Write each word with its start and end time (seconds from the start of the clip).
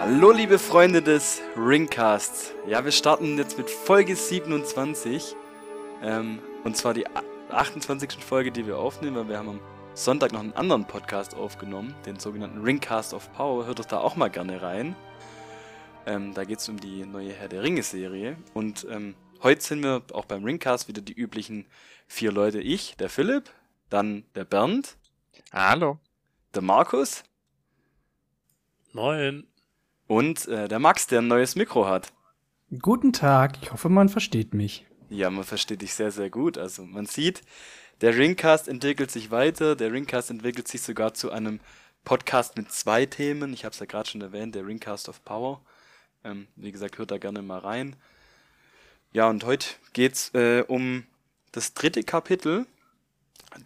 Hallo 0.00 0.32
liebe 0.32 0.58
Freunde 0.58 1.02
des 1.02 1.42
Ringcasts. 1.58 2.54
Ja, 2.66 2.82
wir 2.82 2.90
starten 2.90 3.36
jetzt 3.36 3.58
mit 3.58 3.68
Folge 3.68 4.16
27. 4.16 5.36
Ähm, 6.02 6.38
und 6.64 6.74
zwar 6.74 6.94
die 6.94 7.04
28. 7.50 8.12
Folge, 8.24 8.50
die 8.50 8.66
wir 8.66 8.78
aufnehmen, 8.78 9.16
weil 9.16 9.28
wir 9.28 9.36
haben 9.36 9.50
am 9.50 9.60
Sonntag 9.92 10.32
noch 10.32 10.40
einen 10.40 10.54
anderen 10.54 10.86
Podcast 10.86 11.34
aufgenommen, 11.34 11.94
den 12.06 12.18
sogenannten 12.18 12.62
Ringcast 12.62 13.12
of 13.12 13.30
Power. 13.34 13.66
Hört 13.66 13.78
doch 13.78 13.84
da 13.84 13.98
auch 13.98 14.16
mal 14.16 14.30
gerne 14.30 14.62
rein. 14.62 14.96
Ähm, 16.06 16.32
da 16.32 16.44
geht 16.44 16.60
es 16.60 16.68
um 16.70 16.80
die 16.80 17.04
neue 17.04 17.34
Herr 17.34 17.48
der 17.48 17.62
Ringe-Serie. 17.62 18.38
Und 18.54 18.86
ähm, 18.90 19.14
heute 19.42 19.60
sind 19.60 19.82
wir 19.82 20.02
auch 20.14 20.24
beim 20.24 20.44
Ringcast 20.44 20.88
wieder 20.88 21.02
die 21.02 21.12
üblichen 21.12 21.66
vier 22.06 22.32
Leute. 22.32 22.62
Ich, 22.62 22.96
der 22.96 23.10
Philipp, 23.10 23.50
dann 23.90 24.24
der 24.34 24.46
Bernd. 24.46 24.96
Hallo. 25.52 25.98
Der 26.54 26.62
Markus. 26.62 27.22
Moin. 28.94 29.49
Und 30.10 30.48
äh, 30.48 30.66
der 30.66 30.80
Max, 30.80 31.06
der 31.06 31.20
ein 31.20 31.28
neues 31.28 31.54
Mikro 31.54 31.86
hat. 31.86 32.12
Guten 32.80 33.12
Tag, 33.12 33.58
ich 33.62 33.70
hoffe, 33.70 33.88
man 33.88 34.08
versteht 34.08 34.54
mich. 34.54 34.84
Ja, 35.08 35.30
man 35.30 35.44
versteht 35.44 35.82
dich 35.82 35.94
sehr, 35.94 36.10
sehr 36.10 36.30
gut. 36.30 36.58
Also 36.58 36.82
man 36.84 37.06
sieht, 37.06 37.42
der 38.00 38.16
Ringcast 38.16 38.66
entwickelt 38.66 39.12
sich 39.12 39.30
weiter. 39.30 39.76
Der 39.76 39.92
Ringcast 39.92 40.32
entwickelt 40.32 40.66
sich 40.66 40.82
sogar 40.82 41.14
zu 41.14 41.30
einem 41.30 41.60
Podcast 42.02 42.56
mit 42.56 42.72
zwei 42.72 43.06
Themen. 43.06 43.52
Ich 43.52 43.64
habe 43.64 43.72
es 43.72 43.78
ja 43.78 43.86
gerade 43.86 44.10
schon 44.10 44.20
erwähnt, 44.20 44.56
der 44.56 44.66
Ringcast 44.66 45.08
of 45.08 45.24
Power. 45.24 45.62
Ähm, 46.24 46.48
wie 46.56 46.72
gesagt, 46.72 46.98
hört 46.98 47.12
da 47.12 47.18
gerne 47.18 47.40
mal 47.42 47.60
rein. 47.60 47.94
Ja, 49.12 49.30
und 49.30 49.44
heute 49.44 49.68
geht's 49.92 50.34
äh, 50.34 50.64
um 50.66 51.04
das 51.52 51.72
dritte 51.74 52.02
Kapitel 52.02 52.66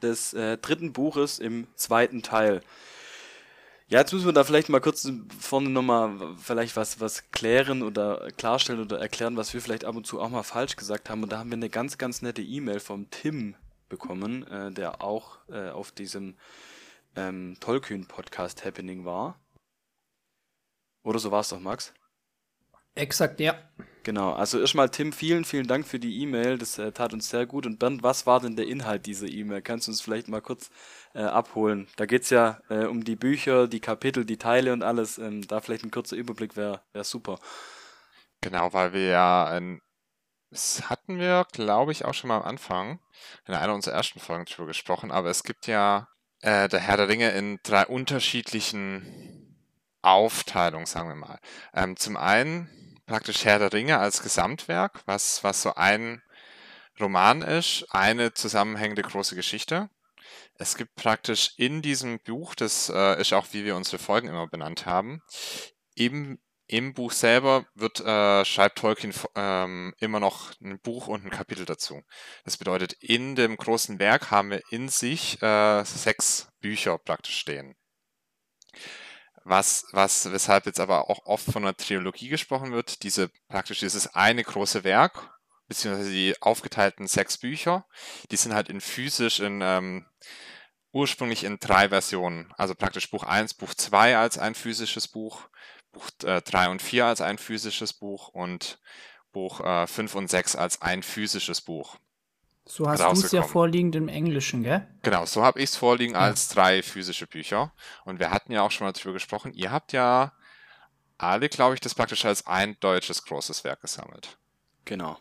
des 0.03 0.35
äh, 0.35 0.59
dritten 0.59 0.93
Buches 0.93 1.39
im 1.39 1.69
zweiten 1.75 2.23
Teil. 2.23 2.61
Ja, 3.89 3.99
jetzt 4.01 4.13
müssen 4.13 4.25
wir 4.25 4.33
da 4.33 4.45
vielleicht 4.45 4.71
mal 4.71 4.81
kurz 4.81 5.07
vorne 5.39 5.69
nochmal 5.69 6.37
vielleicht 6.39 6.75
was, 6.75 7.01
was 7.01 7.31
klären 7.33 7.83
oder 7.83 8.31
klarstellen 8.33 8.81
oder 8.81 8.99
erklären, 8.99 9.37
was 9.37 9.53
wir 9.53 9.61
vielleicht 9.61 9.85
ab 9.85 9.95
und 9.95 10.07
zu 10.07 10.21
auch 10.21 10.31
mal 10.31 10.43
falsch 10.43 10.77
gesagt 10.77 11.11
haben. 11.11 11.23
Und 11.23 11.31
da 11.31 11.39
haben 11.39 11.51
wir 11.51 11.57
eine 11.57 11.69
ganz, 11.69 11.99
ganz 11.99 12.23
nette 12.23 12.41
E-Mail 12.41 12.81
vom 12.81 13.11
Tim 13.11 13.57
bekommen, 13.91 14.47
äh, 14.49 14.73
der 14.73 15.03
auch 15.03 15.39
äh, 15.49 15.69
auf 15.69 15.93
diesem 15.93 16.37
ähm, 17.15 17.59
Tollkühn-Podcast 17.61 18.65
Happening 18.65 19.05
war. 19.05 19.39
Oder 21.03 21.19
so 21.19 21.31
war 21.31 21.41
es 21.41 21.51
doch, 21.51 21.61
Max? 21.61 21.93
Exakt, 22.95 23.39
ja. 23.39 23.59
Genau, 24.05 24.35
also 24.35 24.61
erstmal 24.61 24.91
Tim, 24.91 25.15
vielen, 25.15 25.47
vielen 25.47 25.67
Dank 25.67 25.87
für 25.87 25.99
die 25.99 26.21
E-Mail, 26.21 26.59
das 26.59 26.79
äh, 26.79 26.93
tat 26.93 27.15
uns 27.15 27.31
sehr 27.31 27.47
gut. 27.47 27.65
Und 27.65 27.79
Bernd, 27.79 28.03
was 28.03 28.27
war 28.27 28.39
denn 28.39 28.55
der 28.55 28.69
Inhalt 28.69 29.07
dieser 29.07 29.27
E-Mail? 29.27 29.63
Kannst 29.63 29.87
du 29.87 29.93
uns 29.93 30.03
vielleicht 30.03 30.29
mal 30.29 30.43
kurz 30.43 30.71
äh, 31.15 31.23
abholen? 31.23 31.89
Da 31.97 32.05
geht's 32.05 32.29
ja 32.29 32.61
äh, 32.69 32.85
um 32.85 33.03
die 33.03 33.17
Bücher, 33.17 33.67
die 33.67 33.81
Kapitel, 33.81 34.27
die 34.27 34.37
Teile 34.37 34.75
und 34.75 34.83
alles. 34.83 35.17
Ähm, 35.17 35.47
da 35.47 35.63
vielleicht 35.63 35.85
ein 35.85 35.91
kurzer 35.91 36.17
Überblick 36.17 36.55
wäre 36.55 36.83
wär 36.93 37.03
super. 37.03 37.39
Genau, 38.43 38.75
weil 38.75 38.93
wir 38.93 39.07
ja, 39.07 39.47
ein, 39.47 39.81
das 40.51 40.91
hatten 40.91 41.19
wir, 41.19 41.47
glaube 41.53 41.93
ich, 41.93 42.05
auch 42.05 42.13
schon 42.13 42.29
mal 42.29 42.37
am 42.37 42.43
Anfang 42.43 43.01
in 43.47 43.55
einer 43.55 43.73
unserer 43.73 43.95
ersten 43.95 44.21
Folgen 44.21 44.45
drüber 44.45 44.67
gesprochen, 44.67 45.13
aber 45.13 45.31
es 45.31 45.45
gibt 45.45 45.67
ja 45.67 46.09
äh, 46.43 46.69
der 46.69 46.81
Herr 46.81 46.99
der 46.99 47.09
Ringe 47.09 47.31
in 47.31 47.59
drei 47.63 47.87
unterschiedlichen 47.87 49.57
Aufteilungen, 50.03 50.85
sagen 50.85 51.09
wir 51.09 51.15
mal. 51.15 51.39
Ähm, 51.73 51.97
zum 51.97 52.19
einen 52.19 52.69
praktisch 53.07 53.45
Herr 53.45 53.59
der 53.59 53.73
Ringe 53.73 53.99
als 53.99 54.23
Gesamtwerk, 54.23 55.03
was, 55.07 55.45
was 55.45 55.63
so 55.63 55.75
ein 55.75 56.23
Roman 57.01 57.43
ist, 57.43 57.87
eine 57.91 58.35
zusammenhängende 58.35 59.03
große 59.03 59.35
Geschichte. 59.35 59.91
Es 60.57 60.77
gibt 60.77 60.95
praktisch 60.95 61.55
in 61.57 61.83
diesem 61.83 62.21
Buch, 62.21 62.55
das 62.55 62.89
äh, 62.89 63.21
ist 63.21 63.33
auch, 63.33 63.49
wie 63.53 63.65
wir 63.65 63.77
unsere 63.77 63.99
Folgen 63.99 64.29
immer 64.29 64.47
benannt 64.47 64.87
haben, 64.87 65.21
im, 65.95 66.39
im 66.67 66.95
Buch 66.95 67.13
selber 67.13 67.67
wird, 67.75 68.01
äh, 68.01 68.45
schreibt 68.45 68.79
Tolkien 68.79 69.13
ähm, 69.35 69.95
immer 69.99 70.21
noch 70.21 70.53
ein 70.61 70.79
Buch 70.81 71.09
und 71.09 71.25
ein 71.25 71.31
Kapitel 71.31 71.67
dazu. 71.67 72.03
Das 72.45 72.57
bedeutet, 72.57 72.95
in 73.01 73.35
dem 73.35 73.57
großen 73.57 73.99
Werk 73.99 74.31
haben 74.31 74.51
wir 74.51 74.63
in 74.71 74.89
sich 74.89 75.43
äh, 75.43 75.85
sechs 75.85 76.49
Bücher 76.61 76.99
praktisch 76.99 77.39
stehen 77.39 77.75
was, 79.45 79.87
was, 79.93 80.33
weshalb 80.33 80.67
jetzt 80.67 80.81
aber 80.81 81.11
auch 81.11 81.27
oft 81.27 81.45
von 81.45 81.65
einer 81.65 81.77
Trilogie 81.77 82.29
gesprochen 82.29 82.73
wird, 82.73 83.03
diese 83.03 83.31
praktisch 83.49 83.81
dieses 83.81 84.15
eine 84.15 84.43
große 84.43 84.85
Werk, 84.85 85.31
beziehungsweise 85.69 86.11
die 86.11 86.35
aufgeteilten 86.41 87.07
sechs 87.07 87.39
Bücher, 87.39 87.87
die 88.31 88.37
sind 88.37 88.55
halt 88.55 88.69
in 88.69 88.81
physisch 88.81 89.41
in 89.41 89.61
ähm, 89.63 90.07
ursprünglich 90.93 91.45
in 91.45 91.59
drei 91.59 91.91
Versionen. 91.91 92.53
Also 92.57 92.75
praktisch 92.75 93.11
Buch 93.11 93.25
1, 93.25 93.55
Buch 93.55 93.75
2 93.75 94.17
als 94.17 94.39
ein 94.39 94.55
physisches 94.55 95.09
Buch, 95.09 95.49
Buch 95.93 96.09
äh, 96.25 96.41
3 96.41 96.69
und 96.69 96.81
4 96.83 97.07
als 97.07 97.21
ein 97.21 97.37
physisches 97.37 97.93
Buch 97.93 98.29
und 98.29 98.79
Buch 99.33 99.61
äh, 99.61 99.87
5 99.87 100.15
und 100.15 100.31
6 100.31 100.57
als 100.57 100.81
ein 100.81 101.03
physisches 101.03 101.61
Buch. 101.61 101.99
So 102.67 102.89
hast 102.89 103.03
du 103.03 103.27
es 103.27 103.33
ja 103.33 103.43
vorliegend 103.43 103.95
im 103.95 104.09
Englischen, 104.09 104.63
gell? 104.63 104.87
Genau, 105.03 105.27
so 105.27 105.45
habe 105.45 105.59
ich 105.59 105.71
es 105.71 105.77
vorliegen 105.77 106.15
ja. 106.15 106.21
als 106.21 106.49
drei 106.49 106.83
physische 106.83 107.27
Bücher. 107.27 107.73
Und 108.05 108.19
wir 108.21 108.31
hatten 108.31 108.53
ja 108.53 108.63
auch 108.63 108.71
schon 108.71 108.87
mal 108.87 108.93
darüber 108.93 109.13
gesprochen. 109.13 109.53
Ihr 109.53 109.71
habt 109.71 109.93
ja 109.93 110.33
alle, 111.19 111.49
glaube 111.49 111.75
ich, 111.75 111.81
das 111.81 111.95
praktisch 111.95 112.25
als 112.25 112.47
ein 112.47 112.77
deutsches 112.81 113.25
großes 113.25 113.65
Werk 113.65 113.83
gesammelt. 113.83 114.39
Genau. 114.87 115.19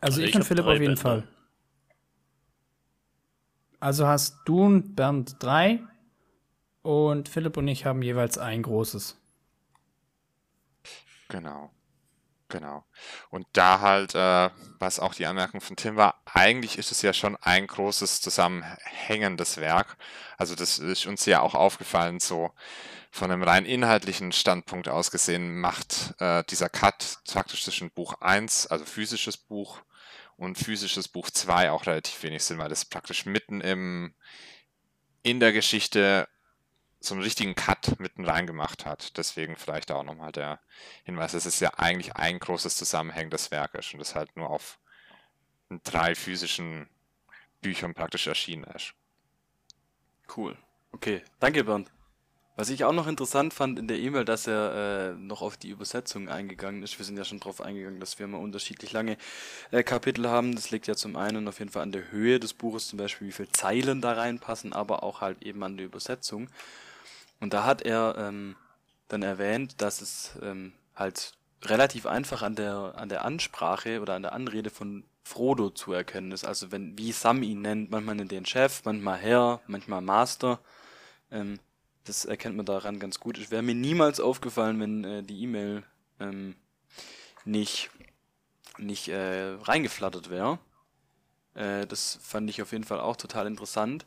Also, 0.00 0.20
also 0.20 0.22
ich, 0.22 0.34
und 0.34 0.44
Philipp 0.44 0.66
auf 0.66 0.72
jeden 0.72 0.84
Bände. 0.84 1.00
Fall. 1.00 1.28
Also 3.80 4.06
hast 4.06 4.36
du 4.44 4.62
und 4.62 4.94
Bernd 4.94 5.36
drei 5.42 5.80
und 6.82 7.28
Philipp 7.30 7.56
und 7.56 7.68
ich 7.68 7.86
haben 7.86 8.02
jeweils 8.02 8.36
ein 8.36 8.62
großes. 8.62 9.16
Genau. 11.28 11.70
Genau. 12.50 12.84
Und 13.30 13.46
da 13.52 13.80
halt, 13.80 14.14
äh, 14.14 14.50
was 14.78 15.00
auch 15.00 15.14
die 15.14 15.26
Anmerkung 15.26 15.60
von 15.60 15.76
Tim 15.76 15.96
war, 15.96 16.20
eigentlich 16.26 16.78
ist 16.78 16.92
es 16.92 17.00
ja 17.02 17.12
schon 17.12 17.36
ein 17.36 17.66
großes 17.66 18.20
zusammenhängendes 18.20 19.56
Werk. 19.58 19.96
Also 20.36 20.54
das 20.54 20.78
ist 20.78 21.06
uns 21.06 21.24
ja 21.26 21.40
auch 21.40 21.54
aufgefallen, 21.54 22.20
so 22.20 22.50
von 23.10 23.30
einem 23.30 23.42
rein 23.42 23.64
inhaltlichen 23.64 24.32
Standpunkt 24.32 24.88
aus 24.88 25.10
gesehen, 25.10 25.60
macht 25.60 26.14
äh, 26.18 26.44
dieser 26.48 26.68
Cut 26.68 27.18
praktisch 27.32 27.64
zwischen 27.64 27.90
Buch 27.90 28.14
1, 28.20 28.68
also 28.68 28.84
physisches 28.84 29.36
Buch, 29.36 29.80
und 30.40 30.56
physisches 30.56 31.06
Buch 31.06 31.28
2 31.28 31.70
auch 31.70 31.86
relativ 31.86 32.22
wenig 32.22 32.42
Sinn, 32.42 32.56
weil 32.56 32.70
das 32.70 32.86
praktisch 32.86 33.26
mitten 33.26 33.60
im 33.60 34.14
in 35.22 35.38
der 35.38 35.52
Geschichte 35.52 36.28
so 37.00 37.14
einen 37.14 37.22
richtigen 37.22 37.54
Cut 37.54 37.98
mitten 37.98 38.24
reingemacht 38.24 38.84
hat. 38.84 39.16
Deswegen 39.16 39.56
vielleicht 39.56 39.90
auch 39.90 40.04
nochmal 40.04 40.32
der 40.32 40.60
Hinweis, 41.04 41.34
es 41.34 41.46
ist 41.46 41.60
ja 41.60 41.72
eigentlich 41.76 42.16
ein 42.16 42.38
großes 42.38 42.76
zusammenhängendes 42.76 43.50
Werk 43.50 43.74
ist 43.74 43.92
und 43.92 43.98
das 43.98 44.14
halt 44.14 44.36
nur 44.36 44.50
auf 44.50 44.78
drei 45.84 46.14
physischen 46.14 46.88
Büchern 47.62 47.94
praktisch 47.94 48.26
erschienen 48.26 48.64
ist. 48.64 48.94
Cool. 50.36 50.56
Okay, 50.92 51.22
danke 51.38 51.64
Bernd. 51.64 51.90
Was 52.56 52.68
ich 52.68 52.84
auch 52.84 52.92
noch 52.92 53.06
interessant 53.06 53.54
fand 53.54 53.78
in 53.78 53.88
der 53.88 53.98
E-Mail, 53.98 54.26
dass 54.26 54.46
er 54.46 55.14
äh, 55.14 55.14
noch 55.14 55.40
auf 55.40 55.56
die 55.56 55.70
Übersetzung 55.70 56.28
eingegangen 56.28 56.82
ist. 56.82 56.98
Wir 56.98 57.06
sind 57.06 57.16
ja 57.16 57.24
schon 57.24 57.40
darauf 57.40 57.62
eingegangen, 57.62 58.00
dass 58.00 58.18
wir 58.18 58.24
immer 58.24 58.38
unterschiedlich 58.38 58.92
lange 58.92 59.16
äh, 59.70 59.82
Kapitel 59.82 60.28
haben. 60.28 60.54
Das 60.54 60.70
liegt 60.70 60.86
ja 60.86 60.94
zum 60.94 61.16
einen 61.16 61.48
auf 61.48 61.58
jeden 61.58 61.70
Fall 61.70 61.82
an 61.82 61.92
der 61.92 62.10
Höhe 62.10 62.38
des 62.38 62.52
Buches, 62.52 62.88
zum 62.88 62.98
Beispiel 62.98 63.28
wie 63.28 63.32
viele 63.32 63.50
Zeilen 63.52 64.02
da 64.02 64.12
reinpassen, 64.12 64.74
aber 64.74 65.02
auch 65.04 65.22
halt 65.22 65.42
eben 65.42 65.62
an 65.62 65.78
der 65.78 65.86
Übersetzung. 65.86 66.50
Und 67.40 67.54
da 67.54 67.64
hat 67.64 67.82
er 67.82 68.14
ähm, 68.18 68.56
dann 69.08 69.22
erwähnt, 69.22 69.80
dass 69.80 70.00
es 70.00 70.32
ähm, 70.42 70.72
halt 70.94 71.32
relativ 71.62 72.06
einfach 72.06 72.42
an 72.42 72.54
der, 72.54 72.94
an 72.96 73.08
der 73.08 73.24
Ansprache 73.24 74.00
oder 74.00 74.14
an 74.14 74.22
der 74.22 74.32
Anrede 74.32 74.70
von 74.70 75.04
Frodo 75.22 75.70
zu 75.70 75.92
erkennen 75.92 76.32
ist. 76.32 76.44
Also 76.44 76.72
wenn, 76.72 76.98
wie 76.98 77.12
Sam 77.12 77.42
ihn 77.42 77.62
nennt, 77.62 77.90
manchmal 77.90 78.14
nennt 78.14 78.32
den 78.32 78.46
Chef, 78.46 78.82
manchmal 78.84 79.18
Herr, 79.18 79.60
manchmal 79.66 80.00
Master. 80.00 80.60
Ähm, 81.30 81.58
das 82.04 82.24
erkennt 82.24 82.56
man 82.56 82.66
daran 82.66 82.98
ganz 82.98 83.20
gut. 83.20 83.38
Es 83.38 83.50
wäre 83.50 83.62
mir 83.62 83.74
niemals 83.74 84.20
aufgefallen, 84.20 84.80
wenn 84.80 85.04
äh, 85.04 85.22
die 85.22 85.42
E-Mail 85.42 85.84
ähm, 86.18 86.56
nicht, 87.44 87.90
nicht 88.78 89.08
äh, 89.08 89.54
reingeflattert 89.62 90.30
wäre. 90.30 90.58
Äh, 91.54 91.86
das 91.86 92.18
fand 92.22 92.48
ich 92.50 92.62
auf 92.62 92.72
jeden 92.72 92.84
Fall 92.84 93.00
auch 93.00 93.16
total 93.16 93.46
interessant. 93.46 94.06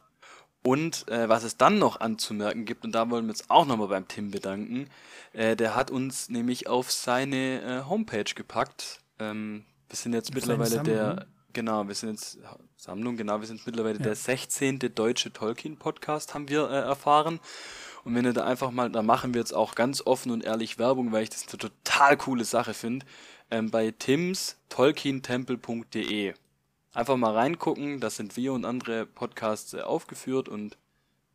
Und 0.64 1.10
äh, 1.10 1.28
was 1.28 1.44
es 1.44 1.58
dann 1.58 1.78
noch 1.78 2.00
anzumerken 2.00 2.64
gibt, 2.64 2.86
und 2.86 2.94
da 2.96 3.10
wollen 3.10 3.26
wir 3.26 3.32
uns 3.32 3.50
auch 3.50 3.66
nochmal 3.66 3.90
beim 3.90 4.08
Tim 4.08 4.32
bedanken, 4.32 4.90
äh, 5.34 5.58
der 5.58 5.76
hat 5.76 5.92
uns 5.92 6.30
nämlich 6.30 6.68
auf 6.68 6.90
seine 6.90 7.62
äh, 7.62 7.90
Homepage 7.90 8.34
gepackt. 8.34 9.02
Ähm, 9.20 9.66
wir 9.90 9.98
sind 9.98 10.14
jetzt 10.14 10.34
mittlerweile 10.34 10.82
der, 10.82 11.26
genau, 11.52 11.86
wir 11.86 11.96
sind 11.96 12.12
jetzt, 12.12 12.40
Sammlung, 12.78 13.18
genau, 13.18 13.42
wir 13.42 13.48
sind 13.48 13.66
mittlerweile 13.66 13.98
ja. 13.98 14.04
der 14.04 14.16
16. 14.16 14.80
deutsche 14.96 15.34
Tolkien-Podcast, 15.34 16.34
haben 16.34 16.48
wir 16.48 16.70
äh, 16.70 16.80
erfahren. 16.80 17.42
Und 18.06 18.16
wenn 18.16 18.26
ihr 18.26 18.34
da 18.34 18.46
einfach 18.46 18.72
mal, 18.72 18.90
da 18.90 19.02
machen 19.02 19.34
wir 19.34 19.42
jetzt 19.42 19.54
auch 19.54 19.76
ganz 19.76 20.02
offen 20.02 20.32
und 20.32 20.46
ehrlich 20.46 20.80
Werbung, 20.80 21.12
weil 21.12 21.24
ich 21.24 21.30
das 21.30 21.46
eine 21.48 21.58
total 21.58 22.16
coole 22.16 22.46
Sache 22.46 22.74
finde, 22.74 23.06
ähm, 23.52 23.70
bei 23.70 23.92
tims 23.92 24.58
tolkientempel.de 24.70 26.34
einfach 26.94 27.18
mal 27.18 27.34
reingucken. 27.34 28.00
Das 28.00 28.16
sind 28.16 28.38
wir 28.38 28.54
und 28.54 28.66
andere 28.66 29.06
Podcasts 29.06 29.74
äh, 29.74 29.82
aufgeführt 29.82 30.48
und 30.48 30.78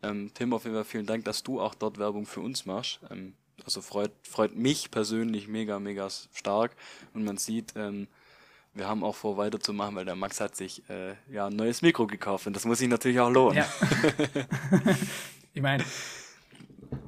ähm, 0.02 0.30
Tim, 0.34 0.52
auf 0.52 0.64
jeden 0.64 0.76
Fall 0.76 0.84
vielen 0.84 1.06
Dank, 1.06 1.24
dass 1.24 1.42
du 1.42 1.60
auch 1.60 1.74
dort 1.74 1.98
Werbung 1.98 2.24
für 2.24 2.40
uns 2.40 2.66
machst. 2.66 3.00
Ähm, 3.10 3.34
also 3.64 3.80
freut, 3.80 4.12
freut 4.22 4.54
mich 4.54 4.90
persönlich 4.90 5.48
mega, 5.48 5.80
mega 5.80 6.08
stark. 6.10 6.76
Und 7.14 7.24
man 7.24 7.36
sieht, 7.36 7.74
ähm, 7.76 8.06
wir 8.74 8.86
haben 8.86 9.02
auch 9.02 9.16
vor, 9.16 9.36
weiterzumachen, 9.36 9.96
weil 9.96 10.04
der 10.04 10.14
Max 10.14 10.40
hat 10.40 10.54
sich 10.54 10.88
äh, 10.88 11.14
ja 11.30 11.48
ein 11.48 11.56
neues 11.56 11.82
Mikro 11.82 12.06
gekauft 12.06 12.46
und 12.46 12.54
das 12.54 12.64
muss 12.64 12.78
sich 12.78 12.88
natürlich 12.88 13.18
auch 13.18 13.30
lohnen. 13.30 13.56
Ja. 13.56 13.66
ich 15.54 15.60
meine, 15.62 15.84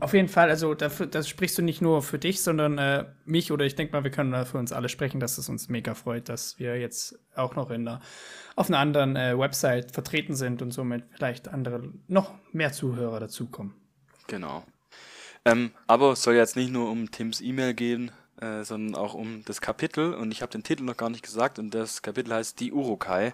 auf 0.00 0.15
jeden 0.15 0.29
Fall, 0.29 0.49
also 0.49 0.75
dafür, 0.75 1.06
das 1.06 1.29
sprichst 1.29 1.59
du 1.59 1.62
nicht 1.62 1.81
nur 1.81 2.03
für 2.03 2.19
dich, 2.19 2.43
sondern 2.43 2.79
äh, 2.79 3.06
mich 3.25 3.53
oder 3.53 3.65
ich 3.65 3.75
denke 3.75 3.93
mal, 3.93 4.05
wir 4.05 4.11
können 4.11 4.32
da 4.32 4.44
für 4.44 4.59
uns 4.59 4.73
alle 4.73 4.88
sprechen, 4.88 5.21
dass 5.21 5.38
es 5.38 5.49
uns 5.49 5.69
mega 5.69 5.94
freut, 5.94 6.29
dass 6.29 6.59
wir 6.59 6.79
jetzt 6.79 7.19
auch 7.35 7.55
noch 7.56 7.71
in 7.71 7.85
der, 7.85 8.00
auf 8.56 8.69
einer 8.69 8.79
anderen 8.79 9.17
äh, 9.17 9.38
Website 9.38 9.93
vertreten 9.93 10.35
sind 10.35 10.62
und 10.62 10.71
somit 10.73 11.05
vielleicht 11.12 11.49
andere, 11.49 11.82
noch 12.09 12.35
mehr 12.53 12.73
Zuhörer 12.73 13.21
dazukommen. 13.21 13.75
Genau. 14.27 14.65
Ähm, 15.44 15.73
aber 15.87 16.12
es 16.12 16.23
soll 16.23 16.35
jetzt 16.35 16.56
nicht 16.56 16.71
nur 16.71 16.91
um 16.91 17.11
Tims 17.11 17.41
E-Mail 17.41 17.75
gehen, 17.75 18.12
äh, 18.41 18.62
sondern 18.62 18.94
auch 18.94 19.15
um 19.15 19.43
das 19.44 19.61
Kapitel. 19.61 20.15
Und 20.15 20.33
ich 20.33 20.43
habe 20.43 20.53
den 20.53 20.62
Titel 20.62 20.85
noch 20.85 20.97
gar 20.97 21.11
nicht 21.11 21.25
gesagt. 21.25 21.59
Und 21.59 21.75
das 21.75 22.03
Kapitel 22.03 22.33
heißt 22.35 22.61
Die 22.61 22.73
Urukai. 22.73 23.33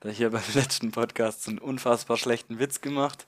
Da 0.00 0.08
hier 0.08 0.30
beim 0.32 0.42
letzten 0.54 0.90
Podcast 0.90 1.44
so 1.44 1.50
einen 1.50 1.58
unfassbar 1.58 2.16
schlechten 2.16 2.58
Witz 2.58 2.80
gemacht. 2.80 3.26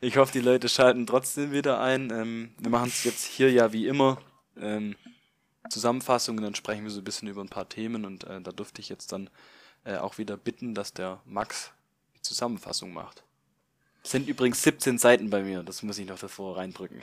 Ich 0.00 0.18
hoffe, 0.18 0.32
die 0.32 0.40
Leute 0.40 0.68
schalten 0.68 1.06
trotzdem 1.06 1.52
wieder 1.52 1.80
ein. 1.80 2.10
Ähm, 2.10 2.50
wir 2.58 2.70
machen 2.70 2.88
es 2.88 3.04
jetzt 3.04 3.24
hier 3.24 3.50
ja 3.50 3.72
wie 3.72 3.86
immer. 3.86 4.18
Ähm, 4.58 4.94
Zusammenfassungen, 5.70 6.42
dann 6.44 6.54
sprechen 6.54 6.84
wir 6.84 6.90
so 6.90 7.00
ein 7.00 7.04
bisschen 7.04 7.28
über 7.28 7.40
ein 7.40 7.48
paar 7.48 7.68
Themen 7.68 8.04
und 8.04 8.24
äh, 8.24 8.40
da 8.40 8.52
durfte 8.52 8.80
ich 8.80 8.88
jetzt 8.88 9.12
dann 9.12 9.30
äh, 9.84 9.96
auch 9.96 10.18
wieder 10.18 10.36
bitten, 10.36 10.74
dass 10.74 10.92
der 10.92 11.20
Max 11.24 11.72
die 12.14 12.22
Zusammenfassung 12.22 12.92
macht. 12.92 13.24
Sind 14.02 14.28
übrigens 14.28 14.62
17 14.62 14.98
Seiten 14.98 15.30
bei 15.30 15.42
mir, 15.42 15.62
das 15.62 15.82
muss 15.82 15.98
ich 15.98 16.06
noch 16.06 16.18
davor 16.18 16.56
reindrücken. 16.56 17.00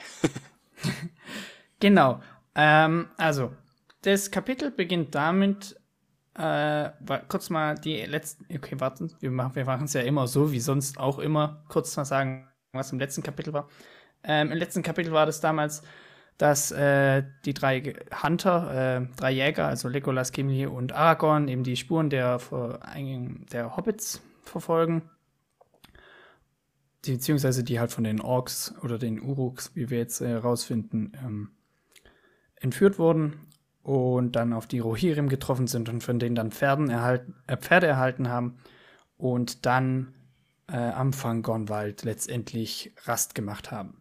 genau. 1.80 2.22
Ähm, 2.54 3.08
also, 3.18 3.52
das 4.02 4.30
Kapitel 4.30 4.70
beginnt 4.70 5.14
damit, 5.14 5.76
äh, 6.34 6.90
kurz 7.28 7.50
mal 7.50 7.74
die 7.74 8.02
letzten, 8.02 8.46
okay, 8.54 8.80
warten, 8.80 9.12
wir 9.20 9.30
machen 9.30 9.54
wir 9.54 9.68
es 9.84 9.92
ja 9.92 10.00
immer 10.00 10.26
so, 10.26 10.52
wie 10.52 10.60
sonst 10.60 10.98
auch 10.98 11.18
immer, 11.18 11.62
kurz 11.68 11.94
mal 11.96 12.04
sagen, 12.04 12.48
was 12.74 12.92
im 12.92 12.98
letzten 12.98 13.22
Kapitel 13.22 13.52
war. 13.52 13.68
Ähm, 14.22 14.52
Im 14.52 14.58
letzten 14.58 14.82
Kapitel 14.82 15.12
war 15.12 15.26
das 15.26 15.40
damals, 15.40 15.82
dass 16.38 16.72
äh, 16.72 17.22
die 17.44 17.54
drei 17.54 17.94
Hunter, 18.22 19.02
äh, 19.02 19.16
drei 19.16 19.32
Jäger, 19.32 19.66
also 19.66 19.88
Legolas, 19.88 20.32
Gimli 20.32 20.66
und 20.66 20.92
Aragorn, 20.92 21.48
eben 21.48 21.62
die 21.62 21.76
Spuren 21.76 22.10
der, 22.10 22.40
der 23.52 23.76
Hobbits 23.76 24.20
verfolgen 24.42 25.02
beziehungsweise 27.12 27.64
die 27.64 27.80
halt 27.80 27.92
von 27.92 28.04
den 28.04 28.20
Orks 28.20 28.74
oder 28.82 28.98
den 28.98 29.20
Uruks, 29.20 29.72
wie 29.74 29.90
wir 29.90 29.98
jetzt 29.98 30.20
herausfinden, 30.20 31.12
äh, 31.14 31.26
ähm, 31.26 31.50
entführt 32.56 32.98
wurden 32.98 33.34
und 33.82 34.32
dann 34.36 34.52
auf 34.52 34.66
die 34.66 34.78
Rohirrim 34.78 35.28
getroffen 35.28 35.66
sind 35.66 35.88
und 35.88 36.02
von 36.02 36.18
denen 36.18 36.34
dann 36.34 36.50
Pferden 36.50 36.88
erhalten, 36.88 37.34
äh, 37.46 37.56
Pferde 37.56 37.86
erhalten 37.86 38.28
haben 38.28 38.56
und 39.18 39.66
dann 39.66 40.14
äh, 40.68 40.76
am 40.76 41.12
Fangornwald 41.12 42.04
letztendlich 42.04 42.92
Rast 43.04 43.34
gemacht 43.34 43.70
haben. 43.70 44.00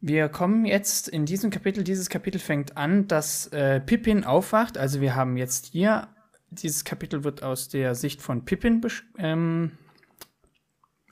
Wir 0.00 0.28
kommen 0.30 0.64
jetzt 0.64 1.08
in 1.08 1.26
diesem 1.26 1.50
Kapitel, 1.50 1.84
dieses 1.84 2.08
Kapitel 2.08 2.38
fängt 2.38 2.76
an, 2.76 3.06
dass 3.06 3.48
äh, 3.48 3.80
Pippin 3.80 4.24
aufwacht. 4.24 4.78
Also 4.78 5.00
wir 5.00 5.14
haben 5.14 5.36
jetzt 5.36 5.66
hier, 5.66 6.08
dieses 6.50 6.84
Kapitel 6.84 7.22
wird 7.22 7.42
aus 7.42 7.68
der 7.68 7.94
Sicht 7.94 8.22
von 8.22 8.46
Pippin 8.46 8.80
ähm, 9.18 9.72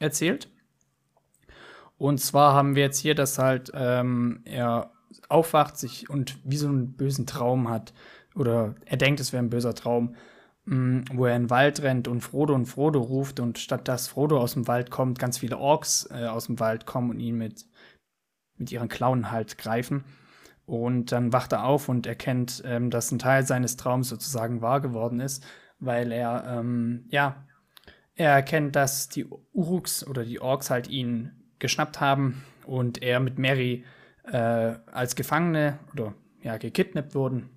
erzählt. 0.01 0.49
Und 1.99 2.19
zwar 2.19 2.55
haben 2.55 2.77
wir 2.77 2.85
jetzt 2.85 2.99
hier, 2.99 3.15
dass 3.15 3.39
halt 3.39 3.71
ähm, 3.75 4.41
er 4.45 4.93
aufwacht 5.29 5.77
sich 5.77 6.09
und 6.09 6.39
wie 6.45 6.57
so 6.57 6.69
einen 6.69 6.93
bösen 6.93 7.27
Traum 7.27 7.69
hat. 7.69 7.93
Oder 8.35 8.77
er 8.87 8.97
denkt, 8.97 9.21
es 9.21 9.33
wäre 9.33 9.43
ein 9.43 9.51
böser 9.51 9.75
Traum, 9.75 10.15
wo 10.71 11.25
er 11.25 11.37
in 11.37 11.45
den 11.45 11.51
Wald 11.51 11.83
rennt 11.83 12.09
und 12.09 12.21
Frodo 12.21 12.55
und 12.55 12.67
Frodo 12.67 13.01
ruft 13.01 13.41
und 13.41 13.59
statt 13.59 13.89
dass 13.89 14.09
Frodo 14.09 14.39
aus 14.39 14.53
dem 14.53 14.69
Wald 14.69 14.91
kommt, 14.91 15.19
ganz 15.19 15.39
viele 15.39 15.57
Orks 15.57 16.09
äh, 16.11 16.27
aus 16.27 16.47
dem 16.47 16.61
Wald 16.61 16.85
kommen 16.85 17.11
und 17.11 17.21
ihn 17.21 17.39
mit, 17.39 17.65
mit 18.57 18.71
ihren 18.71 18.89
Klauen 18.89 19.31
halt 19.31 19.57
greifen. 19.57 20.05
Und 20.67 21.13
dann 21.13 21.33
wacht 21.33 21.53
er 21.53 21.65
auf 21.65 21.89
und 21.89 22.07
erkennt, 22.07 22.63
ähm, 22.67 22.91
dass 22.91 23.11
ein 23.11 23.19
Teil 23.19 23.47
seines 23.47 23.79
Traums 23.79 24.11
sozusagen 24.11 24.61
wahr 24.61 24.83
geworden 24.83 25.21
ist, 25.21 25.47
weil 25.79 26.13
er, 26.13 26.45
ähm, 26.47 27.07
ja, 27.09 27.47
er 28.15 28.33
erkennt, 28.33 28.77
dass 28.77 29.09
die 29.09 29.25
Uruks 29.55 30.07
oder 30.07 30.25
die 30.25 30.41
Orks 30.43 30.69
halt 30.69 30.89
ihn 30.89 31.33
geschnappt 31.59 32.01
haben 32.01 32.45
und 32.67 33.03
er 33.03 33.21
mit 33.21 33.39
Mary 33.39 33.85
äh, 34.25 34.75
als 34.93 35.17
Gefangene 35.17 35.79
oder 35.95 36.13
ja, 36.43 36.59
gekidnappt 36.59 37.15
wurden 37.15 37.49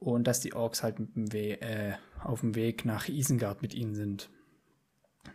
und 0.00 0.26
dass 0.26 0.40
die 0.40 0.54
Orks 0.54 0.82
halt 0.82 0.98
mit 0.98 1.14
dem 1.14 1.32
We 1.32 1.60
äh, 1.60 1.92
auf 2.24 2.40
dem 2.40 2.54
Weg 2.54 2.84
nach 2.84 3.08
Isengard 3.08 3.62
mit 3.62 3.74
ihnen 3.74 3.94
sind. 3.94 4.30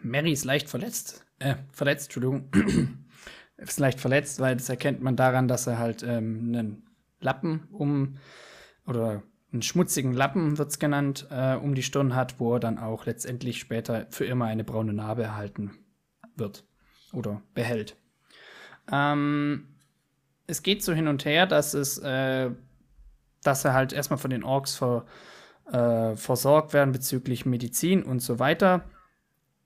Mary 0.02 0.32
ist 0.32 0.46
leicht 0.46 0.70
verletzt, 0.70 1.26
äh, 1.40 1.56
verletzt, 1.72 2.08
Entschuldigung, 2.08 2.50
ist 3.58 3.80
leicht 3.80 4.00
verletzt, 4.00 4.40
weil 4.40 4.56
das 4.56 4.70
erkennt 4.70 5.02
man 5.02 5.16
daran, 5.16 5.48
dass 5.48 5.68
er 5.68 5.78
halt 5.78 6.04
ähm, 6.04 6.54
einen 6.54 6.84
Lappen 7.20 7.68
um 7.72 8.18
oder 8.86 9.24
einen 9.52 9.62
schmutzigen 9.62 10.14
Lappen 10.14 10.58
wird 10.58 10.72
es 10.72 10.80
genannt, 10.80 11.28
äh, 11.32 11.56
um 11.56 11.74
die 11.74 11.84
Stirn 11.84 12.16
hat, 12.16 12.40
wo 12.40 12.56
er 12.56 12.60
dann 12.60 12.78
auch 12.78 13.06
letztendlich 13.06 13.60
später 13.60 14.08
für 14.10 14.26
immer 14.26 14.46
eine 14.46 14.64
braune 14.64 14.94
Narbe 14.94 15.24
erhalten 15.24 15.72
wird 16.36 16.66
oder 17.14 17.42
behält. 17.54 17.96
Ähm, 18.92 19.68
es 20.48 20.64
geht 20.64 20.84
so 20.84 20.94
hin 20.94 21.08
und 21.08 21.26
her, 21.26 21.46
dass 21.46 21.74
es, 21.74 21.98
äh, 21.98 22.52
dass 23.44 23.66
er 23.66 23.74
halt 23.74 23.94
erstmal 23.94 24.18
von 24.18 24.30
den 24.30 24.44
Orks 24.44 24.76
ver, 24.76 25.06
äh, 25.72 26.16
versorgt 26.16 26.74
werden 26.74 26.92
bezüglich 26.92 27.46
Medizin 27.46 28.04
und 28.04 28.20
so 28.20 28.40
weiter. 28.40 28.84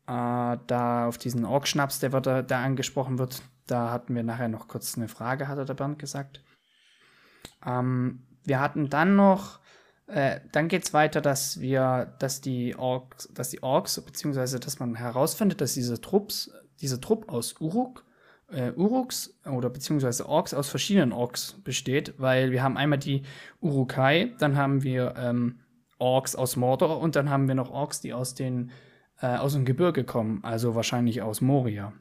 Äh, 0.07 0.57
da 0.67 1.07
auf 1.07 1.17
diesen 1.17 1.45
Orkschnaps, 1.45 1.99
der, 1.99 2.11
wird, 2.11 2.25
der 2.25 2.57
angesprochen 2.57 3.19
wird, 3.19 3.41
da 3.67 3.91
hatten 3.91 4.15
wir 4.15 4.23
nachher 4.23 4.49
noch 4.49 4.67
kurz 4.67 4.97
eine 4.97 5.07
Frage, 5.07 5.47
hatte 5.47 5.65
der 5.65 5.73
Bernd 5.73 5.99
gesagt. 5.99 6.41
Ähm, 7.65 8.23
wir 8.43 8.59
hatten 8.59 8.89
dann 8.89 9.15
noch, 9.15 9.59
äh, 10.07 10.39
dann 10.51 10.67
geht 10.67 10.83
es 10.83 10.93
weiter, 10.93 11.21
dass 11.21 11.59
wir, 11.61 12.15
dass 12.19 12.41
die 12.41 12.75
Orks, 12.75 13.29
dass 13.33 13.49
die 13.49 13.63
Orks, 13.63 14.01
beziehungsweise 14.01 14.59
dass 14.59 14.79
man 14.79 14.95
herausfindet, 14.95 15.61
dass 15.61 15.73
diese 15.73 16.01
Trupps 16.01 16.51
dieser 16.81 16.99
Trupp 16.99 17.29
aus 17.29 17.55
Uruk, 17.61 18.03
äh, 18.49 18.71
Uruks 18.71 19.39
oder 19.45 19.69
beziehungsweise 19.69 20.27
Orks 20.27 20.53
aus 20.53 20.69
verschiedenen 20.69 21.13
Orks 21.13 21.55
besteht, 21.63 22.15
weil 22.17 22.51
wir 22.51 22.63
haben 22.63 22.75
einmal 22.75 22.99
die 22.99 23.23
Urukai, 23.61 24.33
dann 24.39 24.57
haben 24.57 24.83
wir 24.83 25.13
ähm, 25.17 25.60
Orks 26.01 26.35
aus 26.35 26.55
Mordor 26.55 26.99
und 26.99 27.15
dann 27.15 27.29
haben 27.29 27.47
wir 27.47 27.55
noch 27.55 27.71
Orks, 27.71 28.01
die 28.01 28.13
aus, 28.13 28.33
den, 28.35 28.71
äh, 29.21 29.37
aus 29.37 29.53
dem 29.53 29.63
Gebirge 29.65 30.03
kommen, 30.03 30.43
also 30.43 30.75
wahrscheinlich 30.75 31.21
aus 31.21 31.41
Moria. 31.41 31.93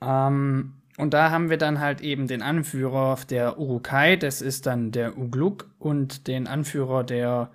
Ähm, 0.00 0.74
und 0.98 1.14
da 1.14 1.30
haben 1.30 1.48
wir 1.48 1.56
dann 1.56 1.80
halt 1.80 2.02
eben 2.02 2.26
den 2.26 2.42
Anführer 2.42 3.18
der 3.28 3.58
Urukai, 3.58 4.16
das 4.16 4.42
ist 4.42 4.66
dann 4.66 4.92
der 4.92 5.16
Ugluk, 5.16 5.70
und 5.78 6.26
den 6.26 6.46
Anführer 6.46 7.04
der, 7.04 7.50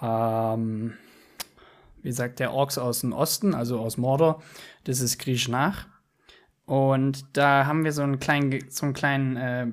ähm, 0.00 0.92
wie 2.02 2.12
sagt 2.12 2.40
der 2.40 2.52
Orks 2.52 2.76
aus 2.76 3.00
dem 3.00 3.12
Osten, 3.12 3.54
also 3.54 3.78
aus 3.80 3.96
Mordor, 3.96 4.42
das 4.84 5.00
ist 5.00 5.18
Griechnach. 5.18 5.86
Und 6.66 7.36
da 7.36 7.66
haben 7.66 7.84
wir 7.84 7.92
so 7.92 8.02
einen 8.02 8.20
kleinen, 8.20 8.70
so 8.70 8.86
einen 8.86 8.94
kleinen 8.94 9.36
äh, 9.36 9.66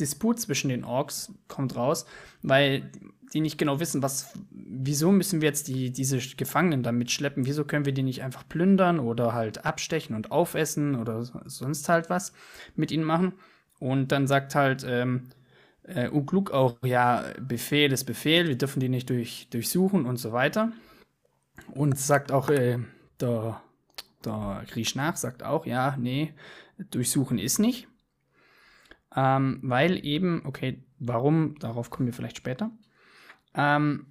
Disput 0.00 0.40
zwischen 0.40 0.68
den 0.68 0.84
Orks, 0.84 1.32
kommt 1.48 1.76
raus, 1.76 2.06
weil 2.42 2.90
die 3.34 3.40
nicht 3.40 3.58
genau 3.58 3.80
wissen, 3.80 4.02
was, 4.02 4.32
wieso 4.50 5.12
müssen 5.12 5.40
wir 5.40 5.48
jetzt 5.48 5.68
die, 5.68 5.90
diese 5.90 6.18
Gefangenen 6.18 6.82
da 6.82 6.92
mitschleppen? 6.92 7.46
Wieso 7.46 7.64
können 7.64 7.84
wir 7.84 7.92
die 7.92 8.02
nicht 8.02 8.22
einfach 8.22 8.48
plündern 8.48 9.00
oder 9.00 9.32
halt 9.32 9.64
abstechen 9.64 10.14
und 10.14 10.30
aufessen 10.30 10.94
oder 10.94 11.24
sonst 11.24 11.88
halt 11.88 12.10
was 12.10 12.32
mit 12.76 12.90
ihnen 12.90 13.04
machen? 13.04 13.34
Und 13.80 14.12
dann 14.12 14.26
sagt 14.26 14.54
halt 14.54 14.84
ähm, 14.88 15.24
äh, 15.82 16.08
Ugluk 16.08 16.52
auch, 16.52 16.76
ja, 16.84 17.24
Befehl 17.40 17.92
ist 17.92 18.04
Befehl, 18.04 18.48
wir 18.48 18.56
dürfen 18.56 18.80
die 18.80 18.88
nicht 18.88 19.10
durch, 19.10 19.48
durchsuchen 19.50 20.06
und 20.06 20.16
so 20.16 20.32
weiter. 20.32 20.72
Und 21.72 21.98
sagt 21.98 22.32
auch 22.32 22.48
äh, 22.48 22.78
der 23.20 23.60
der 24.24 24.64
Griechnach 24.68 25.16
sagt 25.16 25.42
auch, 25.42 25.66
ja, 25.66 25.96
nee, 25.98 26.34
durchsuchen 26.90 27.38
ist 27.38 27.58
nicht. 27.58 27.88
Ähm, 29.14 29.60
weil 29.62 30.04
eben, 30.04 30.42
okay, 30.44 30.82
warum, 30.98 31.56
darauf 31.58 31.90
kommen 31.90 32.06
wir 32.06 32.12
vielleicht 32.12 32.36
später. 32.36 32.70
Ähm, 33.54 34.06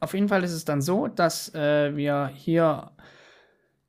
auf 0.00 0.14
jeden 0.14 0.28
Fall 0.28 0.44
ist 0.44 0.52
es 0.52 0.64
dann 0.64 0.82
so, 0.82 1.08
dass 1.08 1.54
äh, 1.54 1.96
wir 1.96 2.30
hier 2.34 2.90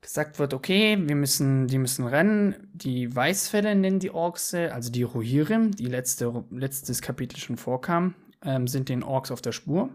gesagt 0.01 0.37
wird, 0.37 0.53
okay, 0.53 0.97
wir 1.01 1.15
müssen, 1.15 1.67
die 1.67 1.79
müssen 1.79 2.05
rennen. 2.05 2.69
Die 2.73 3.13
Weißfälle 3.13 3.73
nennen 3.75 3.99
die 3.99 4.11
Orks, 4.11 4.53
also 4.53 4.91
die 4.91 5.03
Rohirrim, 5.03 5.71
die 5.71 5.87
letzte, 5.87 6.45
letztes 6.51 7.01
Kapitel 7.01 7.37
schon 7.37 7.57
vorkam, 7.57 8.13
ähm, 8.43 8.67
sind 8.67 8.89
den 8.89 9.03
Orks 9.03 9.31
auf 9.31 9.41
der 9.41 9.51
Spur. 9.51 9.89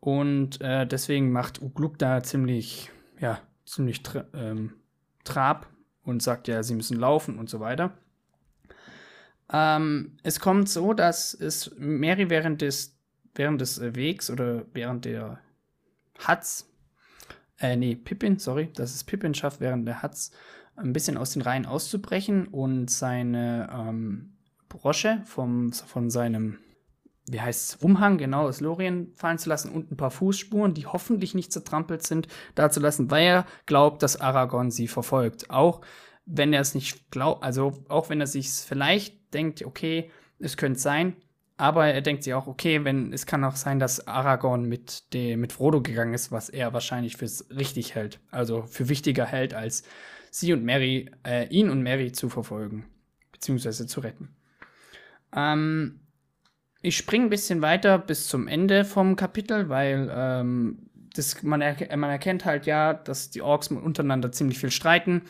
Und 0.00 0.60
äh, 0.60 0.86
deswegen 0.86 1.32
macht 1.32 1.62
Ugluk 1.62 1.98
da 1.98 2.22
ziemlich, 2.22 2.90
ja, 3.18 3.40
ziemlich 3.64 4.02
tra 4.02 4.24
ähm, 4.34 4.74
trab 5.24 5.66
und 6.02 6.22
sagt 6.22 6.48
ja, 6.48 6.62
sie 6.62 6.74
müssen 6.74 6.98
laufen 6.98 7.38
und 7.38 7.48
so 7.48 7.60
weiter. 7.60 7.92
Ähm, 9.52 10.18
es 10.22 10.40
kommt 10.40 10.68
so, 10.68 10.92
dass 10.92 11.34
es 11.34 11.72
Mary 11.78 12.30
während 12.30 12.62
des, 12.62 12.98
während 13.34 13.60
des 13.60 13.78
äh, 13.78 13.94
Wegs 13.94 14.30
oder 14.30 14.64
während 14.72 15.04
der 15.04 15.40
Hatz, 16.18 16.70
äh, 17.58 17.76
nee, 17.76 17.94
Pippin, 17.94 18.38
sorry, 18.38 18.70
dass 18.74 18.94
es 18.94 19.04
Pippin 19.04 19.34
schafft, 19.34 19.60
während 19.60 19.86
der 19.86 20.02
Hatz 20.02 20.32
ein 20.76 20.92
bisschen 20.92 21.16
aus 21.16 21.32
den 21.32 21.42
Reihen 21.42 21.66
auszubrechen 21.66 22.46
und 22.48 22.90
seine 22.90 23.68
ähm, 23.72 24.36
Brosche 24.68 25.22
vom, 25.26 25.72
von 25.72 26.10
seinem, 26.10 26.58
wie 27.28 27.40
heißt 27.40 27.74
es, 27.74 27.76
Umhang, 27.82 28.18
genau, 28.18 28.46
aus 28.46 28.60
Lorien 28.60 29.12
fallen 29.14 29.38
zu 29.38 29.48
lassen 29.48 29.70
und 29.70 29.90
ein 29.90 29.96
paar 29.96 30.10
Fußspuren, 30.10 30.74
die 30.74 30.86
hoffentlich 30.86 31.34
nicht 31.34 31.52
zertrampelt 31.52 32.06
sind, 32.06 32.28
da 32.54 32.70
zu 32.70 32.80
lassen, 32.80 33.10
weil 33.10 33.24
er 33.24 33.46
glaubt, 33.66 34.02
dass 34.02 34.20
Aragorn 34.20 34.70
sie 34.70 34.88
verfolgt. 34.88 35.50
Auch 35.50 35.82
wenn 36.24 36.52
er 36.52 36.60
es 36.60 36.74
nicht 36.74 37.10
glaubt, 37.10 37.42
also 37.42 37.84
auch 37.88 38.08
wenn 38.08 38.20
er 38.20 38.26
sich 38.26 38.50
vielleicht 38.50 39.34
denkt, 39.34 39.64
okay, 39.64 40.10
es 40.38 40.56
könnte 40.56 40.80
sein, 40.80 41.16
aber 41.60 41.88
er 41.88 42.00
denkt 42.00 42.24
sich 42.24 42.32
auch, 42.32 42.46
okay, 42.46 42.84
wenn 42.84 43.12
es 43.12 43.26
kann 43.26 43.44
auch 43.44 43.54
sein, 43.54 43.78
dass 43.78 44.06
Aragorn 44.06 44.64
mit, 44.64 45.12
dem, 45.12 45.40
mit 45.40 45.52
Frodo 45.52 45.82
gegangen 45.82 46.14
ist, 46.14 46.32
was 46.32 46.48
er 46.48 46.72
wahrscheinlich 46.72 47.18
fürs 47.18 47.46
richtig 47.50 47.94
hält, 47.94 48.18
also 48.30 48.62
für 48.62 48.88
wichtiger 48.88 49.26
hält, 49.26 49.52
als 49.52 49.82
sie 50.30 50.54
und 50.54 50.64
Mary, 50.64 51.10
äh, 51.26 51.46
ihn 51.48 51.68
und 51.68 51.82
Mary 51.82 52.12
zu 52.12 52.30
verfolgen, 52.30 52.86
beziehungsweise 53.30 53.86
zu 53.86 54.00
retten. 54.00 54.34
Ähm, 55.36 56.00
ich 56.80 56.96
springe 56.96 57.26
ein 57.26 57.30
bisschen 57.30 57.60
weiter 57.60 57.98
bis 57.98 58.26
zum 58.26 58.48
Ende 58.48 58.86
vom 58.86 59.14
Kapitel, 59.14 59.68
weil 59.68 60.10
ähm, 60.10 60.88
das, 61.14 61.42
man, 61.42 61.60
er, 61.60 61.94
man 61.98 62.08
erkennt 62.08 62.46
halt 62.46 62.64
ja, 62.64 62.94
dass 62.94 63.28
die 63.28 63.42
Orks 63.42 63.68
untereinander 63.68 64.32
ziemlich 64.32 64.58
viel 64.58 64.70
streiten. 64.70 65.22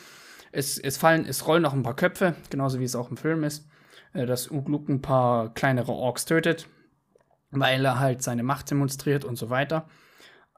Es, 0.53 0.77
es 0.77 0.95
fallen, 0.95 1.25
es 1.25 1.45
rollen 1.45 1.63
noch 1.63 1.73
ein 1.73 1.83
paar 1.83 1.97
Köpfe, 1.97 2.35
genauso 2.49 2.79
wie 2.79 2.85
es 2.85 2.95
auch 2.95 3.11
im 3.11 3.17
Film 3.17 3.43
ist, 3.43 3.67
dass 4.13 4.51
Ugluk 4.51 4.89
ein 4.89 5.01
paar 5.01 5.53
kleinere 5.53 5.91
Orks 5.91 6.25
tötet, 6.25 6.67
weil 7.51 7.85
er 7.85 7.99
halt 7.99 8.21
seine 8.21 8.43
Macht 8.43 8.71
demonstriert 8.71 9.25
und 9.25 9.35
so 9.35 9.49
weiter. 9.49 9.87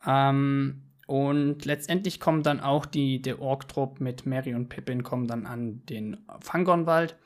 Ähm, 0.06 0.84
und 1.06 1.66
letztendlich 1.66 2.20
kommen 2.20 2.44
dann 2.44 2.60
auch 2.60 2.86
die, 2.86 3.22
der 3.22 3.42
Ork-Trupp 3.42 4.00
mit 4.00 4.26
Mary 4.26 4.56
und 4.56 4.70
Pippin 4.70 5.04
kommen 5.04 5.28
dann 5.28 5.46
an 5.46 5.86
den 5.86 6.18
Fangornwald, 6.40 7.18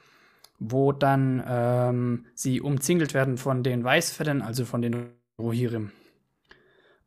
wo 0.60 0.92
dann 0.92 1.44
ähm, 1.48 2.26
sie 2.34 2.60
umzingelt 2.60 3.14
werden 3.14 3.38
von 3.38 3.64
den 3.64 3.84
Weißfedern, 3.84 4.42
also 4.42 4.66
von 4.66 4.82
den 4.82 5.12
Rohirrim. 5.40 5.92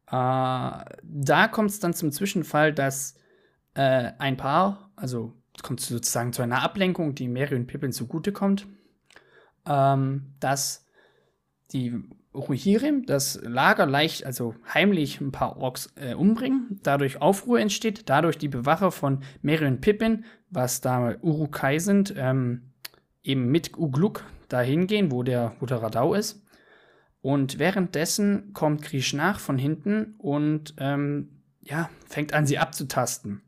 Äh, 0.06 0.12
da 0.12 1.48
kommt 1.50 1.70
es 1.70 1.80
dann 1.80 1.92
zum 1.92 2.12
Zwischenfall, 2.12 2.72
dass 2.72 3.16
äh, 3.74 4.12
ein 4.18 4.36
Paar, 4.36 4.92
also 4.96 5.34
kommt 5.62 5.80
sozusagen 5.80 6.32
zu 6.32 6.42
einer 6.42 6.62
Ablenkung, 6.62 7.14
die 7.14 7.28
Mary 7.28 7.56
und 7.56 7.66
Pippin 7.66 7.92
zugutekommt, 7.92 8.66
ähm, 9.66 10.34
dass 10.40 10.86
die 11.72 12.02
Rohirrim 12.34 13.06
das 13.06 13.40
Lager 13.42 13.86
leicht, 13.86 14.24
also 14.24 14.54
heimlich 14.72 15.20
ein 15.20 15.32
paar 15.32 15.56
Orks 15.56 15.92
äh, 15.96 16.14
umbringen, 16.14 16.78
dadurch 16.82 17.20
Aufruhr 17.20 17.58
entsteht, 17.58 18.08
dadurch 18.08 18.38
die 18.38 18.48
Bewacher 18.48 18.92
von 18.92 19.22
Merion 19.42 19.80
Pippin, 19.80 20.24
was 20.48 20.80
da 20.80 21.16
Urukai 21.20 21.78
sind, 21.78 22.14
ähm, 22.16 22.72
eben 23.22 23.50
mit 23.50 23.76
Ugluk 23.76 24.24
dahin 24.48 24.86
gehen, 24.86 25.10
wo 25.10 25.22
der, 25.22 25.54
wo 25.60 25.66
der 25.66 25.82
Radau 25.82 26.14
ist. 26.14 26.44
Und 27.20 27.58
währenddessen 27.58 28.52
kommt 28.54 28.82
Krishnach 28.82 29.40
von 29.40 29.58
hinten 29.58 30.14
und 30.18 30.74
ähm, 30.78 31.42
ja, 31.60 31.90
fängt 32.06 32.32
an, 32.32 32.46
sie 32.46 32.58
abzutasten. 32.58 33.42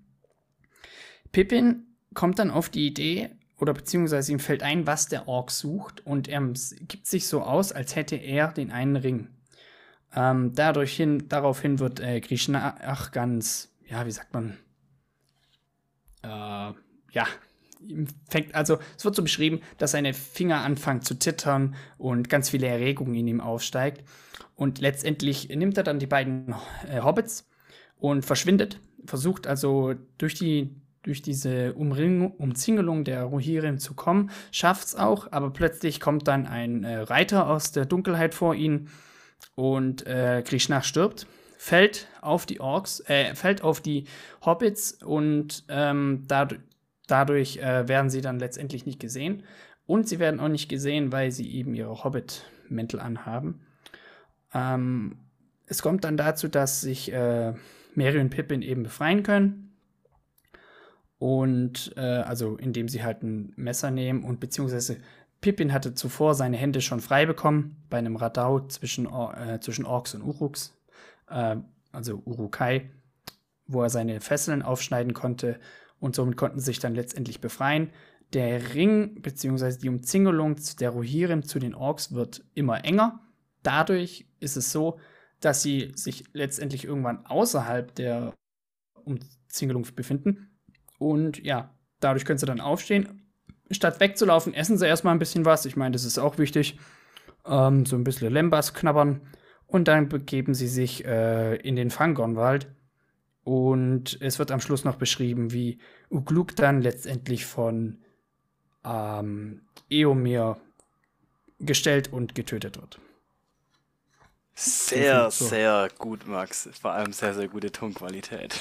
Pippin 1.31 1.87
kommt 2.15 2.39
dann 2.39 2.51
auf 2.51 2.69
die 2.69 2.87
Idee, 2.87 3.31
oder 3.63 3.75
beziehungsweise 3.75 4.33
ihm 4.33 4.41
fällt 4.41 4.65
ein, 4.65 4.89
was 4.89 5.07
der 5.07 5.29
Ork 5.29 5.53
sucht 5.53 6.05
und 6.05 6.27
er 6.27 6.41
gibt 6.41 7.07
sich 7.07 7.29
so 7.29 7.43
aus, 7.43 7.71
als 7.71 7.95
hätte 7.95 8.17
er 8.17 8.49
den 8.49 8.73
einen 8.73 8.97
Ring. 8.97 9.29
Ähm, 10.17 10.53
dadurch 10.53 10.97
hin, 10.97 11.29
daraufhin 11.29 11.79
wird 11.79 12.01
äh, 12.01 12.21
Krishna 12.21 12.77
ach 12.83 13.13
ganz, 13.13 13.73
ja, 13.87 14.05
wie 14.05 14.11
sagt 14.11 14.35
man, 14.35 14.59
äh, 16.25 16.27
ja, 16.27 17.27
fängt, 18.29 18.53
also 18.53 18.81
es 18.97 19.05
wird 19.05 19.15
so 19.15 19.23
beschrieben, 19.23 19.61
dass 19.79 19.93
seine 19.93 20.13
Finger 20.13 20.63
anfangen 20.63 21.03
zu 21.03 21.17
zittern 21.17 21.77
und 21.99 22.29
ganz 22.29 22.51
viele 22.51 22.67
Erregung 22.67 23.15
in 23.15 23.29
ihm 23.29 23.41
aufsteigt. 23.41 24.03
Und 24.57 24.81
letztendlich 24.81 25.51
nimmt 25.51 25.77
er 25.77 25.85
dann 25.85 26.01
die 26.01 26.09
beiden 26.09 26.57
äh, 26.89 27.01
Hobbits 27.01 27.49
und 27.97 28.25
verschwindet, 28.25 28.81
versucht 29.07 29.47
also 29.47 29.95
durch 30.19 30.35
die 30.35 30.83
durch 31.03 31.23
diese 31.23 31.75
Umringung, 31.75 32.33
Umzingelung 32.33 33.05
der 33.05 33.25
Rohirrim 33.25 33.79
zu 33.79 33.95
kommen, 33.95 34.31
schafft 34.51 34.89
es 34.89 34.95
auch, 34.95 35.31
aber 35.33 35.51
plötzlich 35.51 36.01
kommt 36.01 36.29
dann 36.29 36.47
ein 36.47 36.85
äh, 36.85 36.99
Reiter 36.99 37.49
aus 37.49 37.73
der 37.73 37.87
Dunkelheit 37.87 38.35
vor 38.35 38.55
ihn 38.55 38.89
und 39.55 40.07
äh, 40.07 40.43
Krishna 40.45 40.83
stirbt, 40.83 41.27
fällt 41.59 42.09
auf 42.21 42.47
die 42.47 42.61
Orks, 42.61 43.01
äh, 43.07 43.35
fällt 43.35 43.63
auf 43.63 43.81
die 43.81 44.05
Hobbits 44.45 44.93
und 45.03 45.65
ähm, 45.69 46.25
dadurch, 46.29 46.61
dadurch 47.09 47.57
äh, 47.59 47.89
werden 47.89 48.11
sie 48.11 48.21
dann 48.21 48.39
letztendlich 48.39 48.87
nicht 48.87 49.01
gesehen. 49.01 49.43
Und 49.85 50.09
sie 50.09 50.21
werden 50.21 50.39
auch 50.39 50.49
nicht 50.49 50.69
gesehen, 50.69 51.11
weil 51.11 51.33
sie 51.33 51.53
eben 51.53 51.75
ihre 51.75 52.05
Hobbit-Mäntel 52.05 53.01
anhaben. 53.01 53.61
Ähm, 54.55 55.19
es 55.67 55.83
kommt 55.83 56.05
dann 56.05 56.17
dazu, 56.17 56.47
dass 56.47 56.81
sich 56.81 57.13
äh, 57.13 57.53
Mary 57.95 58.21
und 58.21 58.31
Pippin 58.31 58.63
eben 58.63 58.85
befreien 58.85 59.25
können 59.25 59.72
und 61.23 61.93
äh, 61.97 62.01
also 62.01 62.57
indem 62.57 62.89
sie 62.89 63.05
halt 63.05 63.23
ein 63.23 63.53
Messer 63.55 63.93
nehmen 63.93 64.25
und 64.25 64.41
beziehungsweise 64.41 64.97
Pippin 65.41 65.73
hatte 65.73 65.95
zuvor 65.95 66.35
seine 66.35 66.57
Hände 66.57 66.81
schon 66.81 67.01
frei 67.01 67.27
bekommen 67.27 67.77
bei 67.89 67.99
einem 67.99 68.17
Radau 68.17 68.67
zwischen, 68.67 69.07
äh, 69.07 69.61
zwischen 69.61 69.85
Orks 69.85 70.17
und 70.17 70.23
Uruks, 70.23 70.77
äh, 71.29 71.59
also 71.93 72.21
Urukai, 72.25 72.91
wo 73.69 73.85
er 73.85 73.89
seine 73.89 74.21
Fesseln 74.21 74.63
aufschneiden 74.63 75.15
konnte 75.15 75.61
und 76.01 76.17
somit 76.17 76.37
konnten 76.37 76.59
sie 76.59 76.67
sich 76.67 76.81
dann 76.81 76.97
letztendlich 76.97 77.41
befreien. 77.41 77.91
Der 78.33 78.75
Ring 78.75 79.23
beziehungsweise 79.23 79.79
die 79.79 79.91
Umzingelung 79.91 80.57
der 80.81 80.91
Rohirrim 80.91 81.45
zu 81.45 81.61
den 81.61 81.77
Orks 81.77 82.11
wird 82.11 82.45
immer 82.55 82.85
enger. 82.85 83.21
Dadurch 83.63 84.27
ist 84.41 84.57
es 84.57 84.73
so, 84.73 84.99
dass 85.39 85.63
sie 85.63 85.93
sich 85.95 86.25
letztendlich 86.33 86.85
irgendwann 86.85 87.25
außerhalb 87.27 87.95
der 87.95 88.35
Umzingelung 89.05 89.87
befinden 89.95 90.49
und 91.03 91.43
ja, 91.43 91.75
dadurch 92.01 92.25
können 92.25 92.39
sie 92.39 92.47
dann 92.47 92.61
aufstehen. 92.61 93.23
Statt 93.71 94.01
wegzulaufen, 94.01 94.55
essen 94.55 94.79
sie 94.79 94.87
erstmal 94.87 95.15
ein 95.15 95.19
bisschen 95.19 95.45
was. 95.45 95.67
Ich 95.67 95.77
meine, 95.77 95.93
das 95.93 96.05
ist 96.05 96.19
auch 96.19 96.39
wichtig. 96.39 96.79
Ähm, 97.45 97.87
so 97.87 97.97
ein 97.97 98.05
bisschen 98.05 98.33
Lembas 98.33 98.75
knabbern. 98.75 99.21
Und 99.67 99.89
dann 99.89 100.09
begeben 100.09 100.55
sie 100.55 100.69
sich 100.69 101.05
äh, 101.05 101.57
in 101.57 101.77
den 101.77 101.91
Fangornwald. 101.91 102.69
Und 103.45 104.19
es 104.21 104.39
wird 104.39 104.53
am 104.53 104.61
Schluss 104.61 104.85
noch 104.85 104.97
beschrieben, 104.97 105.53
wie 105.53 105.79
Ugluk 106.11 106.55
dann 106.55 106.83
letztendlich 106.83 107.47
von 107.47 107.99
ähm, 108.85 109.63
Eomer 109.91 110.59
gestellt 111.59 112.13
und 112.13 112.35
getötet 112.35 112.81
wird. 112.81 113.01
Sehr, 114.55 115.31
so. 115.31 115.47
sehr 115.47 115.89
gut, 115.99 116.29
Max. 116.29 116.69
Vor 116.81 116.93
allem 116.93 117.13
sehr, 117.13 117.35
sehr 117.35 117.49
gute 117.49 117.73
Tonqualität. 117.73 118.61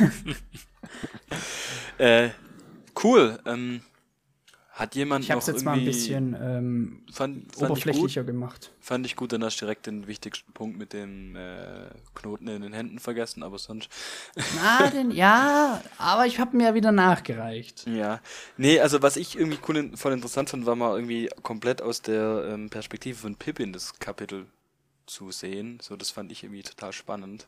äh, 1.98 2.30
cool. 3.02 3.38
Ähm, 3.46 3.82
hat 4.72 4.94
jemand 4.94 5.22
ich 5.22 5.30
habe 5.30 5.38
es 5.38 5.46
jetzt 5.46 5.64
mal 5.64 5.74
ein 5.74 5.84
bisschen 5.84 6.34
ähm, 6.40 7.02
fand, 7.12 7.54
fand 7.54 7.70
oberflächlicher 7.70 8.24
gemacht. 8.24 8.72
Fand 8.80 9.04
ich 9.04 9.16
gut, 9.16 9.32
dann 9.32 9.44
hast 9.44 9.60
du 9.60 9.66
direkt 9.66 9.86
den 9.86 10.06
wichtigsten 10.06 10.50
Punkt 10.54 10.78
mit 10.78 10.94
dem 10.94 11.36
äh, 11.36 11.90
Knoten 12.14 12.48
in 12.48 12.62
den 12.62 12.72
Händen 12.72 12.98
vergessen, 12.98 13.42
aber 13.42 13.58
sonst. 13.58 13.90
Na, 14.56 14.88
denn, 14.88 15.10
ja, 15.10 15.82
aber 15.98 16.26
ich 16.26 16.40
habe 16.40 16.56
mir 16.56 16.68
ja 16.68 16.74
wieder 16.74 16.90
nachgereicht. 16.90 17.86
Ja, 17.86 18.20
nee, 18.56 18.80
also 18.80 19.02
was 19.02 19.16
ich 19.16 19.38
irgendwie 19.38 19.58
cool, 19.68 19.90
voll 19.94 20.14
interessant 20.14 20.48
fand, 20.48 20.64
war 20.64 20.74
mal 20.74 20.94
irgendwie 20.96 21.28
komplett 21.42 21.82
aus 21.82 22.00
der 22.00 22.48
ähm, 22.50 22.70
Perspektive 22.70 23.18
von 23.18 23.36
Pippin 23.36 23.74
das 23.74 23.98
Kapitel 23.98 24.46
zu 25.04 25.30
sehen. 25.32 25.80
So, 25.82 25.96
das 25.96 26.10
fand 26.10 26.32
ich 26.32 26.44
irgendwie 26.44 26.62
total 26.62 26.94
spannend. 26.94 27.46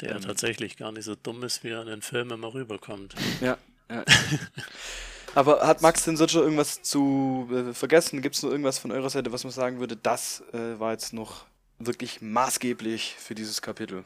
Der 0.00 0.16
ähm, 0.16 0.22
tatsächlich 0.22 0.76
gar 0.76 0.92
nicht 0.92 1.04
so 1.04 1.14
dumm 1.14 1.42
ist, 1.42 1.64
wie 1.64 1.70
er 1.70 1.82
in 1.82 1.88
den 1.88 2.02
Filmen 2.02 2.32
immer 2.32 2.54
rüberkommt. 2.54 3.14
Ja, 3.40 3.58
ja. 3.90 4.04
Aber 5.34 5.66
hat 5.66 5.82
Max 5.82 6.04
denn 6.04 6.16
sonst 6.16 6.32
schon 6.32 6.42
irgendwas 6.42 6.82
zu 6.82 7.48
äh, 7.52 7.74
vergessen? 7.74 8.22
Gibt 8.22 8.36
es 8.36 8.42
noch 8.42 8.50
irgendwas 8.50 8.78
von 8.78 8.92
eurer 8.92 9.10
Seite, 9.10 9.32
was 9.32 9.42
man 9.42 9.52
sagen 9.52 9.80
würde, 9.80 9.96
das 9.96 10.44
äh, 10.52 10.78
war 10.78 10.92
jetzt 10.92 11.12
noch 11.12 11.46
wirklich 11.78 12.20
maßgeblich 12.20 13.16
für 13.18 13.34
dieses 13.34 13.60
Kapitel? 13.60 14.04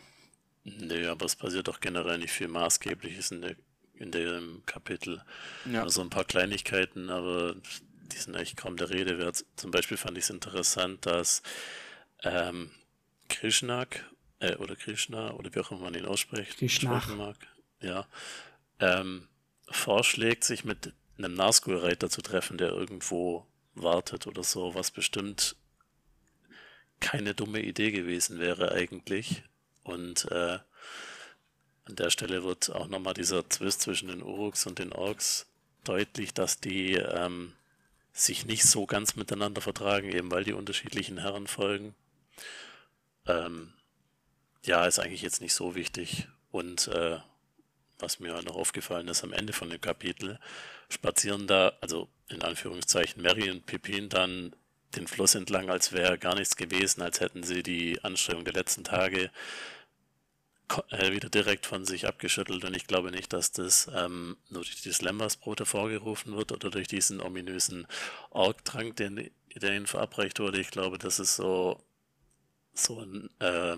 Nö, 0.65 1.09
aber 1.11 1.27
es 1.27 1.37
passiert 1.37 1.69
doch 1.69 1.81
generell 1.81 2.19
nicht 2.19 2.33
viel 2.33 2.49
Maßgebliches 2.49 3.31
in, 3.31 3.43
der, 3.43 3.57
in 3.95 4.11
dem 4.11 4.63
Kapitel. 4.65 5.23
Ja. 5.71 5.83
Also 5.83 6.01
ein 6.01 6.11
paar 6.11 6.25
Kleinigkeiten, 6.25 7.11
aber 7.11 7.55
die 8.13 8.17
sind 8.17 8.35
eigentlich 8.35 8.57
kaum 8.57 8.77
der 8.77 8.91
Rede 8.91 9.19
wert. 9.19 9.45
Zum 9.57 9.71
Beispiel 9.71 9.97
fand 9.97 10.17
ich 10.17 10.25
es 10.25 10.31
interessant, 10.31 11.05
dass 11.07 11.43
ähm, 12.23 12.71
Krishnak 13.29 14.05
äh, 14.41 14.57
oder 14.57 14.77
Krishna 14.77 15.33
oder 15.33 15.55
wie 15.55 15.61
auch 15.61 15.71
immer 15.71 15.83
man 15.83 15.95
ihn 15.95 16.07
ausspricht, 16.07 16.59
Krishnach. 16.59 17.15
mag, 17.17 17.37
ja, 17.81 18.07
ähm, 18.81 19.29
vorschlägt, 19.71 20.45
sich 20.45 20.65
mit 20.65 20.93
einem 21.17 21.35
Nazgul-Reiter 21.35 22.11
zu 22.11 22.23
treffen, 22.23 22.59
der 22.59 22.71
irgendwo 22.71 23.47
wartet 23.75 24.27
oder 24.27 24.43
so, 24.43 24.75
was 24.75 24.91
bestimmt 24.91 25.57
keine 27.01 27.35
dumme 27.35 27.61
Idee 27.61 27.91
gewesen 27.91 28.39
wäre 28.39 28.73
eigentlich. 28.73 29.43
Und 29.83 30.31
äh, 30.31 30.59
an 31.85 31.97
der 31.97 32.11
Stelle 32.11 32.45
wird 32.45 32.71
auch 32.71 32.89
nochmal 32.89 33.15
dieser 33.15 33.49
Zwist 33.49 33.83
zwischen 33.83 34.09
den 34.09 34.23
Uruks 34.23 34.67
und 34.67 34.79
den 34.79 34.93
Orks 34.93 35.47
deutlich, 35.85 36.35
dass 36.35 36.61
die 36.61 36.95
ähm, 36.95 37.55
sich 38.13 38.47
nicht 38.47 38.65
so 38.65 38.87
ganz 38.87 39.17
miteinander 39.17 39.61
vertragen, 39.61 40.11
eben 40.13 40.31
weil 40.31 40.45
die 40.45 40.53
unterschiedlichen 40.53 41.19
Herren 41.19 41.47
folgen. 41.47 41.95
Ähm, 43.27 43.73
ja, 44.69 44.87
ist 44.87 44.99
eigentlich 44.99 45.23
jetzt 45.23 45.41
nicht 45.41 45.55
so 45.55 45.75
wichtig. 45.75 46.29
Und 46.51 46.89
äh, 46.89 47.19
was 47.99 48.21
mir 48.21 48.41
noch 48.43 48.57
aufgefallen 48.57 49.09
ist 49.09 49.25
am 49.25 49.33
Ende 49.33 49.53
von 49.53 49.71
dem 49.71 49.81
Kapitel, 49.81 50.39
spazieren 50.89 51.47
da, 51.47 51.73
also 51.81 52.09
in 52.29 52.43
Anführungszeichen, 52.43 53.23
Mary 53.23 53.51
und 53.51 53.67
Pippin 53.67 54.09
dann 54.09 54.55
den 54.97 55.07
Fluss 55.07 55.35
entlang, 55.35 55.69
als 55.69 55.93
wäre 55.93 56.19
gar 56.19 56.35
nichts 56.35 56.57
gewesen, 56.57 57.03
als 57.03 57.21
hätten 57.21 57.43
sie 57.43 57.63
die 57.63 58.03
Anstrengung 58.03 58.45
der 58.45 58.55
letzten 58.55 58.85
Tage 58.85 59.31
äh, 60.91 61.13
wieder 61.13 61.29
direkt 61.29 61.67
von 61.67 61.85
sich 61.85 62.07
abgeschüttelt. 62.07 62.65
Und 62.65 62.75
ich 62.75 62.87
glaube 62.87 63.11
nicht, 63.11 63.33
dass 63.33 63.53
das 63.53 63.91
ähm, 63.95 64.37
nur 64.49 64.63
durch 64.63 64.81
die 64.83 64.93
Slambersbrot 64.93 65.61
hervorgerufen 65.61 66.37
wird 66.37 66.53
oder 66.53 66.71
durch 66.71 66.89
diesen 66.89 67.21
ominösen 67.21 67.87
Org-Trank, 68.31 68.97
den, 68.97 69.31
der 69.55 69.77
ihnen 69.77 69.87
verabreicht 69.87 70.41
wurde. 70.41 70.61
Ich 70.61 70.71
glaube, 70.71 70.99
das 70.99 71.19
ist 71.19 71.37
so, 71.37 71.83
so 72.73 73.01
ein 73.01 73.31
äh, 73.41 73.77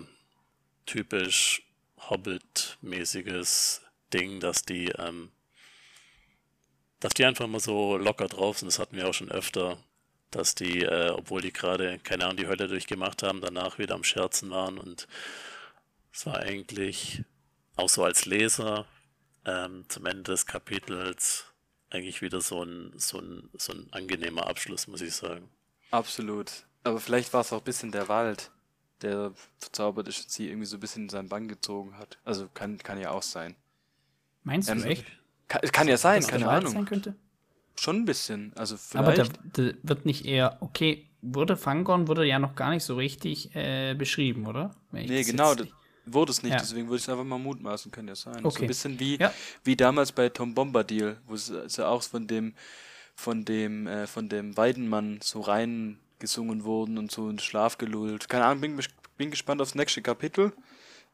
typisch 0.85 1.63
Hobbit-mäßiges 2.09 3.81
Ding, 4.13 4.39
dass 4.39 4.63
die, 4.63 4.87
ähm, 4.97 5.31
dass 6.99 7.13
die 7.13 7.25
einfach 7.25 7.47
mal 7.47 7.59
so 7.59 7.97
locker 7.97 8.27
drauf 8.27 8.59
sind. 8.59 8.67
Das 8.67 8.79
hatten 8.79 8.95
wir 8.95 9.07
auch 9.07 9.13
schon 9.13 9.31
öfter, 9.31 9.77
dass 10.31 10.55
die, 10.55 10.81
äh, 10.81 11.09
obwohl 11.09 11.41
die 11.41 11.53
gerade, 11.53 11.99
keine 11.99 12.25
Ahnung, 12.25 12.37
die 12.37 12.47
Hölle 12.47 12.67
durchgemacht 12.67 13.23
haben, 13.23 13.41
danach 13.41 13.77
wieder 13.77 13.95
am 13.95 14.03
Scherzen 14.03 14.49
waren 14.49 14.77
und 14.77 15.07
es 16.13 16.25
war 16.25 16.37
eigentlich 16.37 17.23
auch 17.75 17.89
so 17.89 18.03
als 18.03 18.25
Leser 18.25 18.85
ähm, 19.45 19.85
zum 19.87 20.05
Ende 20.05 20.23
des 20.23 20.45
Kapitels 20.45 21.45
eigentlich 21.89 22.21
wieder 22.21 22.41
so 22.41 22.63
ein, 22.63 22.93
so, 22.97 23.19
ein, 23.19 23.49
so 23.57 23.73
ein 23.73 23.87
angenehmer 23.91 24.47
Abschluss, 24.47 24.87
muss 24.87 25.01
ich 25.01 25.13
sagen. 25.13 25.49
Absolut. 25.91 26.51
Aber 26.83 26.99
vielleicht 26.99 27.33
war 27.33 27.41
es 27.41 27.51
auch 27.53 27.59
ein 27.59 27.63
bisschen 27.63 27.91
der 27.91 28.07
Wald, 28.07 28.51
der 29.01 29.31
verzaubert 29.57 30.07
ist 30.07 30.23
und 30.23 30.31
sie 30.31 30.47
irgendwie 30.47 30.65
so 30.65 30.77
ein 30.77 30.79
bisschen 30.79 31.03
in 31.03 31.09
seinen 31.09 31.29
Bann 31.29 31.47
gezogen 31.47 31.97
hat. 31.97 32.17
Also 32.23 32.47
kann, 32.53 32.77
kann 32.77 32.99
ja 32.99 33.11
auch 33.11 33.23
sein. 33.23 33.55
Meinst 34.43 34.69
du 34.69 34.73
ähm, 34.73 34.83
echt? 34.83 35.05
Kann, 35.47 35.61
kann 35.71 35.87
ja 35.87 35.97
sein, 35.97 36.25
keine 36.25 36.47
Ahnung. 36.47 36.73
Sein 36.73 36.85
könnte? 36.85 37.15
Schon 37.75 37.97
ein 37.97 38.05
bisschen. 38.05 38.53
Also 38.55 38.77
vielleicht. 38.77 39.19
Aber 39.19 39.33
da, 39.53 39.71
wird 39.81 40.05
nicht 40.05 40.25
eher, 40.25 40.57
okay, 40.61 41.07
wurde 41.21 41.57
Fangorn 41.57 42.07
wurde 42.07 42.25
ja 42.25 42.39
noch 42.39 42.55
gar 42.55 42.71
nicht 42.71 42.83
so 42.83 42.95
richtig 42.95 43.55
äh, 43.55 43.93
beschrieben, 43.93 44.47
oder? 44.47 44.71
Nee, 44.91 45.23
genau, 45.23 45.55
das 45.55 45.67
wurde 46.05 46.31
es 46.31 46.43
nicht, 46.43 46.53
ja. 46.53 46.59
deswegen 46.59 46.87
würde 46.87 46.97
ich 46.97 47.03
es 47.03 47.09
einfach 47.09 47.23
mal 47.23 47.37
mutmaßen, 47.37 47.91
kann 47.91 48.07
ja 48.07 48.15
sein. 48.15 48.43
Okay. 48.43 48.55
So 48.57 48.61
ein 48.61 48.67
bisschen 48.67 48.99
wie, 48.99 49.17
ja. 49.17 49.33
wie 49.63 49.75
damals 49.75 50.11
bei 50.11 50.29
Tom 50.29 50.53
Bombadil, 50.53 51.17
wo 51.27 51.35
es 51.35 51.51
ja 51.77 51.87
auch 51.87 52.03
von 52.03 52.27
dem, 52.27 52.53
von 53.15 53.45
dem, 53.45 53.87
äh, 53.87 54.07
von 54.07 54.29
dem 54.29 54.57
Weidenmann 54.57 55.19
so 55.21 55.41
rein 55.41 55.99
gesungen 56.21 56.63
wurden 56.63 56.97
und 56.97 57.11
so 57.11 57.29
in 57.29 57.39
Schlaf 57.39 57.77
gelullt. 57.77 58.29
Keine 58.29 58.45
Ahnung, 58.45 58.61
bin, 58.61 58.79
bin 59.17 59.31
gespannt 59.31 59.61
aufs 59.61 59.75
nächste 59.75 60.01
Kapitel. 60.01 60.53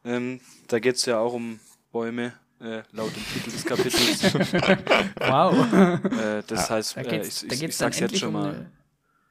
Ähm, 0.04 0.40
da 0.68 0.78
geht 0.78 0.94
es 0.94 1.06
ja 1.06 1.18
auch 1.18 1.32
um 1.32 1.58
Bäume 1.90 2.34
äh, 2.60 2.82
laut 2.92 3.14
dem 3.14 3.24
Titel 3.32 3.50
des 3.50 3.64
Kapitels. 3.64 4.34
wow. 5.20 5.52
Äh, 6.12 6.42
das 6.46 6.68
ja, 6.68 6.70
heißt, 6.70 6.96
da 6.96 7.02
geht's, 7.02 7.42
äh, 7.42 7.46
ich, 7.46 7.52
ich, 7.54 7.62
ich 7.62 7.76
sag's 7.76 7.98
jetzt 7.98 8.18
schon 8.18 8.32
mal. 8.32 8.70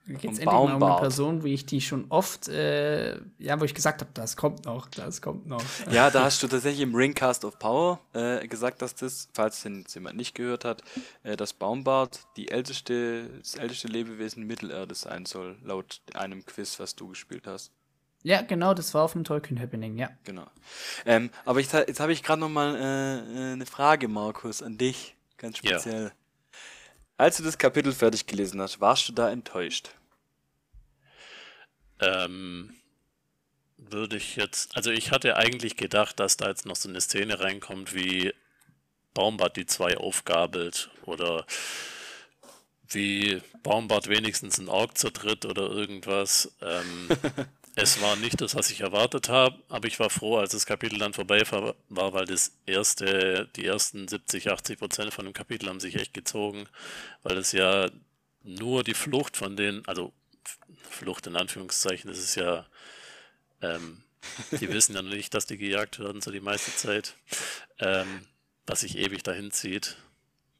Da 0.07 0.13
geht 0.13 0.31
es 0.31 0.39
endlich 0.39 0.46
mal 0.46 0.74
um 0.74 0.81
eine 0.83 0.96
Person, 1.00 1.43
wie 1.43 1.53
ich 1.53 1.65
die 1.65 1.81
schon 1.81 2.05
oft, 2.09 2.48
äh, 2.48 3.17
ja, 3.39 3.59
wo 3.59 3.65
ich 3.65 3.74
gesagt 3.74 4.01
habe, 4.01 4.11
das 4.13 4.37
kommt 4.37 4.65
noch, 4.65 4.87
das 4.87 5.22
kommt 5.22 5.48
noch. 5.48 5.61
Ja, 5.91 6.09
da 6.09 6.24
hast 6.24 6.41
du 6.43 6.48
tatsächlich 6.48 6.81
im 6.81 6.96
Ringcast 6.96 7.43
of 7.43 7.59
Power 7.59 8.00
äh, 8.13 8.48
gesagt, 8.48 8.81
dass 8.81 8.96
das, 8.96 9.27
falls 9.33 9.63
den 9.63 9.85
jemand 9.93 10.15
nicht 10.15 10.33
gehört 10.33 10.63
hat, 10.63 10.81
äh, 11.24 11.35
dass 11.35 11.53
Baumbart 11.53 12.22
die 12.37 12.50
älteste, 12.50 13.29
das 13.39 13.55
älteste 13.55 13.87
Lebewesen 13.87 14.48
Mittelerde 14.48 14.96
sein 14.96 15.25
soll, 15.25 15.57
laut 15.63 16.01
einem 16.13 16.46
Quiz, 16.46 16.79
was 16.79 16.96
du 16.96 17.09
gespielt 17.09 17.46
hast. 17.46 17.72
Ja, 18.24 18.41
genau, 18.41 18.74
das 18.74 18.93
war 18.93 19.03
auf 19.03 19.13
dem 19.13 19.24
Tolkien 19.24 19.59
Happening, 19.59 19.98
ja. 19.98 20.09
Genau. 20.24 20.48
Ähm, 21.05 21.29
aber 21.46 21.59
ich, 21.59 21.72
jetzt 21.72 22.00
habe 22.00 22.13
ich 22.13 22.24
gerade 22.24 22.39
noch 22.39 22.50
mal 22.50 22.75
äh, 22.75 23.51
äh, 23.51 23.53
eine 23.53 23.65
Frage, 23.65 24.07
Markus, 24.07 24.61
an 24.61 24.77
dich, 24.77 25.15
ganz 25.37 25.57
speziell. 25.57 26.05
Ja. 26.05 26.11
Als 27.18 27.38
du 27.38 27.44
das 27.44 27.58
Kapitel 27.58 27.94
fertig 27.94 28.27
gelesen 28.27 28.62
hast, 28.62 28.80
warst 28.80 29.10
du 29.10 29.14
da 29.14 29.32
enttäuscht? 29.32 29.90
Ähm, 32.00 32.75
würde 33.77 34.18
ich 34.18 34.36
jetzt, 34.36 34.75
also 34.75 34.92
ich 34.92 35.12
hatte 35.12 35.36
eigentlich 35.36 35.77
gedacht, 35.77 36.20
dass 36.20 36.38
da 36.38 36.48
jetzt 36.48 36.68
noch 36.68 36.75
so 36.75 36.90
eine 36.90 37.01
Szene 37.01 37.40
reinkommt, 37.40 37.96
wie 37.96 38.34
Baumbart 39.16 39.58
die 39.58 39.66
zwei 39.66 39.98
aufgabelt 39.98 40.92
oder 41.06 41.48
wie 42.90 43.42
Baumbart 43.64 44.08
wenigstens 44.10 44.60
ein 44.60 44.70
Org 44.70 44.96
zertritt 44.96 45.46
oder 45.46 45.64
irgendwas. 45.64 46.53
Ähm, 46.62 47.10
Es 47.79 48.01
war 48.01 48.16
nicht 48.16 48.42
das, 48.42 48.55
was 48.55 48.72
ich 48.72 48.81
erwartet 48.81 49.29
habe, 49.29 49.61
aber 49.70 49.87
ich 49.87 50.00
war 50.00 50.09
froh, 50.09 50.37
als 50.37 50.51
das 50.53 50.66
Kapitel 50.66 50.98
dann 50.98 51.13
vorbei 51.13 51.44
war, 51.51 51.75
weil 51.90 52.25
das 52.25 52.57
erste, 52.66 53.48
die 53.55 53.68
ersten 53.68 54.07
70, 54.07 54.50
80 54.50 54.79
Prozent 54.79 55.13
von 55.13 55.25
dem 55.25 55.33
Kapitel 55.35 55.70
haben 55.70 55.79
sich 55.79 55.94
echt 55.94 56.11
gezogen, 56.11 56.68
weil 57.22 57.37
es 57.37 57.51
ja 57.51 57.92
nur 58.42 58.83
die 58.83 58.96
Flucht 58.96 59.37
von 59.37 59.55
den, 59.55 59.87
also 59.87 60.11
Flucht 60.90 61.27
in 61.27 61.35
Anführungszeichen, 61.35 62.09
das 62.09 62.18
ist 62.18 62.33
ja, 62.33 62.66
ähm, 63.61 64.01
die 64.59 64.70
wissen 64.74 64.96
ja 64.96 65.03
nicht, 65.03 65.35
dass 65.35 65.46
die 65.46 65.59
gejagt 65.59 66.00
werden, 66.00 66.24
so 66.24 66.31
die 66.31 66.40
meiste 66.40 66.75
Zeit, 66.75 67.13
ähm, 67.77 68.25
was 68.66 68.79
sich 68.79 68.98
ewig 68.98 69.22
dahin 69.22 69.51
zieht 69.51 69.98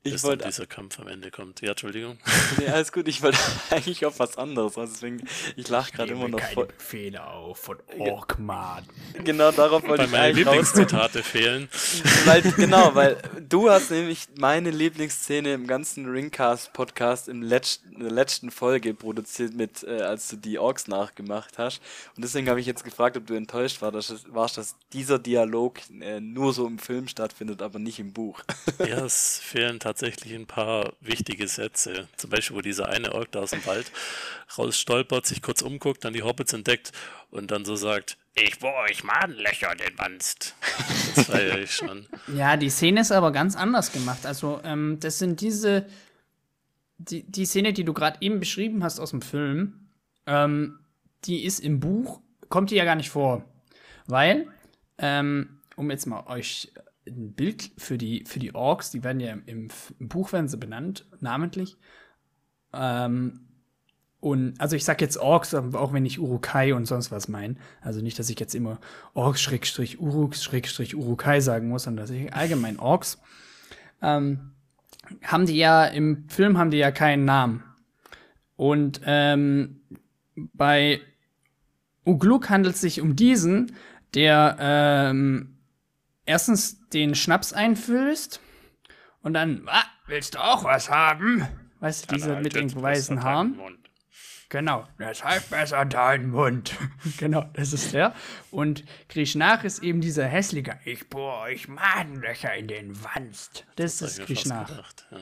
ich 0.08 0.14
bis 0.14 0.24
wollte, 0.24 0.46
dieser 0.46 0.66
Kampf 0.66 1.00
am 1.00 1.08
Ende 1.08 1.32
kommt. 1.32 1.62
Ja, 1.62 1.72
Entschuldigung. 1.72 2.18
Nee, 2.58 2.70
alles 2.70 2.92
gut. 2.92 3.08
Ich 3.08 3.22
wollte 3.22 3.38
eigentlich 3.70 4.06
auf 4.06 4.20
was 4.20 4.38
anderes. 4.38 4.78
Also 4.78 4.94
deswegen, 4.94 5.28
ich 5.56 5.68
lache 5.68 5.92
gerade 5.92 6.14
immer 6.14 6.28
noch 6.28 6.40
keine 6.40 6.54
voll. 6.54 6.68
Befehle 6.68 7.26
auf 7.28 7.58
von 7.60 7.78
Orkman. 8.00 8.86
Genau, 9.24 9.52
darauf 9.52 9.84
wollte 9.84 10.04
weil 10.04 10.06
ich 10.06 10.12
meine 10.12 10.34
Lieblingszitate 10.34 11.24
fehlen. 11.24 11.70
Weil, 12.26 12.42
genau, 12.42 12.94
weil 12.96 13.18
du 13.48 13.70
hast 13.70 13.92
nämlich 13.92 14.28
meine 14.38 14.70
Lieblingsszene 14.70 15.54
im 15.54 15.68
ganzen 15.68 16.10
Ringcast-Podcast 16.10 17.28
im 17.30 17.42
letzten, 17.42 17.94
in 17.94 18.00
der 18.00 18.12
letzten 18.12 18.52
Folge 18.52 18.94
produziert, 18.94 19.54
mit, 19.54 19.84
äh, 19.84 20.02
als 20.02 20.28
du 20.30 20.36
die 20.36 20.60
Orks 20.60 20.88
nachgemacht 20.88 21.58
hast. 21.58 21.82
Und 22.16 22.24
deswegen 22.24 22.50
habe 22.50 22.60
ich 22.60 22.66
jetzt 22.66 22.84
gefragt, 22.84 23.18
ob 23.18 23.28
du 23.28 23.34
enttäuscht 23.34 23.82
war, 23.82 23.92
dass, 23.92 24.26
warst, 24.30 24.58
dass 24.58 24.76
dieser 24.94 25.20
Dialog 25.20 25.80
äh, 26.02 26.20
nur 26.20 26.54
so 26.54 26.68
im 26.68 26.80
Film 26.80 27.08
stattfindet, 27.08 27.62
aber 27.62 27.80
nicht 27.80 28.00
im 28.00 28.14
Buch. 28.14 28.42
Ja, 28.80 29.06
es 29.06 29.40
fehlen 29.40 29.80
tatsächlich 29.80 29.97
tatsächlich 29.98 30.36
ein 30.36 30.46
paar 30.46 30.94
wichtige 31.02 31.48
Sätze. 31.48 32.08
Zum 32.18 32.30
Beispiel, 32.30 32.56
wo 32.56 32.62
dieser 32.62 32.90
eine 32.90 33.14
Ork 33.14 33.32
da 33.32 33.40
aus 33.40 33.50
dem 33.50 33.66
Wald 33.66 33.92
rausstolpert, 34.56 35.26
sich 35.26 35.42
kurz 35.42 35.64
umguckt, 35.64 36.06
dann 36.06 36.14
die 36.14 36.22
Hobbits 36.22 36.54
entdeckt 36.54 36.92
und 37.32 37.50
dann 37.50 37.66
so 37.66 37.76
sagt, 37.76 38.18
ich 38.36 38.60
bohr 38.60 38.76
euch 38.88 39.04
Madenlöcher 39.04 39.72
in 39.72 39.80
den 39.80 39.98
Wanst. 39.98 40.56
Das 41.16 41.26
feiere 41.26 41.58
ich 41.58 41.72
schon. 41.72 42.06
Ja, 42.36 42.58
die 42.58 42.70
Szene 42.70 43.02
ist 43.02 43.12
aber 43.12 43.32
ganz 43.32 43.56
anders 43.56 43.92
gemacht. 43.92 44.28
Also, 44.28 44.62
ähm, 44.64 45.00
das 45.00 45.18
sind 45.18 45.42
diese, 45.42 45.88
die, 47.00 47.24
die 47.24 47.46
Szene, 47.46 47.74
die 47.74 47.84
du 47.84 47.92
gerade 47.92 48.20
eben 48.22 48.40
beschrieben 48.40 48.84
hast 48.84 49.00
aus 49.00 49.10
dem 49.10 49.24
Film, 49.24 49.88
ähm, 50.28 50.80
die 51.26 51.44
ist 51.44 51.60
im 51.60 51.80
Buch, 51.80 52.22
kommt 52.50 52.70
die 52.70 52.76
ja 52.76 52.86
gar 52.86 52.94
nicht 52.94 53.10
vor. 53.10 53.44
Weil, 54.06 54.48
ähm, 55.00 55.60
um 55.76 55.90
jetzt 55.90 56.06
mal 56.06 56.28
euch 56.28 56.72
ein 57.08 57.34
Bild 57.34 57.72
für 57.78 57.98
die, 57.98 58.24
für 58.26 58.40
die 58.40 58.54
Orks, 58.54 58.92
die 58.92 59.04
werden 59.04 59.20
ja 59.20 59.32
im, 59.46 59.70
im 60.00 60.08
Buch 60.08 60.34
werden 60.34 60.48
sie 60.48 60.58
benannt, 60.58 61.06
namentlich. 61.20 61.78
Ähm, 62.74 63.48
und 64.20 64.60
also 64.60 64.76
ich 64.76 64.84
sag 64.84 65.00
jetzt 65.00 65.18
Orks, 65.18 65.54
auch 65.54 65.94
wenn 65.94 66.06
ich 66.06 66.20
Urukai 66.20 66.74
und 66.74 66.86
sonst 66.86 67.12
was 67.12 67.28
meine. 67.28 67.56
Also 67.82 68.02
nicht, 68.02 68.18
dass 68.18 68.30
ich 68.30 68.40
jetzt 68.40 68.56
immer 68.56 68.80
Orks 69.14 69.42
Schrägstrich 69.42 70.00
Uruks 70.00 70.44
Schrägstrich 70.44 70.96
Urukai 70.96 71.40
sagen 71.40 71.70
muss, 71.70 71.84
sondern 71.84 72.04
dass 72.04 72.16
ich 72.16 72.34
allgemein 72.34 72.80
Orks. 72.80 73.22
Ähm, 74.02 74.52
haben 75.24 75.46
die 75.46 75.56
ja, 75.56 75.86
im 75.86 76.28
Film 76.30 76.58
haben 76.58 76.72
die 76.72 76.78
ja 76.78 76.92
keinen 76.92 77.26
Namen. 77.26 77.64
Und 78.56 79.02
ähm, 79.06 79.82
bei 80.36 81.00
Ugluk 82.06 82.50
handelt 82.50 82.76
es 82.76 82.82
sich 82.82 83.02
um 83.02 83.16
diesen, 83.16 83.74
der 84.14 84.58
ähm, 84.60 85.57
erstens 86.28 86.88
den 86.90 87.16
Schnaps 87.16 87.54
einfüllst 87.54 88.40
und 89.24 89.34
dann, 89.34 89.64
ah, 89.66 89.84
willst 90.06 90.36
du 90.36 90.44
auch 90.44 90.64
was 90.64 90.90
haben? 90.90 91.48
Weißt 91.80 92.12
du, 92.12 92.16
dieser 92.16 92.40
mit 92.40 92.56
den 92.56 92.74
weißen 92.80 93.24
Haaren? 93.24 93.60
Genau, 94.50 94.88
deshalb 94.98 95.50
besser 95.50 95.84
deinen 95.84 96.30
Mund. 96.30 96.74
genau, 97.18 97.46
das 97.54 97.74
ist 97.74 97.94
der. 97.94 98.14
Und 98.50 98.86
Krishnach 99.10 99.66
ist 99.66 99.84
eben 99.84 100.00
dieser 100.00 100.26
hässliche, 100.26 100.80
ich 100.86 101.10
bohre 101.10 101.40
euch 101.40 101.68
Madenlöcher 101.68 102.56
in 102.56 102.68
den 102.68 103.04
Wanst. 103.04 103.66
Das, 103.76 103.98
das 103.98 104.20
ist 104.20 104.26
Krishnach. 104.26 104.70
Ja. 105.12 105.18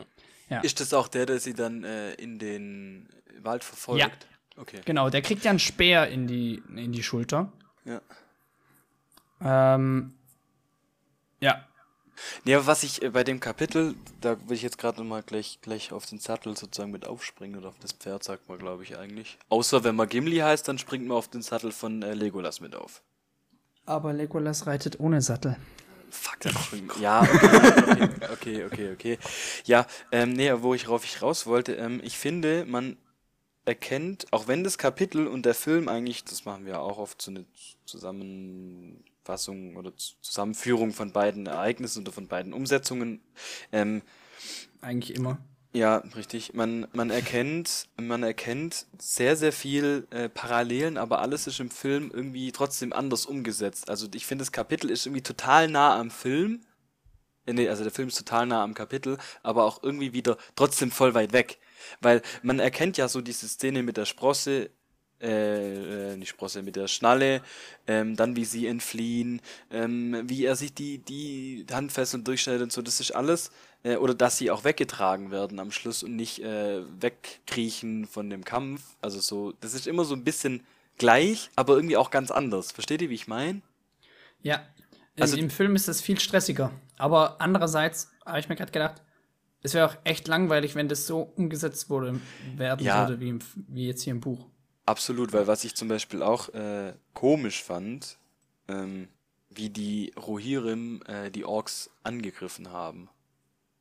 Ja. 0.49 0.59
Ist 0.59 0.79
das 0.79 0.93
auch 0.93 1.07
der, 1.07 1.25
der 1.25 1.39
sie 1.39 1.55
dann 1.55 1.83
äh, 1.83 2.13
in 2.13 2.37
den 2.37 3.09
Wald 3.41 3.63
verfolgt? 3.63 4.01
Ja. 4.01 4.09
Okay. 4.57 4.81
Genau, 4.85 5.09
der 5.09 5.23
kriegt 5.23 5.43
ja 5.43 5.49
einen 5.49 5.59
Speer 5.59 6.07
in 6.07 6.27
die, 6.27 6.61
in 6.75 6.91
die 6.91 7.03
Schulter. 7.03 7.51
Ja. 7.83 8.01
Ähm, 9.41 10.13
ja. 11.39 11.65
Ja, 12.45 12.65
was 12.65 12.83
ich 12.83 13.01
äh, 13.01 13.09
bei 13.09 13.23
dem 13.23 13.39
Kapitel, 13.39 13.95
da 14.21 14.37
will 14.47 14.55
ich 14.55 14.61
jetzt 14.61 14.77
gerade 14.77 14.99
nochmal 14.99 15.23
gleich, 15.23 15.59
gleich 15.61 15.91
auf 15.91 16.05
den 16.05 16.19
Sattel 16.19 16.55
sozusagen 16.55 16.91
mit 16.91 17.05
aufspringen 17.05 17.57
oder 17.57 17.69
auf 17.69 17.79
das 17.79 17.91
Pferd, 17.91 18.23
sagt 18.23 18.47
man, 18.47 18.57
glaube 18.57 18.83
ich, 18.83 18.97
eigentlich. 18.97 19.37
Außer 19.49 19.83
wenn 19.83 19.95
man 19.95 20.07
Gimli 20.07 20.37
heißt, 20.37 20.67
dann 20.67 20.77
springt 20.77 21.07
man 21.07 21.17
auf 21.17 21.27
den 21.27 21.41
Sattel 21.41 21.71
von 21.71 22.01
äh, 22.01 22.13
Legolas 22.13 22.61
mit 22.61 22.75
auf. 22.75 23.01
Aber 23.85 24.13
Legolas 24.13 24.65
reitet 24.65 24.99
ohne 24.99 25.21
Sattel. 25.21 25.57
Fuck, 26.09 26.39
dann 26.39 26.53
springt. 26.53 26.97
Ja, 26.99 27.21
okay, 28.31 28.63
okay, 28.63 28.65
okay, 28.65 28.93
okay. 28.93 29.19
Ja, 29.65 29.85
ähm, 30.11 30.33
nee, 30.33 30.51
wo 30.61 30.73
ich 30.73 30.87
rauf 30.87 31.03
ich 31.03 31.21
raus 31.21 31.45
wollte, 31.45 31.73
ähm, 31.73 31.99
ich 32.03 32.17
finde, 32.17 32.65
man 32.65 32.97
erkennt, 33.65 34.27
auch 34.31 34.47
wenn 34.47 34.63
das 34.63 34.77
Kapitel 34.77 35.27
und 35.27 35.45
der 35.45 35.55
Film 35.55 35.89
eigentlich, 35.89 36.23
das 36.23 36.45
machen 36.45 36.65
wir 36.65 36.79
auch 36.79 36.97
oft 36.97 37.21
so 37.21 37.31
eine 37.31 37.45
Zusammenfassung 39.25 39.75
oder 39.75 39.91
Zusammenführung 40.21 40.93
von 40.93 41.11
beiden 41.11 41.47
Ereignissen 41.47 42.03
oder 42.03 42.11
von 42.11 42.27
beiden 42.27 42.53
Umsetzungen, 42.53 43.21
ähm, 43.71 44.01
eigentlich 44.81 45.17
immer. 45.17 45.39
Ja, 45.73 45.97
richtig. 46.15 46.53
Man, 46.53 46.87
man 46.93 47.09
erkennt, 47.09 47.87
man 47.97 48.23
erkennt 48.23 48.85
sehr, 48.97 49.35
sehr 49.35 49.51
viel 49.51 50.07
äh, 50.11 50.29
Parallelen, 50.29 50.97
aber 50.97 51.19
alles 51.19 51.47
ist 51.47 51.59
im 51.59 51.69
Film 51.69 52.11
irgendwie 52.13 52.51
trotzdem 52.53 52.93
anders 52.93 53.25
umgesetzt. 53.25 53.89
Also 53.89 54.07
ich 54.13 54.25
finde, 54.25 54.43
das 54.43 54.53
Kapitel 54.53 54.89
ist 54.89 55.05
irgendwie 55.05 55.23
total 55.23 55.67
nah 55.67 55.99
am 55.99 56.11
Film. 56.11 56.61
Äh, 57.45 57.53
nee, 57.53 57.67
also 57.67 57.83
der 57.83 57.91
Film 57.91 58.07
ist 58.07 58.17
total 58.17 58.45
nah 58.45 58.63
am 58.63 58.73
Kapitel, 58.73 59.17
aber 59.43 59.65
auch 59.65 59.83
irgendwie 59.83 60.13
wieder 60.13 60.37
trotzdem 60.55 60.91
voll 60.91 61.13
weit 61.13 61.33
weg. 61.33 61.57
Weil 61.99 62.21
man 62.41 62.59
erkennt 62.59 62.95
ja 62.95 63.09
so 63.09 63.19
diese 63.19 63.49
Szene 63.49 63.83
mit 63.83 63.97
der 63.97 64.05
Sprosse, 64.05 64.69
äh, 65.21 66.13
äh, 66.13 66.17
nicht 66.17 66.29
Sprosse, 66.29 66.61
mit 66.61 66.75
der 66.75 66.87
Schnalle, 66.87 67.41
ähm, 67.87 68.15
dann 68.15 68.35
wie 68.35 68.45
sie 68.45 68.67
entfliehen, 68.67 69.41
ähm, 69.71 70.23
wie 70.25 70.45
er 70.45 70.55
sich 70.55 70.73
die, 70.73 70.97
die 70.99 71.65
Handfesseln 71.71 72.23
durchschneidet 72.23 72.63
und 72.63 72.71
so, 72.71 72.81
das 72.81 72.99
ist 72.99 73.11
alles, 73.11 73.51
äh, 73.83 73.95
oder 73.95 74.13
dass 74.13 74.37
sie 74.37 74.51
auch 74.51 74.63
weggetragen 74.63 75.31
werden 75.31 75.59
am 75.59 75.71
Schluss 75.71 76.03
und 76.03 76.15
nicht 76.15 76.39
äh, 76.43 76.81
wegkriechen 76.99 78.07
von 78.07 78.29
dem 78.29 78.43
Kampf. 78.43 78.81
Also 79.01 79.19
so, 79.19 79.53
das 79.61 79.73
ist 79.73 79.87
immer 79.87 80.05
so 80.05 80.15
ein 80.15 80.23
bisschen 80.23 80.65
gleich, 80.97 81.49
aber 81.55 81.75
irgendwie 81.75 81.97
auch 81.97 82.11
ganz 82.11 82.31
anders. 82.31 82.71
Versteht 82.71 83.01
ihr, 83.01 83.09
wie 83.09 83.15
ich 83.15 83.27
meine? 83.27 83.61
Ja. 84.41 84.65
Also 85.19 85.37
im 85.37 85.49
Film 85.49 85.75
ist 85.77 85.87
das 85.87 86.01
viel 86.01 86.19
stressiger. 86.19 86.71
Aber 86.97 87.39
andererseits 87.39 88.11
habe 88.25 88.39
ich 88.39 88.49
mir 88.49 88.55
gerade 88.55 88.71
gedacht, 88.71 89.01
es 89.61 89.73
wäre 89.73 89.89
auch 89.89 89.95
echt 90.03 90.27
langweilig, 90.27 90.75
wenn 90.75 90.87
das 90.87 91.07
so 91.07 91.21
umgesetzt 91.21 91.89
wurde, 91.89 92.19
werden 92.55 92.85
ja, 92.85 93.07
würde, 93.07 93.19
wie, 93.19 93.29
im, 93.29 93.39
wie 93.67 93.87
jetzt 93.87 94.03
hier 94.03 94.11
im 94.11 94.19
Buch. 94.19 94.45
Absolut, 94.85 95.33
weil 95.33 95.47
was 95.47 95.63
ich 95.63 95.75
zum 95.75 95.87
Beispiel 95.87 96.21
auch 96.21 96.49
äh, 96.49 96.93
komisch 97.13 97.63
fand, 97.63 98.17
ähm, 98.67 99.07
wie 99.49 99.69
die 99.69 100.13
Rohirrim 100.15 101.01
äh, 101.07 101.31
die 101.31 101.45
Orks 101.45 101.89
angegriffen 102.03 102.71
haben. 102.71 103.09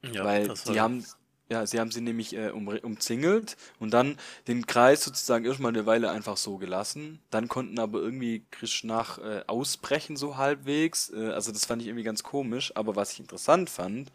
Ja, 0.03 0.25
weil 0.25 0.55
die 0.67 0.81
haben, 0.81 1.05
ja, 1.51 1.67
sie 1.67 1.79
haben 1.79 1.90
sie 1.90 2.01
nämlich 2.01 2.35
äh, 2.35 2.51
um, 2.51 2.69
umzingelt 2.69 3.57
und 3.79 3.93
dann 3.93 4.19
den 4.49 4.67
Kreis 4.67 5.05
sozusagen 5.05 5.45
erstmal 5.45 5.73
eine 5.73 5.87
Weile 5.87 6.11
einfach 6.11 6.37
so 6.38 6.57
gelassen. 6.57 7.21
Dann 7.31 7.49
konnten 7.49 7.79
aber 7.79 8.01
irgendwie 8.01 8.45
Krishnach 8.51 9.19
äh, 9.19 9.45
ausbrechen, 9.47 10.17
so 10.17 10.37
halbwegs. 10.37 11.11
Äh, 11.11 11.31
also 11.31 11.53
das 11.53 11.67
fand 11.67 11.83
ich 11.83 11.88
irgendwie 11.88 12.05
ganz 12.05 12.23
komisch. 12.23 12.73
Aber 12.77 12.97
was 12.97 13.12
ich 13.12 13.21
interessant 13.21 13.69
fand, 13.69 14.11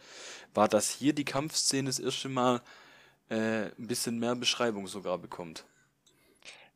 war, 0.55 0.67
dass 0.67 0.89
hier 0.89 1.13
die 1.13 1.25
Kampfszene 1.25 1.89
das 1.89 1.99
erste 1.99 2.29
Mal 2.29 2.61
äh, 3.29 3.65
ein 3.65 3.87
bisschen 3.87 4.17
mehr 4.19 4.35
Beschreibung 4.35 4.87
sogar 4.87 5.19
bekommt. 5.19 5.65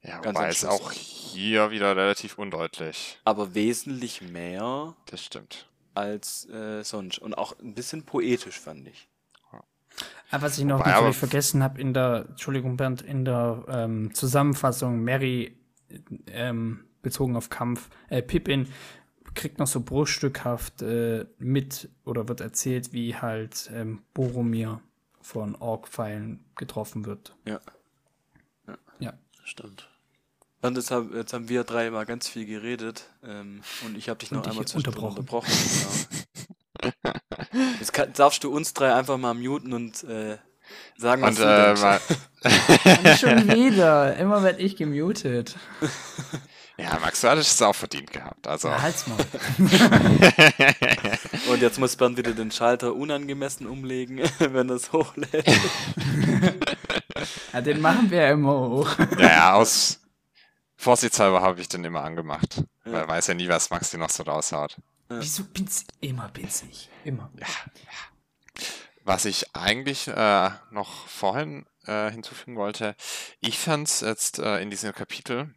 Ja, 0.04 0.20
Ganz 0.20 0.38
wobei 0.38 0.50
es 0.50 0.66
auch 0.66 0.92
hier 0.92 1.72
wieder 1.72 1.96
relativ 1.96 2.38
undeutlich. 2.38 3.20
Aber 3.24 3.56
wesentlich 3.56 4.22
mehr. 4.22 4.96
Das 5.06 5.24
stimmt. 5.24 5.70
Als 5.96 6.50
äh, 6.50 6.84
sonst. 6.84 7.20
Und 7.20 7.38
auch 7.38 7.58
ein 7.60 7.74
bisschen 7.74 8.04
poetisch, 8.04 8.60
fand 8.60 8.88
ich. 8.88 9.08
Aber 10.32 10.44
was 10.44 10.58
ich 10.58 10.66
noch 10.66 10.80
Wobei, 10.80 10.92
natürlich 10.92 11.18
vergessen 11.18 11.62
habe 11.62 11.80
in 11.80 11.94
der, 11.94 12.26
Entschuldigung 12.30 12.76
Bernd, 12.76 13.04
in 13.04 13.24
der 13.24 13.64
ähm, 13.68 14.14
Zusammenfassung, 14.16 15.04
Mary 15.04 15.56
ähm, 16.28 16.86
bezogen 17.04 17.36
auf 17.36 17.50
Kampf, 17.50 17.90
äh, 18.10 18.24
Pippin 18.24 18.68
kriegt 19.36 19.60
noch 19.60 19.68
so 19.68 19.82
bruchstückhaft 19.82 20.82
äh, 20.82 21.26
mit 21.40 21.90
oder 22.06 22.28
wird 22.28 22.42
erzählt, 22.42 22.94
wie 22.94 23.16
halt 23.16 23.70
ähm, 23.74 24.02
Boromir 24.14 24.82
von 25.22 25.56
Ork-Pfeilen 25.56 26.44
getroffen 26.56 27.06
wird. 27.06 27.36
Ja. 27.46 27.60
Ja. 28.68 28.78
ja. 29.00 29.14
Stimmt. 29.44 29.90
Und 30.64 30.78
jetzt, 30.78 30.92
hab, 30.92 31.14
jetzt 31.14 31.34
haben 31.34 31.50
wir 31.50 31.66
drei 31.66 31.90
mal 31.92 32.06
ganz 32.06 32.30
viel 32.30 32.46
geredet 32.46 33.04
ähm, 33.22 33.62
und 33.86 33.98
ich 33.98 34.08
habe 34.08 34.20
dich 34.20 34.32
noch 34.32 34.48
einmal 34.48 34.64
unterbrochen. 34.74 35.18
unterbrochen 35.18 35.52
genau. 36.82 37.14
Jetzt 37.80 37.92
kann, 37.92 38.14
darfst 38.14 38.46
du 38.46 38.52
uns 38.52 38.74
drei 38.74 38.94
einfach 38.94 39.18
mal 39.18 39.34
muten 39.34 39.74
und 39.74 40.06
äh, 40.06 40.38
sagen, 40.98 41.22
was 41.22 41.38
und, 41.38 41.40
du 41.40 41.44
äh, 41.44 41.74
mal 41.76 42.00
schon 43.18 43.50
wieder. 43.50 44.16
Immer 44.16 44.42
werde 44.42 44.62
ich 44.62 44.78
gemutet. 44.78 45.56
Ja, 46.76 46.98
Max, 47.00 47.22
du 47.22 47.30
hattest 47.30 47.52
es 47.52 47.62
auch 47.62 47.76
verdient 47.76 48.12
gehabt. 48.12 48.48
Also. 48.48 48.68
Ja, 48.68 48.82
halt's 48.82 49.06
mal. 49.06 49.16
und 51.52 51.62
jetzt 51.62 51.78
muss 51.78 51.96
Bernd 51.96 52.18
wieder 52.18 52.32
den 52.32 52.50
Schalter 52.50 52.96
unangemessen 52.96 53.68
umlegen, 53.68 54.22
wenn 54.40 54.68
das 54.68 54.92
hochlädt. 54.92 55.46
ja, 57.54 57.62
den 57.62 57.80
machen 57.80 58.10
wir 58.10 58.22
ja 58.22 58.32
immer 58.32 58.60
hoch. 58.60 58.90
Ja 59.20 59.54
aus 59.54 60.00
Vorsichtshalber 60.84 61.42
habe 61.42 61.62
ich 61.62 61.70
den 61.70 61.84
immer 61.86 62.04
angemacht. 62.04 62.64
Ja. 62.86 62.92
Weil 62.92 63.08
weiß 63.08 63.28
ja 63.28 63.34
nie, 63.34 63.48
was 63.48 63.70
Max 63.70 63.92
dir 63.92 63.98
noch 63.98 64.10
so 64.10 64.24
raushaut. 64.24 64.78
Ja. 65.10 65.22
Wieso 65.22 65.46
bin's 65.46 65.86
immer 66.02 66.28
bin's 66.30 66.64
nicht? 66.64 66.90
Immer. 67.06 67.32
Ja, 67.40 67.48
ja. 67.48 68.64
Was 69.06 69.26
ich 69.26 69.56
eigentlich 69.56 70.08
äh, 70.08 70.50
noch 70.72 71.08
vorhin 71.08 71.66
äh, 71.86 72.12
hinzufügen 72.12 72.58
wollte, 72.58 72.96
ich 73.40 73.60
fand 73.60 73.88
es 73.88 74.02
jetzt 74.02 74.40
äh, 74.40 74.60
in 74.60 74.70
diesem 74.70 74.94
Kapitel 74.94 75.54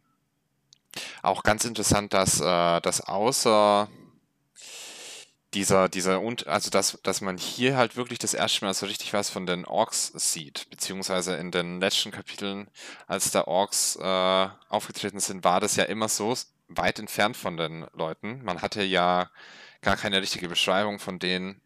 auch 1.21 1.43
ganz 1.43 1.65
interessant, 1.65 2.13
dass, 2.13 2.39
äh, 2.39 2.81
dass 2.81 3.01
außer 3.01 3.89
dieser, 5.53 5.87
dieser, 5.89 6.21
und, 6.21 6.47
also 6.47 6.69
dass, 6.69 6.99
dass 7.03 7.21
man 7.21 7.37
hier 7.37 7.77
halt 7.77 7.95
wirklich 7.95 8.19
das 8.19 8.33
erste 8.33 8.65
Mal 8.65 8.73
so 8.73 8.85
richtig 8.85 9.13
was 9.13 9.29
von 9.29 9.45
den 9.45 9.65
Orks 9.65 10.11
sieht, 10.15 10.69
beziehungsweise 10.69 11.35
in 11.35 11.51
den 11.51 11.79
letzten 11.79 12.11
Kapiteln, 12.11 12.69
als 13.07 13.31
da 13.31 13.45
Orks 13.45 13.95
äh, 13.95 14.47
aufgetreten 14.69 15.19
sind, 15.19 15.43
war 15.43 15.59
das 15.59 15.75
ja 15.75 15.85
immer 15.85 16.09
so 16.09 16.35
weit 16.67 16.99
entfernt 16.99 17.37
von 17.37 17.57
den 17.57 17.87
Leuten. 17.93 18.43
Man 18.43 18.61
hatte 18.61 18.83
ja 18.83 19.29
gar 19.81 19.95
keine 19.95 20.21
richtige 20.21 20.49
Beschreibung 20.49 20.99
von 20.99 21.19
denen. 21.19 21.61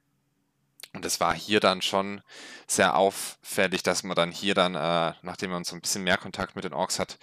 Und 0.94 1.06
es 1.06 1.20
war 1.20 1.34
hier 1.34 1.62
dann 1.62 1.82
schon 1.82 2.22
sehr 2.68 2.96
auffällig, 2.96 3.82
dass 3.82 4.04
man 4.04 4.16
dann 4.16 4.32
hier 4.32 4.54
dann, 4.54 4.76
äh, 4.76 5.14
nachdem 5.22 5.52
man 5.52 5.64
so 5.64 5.76
ein 5.76 5.82
bisschen 5.82 6.04
mehr 6.04 6.18
Kontakt 6.18 6.56
mit 6.56 6.66
den 6.66 6.74
Orks 6.74 7.00
hat, 7.00 7.18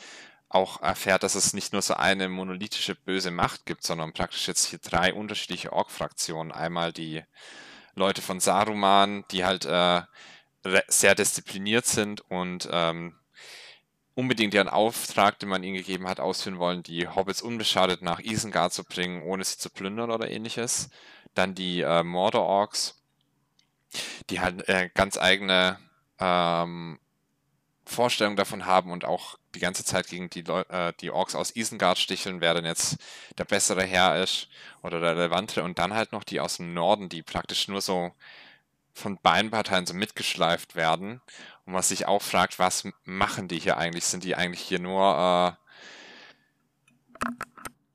auch 0.48 0.80
erfährt, 0.80 1.22
dass 1.22 1.34
es 1.34 1.52
nicht 1.52 1.72
nur 1.72 1.82
so 1.82 1.94
eine 1.94 2.28
monolithische 2.28 2.94
böse 2.94 3.30
Macht 3.30 3.66
gibt, 3.66 3.84
sondern 3.84 4.12
praktisch 4.12 4.48
jetzt 4.48 4.66
hier 4.66 4.78
drei 4.78 5.12
unterschiedliche 5.12 5.72
Ork-Fraktionen. 5.72 6.52
Einmal 6.52 6.92
die 6.92 7.22
Leute 7.94 8.22
von 8.22 8.40
Saruman, 8.40 9.24
die 9.30 9.44
halt 9.44 9.66
äh, 9.66 10.02
sehr 10.88 11.14
diszipliniert 11.14 11.86
sind 11.86 12.22
und 12.30 12.68
ähm, 12.72 13.14
unbedingt 14.14 14.54
ihren 14.54 14.68
Auftrag, 14.68 15.38
den 15.38 15.48
man 15.48 15.62
ihnen 15.62 15.76
gegeben 15.76 16.08
hat, 16.08 16.18
ausführen 16.18 16.58
wollen, 16.58 16.82
die 16.82 17.06
Hobbits 17.06 17.42
unbeschadet 17.42 18.02
nach 18.02 18.20
Isengard 18.20 18.72
zu 18.72 18.84
bringen, 18.84 19.22
ohne 19.22 19.44
sie 19.44 19.58
zu 19.58 19.70
plündern 19.70 20.10
oder 20.10 20.30
ähnliches. 20.30 20.90
Dann 21.34 21.54
die 21.54 21.82
äh, 21.82 22.02
Mordor-Orks, 22.02 23.00
die 24.30 24.40
halt 24.40 24.68
äh, 24.68 24.90
ganz 24.94 25.18
eigene 25.18 25.78
ähm, 26.18 26.98
Vorstellung 27.88 28.36
davon 28.36 28.66
haben 28.66 28.90
und 28.92 29.04
auch 29.04 29.38
die 29.54 29.60
ganze 29.60 29.84
Zeit 29.84 30.08
gegen 30.08 30.30
die, 30.30 30.40
äh, 30.40 30.92
die 31.00 31.10
Orks 31.10 31.34
aus 31.34 31.54
Isengard 31.54 31.98
sticheln, 31.98 32.40
wer 32.40 32.54
denn 32.54 32.64
jetzt 32.64 32.98
der 33.38 33.44
bessere 33.44 33.82
Herr 33.82 34.22
ist 34.22 34.48
oder 34.82 35.00
der 35.00 35.16
relevantere. 35.16 35.64
Und 35.64 35.78
dann 35.78 35.94
halt 35.94 36.12
noch 36.12 36.24
die 36.24 36.40
aus 36.40 36.58
dem 36.58 36.74
Norden, 36.74 37.08
die 37.08 37.22
praktisch 37.22 37.68
nur 37.68 37.80
so 37.80 38.12
von 38.92 39.18
beiden 39.22 39.50
Parteien 39.50 39.86
so 39.86 39.94
mitgeschleift 39.94 40.74
werden. 40.74 41.20
Und 41.64 41.72
man 41.72 41.82
sich 41.82 42.06
auch 42.06 42.22
fragt, 42.22 42.58
was 42.58 42.88
machen 43.04 43.48
die 43.48 43.58
hier 43.58 43.78
eigentlich? 43.78 44.04
Sind 44.04 44.24
die 44.24 44.36
eigentlich 44.36 44.60
hier 44.60 44.80
nur 44.80 45.56
äh, 47.20 47.28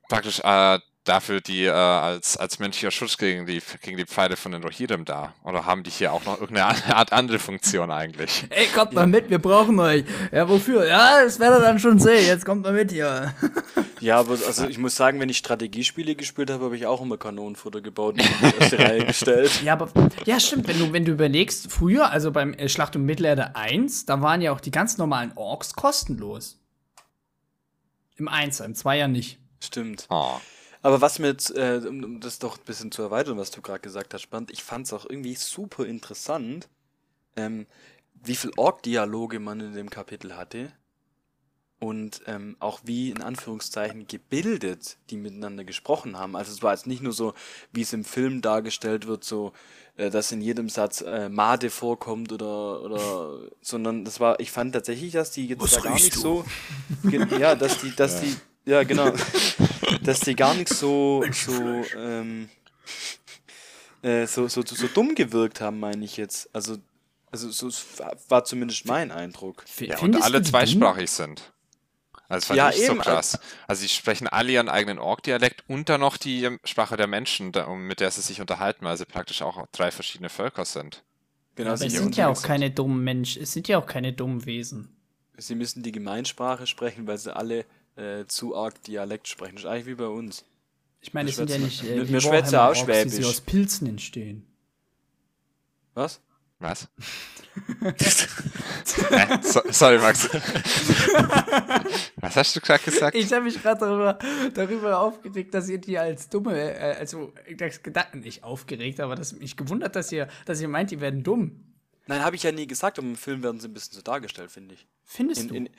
praktisch 0.09 0.39
äh, 0.39 0.79
dafür 1.03 1.41
die 1.41 1.65
äh, 1.65 1.71
als, 1.71 2.37
als 2.37 2.59
menschlicher 2.59 2.91
Schutz 2.91 3.17
gegen 3.17 3.45
die, 3.45 3.61
gegen 3.81 3.97
die 3.97 4.05
Pfeile 4.05 4.37
von 4.37 4.51
den 4.51 4.63
Rohirrim 4.63 5.05
da? 5.05 5.33
Oder 5.43 5.65
haben 5.65 5.83
die 5.83 5.89
hier 5.89 6.13
auch 6.13 6.23
noch 6.25 6.39
irgendeine 6.39 6.73
Art 6.95 7.11
andere 7.11 7.39
Funktion 7.39 7.91
eigentlich? 7.91 8.45
Ey, 8.49 8.67
kommt 8.67 8.93
mal 8.93 9.07
mit, 9.07 9.29
wir 9.29 9.39
brauchen 9.39 9.79
euch. 9.79 10.05
Ja, 10.31 10.47
wofür? 10.47 10.87
Ja, 10.87 11.23
das 11.23 11.39
werdet 11.39 11.59
ihr 11.59 11.63
dann 11.63 11.79
schon 11.79 11.99
sehen. 11.99 12.25
Jetzt 12.25 12.45
kommt 12.45 12.63
mal 12.63 12.73
mit 12.73 12.91
hier. 12.91 13.33
Ja, 13.99 14.19
aber 14.19 14.33
also 14.33 14.67
ich 14.67 14.77
muss 14.77 14.97
sagen, 14.97 15.21
wenn 15.21 15.29
ich 15.29 15.37
Strategiespiele 15.37 16.15
gespielt 16.15 16.49
habe, 16.49 16.65
habe 16.65 16.75
ich 16.75 16.85
auch 16.85 16.99
immer 16.99 17.17
Kanonenfutter 17.17 17.79
gebaut 17.79 18.15
und 18.15 18.21
die 18.21 18.59
erste 18.59 18.77
Reihe 18.77 19.05
gestellt. 19.05 19.61
Ja, 19.63 19.73
aber 19.73 19.89
ja, 20.25 20.41
stimmt, 20.41 20.67
wenn 20.67 20.77
du, 20.77 20.91
wenn 20.91 21.05
du 21.05 21.13
überlegst, 21.13 21.71
früher, 21.71 22.11
also 22.11 22.31
beim 22.31 22.53
äh, 22.53 22.67
Schlacht 22.67 22.97
um 22.97 23.05
Mittelerde 23.05 23.55
1, 23.55 24.05
da 24.05 24.21
waren 24.21 24.41
ja 24.41 24.51
auch 24.51 24.59
die 24.59 24.71
ganz 24.71 24.97
normalen 24.97 25.31
Orks 25.35 25.73
kostenlos. 25.73 26.59
Im 28.17 28.27
1, 28.27 28.59
im 28.59 28.75
2 28.75 28.97
ja 28.97 29.07
nicht. 29.07 29.39
Stimmt. 29.61 30.05
Oh. 30.09 30.41
Aber 30.83 30.99
was 31.01 31.17
mir 31.17 31.27
jetzt, 31.27 31.49
äh, 31.55 31.81
um, 31.87 32.19
das 32.19 32.39
doch 32.39 32.57
ein 32.57 32.65
bisschen 32.65 32.91
zu 32.91 33.01
erweitern, 33.01 33.37
was 33.37 33.51
du 33.51 33.61
gerade 33.61 33.79
gesagt 33.79 34.13
hast, 34.13 34.21
spannend, 34.21 34.51
ich 34.51 34.63
fand 34.63 34.85
es 34.85 34.93
auch 34.93 35.05
irgendwie 35.09 35.33
super 35.35 35.85
interessant, 35.85 36.67
ähm, 37.37 37.65
wie 38.23 38.35
viel 38.35 38.51
Org-Dialoge 38.57 39.39
man 39.39 39.61
in 39.61 39.73
dem 39.73 39.89
Kapitel 39.89 40.35
hatte 40.35 40.71
und 41.79 42.21
ähm, 42.27 42.57
auch 42.59 42.81
wie 42.83 43.11
in 43.11 43.21
Anführungszeichen 43.21 44.07
gebildet 44.07 44.97
die 45.09 45.17
miteinander 45.17 45.63
gesprochen 45.63 46.17
haben. 46.17 46.35
Also 46.35 46.51
es 46.51 46.61
war 46.61 46.73
jetzt 46.73 46.87
nicht 46.87 47.01
nur 47.01 47.13
so, 47.13 47.33
wie 47.71 47.81
es 47.81 47.91
im 47.93 48.05
Film 48.05 48.41
dargestellt 48.41 49.07
wird, 49.07 49.23
so 49.23 49.53
äh, 49.95 50.09
dass 50.09 50.31
in 50.31 50.41
jedem 50.41 50.67
Satz 50.69 51.01
äh, 51.01 51.29
Made 51.29 51.69
vorkommt 51.69 52.31
oder 52.31 52.81
oder, 52.81 53.39
sondern 53.61 54.03
das 54.03 54.19
war, 54.19 54.39
ich 54.41 54.51
fand 54.51 54.73
tatsächlich, 54.73 55.13
dass 55.13 55.31
die 55.31 55.47
jetzt 55.47 55.61
Was 55.61 55.71
da 55.71 55.81
gar 55.81 55.93
nicht 55.93 56.15
du? 56.15 56.19
so, 56.19 56.45
ja, 57.37 57.55
dass 57.55 57.79
die, 57.79 57.95
dass 57.95 58.21
die, 58.21 58.35
ja 58.65 58.83
genau, 58.83 59.11
dass 60.03 60.19
die 60.21 60.35
gar 60.35 60.53
nicht 60.53 60.69
so 60.69 61.23
so 61.31 61.85
ähm, 61.95 62.49
äh, 64.01 64.27
so, 64.27 64.47
so, 64.47 64.61
so, 64.65 64.75
so 64.75 64.87
dumm 64.87 65.15
gewirkt 65.15 65.61
haben, 65.61 65.79
meine 65.79 66.03
ich 66.05 66.17
jetzt. 66.17 66.49
Also 66.53 66.77
also 67.31 67.49
so 67.49 67.67
war- 68.29 68.45
zumindest 68.45 68.85
mein 68.85 69.11
Eindruck. 69.11 69.65
Ja, 69.79 69.97
und 69.99 70.21
alle 70.21 70.43
zweisprachig 70.43 71.09
sind. 71.09 71.51
Also 72.29 72.35
das 72.37 72.45
fand 72.45 72.57
Ja, 72.57 72.69
ich 72.69 72.77
eben, 72.81 72.95
so 72.97 73.01
krass. 73.01 73.39
Also 73.67 73.81
sie 73.81 73.89
sprechen 73.89 74.27
alle 74.27 74.51
ihren 74.51 74.69
eigenen 74.69 74.99
Ork-Dialekt 74.99 75.63
und 75.67 75.89
dann 75.89 76.01
noch 76.01 76.17
die 76.17 76.43
ähm, 76.43 76.59
Sprache 76.63 76.95
der 76.95 77.07
Menschen, 77.07 77.51
mit 77.87 77.99
der 77.99 78.11
sie 78.11 78.21
sich 78.21 78.39
unterhalten, 78.39 78.85
weil 78.85 78.97
sie 78.97 79.05
praktisch 79.05 79.41
auch 79.41 79.65
drei 79.71 79.89
verschiedene 79.91 80.29
Völker 80.29 80.65
sind. 80.65 81.03
Genau, 81.55 81.71
Aber 81.71 81.77
sie, 81.77 81.87
es 81.87 81.97
sind 81.97 82.15
ja 82.17 82.27
auch 82.27 82.29
unterwegs 82.29 82.43
keine 82.43 82.71
dummen 82.71 83.03
Menschen, 83.03 83.41
es 83.43 83.51
sind 83.51 83.67
ja 83.67 83.77
auch 83.79 83.85
keine 83.85 84.13
dummen 84.13 84.45
Wesen. 84.45 84.95
sie 85.37 85.55
müssen 85.55 85.83
die 85.83 85.91
Gemeinsprache 85.91 86.67
sprechen, 86.67 87.07
weil 87.07 87.17
sie 87.17 87.35
alle 87.35 87.65
äh, 87.95 88.25
zu 88.25 88.55
arg 88.55 88.81
Dialekt 88.83 89.27
sprechen. 89.27 89.55
Das 89.55 89.63
ist 89.65 89.69
eigentlich 89.69 89.85
wie 89.87 89.95
bei 89.95 90.07
uns. 90.07 90.45
Ich 91.01 91.13
meine, 91.13 91.29
es 91.29 91.35
sind 91.35 91.49
ja 91.49 91.57
nicht 91.57 91.83
äh, 91.83 92.07
wir- 92.09 92.21
schwätzen 92.21 92.55
auch 92.55 92.69
Warhammer-Orks, 92.75 92.85
die 93.03 93.09
sie 93.09 93.15
Schwäbisch. 93.17 93.25
aus 93.29 93.41
Pilzen 93.41 93.87
entstehen. 93.87 94.47
Was? 95.93 96.21
Was? 96.59 96.87
so, 99.41 99.61
sorry, 99.69 99.99
Max. 99.99 100.29
Was 102.17 102.35
hast 102.37 102.55
du 102.55 102.61
gerade 102.61 102.83
gesagt? 102.83 103.15
Ich 103.15 103.31
habe 103.33 103.43
mich 103.43 103.61
gerade 103.61 103.79
darüber, 103.81 104.17
darüber 104.53 104.99
aufgeregt, 104.99 105.53
dass 105.53 105.69
ihr 105.69 105.77
die 105.79 105.97
als 105.97 106.29
dumme, 106.29 106.57
äh, 106.57 106.95
also 106.97 107.33
das 107.57 107.83
gedacht, 107.83 108.15
nicht 108.15 108.43
aufgeregt, 108.43 108.99
aber 109.01 109.15
das 109.15 109.33
mich 109.33 109.57
gewundert, 109.57 109.95
dass 109.95 110.11
ihr, 110.11 110.27
dass 110.45 110.61
ihr 110.61 110.67
meint, 110.67 110.91
die 110.91 111.01
werden 111.01 111.23
dumm. 111.23 111.63
Nein, 112.07 112.23
habe 112.23 112.35
ich 112.35 112.43
ja 112.43 112.51
nie 112.51 112.67
gesagt, 112.67 112.97
aber 112.97 113.07
im 113.07 113.15
Film 113.15 113.43
werden 113.43 113.59
sie 113.59 113.67
ein 113.67 113.73
bisschen 113.73 113.93
so 113.95 114.01
dargestellt, 114.01 114.51
finde 114.51 114.75
ich. 114.75 114.87
Findest 115.03 115.41
In, 115.41 115.47
du? 115.49 115.55
in, 115.55 115.69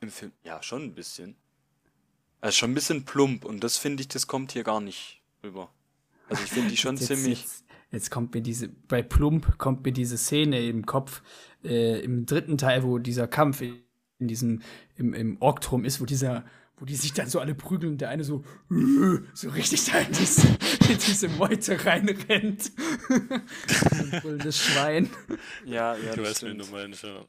Im 0.00 0.10
Film, 0.10 0.32
ja, 0.44 0.62
schon 0.62 0.82
ein 0.84 0.94
bisschen. 0.94 1.36
Also 2.46 2.58
schon 2.58 2.70
ein 2.70 2.74
bisschen 2.74 3.04
plump 3.04 3.44
und 3.44 3.64
das 3.64 3.76
finde 3.76 4.02
ich, 4.02 4.08
das 4.08 4.28
kommt 4.28 4.52
hier 4.52 4.62
gar 4.62 4.80
nicht 4.80 5.20
rüber. 5.42 5.68
Also 6.28 6.44
ich 6.44 6.50
finde 6.50 6.70
die 6.70 6.76
schon 6.76 6.96
jetzt, 6.96 7.08
ziemlich. 7.08 7.40
Jetzt, 7.40 7.64
jetzt 7.90 8.10
kommt 8.12 8.34
mir 8.34 8.40
diese, 8.40 8.68
bei 8.68 9.02
Plump 9.02 9.58
kommt 9.58 9.84
mir 9.84 9.90
diese 9.90 10.16
Szene 10.16 10.64
im 10.64 10.86
Kopf, 10.86 11.22
äh, 11.64 11.98
im 12.04 12.24
dritten 12.24 12.56
Teil, 12.56 12.84
wo 12.84 12.98
dieser 12.98 13.26
Kampf 13.26 13.62
in, 13.62 13.80
in 14.20 14.28
diesem, 14.28 14.62
im, 14.94 15.12
im 15.12 15.42
Orktrum 15.42 15.84
ist, 15.84 16.00
wo 16.00 16.04
dieser, 16.04 16.44
wo 16.76 16.84
die 16.84 16.94
sich 16.94 17.12
dann 17.12 17.28
so 17.28 17.40
alle 17.40 17.56
prügeln 17.56 17.94
und 17.94 18.00
der 18.00 18.10
eine 18.10 18.22
so, 18.22 18.44
so 19.34 19.48
richtig 19.48 19.84
da 19.86 19.98
in 19.98 20.12
diese, 20.12 20.46
in 20.88 20.98
diese 21.04 21.28
Meute 21.30 21.84
reinrennt. 21.84 22.70
Ein 23.90 24.20
brüllendes 24.22 24.56
Schwein. 24.56 25.10
Ja, 25.64 25.96
ja, 25.96 26.14
Du 26.14 26.22
das 26.22 26.30
weißt, 26.30 26.42
wen 26.44 26.58
du 26.58 26.66
meinst, 26.66 27.02
ja. 27.02 27.24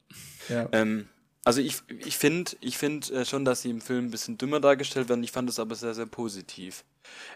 Ja. 0.48 0.68
Ähm, 0.70 1.08
also 1.48 1.62
ich, 1.62 1.80
ich 2.04 2.18
finde 2.18 2.52
ich 2.60 2.76
find, 2.76 3.10
äh, 3.10 3.24
schon, 3.24 3.46
dass 3.46 3.62
sie 3.62 3.70
im 3.70 3.80
Film 3.80 4.06
ein 4.06 4.10
bisschen 4.10 4.36
dümmer 4.36 4.60
dargestellt 4.60 5.08
werden. 5.08 5.24
Ich 5.24 5.32
fand 5.32 5.48
es 5.48 5.58
aber 5.58 5.74
sehr, 5.74 5.94
sehr 5.94 6.04
positiv. 6.04 6.84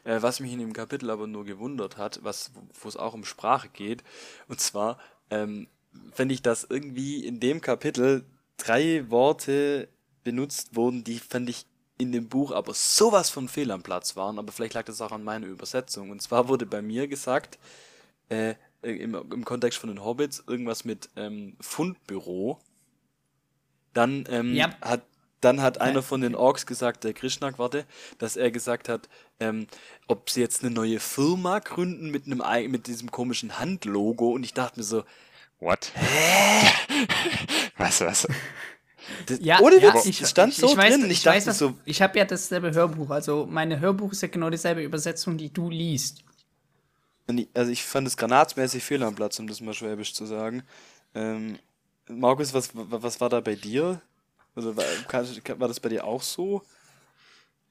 Äh, 0.04 0.20
was 0.20 0.38
mich 0.38 0.52
in 0.52 0.58
dem 0.58 0.74
Kapitel 0.74 1.08
aber 1.08 1.26
nur 1.26 1.46
gewundert 1.46 1.96
hat, 1.96 2.20
was, 2.22 2.50
wo 2.78 2.88
es 2.88 2.98
auch 2.98 3.14
um 3.14 3.24
Sprache 3.24 3.70
geht, 3.72 4.04
und 4.48 4.60
zwar 4.60 4.98
ähm, 5.30 5.66
fände 6.12 6.34
ich, 6.34 6.42
dass 6.42 6.66
irgendwie 6.68 7.24
in 7.24 7.40
dem 7.40 7.62
Kapitel 7.62 8.26
drei 8.58 9.08
Worte 9.08 9.88
benutzt 10.24 10.76
wurden, 10.76 11.04
die 11.04 11.18
fand 11.18 11.48
ich 11.48 11.64
in 11.96 12.12
dem 12.12 12.28
Buch 12.28 12.52
aber 12.52 12.74
sowas 12.74 13.30
von 13.30 13.48
fehl 13.48 13.70
am 13.70 13.82
Platz 13.82 14.14
waren, 14.14 14.38
aber 14.38 14.52
vielleicht 14.52 14.74
lag 14.74 14.84
das 14.84 15.00
auch 15.00 15.12
an 15.12 15.24
meiner 15.24 15.46
Übersetzung. 15.46 16.10
Und 16.10 16.20
zwar 16.20 16.48
wurde 16.48 16.66
bei 16.66 16.82
mir 16.82 17.08
gesagt, 17.08 17.58
äh, 18.28 18.56
im, 18.82 19.14
im 19.14 19.44
Kontext 19.46 19.78
von 19.78 19.88
den 19.88 20.04
Hobbits, 20.04 20.44
irgendwas 20.46 20.84
mit 20.84 21.08
ähm, 21.16 21.56
Fundbüro. 21.60 22.60
Dann 23.94 24.24
ähm, 24.30 24.54
Ja. 24.54 24.70
hat 24.80 25.02
dann 25.40 25.60
hat 25.60 25.80
einer 25.80 25.96
Ja. 25.96 26.02
von 26.02 26.20
den 26.20 26.36
Orks 26.36 26.66
gesagt, 26.66 27.02
der 27.02 27.14
Krishnak, 27.14 27.58
warte, 27.58 27.84
dass 28.18 28.36
er 28.36 28.52
gesagt 28.52 28.88
hat, 28.88 29.08
ähm, 29.40 29.66
ob 30.06 30.30
sie 30.30 30.40
jetzt 30.40 30.62
eine 30.62 30.72
neue 30.72 31.00
Firma 31.00 31.58
gründen 31.58 32.12
mit 32.12 32.26
einem 32.26 32.40
ei- 32.42 32.68
mit 32.68 32.86
diesem 32.86 33.10
komischen 33.10 33.58
Handlogo 33.58 34.30
und 34.30 34.44
ich 34.44 34.54
dachte 34.54 34.78
mir 34.78 34.84
so, 34.84 35.02
What? 35.58 35.90
was, 37.76 38.00
was? 38.00 38.26
das, 39.26 39.38
Ja, 39.40 39.60
ohne 39.60 39.80
ja, 39.80 39.94
Witz, 39.94 40.06
ich, 40.06 40.26
stand 40.26 40.52
ich, 40.52 40.58
so 40.58 40.68
ich 40.70 40.76
weiß, 40.76 40.94
drin. 40.94 41.04
Ich, 41.06 41.10
Ich, 41.18 41.22
dachte 41.22 41.46
weiß, 41.46 41.58
so, 41.58 41.74
ich 41.84 42.02
habe 42.02 42.18
ja 42.18 42.24
dasselbe 42.24 42.72
Hörbuch. 42.72 43.10
Also 43.10 43.46
meine 43.48 43.80
Hörbuch 43.80 44.12
ist 44.12 44.22
ja 44.22 44.28
genau 44.28 44.50
dieselbe 44.50 44.82
Übersetzung, 44.82 45.36
die 45.38 45.52
du 45.52 45.70
liest. 45.70 46.22
also 47.54 47.70
ich 47.72 47.82
fand 47.84 48.06
es 48.06 48.16
granatsmäßig 48.16 48.82
fehl 48.82 49.02
am 49.02 49.14
Platz, 49.14 49.38
um 49.38 49.46
das 49.46 49.60
mal 49.60 49.74
schwäbisch 49.74 50.14
zu 50.14 50.26
sagen. 50.26 50.62
Ähm, 51.14 51.58
Markus, 52.18 52.54
was, 52.54 52.70
was 52.74 53.20
war 53.20 53.28
da 53.28 53.40
bei 53.40 53.54
dir? 53.54 54.00
Also 54.54 54.76
war, 54.76 54.84
war 55.58 55.68
das 55.68 55.80
bei 55.80 55.88
dir 55.88 56.04
auch 56.04 56.22
so? 56.22 56.62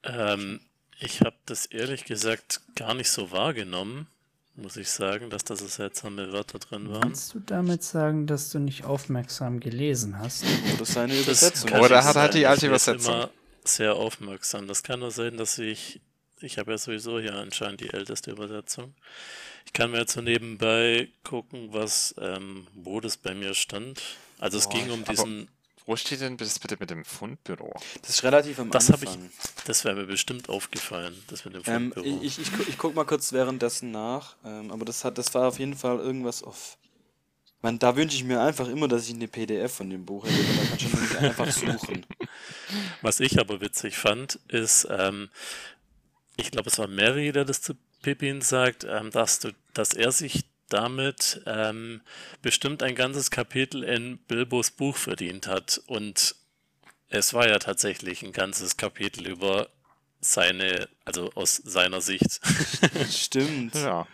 Ähm, 0.03 0.59
ich 0.99 1.21
habe 1.21 1.35
das 1.45 1.65
ehrlich 1.67 2.05
gesagt 2.05 2.61
gar 2.75 2.93
nicht 2.93 3.09
so 3.09 3.31
wahrgenommen, 3.31 4.07
muss 4.55 4.77
ich 4.77 4.89
sagen, 4.89 5.29
dass 5.29 5.43
da 5.43 5.55
so 5.55 5.67
seltsame 5.67 6.31
Wörter 6.31 6.59
drin 6.59 6.89
waren. 6.89 7.01
Kannst 7.01 7.33
du 7.33 7.39
damit 7.39 7.83
sagen, 7.83 8.27
dass 8.27 8.51
du 8.51 8.59
nicht 8.59 8.83
aufmerksam 8.83 9.59
gelesen 9.59 10.19
hast? 10.19 10.43
Oder 10.75 10.85
seine 10.85 11.13
Das 11.13 11.23
Übersetzung? 11.23 11.71
Oder 11.73 12.03
hat 12.03 12.15
halt 12.15 12.33
die 12.33 12.45
alte 12.45 12.67
Übersetzung. 12.67 13.13
immer 13.13 13.29
sehr 13.63 13.95
aufmerksam. 13.95 14.67
Das 14.67 14.83
kann 14.83 14.99
nur 14.99 15.11
sein, 15.11 15.37
dass 15.37 15.57
ich, 15.59 16.01
ich 16.41 16.57
habe 16.57 16.71
ja 16.71 16.77
sowieso 16.77 17.19
hier 17.19 17.35
anscheinend 17.35 17.81
die 17.81 17.91
älteste 17.91 18.31
Übersetzung. 18.31 18.93
Ich 19.65 19.73
kann 19.73 19.91
mir 19.91 19.99
jetzt 19.99 20.13
so 20.13 20.21
nebenbei 20.21 21.09
gucken, 21.23 21.69
was, 21.71 22.15
ähm, 22.19 22.67
wo 22.73 22.99
das 22.99 23.17
bei 23.17 23.33
mir 23.33 23.53
stand. 23.53 24.01
Also 24.41 24.57
es 24.57 24.65
Boah, 24.65 24.73
ging 24.75 24.91
um 24.91 25.05
diesen, 25.05 25.49
Wo 25.85 25.95
steht 25.95 26.21
denn 26.21 26.37
das 26.37 26.59
bitte 26.59 26.77
mit 26.79 26.89
dem 26.89 27.05
Fundbüro? 27.05 27.73
Das 28.01 28.09
ist 28.11 28.23
relativ 28.23 28.59
am 28.59 28.71
das 28.71 28.89
habe 28.91 29.05
ich, 29.05 29.11
Anfang. 29.11 29.31
das 29.65 29.85
wäre 29.85 29.95
mir 29.95 30.05
bestimmt 30.05 30.49
aufgefallen, 30.49 31.15
das 31.27 31.45
mit 31.45 31.53
dem 31.55 31.63
Ähm, 31.65 31.93
Fundbüro. 31.93 32.21
ich, 32.21 32.39
ich, 32.39 32.51
gu- 32.53 32.63
ich 32.67 32.77
guck 32.77 32.95
mal 32.95 33.05
kurz 33.05 33.33
währenddessen 33.33 33.91
nach, 33.91 34.35
ähm, 34.45 34.71
aber 34.71 34.85
das 34.85 35.03
hat, 35.05 35.17
das 35.17 35.33
war 35.33 35.47
auf 35.47 35.59
jeden 35.59 35.75
Fall 35.75 35.99
irgendwas 35.99 36.43
auf. 36.43 36.77
Man, 37.61 37.79
da 37.79 37.95
wünsche 37.95 38.17
ich 38.17 38.23
mir 38.25 38.41
einfach 38.41 38.67
immer, 38.69 38.87
dass 38.87 39.07
ich 39.07 39.15
eine 39.15 39.27
PDF 39.27 39.73
von 39.75 39.89
dem 39.89 40.05
Buch 40.05 40.25
hätte, 40.25 40.47
weil 40.47 40.55
da 40.55 40.65
kannst 40.65 40.85
du 40.87 40.89
nämlich 40.91 41.17
einfach 41.17 41.49
suchen. 41.51 42.05
Was 43.01 43.19
ich 43.19 43.39
aber 43.39 43.61
witzig 43.61 43.97
fand, 43.97 44.39
ist, 44.47 44.87
ähm, 44.89 45.29
ich 46.37 46.51
glaube, 46.51 46.69
es 46.69 46.77
war 46.77 46.87
Mary, 46.87 47.31
der 47.31 47.45
das 47.45 47.61
zu 47.61 47.75
Pippin 48.01 48.41
sagt, 48.41 48.83
ähm, 48.83 49.11
dass, 49.11 49.39
du, 49.39 49.51
dass 49.73 49.93
er 49.93 50.11
sich 50.11 50.43
damit 50.73 51.41
ähm, 51.45 52.01
bestimmt 52.41 52.83
ein 52.83 52.95
ganzes 52.95 53.31
Kapitel 53.31 53.83
in 53.83 54.17
Bilbos 54.27 54.71
Buch 54.71 54.95
verdient 54.95 55.47
hat. 55.47 55.81
Und 55.87 56.35
es 57.09 57.33
war 57.33 57.47
ja 57.47 57.59
tatsächlich 57.59 58.23
ein 58.23 58.31
ganzes 58.31 58.77
Kapitel 58.77 59.27
über 59.27 59.69
seine, 60.21 60.87
also 61.03 61.31
aus 61.35 61.55
seiner 61.55 62.01
Sicht. 62.01 62.39
Stimmt. 63.09 63.75
Ja. 63.75 64.07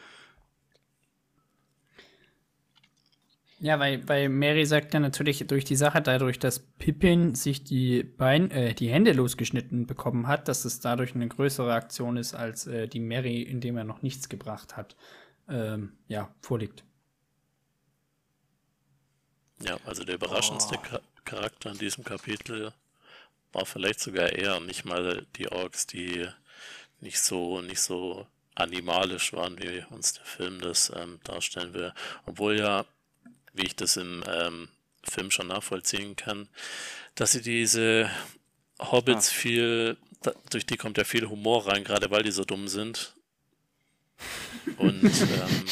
Ja, 3.59 3.79
weil, 3.79 4.07
weil 4.07 4.29
Mary 4.29 4.65
sagt 4.67 4.93
ja 4.93 4.99
natürlich 4.99 5.45
durch 5.47 5.65
die 5.65 5.75
Sache, 5.75 5.99
dadurch, 5.99 6.37
dass 6.37 6.59
Pippin 6.59 7.33
sich 7.33 7.63
die 7.63 8.03
Bein, 8.03 8.51
äh, 8.51 8.75
die 8.75 8.89
Hände 8.89 9.13
losgeschnitten 9.13 9.87
bekommen 9.87 10.27
hat, 10.27 10.47
dass 10.47 10.63
es 10.63 10.79
dadurch 10.79 11.15
eine 11.15 11.27
größere 11.27 11.73
Aktion 11.73 12.17
ist, 12.17 12.35
als 12.35 12.67
äh, 12.67 12.87
die 12.87 12.99
Mary, 12.99 13.41
indem 13.41 13.77
er 13.77 13.83
noch 13.83 14.03
nichts 14.03 14.29
gebracht 14.29 14.77
hat, 14.77 14.95
ähm, 15.49 15.97
ja, 16.07 16.33
vorliegt. 16.41 16.83
Ja, 19.59 19.77
also 19.85 20.03
der 20.03 20.15
überraschendste 20.15 20.77
Oh. 20.77 20.81
Cha- 20.83 21.01
Charakter 21.25 21.71
in 21.71 21.77
diesem 21.77 22.03
Kapitel 22.03 22.73
war 23.53 23.65
vielleicht 23.65 23.99
sogar 23.99 24.29
er, 24.33 24.59
nicht 24.59 24.85
mal 24.85 25.25
die 25.37 25.49
Orks, 25.51 25.87
die 25.87 26.27
nicht 27.01 27.19
so, 27.19 27.61
nicht 27.61 27.81
so 27.81 28.27
animalisch 28.55 29.33
waren, 29.33 29.57
wie 29.59 29.83
uns 29.91 30.13
der 30.13 30.25
Film 30.25 30.61
das 30.61 30.91
ähm, 30.95 31.19
darstellen 31.23 31.73
will. 31.73 31.93
Obwohl 32.25 32.57
ja, 32.57 32.85
wie 33.53 33.65
ich 33.67 33.75
das 33.75 33.97
im 33.97 34.23
ähm, 34.27 34.69
Film 35.03 35.31
schon 35.31 35.47
nachvollziehen 35.47 36.15
kann, 36.15 36.49
dass 37.15 37.33
sie 37.33 37.41
diese 37.41 38.09
Hobbits 38.79 39.29
ah. 39.29 39.33
viel, 39.33 39.97
da, 40.21 40.33
durch 40.51 40.65
die 40.65 40.77
kommt 40.77 40.97
ja 40.97 41.03
viel 41.05 41.27
Humor 41.29 41.67
rein, 41.67 41.83
gerade 41.83 42.11
weil 42.11 42.23
die 42.23 42.31
so 42.31 42.43
dumm 42.45 42.67
sind. 42.67 43.15
Und 44.77 45.03
ähm, 45.03 45.65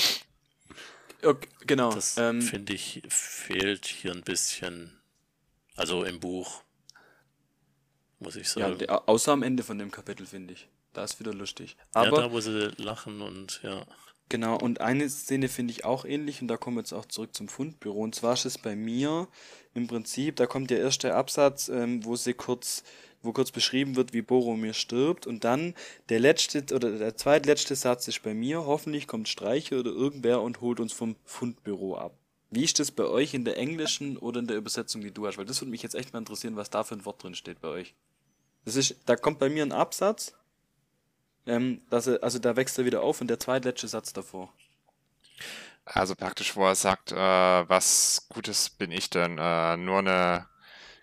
okay, 1.24 1.48
genau. 1.66 1.94
Das 1.94 2.18
ähm, 2.18 2.42
finde 2.42 2.74
ich 2.74 3.02
fehlt 3.10 3.86
hier 3.86 4.12
ein 4.12 4.24
bisschen. 4.24 5.00
Also 5.76 6.04
im 6.04 6.20
Buch. 6.20 6.62
Muss 8.20 8.36
ich 8.36 8.50
sagen. 8.50 8.80
Ja, 8.80 9.04
außer 9.06 9.34
am 9.34 9.44
Ende 9.44 9.64
von 9.64 9.78
dem 9.78 9.92
Kapitel, 9.92 10.26
finde 10.26 10.54
ich. 10.54 10.68
Da 10.94 11.04
ist 11.04 11.20
wieder 11.20 11.34
lustig. 11.34 11.76
Aber, 11.94 12.06
ja, 12.06 12.28
da 12.28 12.32
wo 12.32 12.40
sie 12.40 12.72
lachen 12.78 13.22
und 13.22 13.60
ja. 13.64 13.86
Genau, 14.30 14.58
und 14.58 14.82
eine 14.82 15.08
Szene 15.08 15.50
finde 15.50 15.72
ich 15.72 15.86
auch 15.86 16.04
ähnlich 16.04 16.42
und 16.42 16.48
da 16.48 16.58
kommen 16.58 16.78
wir 16.78 16.82
jetzt 16.82 16.94
auch 16.94 17.06
zurück 17.06 17.36
zum 17.36 17.48
Fundbüro. 17.48 18.00
Und 18.00 18.16
zwar 18.16 18.34
ist 18.34 18.46
es 18.46 18.58
bei 18.58 18.76
mir 18.76 19.28
im 19.76 19.86
Prinzip, 19.86 20.38
da 20.38 20.48
kommt 20.48 20.72
der 20.72 20.80
erste 20.80 21.14
Absatz, 21.14 21.70
ähm, 21.70 22.04
wo 22.04 22.16
sie 22.16 22.34
kurz, 22.34 22.84
wo 23.26 23.34
kurz 23.34 23.52
beschrieben 23.52 23.96
wird, 23.96 24.14
wie 24.14 24.22
Boromir 24.22 24.74
stirbt 24.74 25.28
und 25.28 25.44
dann 25.44 25.74
der 26.10 26.20
letzte 26.20 26.64
oder 26.74 26.98
der 26.98 27.16
zweitletzte 27.16 27.76
Satz 27.76 28.08
ist 28.08 28.24
bei 28.24 28.34
mir, 28.34 28.66
hoffentlich 28.66 29.08
kommt 29.08 29.28
Streicher 29.28 29.80
oder 29.80 29.92
irgendwer 29.92 30.42
und 30.42 30.62
holt 30.62 30.80
uns 30.80 30.94
vom 30.94 31.16
Fundbüro 31.26 31.98
ab. 31.98 32.14
Wie 32.52 32.64
ist 32.64 32.80
das 32.80 32.92
bei 32.92 33.06
euch 33.06 33.34
in 33.34 33.44
der 33.44 33.58
englischen 33.58 34.18
oder 34.18 34.40
in 34.40 34.48
der 34.48 34.58
Übersetzung, 34.58 35.02
die 35.02 35.12
du 35.12 35.28
hast? 35.28 35.38
Weil 35.38 35.46
das 35.46 35.62
würde 35.62 35.72
mich 35.72 35.84
jetzt 35.84 35.96
echt 35.96 36.14
mal 36.14 36.20
interessieren, 36.20 36.56
was 36.56 36.70
da 36.70 36.84
für 36.84 36.96
ein 36.96 37.06
Wort 37.06 37.22
drin 37.24 37.36
steht 37.36 37.60
bei 37.60 37.70
euch. 37.70 37.96
Das 38.64 38.76
ist, 38.76 38.96
da 39.06 39.16
kommt 39.16 39.40
bei 39.40 39.50
mir 39.50 39.64
ein 39.64 39.72
Absatz 39.72 40.34
ähm, 41.48 41.82
dass 41.90 42.08
er, 42.08 42.24
also 42.24 42.40
da 42.40 42.56
wächst 42.56 42.78
er 42.78 42.86
wieder 42.86 43.02
auf 43.02 43.22
und 43.22 43.28
der 43.28 43.40
zweitletzte 43.40 43.88
Satz 43.88 44.14
davor. 44.14 44.52
Also 45.86 46.16
praktisch, 46.16 46.56
wo 46.56 46.66
er 46.66 46.76
sagt, 46.76 47.12
äh, 47.12 47.16
was 47.16 48.26
Gutes 48.30 48.70
bin 48.70 48.92
ich 48.92 49.10
denn? 49.10 49.38
Äh, 49.38 49.78
nur 49.78 50.00
eine 50.00 50.48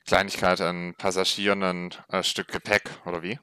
Kleinigkeit, 0.07 0.61
ein 0.61 0.95
Passagieren, 0.97 1.63
ein 1.63 1.95
äh, 2.09 2.23
Stück 2.23 2.49
Gepäck, 2.49 2.91
oder 3.07 3.23
wie? 3.23 3.39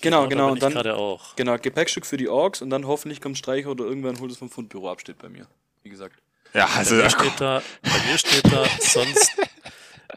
Genau, 0.00 0.28
genau. 0.28 0.52
Und 0.52 0.62
dann, 0.62 0.76
auch. 0.88 1.36
Genau, 1.36 1.56
Gepäckstück 1.56 2.04
für 2.04 2.16
die 2.16 2.28
Orks 2.28 2.60
und 2.62 2.70
dann 2.70 2.86
hoffentlich 2.86 3.20
kommt 3.20 3.38
Streicher 3.38 3.70
oder 3.70 3.84
irgendwann 3.84 4.18
holt 4.20 4.30
es 4.30 4.38
vom 4.38 4.50
Fundbüro 4.50 4.90
ab, 4.90 5.00
steht 5.00 5.18
bei 5.18 5.28
mir. 5.28 5.46
Wie 5.82 5.88
gesagt. 5.88 6.20
Ja, 6.52 6.68
also. 6.76 6.96
Bei 6.96 7.02
mir 7.02 7.10
steht 7.18 7.40
da, 7.40 7.62
bei 7.82 8.10
mir 8.10 8.18
steht 8.18 8.52
da 8.52 8.64
sonst. 8.80 9.36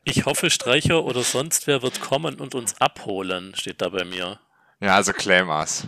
Ich 0.04 0.26
hoffe, 0.26 0.50
Streicher 0.50 1.04
oder 1.04 1.24
sonst 1.24 1.68
wer 1.68 1.82
wird 1.82 2.02
kommen 2.02 2.40
und 2.40 2.56
uns 2.56 2.80
abholen, 2.80 3.54
steht 3.56 3.82
da 3.82 3.90
bei 3.90 4.06
mir. 4.06 4.40
Ja, 4.80 4.96
also 4.96 5.14
Claimers. 5.14 5.88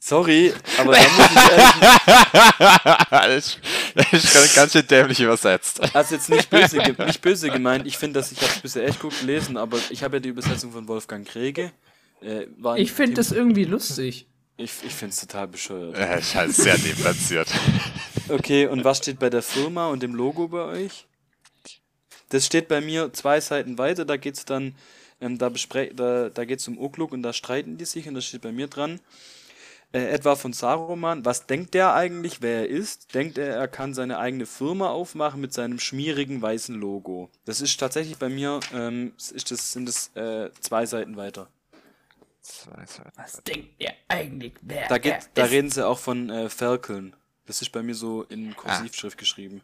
Sorry, 0.00 0.54
aber 0.78 0.92
da 0.92 1.02
muss 1.02 1.30
ich 1.30 3.12
ehrlich. 3.12 3.58
das 4.12 4.24
ist 4.24 4.54
ganz 4.54 4.72
schön 4.72 4.86
dämlich 4.86 5.20
übersetzt. 5.20 5.80
Also 5.94 6.14
jetzt 6.14 6.30
nicht 6.30 6.48
böse, 6.50 6.78
nicht 7.06 7.20
böse 7.20 7.50
gemeint. 7.50 7.84
Ich 7.86 7.98
finde, 7.98 8.20
dass 8.20 8.30
ich 8.30 8.40
habe 8.40 8.52
es 8.54 8.60
bisher 8.60 8.86
echt 8.86 9.00
gut 9.00 9.18
gelesen, 9.18 9.56
aber 9.56 9.78
ich 9.90 10.04
habe 10.04 10.16
ja 10.16 10.20
die 10.20 10.28
Übersetzung 10.28 10.70
von 10.70 10.86
Wolfgang 10.86 11.26
Krege. 11.26 11.72
Äh, 12.22 12.46
ich 12.76 12.92
finde 12.92 13.14
das 13.14 13.32
irgendwie 13.32 13.64
lustig. 13.64 14.26
Ich, 14.56 14.72
ich 14.84 14.94
finde 14.94 15.12
es 15.14 15.20
total 15.20 15.48
bescheuert. 15.48 15.96
Ja, 15.96 16.14
ist 16.14 16.34
halt 16.34 16.54
sehr 16.54 16.78
deplatziert. 16.78 17.48
Okay, 18.30 18.66
und 18.66 18.84
was 18.84 18.98
steht 18.98 19.18
bei 19.18 19.30
der 19.30 19.40
Firma 19.40 19.86
und 19.86 20.02
dem 20.02 20.14
Logo 20.14 20.48
bei 20.48 20.62
euch? 20.64 21.06
Das 22.28 22.44
steht 22.44 22.68
bei 22.68 22.82
mir 22.82 23.10
zwei 23.14 23.40
Seiten 23.40 23.78
weiter, 23.78 24.04
da 24.04 24.18
geht's 24.18 24.44
dann, 24.44 24.74
ähm, 25.22 25.38
da, 25.38 25.48
da, 25.48 26.28
da 26.28 26.44
geht 26.44 26.58
es 26.58 26.68
um 26.68 26.76
Okluk 26.76 27.12
und 27.12 27.22
da 27.22 27.32
streiten 27.32 27.78
die 27.78 27.86
sich 27.86 28.06
und 28.06 28.12
da 28.12 28.20
steht 28.20 28.42
bei 28.42 28.52
mir 28.52 28.66
dran, 28.66 29.00
äh, 29.92 30.00
etwa 30.08 30.36
von 30.36 30.52
Saruman. 30.52 31.24
Was 31.24 31.46
denkt 31.46 31.74
der 31.74 31.94
eigentlich, 31.94 32.42
wer 32.42 32.60
er 32.60 32.68
ist? 32.68 33.14
Denkt 33.14 33.38
er, 33.38 33.56
er 33.56 33.68
kann 33.68 33.94
seine 33.94 34.18
eigene 34.18 34.46
Firma 34.46 34.90
aufmachen 34.90 35.40
mit 35.40 35.52
seinem 35.52 35.78
schmierigen 35.78 36.42
weißen 36.42 36.74
Logo? 36.74 37.30
Das 37.44 37.60
ist 37.60 37.78
tatsächlich 37.78 38.18
bei 38.18 38.28
mir, 38.28 38.60
ähm, 38.74 39.12
ist 39.16 39.50
das, 39.50 39.72
sind 39.72 39.88
es 39.88 40.14
äh, 40.14 40.50
zwei 40.60 40.84
Seiten 40.86 41.16
weiter. 41.16 41.48
Zwei 42.42 42.84
Seiten. 42.86 43.12
Was 43.16 43.42
denkt 43.42 43.74
er 43.78 43.94
eigentlich, 44.08 44.54
wer 44.60 44.88
da, 44.88 44.98
geht, 44.98 45.30
da 45.34 45.44
reden 45.44 45.70
sie 45.70 45.86
auch 45.86 45.98
von 45.98 46.30
äh, 46.30 46.48
Ferkeln. 46.48 47.14
Das 47.46 47.62
ist 47.62 47.72
bei 47.72 47.82
mir 47.82 47.94
so 47.94 48.24
in 48.24 48.54
Kursivschrift 48.54 49.16
ah. 49.16 49.20
geschrieben. 49.20 49.62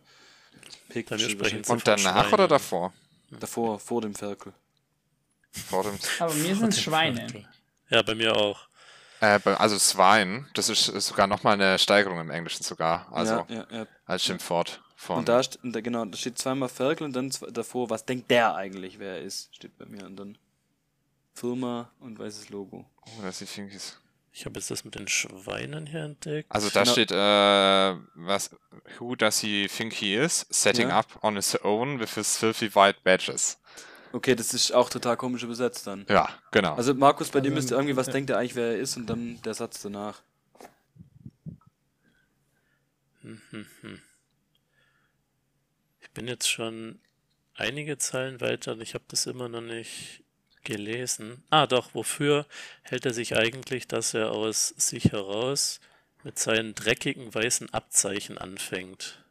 Und 1.68 1.86
danach 1.86 2.32
oder 2.32 2.48
davor? 2.48 2.94
Davor, 3.30 3.78
vor 3.78 4.00
dem 4.00 4.14
Ferkel. 4.14 4.54
Vor 5.50 5.82
dem 5.82 5.98
Aber 6.18 6.34
mir 6.34 6.56
sind 6.56 6.72
es 6.72 6.80
Schweine. 6.80 7.26
Ja, 7.90 8.02
bei 8.02 8.14
mir 8.14 8.34
auch. 8.34 8.68
Äh, 9.24 9.40
also 9.50 9.78
Swine, 9.78 10.46
das 10.54 10.68
ist, 10.68 10.86
sogar 10.86 11.26
nochmal 11.26 11.54
eine 11.54 11.78
Steigerung 11.78 12.20
im 12.20 12.30
Englischen 12.30 12.62
sogar. 12.62 13.06
Also 13.12 13.34
ja, 13.34 13.46
ja, 13.48 13.66
ja. 13.70 13.86
als 14.06 14.24
Schimpfwort. 14.24 14.82
Von 14.96 15.18
und 15.18 15.28
da, 15.28 15.40
genau, 15.80 16.04
da 16.04 16.16
steht 16.16 16.38
zweimal 16.38 16.68
Ferkel 16.68 17.04
und 17.04 17.14
dann 17.14 17.30
davor, 17.52 17.90
was 17.90 18.04
denkt 18.04 18.30
der 18.30 18.54
eigentlich, 18.54 18.98
wer 18.98 19.16
er 19.16 19.22
ist, 19.22 19.54
steht 19.54 19.76
bei 19.76 19.86
mir. 19.86 20.06
Und 20.06 20.16
dann 20.16 20.38
Firma 21.34 21.90
und 22.00 22.18
weißes 22.18 22.48
Logo. 22.50 22.86
Oh, 23.06 23.22
das 23.22 23.42
ist 23.42 23.50
Finkies. 23.50 23.98
Ich 24.32 24.46
habe 24.46 24.58
jetzt 24.58 24.70
das 24.70 24.84
mit 24.84 24.96
den 24.96 25.06
Schweinen 25.06 25.86
hier 25.86 26.04
entdeckt. 26.04 26.50
Also 26.50 26.68
da 26.68 26.82
genau. 26.82 26.92
steht, 26.92 27.12
äh, 27.12 27.94
was, 28.14 28.50
who 28.98 29.14
does 29.14 29.38
he 29.40 29.68
think 29.68 29.92
he 29.92 30.14
is? 30.14 30.46
Setting 30.50 30.88
ja. 30.88 30.98
up 30.98 31.22
on 31.22 31.36
his 31.36 31.56
own 31.62 32.00
with 32.00 32.14
his 32.14 32.36
filthy 32.36 32.74
white 32.74 32.98
badges. 33.04 33.58
Okay, 34.14 34.36
das 34.36 34.54
ist 34.54 34.70
auch 34.70 34.90
total 34.90 35.16
komisch 35.16 35.42
übersetzt 35.42 35.88
dann. 35.88 36.06
Ja, 36.08 36.28
genau. 36.52 36.76
Also 36.76 36.94
Markus, 36.94 37.30
bei 37.30 37.40
also, 37.40 37.48
dir 37.48 37.54
müsste 37.54 37.74
irgendwie, 37.74 37.96
was 37.96 38.06
ja. 38.06 38.12
denkt 38.12 38.30
er 38.30 38.38
eigentlich, 38.38 38.54
wer 38.54 38.68
er 38.68 38.78
ist 38.78 38.96
und 38.96 39.06
dann 39.06 39.42
der 39.42 39.54
Satz 39.54 39.82
danach. 39.82 40.22
Ich 46.00 46.10
bin 46.12 46.28
jetzt 46.28 46.48
schon 46.48 47.00
einige 47.54 47.98
Zeilen 47.98 48.40
weiter 48.40 48.74
und 48.74 48.82
ich 48.82 48.94
habe 48.94 49.02
das 49.08 49.26
immer 49.26 49.48
noch 49.48 49.62
nicht 49.62 50.22
gelesen. 50.62 51.42
Ah, 51.50 51.66
doch, 51.66 51.92
wofür 51.94 52.46
hält 52.82 53.06
er 53.06 53.12
sich 53.14 53.36
eigentlich, 53.36 53.88
dass 53.88 54.14
er 54.14 54.30
aus 54.30 54.68
sich 54.76 55.10
heraus 55.10 55.80
mit 56.22 56.38
seinen 56.38 56.76
dreckigen 56.76 57.34
weißen 57.34 57.74
Abzeichen 57.74 58.38
anfängt? 58.38 59.24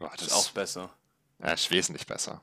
Boah, 0.00 0.10
das 0.16 0.26
ist 0.26 0.32
auch 0.32 0.50
besser. 0.50 0.92
Ja, 1.38 1.52
ist 1.52 1.70
wesentlich 1.70 2.08
besser. 2.08 2.42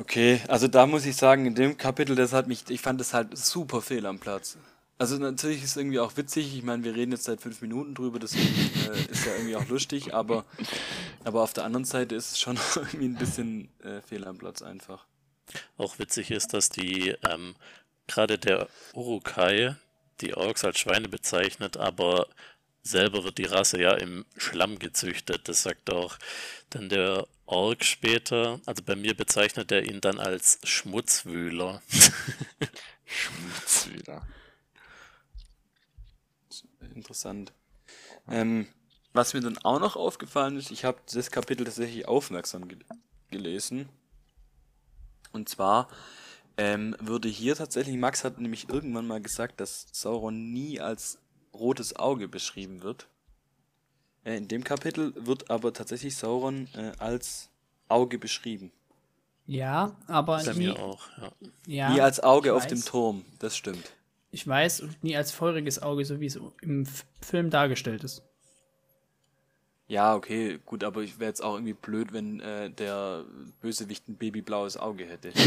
Okay, 0.00 0.40
also 0.48 0.66
da 0.66 0.86
muss 0.86 1.04
ich 1.04 1.14
sagen, 1.14 1.44
in 1.44 1.54
dem 1.54 1.76
Kapitel, 1.76 2.16
das 2.16 2.32
hat 2.32 2.48
mich, 2.48 2.64
ich 2.70 2.80
fand 2.80 2.98
das 2.98 3.12
halt 3.12 3.36
super 3.36 3.82
fehl 3.82 4.06
am 4.06 4.18
Platz. 4.18 4.56
Also 4.96 5.18
natürlich 5.18 5.62
ist 5.62 5.70
es 5.70 5.76
irgendwie 5.76 5.98
auch 5.98 6.16
witzig, 6.16 6.56
ich 6.56 6.62
meine, 6.62 6.84
wir 6.84 6.94
reden 6.94 7.12
jetzt 7.12 7.24
seit 7.24 7.42
fünf 7.42 7.60
Minuten 7.60 7.94
drüber, 7.94 8.18
deswegen 8.18 8.48
äh, 8.90 9.10
ist 9.10 9.26
ja 9.26 9.34
irgendwie 9.34 9.56
auch 9.56 9.68
lustig, 9.68 10.14
aber, 10.14 10.46
aber 11.24 11.42
auf 11.42 11.52
der 11.52 11.64
anderen 11.64 11.84
Seite 11.84 12.14
ist 12.14 12.32
es 12.32 12.40
schon 12.40 12.58
irgendwie 12.76 13.08
ein 13.08 13.16
bisschen 13.16 13.68
äh, 13.84 14.00
fehl 14.00 14.26
am 14.26 14.38
Platz 14.38 14.62
einfach. 14.62 15.04
Auch 15.76 15.98
witzig 15.98 16.30
ist, 16.30 16.54
dass 16.54 16.70
die, 16.70 17.14
ähm, 17.30 17.54
gerade 18.06 18.38
der 18.38 18.68
Urukai, 18.94 19.76
die 20.22 20.34
Orks 20.34 20.64
als 20.64 20.78
Schweine 20.78 21.08
bezeichnet, 21.10 21.76
aber 21.76 22.26
selber 22.82 23.24
wird 23.24 23.36
die 23.36 23.44
Rasse 23.44 23.80
ja 23.80 23.92
im 23.94 24.24
Schlamm 24.38 24.78
gezüchtet. 24.78 25.48
Das 25.48 25.62
sagt 25.62 25.90
auch 25.90 26.16
dann 26.70 26.88
der 26.88 27.26
Ork 27.50 27.84
später. 27.84 28.60
Also 28.64 28.82
bei 28.84 28.94
mir 28.94 29.16
bezeichnet 29.16 29.72
er 29.72 29.82
ihn 29.82 30.00
dann 30.00 30.18
als 30.18 30.60
Schmutzwühler. 30.62 31.82
Schmutzwühler. 33.04 34.26
Interessant. 36.94 37.52
Ähm, 38.28 38.68
was 39.12 39.34
mir 39.34 39.40
dann 39.40 39.58
auch 39.58 39.80
noch 39.80 39.96
aufgefallen 39.96 40.56
ist, 40.56 40.70
ich 40.70 40.84
habe 40.84 41.00
das 41.12 41.32
Kapitel 41.32 41.64
tatsächlich 41.64 42.06
aufmerksam 42.06 42.68
ge 42.68 42.78
gelesen. 43.30 43.88
Und 45.32 45.48
zwar 45.48 45.88
ähm, 46.56 46.96
würde 47.00 47.28
hier 47.28 47.56
tatsächlich, 47.56 47.96
Max 47.96 48.24
hat 48.24 48.40
nämlich 48.40 48.68
irgendwann 48.68 49.06
mal 49.06 49.20
gesagt, 49.20 49.60
dass 49.60 49.86
Sauron 49.92 50.52
nie 50.52 50.80
als 50.80 51.18
rotes 51.52 51.96
Auge 51.96 52.28
beschrieben 52.28 52.82
wird. 52.82 53.08
Äh, 54.24 54.36
in 54.36 54.48
dem 54.48 54.64
Kapitel 54.64 55.12
wird 55.16 55.50
aber 55.50 55.72
tatsächlich 55.72 56.16
Sauron 56.16 56.68
äh, 56.74 56.92
als 56.98 57.48
Auge 57.88 58.18
beschrieben. 58.18 58.72
Ja, 59.46 59.96
aber 60.06 60.42
Bei 60.44 60.52
nie, 60.52 60.68
mir 60.68 60.78
auch, 60.78 61.08
ja. 61.18 61.32
ja 61.66 61.92
nie 61.92 62.00
als 62.00 62.20
Auge 62.20 62.54
auf 62.54 62.66
dem 62.66 62.84
Turm, 62.84 63.24
das 63.40 63.56
stimmt. 63.56 63.92
Ich 64.30 64.46
weiß, 64.46 64.82
und 64.82 65.02
nie 65.02 65.16
als 65.16 65.32
feuriges 65.32 65.82
Auge, 65.82 66.04
so 66.04 66.20
wie 66.20 66.26
es 66.26 66.38
im 66.62 66.86
Film 67.20 67.50
dargestellt 67.50 68.04
ist. 68.04 68.22
Ja, 69.88 70.14
okay, 70.14 70.60
gut, 70.64 70.84
aber 70.84 71.02
ich 71.02 71.18
wäre 71.18 71.30
jetzt 71.30 71.42
auch 71.42 71.54
irgendwie 71.54 71.72
blöd, 71.72 72.12
wenn 72.12 72.38
äh, 72.38 72.70
der 72.70 73.24
Bösewicht 73.60 74.08
ein 74.08 74.14
babyblaues 74.14 74.76
Auge 74.76 75.04
hätte. 75.04 75.32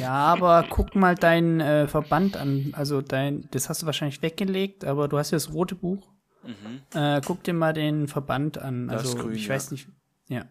Ja, 0.00 0.12
aber 0.12 0.66
guck 0.68 0.94
mal 0.94 1.14
deinen 1.14 1.60
äh, 1.60 1.88
Verband 1.88 2.36
an. 2.36 2.74
Also 2.76 3.00
dein, 3.00 3.48
das 3.52 3.70
hast 3.70 3.80
du 3.80 3.86
wahrscheinlich 3.86 4.20
weggelegt, 4.20 4.84
aber 4.84 5.08
du 5.08 5.16
hast 5.16 5.30
ja 5.30 5.36
das 5.36 5.52
rote 5.54 5.74
Buch. 5.74 6.06
Mhm. 6.46 6.82
Äh, 6.94 7.20
guck 7.24 7.42
dir 7.44 7.54
mal 7.54 7.72
den 7.72 8.08
Verband 8.08 8.58
an. 8.58 8.88
Das 8.88 9.02
also 9.02 9.18
grün, 9.18 9.34
ich 9.34 9.46
ja. 9.46 9.54
weiß 9.54 9.70
nicht. 9.72 9.88
Ja. 10.28 10.44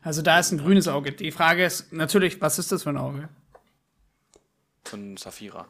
Also 0.00 0.22
da 0.22 0.38
ist 0.38 0.52
ein 0.52 0.58
grünes 0.58 0.88
Auge. 0.88 1.12
Die 1.12 1.32
Frage 1.32 1.64
ist 1.64 1.92
natürlich, 1.92 2.40
was 2.40 2.58
ist 2.58 2.70
das 2.72 2.84
für 2.84 2.90
ein 2.90 2.96
Auge? 2.96 3.28
Von 4.84 5.16
Saphira. 5.16 5.66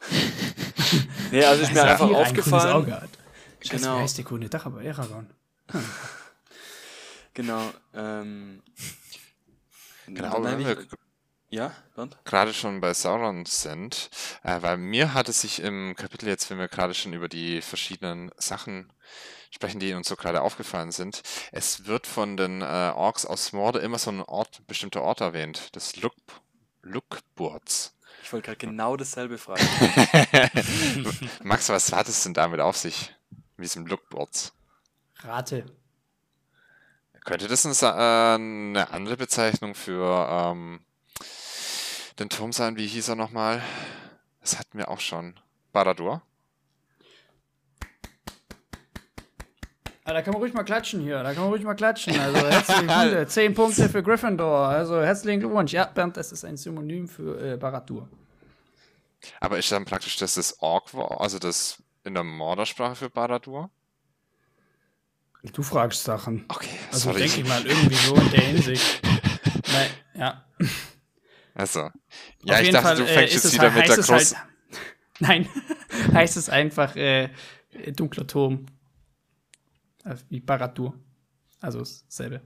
nee, 1.30 1.44
also 1.44 1.62
ist 1.62 1.72
mir 1.72 1.82
einfach 1.84 2.06
Hier 2.08 2.16
ein 2.18 2.22
aufgefallen. 2.26 2.72
Auge 2.72 2.92
hat. 3.00 3.10
Scheiße, 3.62 3.76
Genau. 3.84 3.96
wie 3.98 4.02
heißt 4.02 4.18
der 4.18 4.24
grüne 4.24 4.48
Dach, 4.48 4.66
aber 4.66 4.80
Aragorn. 4.80 5.30
Genau. 7.34 7.70
Ähm, 7.94 8.62
Genau, 10.06 10.42
dann 10.42 10.60
ja, 11.50 11.72
Bernd? 11.94 12.16
gerade 12.24 12.54
schon 12.54 12.80
bei 12.80 12.94
Sauron 12.94 13.44
sind, 13.44 14.10
äh, 14.42 14.62
weil 14.62 14.76
mir 14.78 15.14
hat 15.14 15.28
es 15.28 15.42
sich 15.42 15.60
im 15.60 15.94
Kapitel 15.96 16.28
jetzt, 16.28 16.48
wenn 16.50 16.58
wir 16.58 16.68
gerade 16.68 16.94
schon 16.94 17.12
über 17.12 17.28
die 17.28 17.60
verschiedenen 17.60 18.30
Sachen 18.36 18.92
sprechen, 19.50 19.80
die 19.80 19.92
uns 19.94 20.08
so 20.08 20.16
gerade 20.16 20.42
aufgefallen 20.42 20.92
sind, 20.92 21.22
es 21.52 21.86
wird 21.86 22.06
von 22.06 22.36
den 22.36 22.62
äh, 22.62 22.92
Orks 22.94 23.26
aus 23.26 23.52
Morde 23.52 23.80
immer 23.80 23.98
so 23.98 24.10
ein 24.10 24.22
Ort, 24.22 24.60
ein 24.60 24.66
bestimmter 24.66 25.02
Ort 25.02 25.20
erwähnt, 25.20 25.68
das 25.72 25.96
Luk 25.96 26.14
Lukburz. 26.82 27.94
Ich 28.22 28.32
wollte 28.32 28.46
gerade 28.46 28.58
genau 28.58 28.96
dasselbe 28.96 29.38
fragen. 29.38 29.62
Max, 31.42 31.68
was 31.68 31.92
hat 31.92 32.08
es 32.08 32.22
denn 32.22 32.34
damit 32.34 32.60
auf 32.60 32.76
sich, 32.76 33.14
mit 33.56 33.64
diesem 33.64 33.86
Lukburz? 33.86 34.52
Rate. 35.22 35.66
Könnte 37.24 37.48
das 37.48 37.64
äh, 37.82 37.86
eine 37.86 38.90
andere 38.90 39.16
Bezeichnung 39.16 39.74
für 39.74 40.28
ähm, 40.30 40.80
den 42.20 42.28
Turm 42.28 42.52
sein? 42.52 42.76
Wie 42.76 42.86
hieß 42.86 43.08
er 43.08 43.16
nochmal? 43.16 43.62
Das 44.40 44.58
hatten 44.58 44.78
wir 44.78 44.88
auch 44.88 45.00
schon. 45.00 45.34
Baradur? 45.72 46.22
Ah, 50.04 50.12
da 50.12 50.22
kann 50.22 50.32
man 50.32 50.42
ruhig 50.42 50.52
mal 50.54 50.64
klatschen 50.64 51.00
hier. 51.00 51.22
Da 51.22 51.32
kann 51.32 51.42
man 51.42 51.52
ruhig 51.52 51.62
mal 51.62 51.74
klatschen. 51.74 52.18
Also 52.18 52.38
herzlichen. 52.46 53.26
Zehn 53.28 53.54
Punkte 53.54 53.88
für 53.88 54.02
Gryffindor. 54.02 54.68
Also 54.68 55.00
herzlichen 55.00 55.40
Glückwunsch. 55.40 55.72
Ja, 55.72 55.84
Bernd, 55.86 56.16
das 56.16 56.32
ist 56.32 56.44
ein 56.44 56.56
Synonym 56.56 57.08
für 57.08 57.52
äh, 57.54 57.56
Baradur. 57.56 58.08
Aber 59.38 59.58
ist 59.58 59.70
dann 59.70 59.84
praktisch 59.84 60.16
das 60.16 60.34
das 60.34 60.60
Ork, 60.60 60.94
also 60.94 61.38
das 61.38 61.82
in 62.04 62.14
der 62.14 62.24
Mordersprache 62.24 62.96
für 62.96 63.10
Baradur? 63.10 63.70
Du 65.52 65.62
fragst 65.62 66.04
Sachen. 66.04 66.44
Okay, 66.48 66.68
Also 66.90 67.10
sorry. 67.10 67.20
denke 67.20 67.40
ich 67.40 67.48
mal 67.48 67.64
irgendwie 67.64 67.94
so 67.94 68.14
in 68.14 68.30
der 68.30 68.40
Hinsicht. 68.40 69.02
Nein, 69.72 69.90
ja. 70.14 70.44
Also, 71.60 71.80
ja, 71.80 71.90
Auf 71.90 72.60
ich 72.60 72.66
jeden 72.66 72.72
dachte, 72.72 72.86
Fall, 72.86 72.96
du 72.96 73.02
äh, 73.04 73.06
fängst 73.06 73.34
ist 73.34 73.44
jetzt 73.44 73.44
es 73.44 73.52
wieder 73.54 73.72
halt- 73.74 73.88
mit 73.88 73.88
der 73.88 73.98
es 73.98 74.06
großen. 74.06 74.38
Halt, 74.38 74.48
nein, 75.20 75.48
heißt 76.14 76.36
es 76.38 76.48
einfach 76.48 76.96
äh, 76.96 77.28
dunkler 77.94 78.26
Turm. 78.26 78.66
Also 80.04 80.24
wie 80.30 80.40
Baradur. 80.40 80.94
Also 81.60 81.80
dasselbe. 81.80 82.40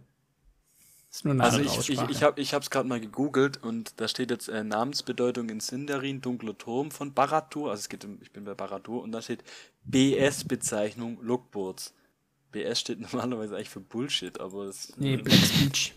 Ist 1.11 1.25
nur 1.25 1.35
eine 1.35 1.45
Also 1.45 1.61
ich, 1.61 1.89
ich, 1.91 2.01
ich 2.11 2.23
habe 2.25 2.41
ich 2.41 2.53
hab's 2.55 2.71
gerade 2.71 2.89
mal 2.89 3.01
gegoogelt 3.01 3.63
und 3.63 4.01
da 4.01 4.09
steht 4.09 4.33
jetzt 4.33 4.49
äh, 4.49 4.65
Namensbedeutung 4.65 5.49
in 5.49 5.61
Sindarin, 5.61 6.21
dunkler 6.21 6.59
Turm 6.59 6.91
von 6.91 7.15
Baradur. 7.15 7.71
Also 7.71 7.83
es 7.83 7.89
geht 7.89 8.05
um, 8.05 8.19
ich 8.21 8.33
bin 8.33 8.45
bei 8.45 8.55
Baradur 8.55 9.01
und 9.05 9.13
da 9.13 9.23
steht 9.23 9.45
BS-Bezeichnung 9.85 11.19
Lookboards. 11.23 11.95
BS 12.51 12.81
steht 12.81 13.01
normalerweise 13.13 13.55
eigentlich 13.55 13.71
für 13.71 13.81
Bullshit, 13.81 14.41
aber 14.41 14.65
es. 14.65 14.93
nee, 14.97 15.17
Black 15.17 15.39
Speech. 15.39 15.95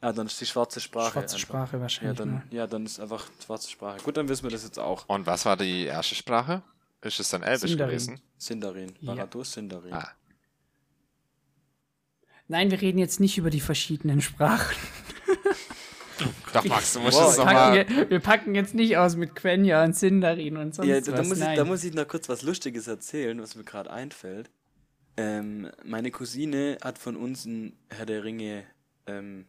Ah, 0.00 0.12
dann 0.12 0.26
ist 0.26 0.40
die 0.40 0.46
schwarze 0.46 0.80
Sprache. 0.80 1.12
Schwarze 1.12 1.34
einfach. 1.36 1.38
Sprache 1.48 1.76
Ja 1.76 1.82
wahrscheinlich. 1.82 2.18
dann, 2.18 2.30
ne? 2.30 2.42
ja, 2.50 2.66
dann 2.66 2.86
ist 2.86 3.00
einfach 3.00 3.26
schwarze 3.44 3.68
Sprache. 3.70 3.98
Gut, 4.02 4.16
dann 4.16 4.28
wissen 4.28 4.44
wir 4.44 4.50
das 4.50 4.62
jetzt 4.64 4.78
auch. 4.78 5.08
Und 5.08 5.26
was 5.26 5.44
war 5.44 5.56
die 5.56 5.84
erste 5.86 6.14
Sprache? 6.14 6.62
Ist 7.02 7.18
es 7.20 7.28
dann 7.30 7.42
Elbisch 7.42 7.70
Sindarin. 7.70 7.88
gewesen? 7.90 8.20
Sindarin. 8.38 8.92
Ja. 9.00 9.14
Baradur 9.14 9.44
Sindarin. 9.44 9.92
Ah. 9.92 10.08
Nein, 12.48 12.70
wir 12.70 12.80
reden 12.80 12.98
jetzt 12.98 13.20
nicht 13.20 13.36
über 13.38 13.50
die 13.50 13.60
verschiedenen 13.60 14.20
Sprachen. 14.20 14.76
Doch, 16.52 16.64
Max, 16.64 16.94
du 16.94 17.00
musst 17.00 17.16
Wow, 17.18 17.30
es 17.30 17.36
Wir 17.38 17.44
nochmal. 17.44 17.84
packen, 17.84 17.96
wir, 17.96 18.10
wir 18.10 18.20
packen 18.20 18.54
jetzt 18.54 18.74
nicht 18.74 18.96
aus 18.96 19.14
mit 19.16 19.36
Quenya 19.36 19.84
und 19.84 19.94
Sindarin 19.96 20.56
und 20.56 20.74
sonst 20.74 20.88
Ja, 20.88 21.00
da, 21.00 21.12
da, 21.12 21.18
was. 21.18 21.28
muss 21.28 21.38
ich, 21.38 21.44
da 21.56 21.64
muss 21.64 21.84
ich 21.84 21.94
noch 21.94 22.08
kurz 22.08 22.28
was 22.28 22.42
Lustiges 22.42 22.88
erzählen, 22.88 23.40
was 23.40 23.54
mir 23.54 23.64
gerade 23.64 23.90
einfällt. 23.90 24.50
Ähm, 25.16 25.70
meine 25.84 26.10
Cousine 26.10 26.78
hat 26.82 26.98
von 26.98 27.16
uns 27.16 27.44
ein 27.44 27.76
Herr 27.90 28.06
der 28.06 28.24
Ringe, 28.24 28.64
ähm, 29.06 29.46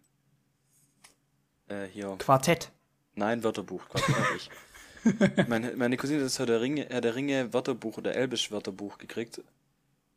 äh, 1.70 1.86
hier, 1.91 2.15
Quartett. 2.20 2.72
nein, 3.15 3.43
Wörterbuch, 3.43 3.88
Quatsch, 3.89 4.07
hab 4.09 4.36
ich. 4.36 4.49
meine, 5.47 5.76
meine 5.76 5.95
Cousine 5.97 6.20
hat 6.20 6.26
das 6.26 6.39
Herr 6.39 6.45
der 6.45 6.61
Ringe, 6.61 6.86
Herr 6.89 7.01
der 7.01 7.15
Ringe 7.15 7.53
Wörterbuch 7.53 7.97
oder 7.97 8.15
Elbisch 8.15 8.51
Wörterbuch 8.51 8.97
gekriegt. 8.97 9.41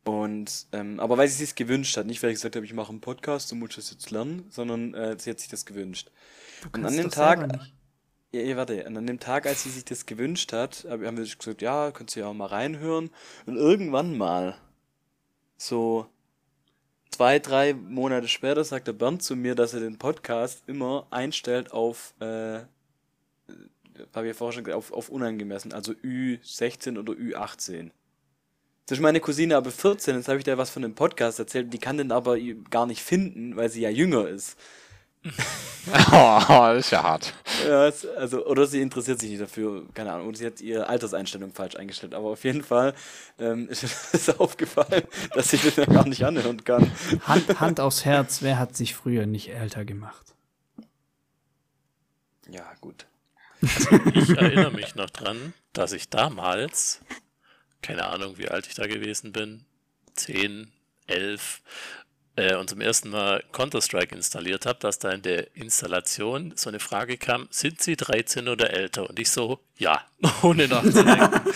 Und, 0.05 0.67
ähm, 0.73 0.99
aber 0.99 1.17
weil 1.17 1.29
sie 1.29 1.45
es 1.45 1.55
gewünscht 1.55 1.97
hat, 1.97 2.07
nicht 2.07 2.21
weil 2.23 2.31
ich 2.31 2.35
gesagt 2.37 2.57
habe, 2.57 2.67
ich 2.67 2.75
mache 2.75 2.89
einen 2.91 3.01
Podcast, 3.01 3.53
du 3.53 3.55
musst 3.55 3.79
das 3.79 3.93
jetzt 3.93 4.11
lernen, 4.11 4.47
sondern 4.51 4.95
äh, 4.95 5.17
sie 5.17 5.31
hat 5.31 5.39
sich 5.39 5.49
das 5.49 5.65
gewünscht. 5.65 6.11
Und 6.73 6.85
an 6.85 6.97
dem 6.97 7.11
Tag, 7.11 7.61
ja, 8.33 8.41
ja, 8.41 8.57
warte. 8.57 8.85
Und 8.85 8.97
an 8.97 9.07
dem 9.07 9.21
Tag, 9.21 9.47
als 9.47 9.63
sie 9.63 9.71
sich 9.71 9.85
das 9.85 10.07
gewünscht 10.07 10.53
hat, 10.53 10.85
hab- 10.89 11.03
haben 11.05 11.17
wir 11.17 11.25
gesagt, 11.25 11.63
ja, 11.63 11.93
könnt 11.93 12.17
ihr 12.17 12.23
ja 12.25 12.29
auch 12.29 12.35
mal 12.35 12.47
reinhören. 12.47 13.11
Und 13.47 13.57
irgendwann 13.57 14.19
mal, 14.19 14.57
so 15.57 16.07
zwei, 17.13 17.39
drei 17.39 17.75
Monate 17.75 18.29
später, 18.29 18.65
sagt 18.65 18.89
der 18.89 18.93
Bernd 18.93 19.23
zu 19.23 19.37
mir, 19.37 19.55
dass 19.55 19.75
er 19.75 19.81
den 19.81 19.99
Podcast 19.99 20.63
immer 20.67 21.07
einstellt 21.11 21.73
auf, 21.73 22.15
äh, 22.21 22.61
habe 24.15 24.27
ich 24.27 24.29
ja 24.29 24.35
vorher 24.35 24.53
schon 24.53 24.65
gesagt, 24.65 24.77
auf, 24.77 24.93
auf 24.93 25.09
unangemessen, 25.09 25.73
also 25.73 25.93
Ü16 25.93 26.99
oder 26.99 27.13
Ü18. 27.13 27.91
Das 28.87 28.99
ist 28.99 29.03
meine 29.03 29.21
Cousine 29.21 29.57
aber 29.57 29.71
14, 29.71 30.17
jetzt 30.17 30.29
habe 30.29 30.39
ich 30.39 30.45
dir 30.45 30.59
was 30.59 30.71
von 30.71 30.83
dem 30.83 30.95
Podcast 30.95 31.39
erzählt, 31.39 31.73
die 31.73 31.79
kann 31.79 31.99
den 31.99 32.11
aber 32.11 32.37
gar 32.71 32.87
nicht 32.87 33.03
finden, 33.03 33.57
weil 33.57 33.69
sie 33.69 33.83
ja 33.83 33.91
jünger 33.91 34.29
ist. 34.29 34.59
Oh, 36.13 36.41
das 36.47 36.87
ist 36.87 36.91
ja 36.93 37.03
hart. 37.03 37.35
Ja, 37.67 37.87
es, 37.89 38.07
also, 38.07 38.47
oder 38.47 38.67
sie 38.67 38.81
interessiert 38.81 39.19
sich 39.19 39.31
nicht 39.31 39.43
dafür, 39.43 39.85
keine 39.95 40.13
Ahnung, 40.13 40.29
oder 40.29 40.37
sie 40.37 40.47
hat 40.47 40.61
ihre 40.61 40.87
Alterseinstellung 40.87 41.53
falsch 41.53 41.77
eingestellt, 41.77 42.15
aber 42.15 42.29
auf 42.29 42.45
jeden 42.45 42.63
Fall 42.63 42.95
ähm, 43.39 43.69
ist 43.71 43.83
es 44.13 44.39
aufgefallen, 44.39 45.03
dass 45.35 45.51
sie 45.51 45.59
das 45.59 45.77
ja 45.77 45.85
gar 45.85 46.07
nicht 46.07 46.25
anhören 46.25 46.63
kann. 46.63 46.93
Hand, 47.27 47.61
Hand 47.61 47.81
aufs 47.81 48.05
Herz, 48.05 48.43
wer 48.43 48.59
hat 48.59 48.77
sich 48.77 48.95
früher 48.95 49.27
nicht 49.27 49.51
älter 49.51 49.85
gemacht? 49.85 50.35
Ja, 52.49 52.73
gut. 52.81 53.07
Ich 53.61 54.31
erinnere 54.31 54.73
mich 54.73 54.95
noch 54.97 55.11
dran, 55.11 55.53
dass 55.73 55.93
ich 55.93 56.09
damals, 56.09 57.01
keine 57.81 58.07
Ahnung, 58.07 58.39
wie 58.39 58.49
alt 58.49 58.67
ich 58.67 58.75
da 58.75 58.87
gewesen 58.87 59.33
bin, 59.33 59.65
10, 60.15 60.73
11, 61.07 61.63
äh, 62.37 62.55
und 62.57 62.71
zum 62.71 62.81
ersten 62.81 63.11
Mal 63.11 63.43
Counter-Strike 63.53 64.15
installiert 64.15 64.67
habe, 64.67 64.79
dass 64.81 64.99
da 64.99 65.11
in 65.11 65.23
der 65.23 65.55
Installation 65.57 66.53
so 66.57 66.71
eine 66.71 66.81
Frage 66.81 67.19
kam, 67.19 67.49
sind 67.51 67.81
Sie 67.81 67.97
13 67.97 68.49
oder 68.49 68.71
älter? 68.71 69.09
Und 69.09 69.19
ich 69.19 69.31
so, 69.31 69.61
ja, 69.79 70.03
ohne 70.43 70.69
nachzudenken. 70.69 71.41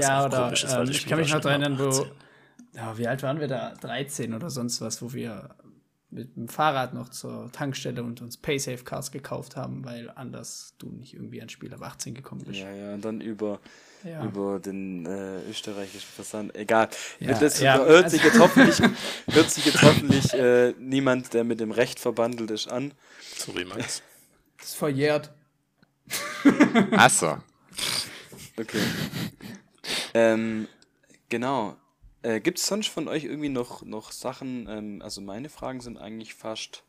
Ja, 0.00 0.24
oder 0.24 0.52
ist, 0.52 0.64
ähm, 0.72 0.88
ich 0.90 1.06
kann 1.06 1.18
mich 1.18 1.32
noch 1.32 1.40
daran 1.40 1.62
erinnern, 1.62 1.78
wo, 1.78 1.88
18. 1.88 2.10
ja, 2.74 2.98
wie 2.98 3.06
alt 3.06 3.22
waren 3.22 3.40
wir 3.40 3.48
da? 3.48 3.74
13 3.80 4.34
oder 4.34 4.50
sonst 4.50 4.80
was, 4.80 5.00
wo 5.02 5.12
wir 5.12 5.50
mit 6.14 6.36
dem 6.36 6.48
Fahrrad 6.48 6.94
noch 6.94 7.08
zur 7.08 7.50
Tankstelle 7.52 8.02
und 8.02 8.22
uns 8.22 8.36
Paysafe 8.36 8.84
Cars 8.84 9.10
gekauft 9.10 9.56
haben, 9.56 9.84
weil 9.84 10.10
anders 10.14 10.74
du 10.78 10.88
nicht 10.88 11.12
irgendwie 11.14 11.40
ans 11.40 11.52
Spiel 11.52 11.74
ab 11.74 11.82
18 11.82 12.14
gekommen 12.14 12.42
bist. 12.44 12.60
Ja, 12.60 12.72
ja, 12.72 12.94
und 12.94 13.04
dann 13.04 13.20
über, 13.20 13.58
Ja. 14.04 14.24
über 14.24 14.60
den 14.60 15.04
äh, 15.06 15.42
österreichischen 15.50 16.06
Versand. 16.06 16.54
Egal. 16.54 16.88
Ja, 17.18 17.36
das 17.36 17.60
ja, 17.60 17.78
hört 17.78 18.04
also- 18.04 18.16
sich 18.16 18.24
jetzt 18.24 18.38
hoffentlich, 18.38 18.78
hört 19.28 19.50
sich 19.50 19.66
jetzt 19.66 19.82
hoffentlich 19.82 20.32
äh, 20.34 20.72
niemand, 20.78 21.34
der 21.34 21.42
mit 21.44 21.58
dem 21.60 21.72
Recht 21.72 21.98
verbandelt 21.98 22.50
ist, 22.52 22.68
an. 22.68 22.94
Sorry, 23.36 23.64
Max. 23.64 24.02
Das 24.58 24.68
ist 24.68 24.76
verjährt. 24.76 25.30
Achso. 26.92 27.38
Okay. 28.56 28.80
ähm, 30.14 30.68
genau. 31.28 31.76
Äh, 32.24 32.40
Gibt 32.40 32.58
es 32.58 32.66
sonst 32.66 32.88
von 32.88 33.06
euch 33.06 33.24
irgendwie 33.24 33.50
noch, 33.50 33.82
noch 33.82 34.10
Sachen? 34.10 34.66
Ähm, 34.66 35.02
also 35.02 35.20
meine 35.20 35.50
Fragen 35.50 35.82
sind 35.82 35.98
eigentlich 35.98 36.34
fast, 36.34 36.82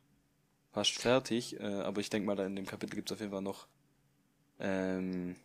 fast 0.72 0.94
fertig, 0.94 1.60
äh, 1.60 1.82
aber 1.82 2.00
ich 2.00 2.10
denke 2.10 2.26
mal, 2.26 2.38
da 2.38 2.46
in 2.46 2.56
dem 2.56 2.66
Kapitel 2.66 2.96
gibt 2.96 3.12
es 3.12 3.16
auf 3.16 3.20
jeden 3.20 3.34
Fall 3.34 3.42
noch, 3.42 3.68
ähm, 4.62 5.36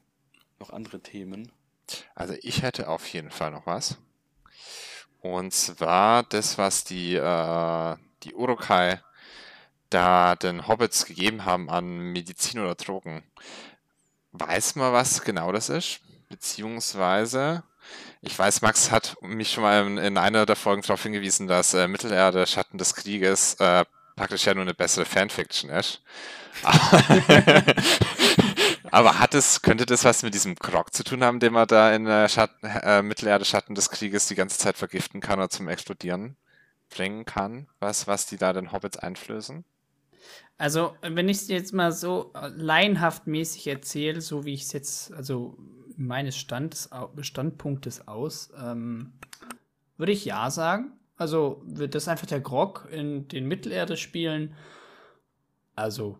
noch 0.60 0.70
andere 0.70 1.00
Themen. 1.00 1.50
Also 2.14 2.34
ich 2.40 2.62
hätte 2.62 2.88
auf 2.88 3.04
jeden 3.12 3.32
Fall 3.32 3.50
noch 3.50 3.66
was. 3.66 3.98
Und 5.22 5.52
zwar 5.52 6.22
das, 6.22 6.56
was 6.56 6.84
die, 6.84 7.16
äh, 7.16 7.96
die 8.22 8.34
Urukai 8.34 9.02
da 9.90 10.36
den 10.36 10.68
Hobbits 10.68 11.04
gegeben 11.04 11.44
haben 11.44 11.68
an 11.68 12.12
Medizin 12.12 12.60
oder 12.60 12.76
Drogen. 12.76 13.24
Weiß 14.30 14.76
man, 14.76 14.92
was 14.92 15.22
genau 15.22 15.50
das 15.50 15.68
ist? 15.68 16.00
Beziehungsweise, 16.28 17.64
ich 18.22 18.38
weiß, 18.38 18.62
Max 18.62 18.90
hat 18.90 19.16
mich 19.22 19.50
schon 19.50 19.62
mal 19.62 19.86
in, 19.86 19.98
in 19.98 20.18
einer 20.18 20.46
der 20.46 20.56
Folgen 20.56 20.82
darauf 20.82 21.02
hingewiesen, 21.02 21.46
dass 21.46 21.74
äh, 21.74 21.88
Mittelerde, 21.88 22.46
Schatten 22.46 22.78
des 22.78 22.94
Krieges 22.94 23.54
äh, 23.54 23.84
praktisch 24.16 24.44
ja 24.44 24.54
nur 24.54 24.62
eine 24.62 24.74
bessere 24.74 25.06
Fanfiction 25.06 25.70
ist. 25.70 26.02
Aber 28.90 29.18
hat 29.18 29.34
es, 29.34 29.62
könnte 29.62 29.86
das 29.86 30.04
was 30.04 30.22
mit 30.22 30.34
diesem 30.34 30.56
Krog 30.56 30.92
zu 30.92 31.04
tun 31.04 31.24
haben, 31.24 31.40
den 31.40 31.54
man 31.54 31.66
da 31.66 31.94
in 31.94 32.06
äh, 32.06 32.28
Schatten, 32.28 32.66
äh, 32.66 33.02
Mittelerde 33.02 33.44
Schatten 33.44 33.74
des 33.74 33.90
Krieges 33.90 34.26
die 34.26 34.34
ganze 34.34 34.58
Zeit 34.58 34.76
vergiften 34.76 35.20
kann 35.20 35.38
oder 35.38 35.48
zum 35.48 35.68
Explodieren 35.68 36.36
bringen 36.90 37.24
kann? 37.24 37.68
Was, 37.78 38.06
was 38.06 38.26
die 38.26 38.36
da 38.36 38.52
den 38.52 38.72
Hobbits 38.72 38.98
einflößen? 38.98 39.64
Also, 40.58 40.94
wenn 41.00 41.30
ich 41.30 41.38
es 41.38 41.48
jetzt 41.48 41.72
mal 41.72 41.92
so 41.92 42.32
laienhaft 42.56 43.26
mäßig 43.26 43.68
erzähle, 43.68 44.20
so 44.20 44.44
wie 44.44 44.52
ich 44.52 44.64
es 44.64 44.72
jetzt, 44.72 45.12
also 45.12 45.56
meines 46.00 46.36
Stands, 46.36 46.90
Standpunktes 47.20 48.08
aus, 48.08 48.52
ähm, 48.60 49.12
würde 49.96 50.12
ich 50.12 50.24
ja 50.24 50.50
sagen. 50.50 50.92
Also, 51.16 51.62
wird 51.66 51.94
das 51.94 52.08
einfach 52.08 52.26
der 52.26 52.40
Grog 52.40 52.88
in 52.90 53.28
den 53.28 53.46
Mittelerde-Spielen. 53.46 54.54
Also, 55.76 56.18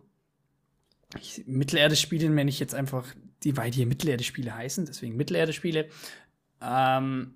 ich, 1.19 1.43
Mittelerde-Spiele 1.47 2.33
wenn 2.35 2.47
ich 2.47 2.59
jetzt 2.59 2.75
einfach, 2.75 3.05
die, 3.43 3.57
weil 3.57 3.71
die 3.71 3.85
Mittelerde-Spiele 3.85 4.55
heißen, 4.55 4.85
deswegen 4.85 5.17
Mittelerde-Spiele. 5.17 5.89
Ähm, 6.61 7.33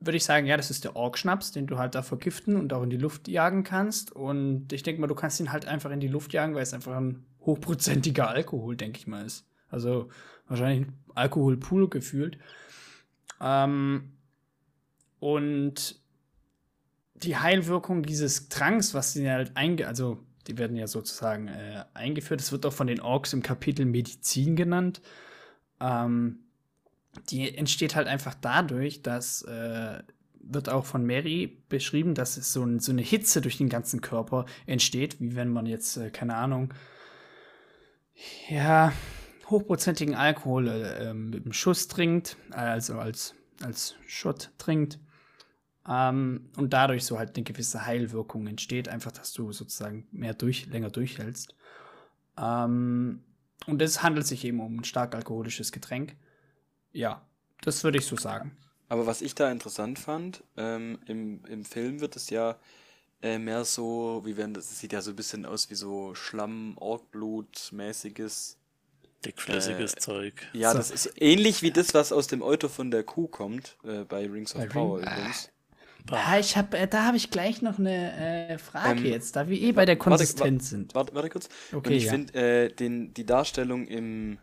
würde 0.00 0.16
ich 0.16 0.24
sagen, 0.24 0.46
ja, 0.46 0.56
das 0.56 0.70
ist 0.70 0.84
der 0.84 0.96
Ork-Schnaps, 0.96 1.52
den 1.52 1.66
du 1.66 1.78
halt 1.78 1.94
da 1.94 2.02
vergiften 2.02 2.56
und 2.56 2.72
auch 2.72 2.82
in 2.82 2.90
die 2.90 2.96
Luft 2.96 3.28
jagen 3.28 3.64
kannst. 3.64 4.12
Und 4.12 4.72
ich 4.72 4.82
denke 4.82 5.00
mal, 5.00 5.06
du 5.06 5.14
kannst 5.14 5.40
ihn 5.40 5.52
halt 5.52 5.66
einfach 5.66 5.90
in 5.90 6.00
die 6.00 6.08
Luft 6.08 6.32
jagen, 6.32 6.54
weil 6.54 6.62
es 6.62 6.74
einfach 6.74 6.96
ein 6.96 7.24
hochprozentiger 7.40 8.28
Alkohol, 8.28 8.76
denke 8.76 8.98
ich 8.98 9.06
mal, 9.06 9.24
ist. 9.24 9.46
Also 9.74 10.08
wahrscheinlich 10.46 10.88
ein 10.88 10.94
Alkoholpool 11.14 11.88
gefühlt. 11.88 12.38
Ähm, 13.40 14.12
und 15.18 16.00
die 17.14 17.36
Heilwirkung 17.36 18.04
dieses 18.04 18.48
Tranks, 18.48 18.94
was 18.94 19.12
sie 19.12 19.28
halt 19.28 19.56
einge... 19.56 19.86
Also, 19.86 20.18
die 20.46 20.58
werden 20.58 20.76
ja 20.76 20.86
sozusagen 20.86 21.48
äh, 21.48 21.84
eingeführt. 21.94 22.40
Es 22.40 22.52
wird 22.52 22.66
auch 22.66 22.72
von 22.72 22.86
den 22.86 23.00
Orks 23.00 23.32
im 23.32 23.42
Kapitel 23.42 23.86
Medizin 23.86 24.56
genannt. 24.56 25.00
Ähm, 25.80 26.40
die 27.30 27.56
entsteht 27.56 27.96
halt 27.96 28.08
einfach 28.08 28.34
dadurch, 28.34 29.00
dass 29.02 29.42
äh, 29.42 30.02
wird 30.46 30.68
auch 30.68 30.84
von 30.84 31.06
Mary 31.06 31.62
beschrieben, 31.68 32.14
dass 32.14 32.36
es 32.36 32.52
so, 32.52 32.62
ein, 32.62 32.78
so, 32.78 32.92
eine 32.92 33.02
Hitze 33.02 33.40
durch 33.40 33.56
den 33.56 33.68
ganzen 33.68 34.02
Körper 34.02 34.44
entsteht, 34.66 35.20
wie 35.20 35.34
wenn 35.34 35.48
man 35.48 35.64
jetzt, 35.66 35.96
äh, 35.96 36.10
keine 36.10 36.36
Ahnung, 36.36 36.74
ja, 38.48 38.92
hochprozentigen 39.50 40.14
Alkohol 40.14 40.68
äh, 40.68 41.14
mit 41.14 41.44
einem 41.44 41.52
Schuss 41.52 41.88
trinkt, 41.88 42.36
also 42.50 42.98
als, 42.98 43.34
als 43.62 43.96
Shot 44.06 44.50
trinkt. 44.58 44.98
Ähm, 45.86 46.50
und 46.56 46.72
dadurch 46.72 47.04
so 47.04 47.18
halt 47.18 47.36
eine 47.36 47.44
gewisse 47.44 47.84
Heilwirkung 47.84 48.46
entsteht, 48.46 48.88
einfach, 48.88 49.12
dass 49.12 49.32
du 49.32 49.52
sozusagen 49.52 50.06
mehr 50.12 50.34
durch, 50.34 50.66
länger 50.66 50.90
durchhältst. 50.90 51.54
Ähm, 52.38 53.22
und 53.66 53.82
es 53.82 54.02
handelt 54.02 54.26
sich 54.26 54.44
eben 54.44 54.60
um 54.60 54.80
ein 54.80 54.84
stark 54.84 55.14
alkoholisches 55.14 55.72
Getränk. 55.72 56.16
Ja, 56.92 57.22
das 57.62 57.84
würde 57.84 57.98
ich 57.98 58.06
so 58.06 58.16
sagen. 58.16 58.56
Aber 58.88 59.06
was 59.06 59.22
ich 59.22 59.34
da 59.34 59.50
interessant 59.50 59.98
fand, 59.98 60.44
ähm, 60.56 60.98
im, 61.06 61.44
im 61.46 61.64
Film 61.64 62.00
wird 62.00 62.16
es 62.16 62.30
ja 62.30 62.56
äh, 63.22 63.38
mehr 63.38 63.64
so, 63.64 64.22
wie 64.24 64.36
wenn 64.36 64.54
das 64.54 64.78
sieht 64.78 64.92
ja 64.92 65.00
so 65.00 65.10
ein 65.10 65.16
bisschen 65.16 65.46
aus 65.46 65.70
wie 65.70 65.74
so 65.74 66.14
Schlamm, 66.14 66.76
Orkblut-mäßiges. 66.76 68.58
Dickflüssiges 69.24 69.94
äh, 69.94 69.98
Zeug. 69.98 70.34
Ja, 70.52 70.72
so. 70.72 70.78
das 70.78 70.90
ist 70.90 71.12
ähnlich 71.20 71.62
wie 71.62 71.70
das, 71.70 71.94
was 71.94 72.12
aus 72.12 72.26
dem 72.26 72.42
Euter 72.42 72.68
von 72.68 72.90
der 72.90 73.02
Kuh 73.02 73.26
kommt, 73.26 73.76
äh, 73.84 74.04
bei 74.04 74.26
Rings 74.26 74.54
of 74.54 74.62
bei 74.62 74.66
Power 74.68 74.98
Ring? 74.98 75.06
übrigens. 75.06 75.50
Ah, 76.10 76.38
ich 76.38 76.56
hab, 76.56 76.74
äh, 76.74 76.86
da 76.86 77.04
habe 77.04 77.16
ich 77.16 77.30
gleich 77.30 77.62
noch 77.62 77.78
eine 77.78 78.48
äh, 78.48 78.58
Frage 78.58 79.00
ähm, 79.00 79.06
jetzt, 79.06 79.36
da 79.36 79.48
wir 79.48 79.58
eh 79.58 79.72
bei 79.72 79.86
der 79.86 79.96
Konsistenz 79.96 80.64
warte, 80.64 80.64
sind. 80.64 80.94
Warte, 80.94 81.14
warte 81.14 81.30
kurz. 81.30 81.48
Okay, 81.72 81.88
Und 81.88 81.94
ich 81.94 82.04
ja. 82.04 82.10
finde 82.10 82.68
äh, 82.68 82.70
die 83.08 83.24
Darstellung 83.24 83.86
im 83.86 84.38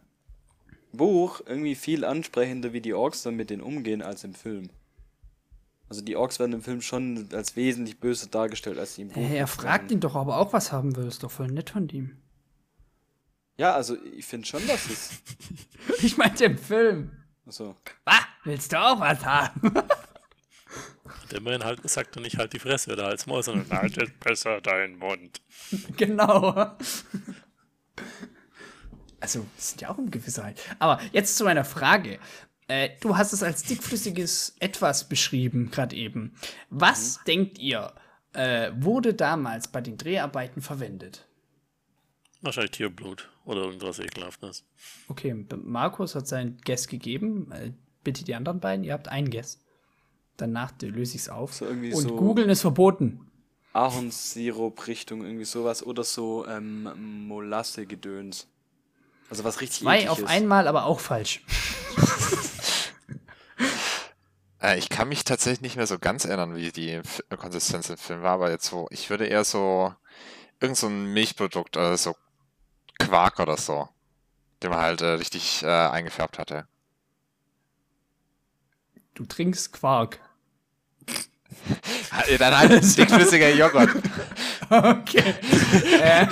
Buch 0.92 1.42
irgendwie 1.46 1.76
viel 1.76 2.04
ansprechender, 2.04 2.74
wie 2.74 2.82
die 2.82 2.94
Orks 2.94 3.22
dann 3.22 3.36
mit 3.36 3.52
denen 3.52 3.62
umgehen, 3.62 4.02
als 4.02 4.24
im 4.24 4.34
Film. 4.34 4.70
Also 5.88 6.02
die 6.02 6.16
Orks 6.16 6.40
werden 6.40 6.54
im 6.54 6.62
Film 6.62 6.82
schon 6.82 7.30
als 7.34 7.56
wesentlich 7.56 8.00
böser 8.00 8.28
dargestellt, 8.28 8.80
als 8.80 8.96
die 8.96 9.04
im 9.04 9.10
Buch. 9.10 9.22
Hey, 9.22 9.38
er 9.38 9.48
fragt 9.48 9.92
ihn 9.92 10.00
doch, 10.00 10.16
ob 10.16 10.30
er 10.30 10.38
auch 10.38 10.54
was 10.54 10.72
haben 10.72 10.96
will. 10.96 11.06
Ist 11.06 11.22
doch 11.22 11.32
voll 11.32 11.48
nett 11.48 11.72
von 11.72 11.90
ihm. 11.90 12.18
Ja, 13.58 13.76
also 13.76 13.96
ich 14.04 14.26
finde 14.26 14.48
schon, 14.48 14.66
dass 14.68 14.90
es. 14.90 15.22
ich 16.02 16.18
meinte 16.18 16.46
im 16.46 16.58
Film. 16.58 17.12
Achso. 17.46 17.76
Ah, 18.06 18.24
willst 18.44 18.72
du 18.72 18.80
auch 18.80 19.00
was 19.00 19.26
haben? 19.26 19.74
Immerhin 21.34 21.64
halt, 21.64 21.90
sagt 21.90 22.16
er 22.16 22.22
nicht 22.22 22.38
halt 22.38 22.54
die 22.54 22.60
Fresse 22.60 22.92
oder 22.92 23.08
als 23.08 23.26
Maus, 23.26 23.46
sondern 23.46 23.70
halt 23.82 24.20
besser 24.20 24.62
deinen 24.62 24.98
Mund. 24.98 25.42
Genau. 25.98 26.76
Also, 29.20 29.46
das 29.56 29.70
sind 29.70 29.82
ja 29.82 29.90
auch 29.90 29.98
um 29.98 30.12
Gewissheit. 30.12 30.60
Aber 30.80 31.00
jetzt 31.12 31.38
zu 31.38 31.44
meiner 31.44 31.64
Frage. 31.64 32.20
Äh, 32.68 32.92
du 33.02 33.18
hast 33.18 33.34
es 33.34 33.44
als 33.44 33.64
dickflüssiges 33.64 34.56
Etwas 34.60 35.10
beschrieben, 35.10 35.72
gerade 35.72 35.96
eben. 35.96 36.36
Was 36.70 37.18
mhm. 37.18 37.24
denkt 37.26 37.60
ihr, 37.60 37.94
äh, 38.34 38.72
wurde 38.76 39.14
damals 39.14 39.68
bei 39.68 39.82
den 39.82 39.98
Dreharbeiten 39.98 40.62
verwendet? 40.62 41.28
Wahrscheinlich 42.42 42.72
Tierblut 42.72 43.30
oder 43.46 43.62
irgendwas 43.62 44.00
Ekelhaftes. 44.00 44.64
Okay, 45.08 45.46
Markus 45.64 46.16
hat 46.16 46.28
sein 46.28 46.58
Guess 46.66 46.88
gegeben. 46.88 47.52
Äh, 47.52 47.72
bitte 48.04 48.24
die 48.24 48.34
anderen 48.34 48.60
beiden, 48.60 48.84
ihr 48.84 48.94
habt 48.94 49.08
ein 49.08 49.30
Guess. 49.30 49.60
Danach 50.38 50.72
löse 50.82 51.16
ich 51.16 51.24
es 51.24 51.30
auf. 51.30 51.54
So 51.54 51.66
Und 51.66 51.94
so 51.94 52.16
googeln 52.16 52.50
ist 52.50 52.62
verboten. 52.62 53.28
Ahornsirup-Richtung, 53.74 55.24
irgendwie 55.24 55.46
sowas. 55.46 55.86
Oder 55.86 56.04
so 56.04 56.46
ähm, 56.48 57.28
Molasse-Gedöns. 57.28 58.48
Also 59.30 59.44
was 59.44 59.62
richtig 59.62 59.82
Zwei 59.82 60.10
auf 60.10 60.20
ist. 60.20 60.28
einmal, 60.28 60.68
aber 60.68 60.86
auch 60.86 61.00
falsch. 61.00 61.46
äh, 64.62 64.78
ich 64.78 64.90
kann 64.90 65.08
mich 65.08 65.24
tatsächlich 65.24 65.62
nicht 65.62 65.76
mehr 65.78 65.88
so 65.88 66.00
ganz 66.00 66.26
erinnern, 66.26 66.56
wie 66.56 66.72
die 66.72 66.92
F 66.92 67.24
Konsistenz 67.38 67.90
im 67.90 67.98
Film 67.98 68.24
war, 68.24 68.34
aber 68.34 68.50
jetzt 68.50 68.66
so, 68.66 68.88
ich 68.90 69.10
würde 69.10 69.28
eher 69.28 69.46
so 69.46 69.94
irgend 70.60 70.78
so 70.78 70.88
ein 70.88 71.14
Milchprodukt, 71.14 71.78
also 71.78 72.12
so 72.12 72.18
Quark 73.08 73.40
oder 73.40 73.58
so, 73.58 73.90
den 74.62 74.70
man 74.70 74.80
halt 74.80 75.02
äh, 75.02 75.12
richtig 75.12 75.64
äh, 75.64 75.68
eingefärbt 75.68 76.40
hatte. 76.40 76.66
Du 79.14 79.26
trinkst 79.26 79.74
Quark. 79.74 80.20
Dann 82.40 82.58
halt 82.58 82.72
ein 82.72 82.82
dickflüssiger 82.96 83.54
Joghurt. 83.54 83.90
okay. 84.70 85.36
äh, 86.02 86.28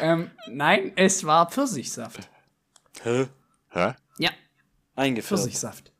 ähm, 0.00 0.30
nein, 0.48 0.92
es 0.96 1.24
war 1.24 1.50
Pfirsichsaft. 1.50 2.28
Hä? 3.02 3.28
Hä? 3.70 3.94
Ja. 4.18 4.30
Eingefärbt. 4.94 5.28
Pfirsichsaft. 5.28 5.92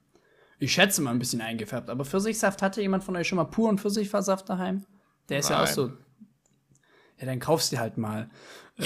Ich 0.59 0.73
schätze 0.73 1.03
mal 1.03 1.11
ein 1.11 1.19
bisschen 1.19 1.41
eingefärbt, 1.41 1.91
aber 1.91 2.05
Pfirsichsaft 2.05 2.63
hatte 2.63 2.81
jemand 2.81 3.05
von 3.05 3.17
euch 3.17 3.29
schon 3.29 3.37
mal 3.37 3.45
puren 3.45 3.79
Pfirsichsaft 3.79 4.49
daheim? 4.49 4.87
Der 5.29 5.41
ist 5.41 5.51
Nein. 5.51 5.59
ja 5.59 5.65
auch 5.65 5.69
so. 5.69 5.93
Ja, 7.19 7.27
dann 7.27 7.41
kaufst 7.41 7.73
du 7.73 7.79
halt 7.79 7.97
mal. 7.99 8.31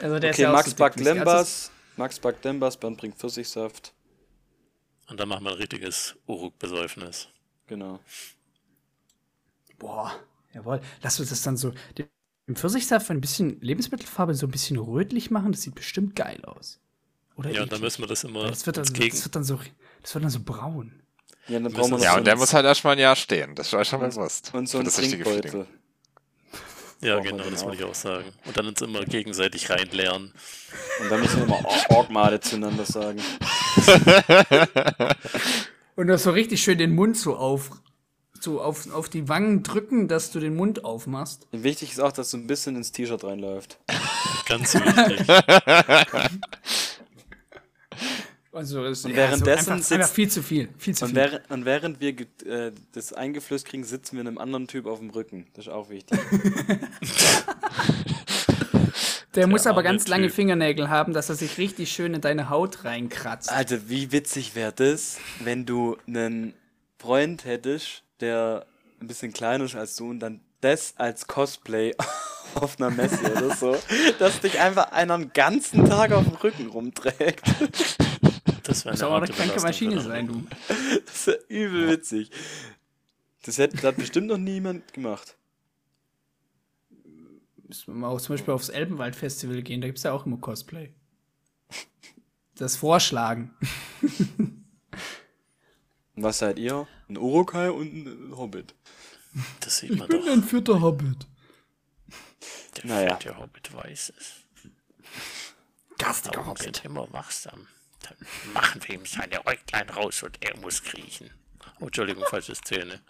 also 0.00 0.18
der 0.18 0.30
okay, 0.30 0.30
ist 0.30 0.38
ja 0.38 0.52
Max 0.52 0.70
so 0.70 0.76
backt 0.76 1.00
Lembas, 1.00 1.70
Max 1.96 2.18
backt 2.18 2.44
Lembas, 2.44 2.76
Bernd 2.76 2.98
bringt 2.98 3.16
Pfirsichsaft. 3.16 3.94
Und 5.08 5.20
dann 5.20 5.28
machen 5.28 5.44
wir 5.44 5.52
ein 5.52 5.56
richtiges 5.56 6.16
Uruk-Besäufnis. 6.26 7.28
Genau. 7.68 8.00
Boah, 9.78 10.12
jawohl. 10.52 10.80
Lass 11.02 11.20
uns 11.20 11.30
das 11.30 11.42
dann 11.42 11.56
so 11.56 11.72
im 12.46 12.56
Pfirsichsaft 12.56 13.10
ein 13.10 13.20
bisschen 13.20 13.60
Lebensmittelfarbe 13.60 14.34
so 14.34 14.46
ein 14.46 14.50
bisschen 14.50 14.76
rötlich 14.76 15.30
machen, 15.30 15.52
das 15.52 15.62
sieht 15.62 15.74
bestimmt 15.74 16.14
geil 16.16 16.44
aus. 16.44 16.80
Oder 17.36 17.50
ja, 17.50 17.62
und 17.62 17.72
dann 17.72 17.80
müssen 17.80 18.02
wir 18.02 18.06
das 18.06 18.24
immer. 18.24 18.46
Das 18.46 18.66
wird, 18.66 18.76
dann, 18.78 18.86
gegen... 18.86 19.10
das 19.10 19.24
wird 19.24 19.36
dann 19.36 19.44
so, 19.44 19.60
das 20.02 20.14
wird 20.14 20.24
dann 20.24 20.30
so 20.30 20.40
braun. 20.40 21.02
Ja, 21.48 21.60
dann 21.60 21.72
brauchen 21.72 21.92
wir 21.92 22.02
ja 22.02 22.16
und 22.16 22.26
der 22.26 22.36
muss 22.36 22.54
halt 22.54 22.64
erstmal 22.64 22.94
ein 22.94 22.98
Jahr 22.98 23.14
stehen. 23.14 23.54
Das 23.54 23.72
war 23.72 23.84
schon 23.84 24.00
mal 24.00 24.08
bewusst. 24.08 24.52
Und 24.54 24.68
so 24.68 24.78
ein 24.78 24.86
Trinkbeutel. 24.86 25.66
Ja, 27.00 27.20
genau, 27.20 27.44
das 27.50 27.64
wollte 27.64 27.76
ich 27.78 27.84
auch 27.84 27.94
sagen. 27.94 28.24
Und 28.44 28.56
dann 28.56 28.66
uns 28.66 28.80
immer 28.80 29.04
gegenseitig 29.04 29.68
reinleeren. 29.70 30.32
Und 31.00 31.10
dann 31.10 31.20
müssen 31.20 31.38
wir 31.38 31.44
immer 31.44 31.64
Orgmade 31.90 32.40
zueinander 32.40 32.84
sagen. 32.84 33.20
und 35.96 36.06
das 36.06 36.22
so 36.22 36.30
richtig 36.30 36.62
schön 36.62 36.78
den 36.78 36.94
Mund 36.94 37.16
so 37.16 37.36
auf, 37.36 37.70
so 38.40 38.62
auf, 38.62 38.90
auf 38.92 39.08
die 39.08 39.28
Wangen 39.28 39.62
drücken, 39.62 40.08
dass 40.08 40.30
du 40.30 40.40
den 40.40 40.56
Mund 40.56 40.84
aufmachst. 40.84 41.46
Wichtig 41.52 41.92
ist 41.92 42.00
auch, 42.00 42.12
dass 42.12 42.30
du 42.30 42.38
ein 42.38 42.46
bisschen 42.46 42.76
ins 42.76 42.92
T-Shirt 42.92 43.22
reinläuft. 43.24 43.78
Ganz 44.46 44.74
wichtig. 44.74 45.26
Also 48.56 48.82
es, 48.86 49.04
und 49.04 49.10
ja, 49.10 49.18
währenddessen 49.18 49.66
so 49.66 49.72
einfach, 49.72 49.90
einfach, 49.92 50.08
viel 50.08 50.30
zu 50.30 50.42
viel, 50.42 50.70
viel 50.78 50.94
zu 50.94 51.04
und 51.04 51.10
viel. 51.10 51.20
Während, 51.20 51.50
und 51.50 51.64
während 51.66 52.00
wir 52.00 52.18
äh, 52.46 52.72
das 52.92 53.12
eingeflößt 53.12 53.66
kriegen, 53.66 53.84
sitzen 53.84 54.16
wir 54.16 54.22
einem 54.22 54.38
anderen 54.38 54.66
Typ 54.66 54.86
auf 54.86 54.98
dem 54.98 55.10
Rücken. 55.10 55.46
Das 55.52 55.66
ist 55.66 55.72
auch 55.72 55.90
wichtig. 55.90 56.18
Der, 59.34 59.42
Der 59.42 59.48
muss 59.48 59.66
aber 59.66 59.82
ganz 59.82 60.04
typ. 60.04 60.12
lange 60.12 60.30
Fingernägel 60.30 60.88
haben, 60.88 61.12
dass 61.12 61.28
er 61.28 61.34
sich 61.34 61.58
richtig 61.58 61.92
schön 61.92 62.14
in 62.14 62.22
deine 62.22 62.48
Haut 62.48 62.86
reinkratzt. 62.86 63.52
Alter, 63.52 63.90
wie 63.90 64.10
witzig 64.10 64.54
wäre 64.54 64.72
das, 64.72 65.18
wenn 65.40 65.66
du 65.66 65.98
einen 66.06 66.54
Freund 66.98 67.44
hättest, 67.44 68.02
der 68.20 68.64
ein 68.98 69.08
bisschen 69.08 69.34
kleiner 69.34 69.64
ist 69.64 69.74
als 69.74 69.96
du 69.96 70.08
und 70.08 70.20
dann 70.20 70.40
das 70.62 70.94
als 70.96 71.26
Cosplay 71.26 71.94
auf 72.54 72.80
einer 72.80 72.88
Messe 72.88 73.30
oder 73.30 73.54
so, 73.54 73.76
dass 74.18 74.40
dich 74.40 74.58
einfach 74.58 74.92
einer 74.92 75.12
einen 75.12 75.34
ganzen 75.34 75.84
Tag 75.84 76.12
auf 76.12 76.24
dem 76.24 76.36
Rücken 76.36 76.68
rumträgt. 76.68 77.42
Das 78.84 79.00
wäre 79.00 79.06
eine, 79.06 79.16
auch 79.16 79.22
eine 79.22 79.32
kranke 79.32 79.60
Maschine 79.60 80.00
sein, 80.00 80.26
du. 80.28 80.46
Das 81.06 81.14
ist 81.14 81.26
ja 81.26 81.34
übel 81.48 81.88
witzig. 81.88 82.30
Das 83.42 83.58
hat, 83.58 83.74
das 83.74 83.82
hat 83.84 83.96
bestimmt 83.96 84.26
noch 84.26 84.38
niemand 84.38 84.92
gemacht. 84.92 85.36
müssen 87.68 87.86
wir 87.94 87.94
mal 87.94 88.08
auch 88.08 88.20
zum 88.20 88.34
Beispiel 88.34 88.52
aufs 88.54 88.68
Elbenwald-Festival 88.68 89.62
gehen, 89.62 89.80
da 89.80 89.86
gibt 89.86 89.98
es 89.98 90.04
ja 90.04 90.12
auch 90.12 90.26
immer 90.26 90.36
Cosplay. 90.38 90.92
Das 92.56 92.76
Vorschlagen. 92.76 93.54
Was 96.14 96.38
seid 96.38 96.58
ihr? 96.58 96.88
Ein 97.08 97.18
Urukai 97.18 97.70
und 97.70 98.06
ein 98.06 98.36
Hobbit. 98.36 98.74
Das 99.60 99.78
sieht 99.78 99.96
man 99.96 100.08
doch. 100.08 100.26
ein 100.26 100.42
vierter 100.42 100.80
Hobbit. 100.80 101.26
Der 102.78 102.86
Naja. 102.86 103.16
vierte 103.16 103.38
Hobbit 103.38 103.74
weiß 103.74 104.12
es. 104.18 104.32
Garstiger 105.98 106.54
sind 106.58 106.84
immer 106.84 107.12
wachsam. 107.12 107.66
Dann 108.08 108.52
machen 108.52 108.80
wir 108.86 108.94
ihm 108.96 109.06
seine 109.06 109.44
Äuglein 109.46 109.88
raus 109.90 110.22
und 110.22 110.38
er 110.44 110.56
muss 110.58 110.82
kriechen. 110.82 111.30
Oh, 111.80 111.86
Entschuldigung, 111.86 112.24
falsche 112.28 112.54
Szene. 112.54 113.00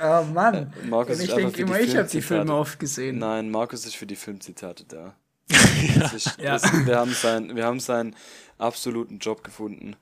Oh 0.00 0.22
Mann. 0.24 0.72
Markus 0.88 1.20
ich 1.20 1.32
denke 1.32 1.62
immer, 1.62 1.78
ich 1.80 1.96
habe 1.96 2.08
die. 2.08 2.20
Filme 2.20 2.54
oft 2.54 2.78
gesehen. 2.80 3.18
Nein, 3.18 3.50
Markus 3.50 3.84
ist 3.86 3.94
für 3.96 4.06
die 4.06 4.16
Filmzitate 4.16 4.84
da. 4.84 5.14
Das 5.98 6.12
ist, 6.14 6.38
Ja. 6.38 6.52
das, 6.58 6.86
wir, 6.86 6.96
haben 6.98 7.12
sein, 7.12 7.54
wir 7.54 7.64
haben 7.66 7.78
seinen 7.80 8.16
absoluten 8.58 9.18
Job 9.18 9.44
gefunden. 9.44 9.96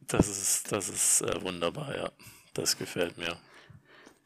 Das 0.00 0.28
ist, 0.28 0.70
das 0.72 0.88
ist 0.88 1.22
äh, 1.22 1.42
wunderbar, 1.42 1.94
ja. 1.96 2.10
Das 2.54 2.78
gefällt 2.78 3.18
mir. 3.18 3.36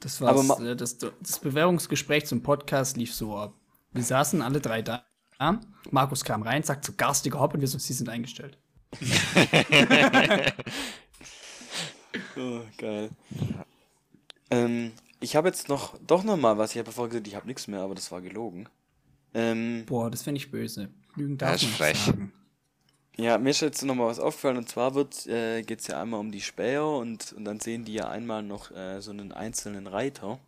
Das, 0.00 0.20
ma- 0.20 0.58
äh, 0.62 0.76
das, 0.76 0.98
das 0.98 1.38
Bewerbungsgespräch 1.40 2.26
zum 2.26 2.42
Podcast 2.42 2.96
lief 2.96 3.14
so 3.14 3.36
ab. 3.36 3.54
Wir 3.92 4.04
saßen 4.04 4.42
alle 4.42 4.60
drei 4.60 4.82
da. 4.82 5.04
Markus 5.90 6.24
kam 6.24 6.42
rein, 6.42 6.62
sagt 6.62 6.84
so 6.84 6.92
garstiger 6.96 7.40
Hopp 7.40 7.54
und 7.54 7.60
wir 7.60 7.68
so, 7.68 7.78
sie 7.78 7.92
sind 7.92 8.08
eingestellt. 8.08 8.58
Oh, 12.36 12.60
geil. 12.78 13.10
Ähm, 14.50 14.92
ich 15.20 15.36
habe 15.36 15.48
jetzt 15.48 15.68
noch, 15.68 15.96
doch 16.06 16.24
noch 16.24 16.36
mal 16.36 16.58
was. 16.58 16.72
Ich 16.72 16.78
habe 16.78 16.90
vorher 16.90 17.10
gesagt, 17.10 17.28
ich 17.28 17.34
habe 17.36 17.46
nichts 17.46 17.68
mehr, 17.68 17.80
aber 17.80 17.94
das 17.94 18.10
war 18.10 18.20
gelogen. 18.20 18.68
Ähm, 19.34 19.84
Boah, 19.86 20.10
das 20.10 20.22
finde 20.22 20.38
ich 20.38 20.50
böse. 20.50 20.88
Lügen 21.14 21.38
darf 21.38 21.50
Ja, 21.50 21.54
ist 21.54 21.62
man 21.62 21.68
nicht 21.70 21.76
frech. 21.78 21.98
sagen. 22.06 22.32
ja, 23.16 23.38
mir 23.38 23.50
ist 23.50 23.60
jetzt 23.60 23.84
noch 23.84 23.94
mal 23.94 24.06
was 24.08 24.18
aufgefallen 24.18 24.56
und 24.56 24.68
zwar 24.68 24.94
wird, 24.94 25.26
äh, 25.26 25.62
geht 25.62 25.80
es 25.80 25.86
ja 25.86 26.00
einmal 26.02 26.18
um 26.20 26.32
die 26.32 26.40
Späher 26.40 26.84
und, 26.84 27.32
und 27.32 27.44
dann 27.44 27.60
sehen 27.60 27.84
die 27.84 27.94
ja 27.94 28.08
einmal 28.08 28.42
noch 28.42 28.70
äh, 28.72 29.00
so 29.00 29.12
einen 29.12 29.30
einzelnen 29.32 29.86
Reiter. 29.86 30.40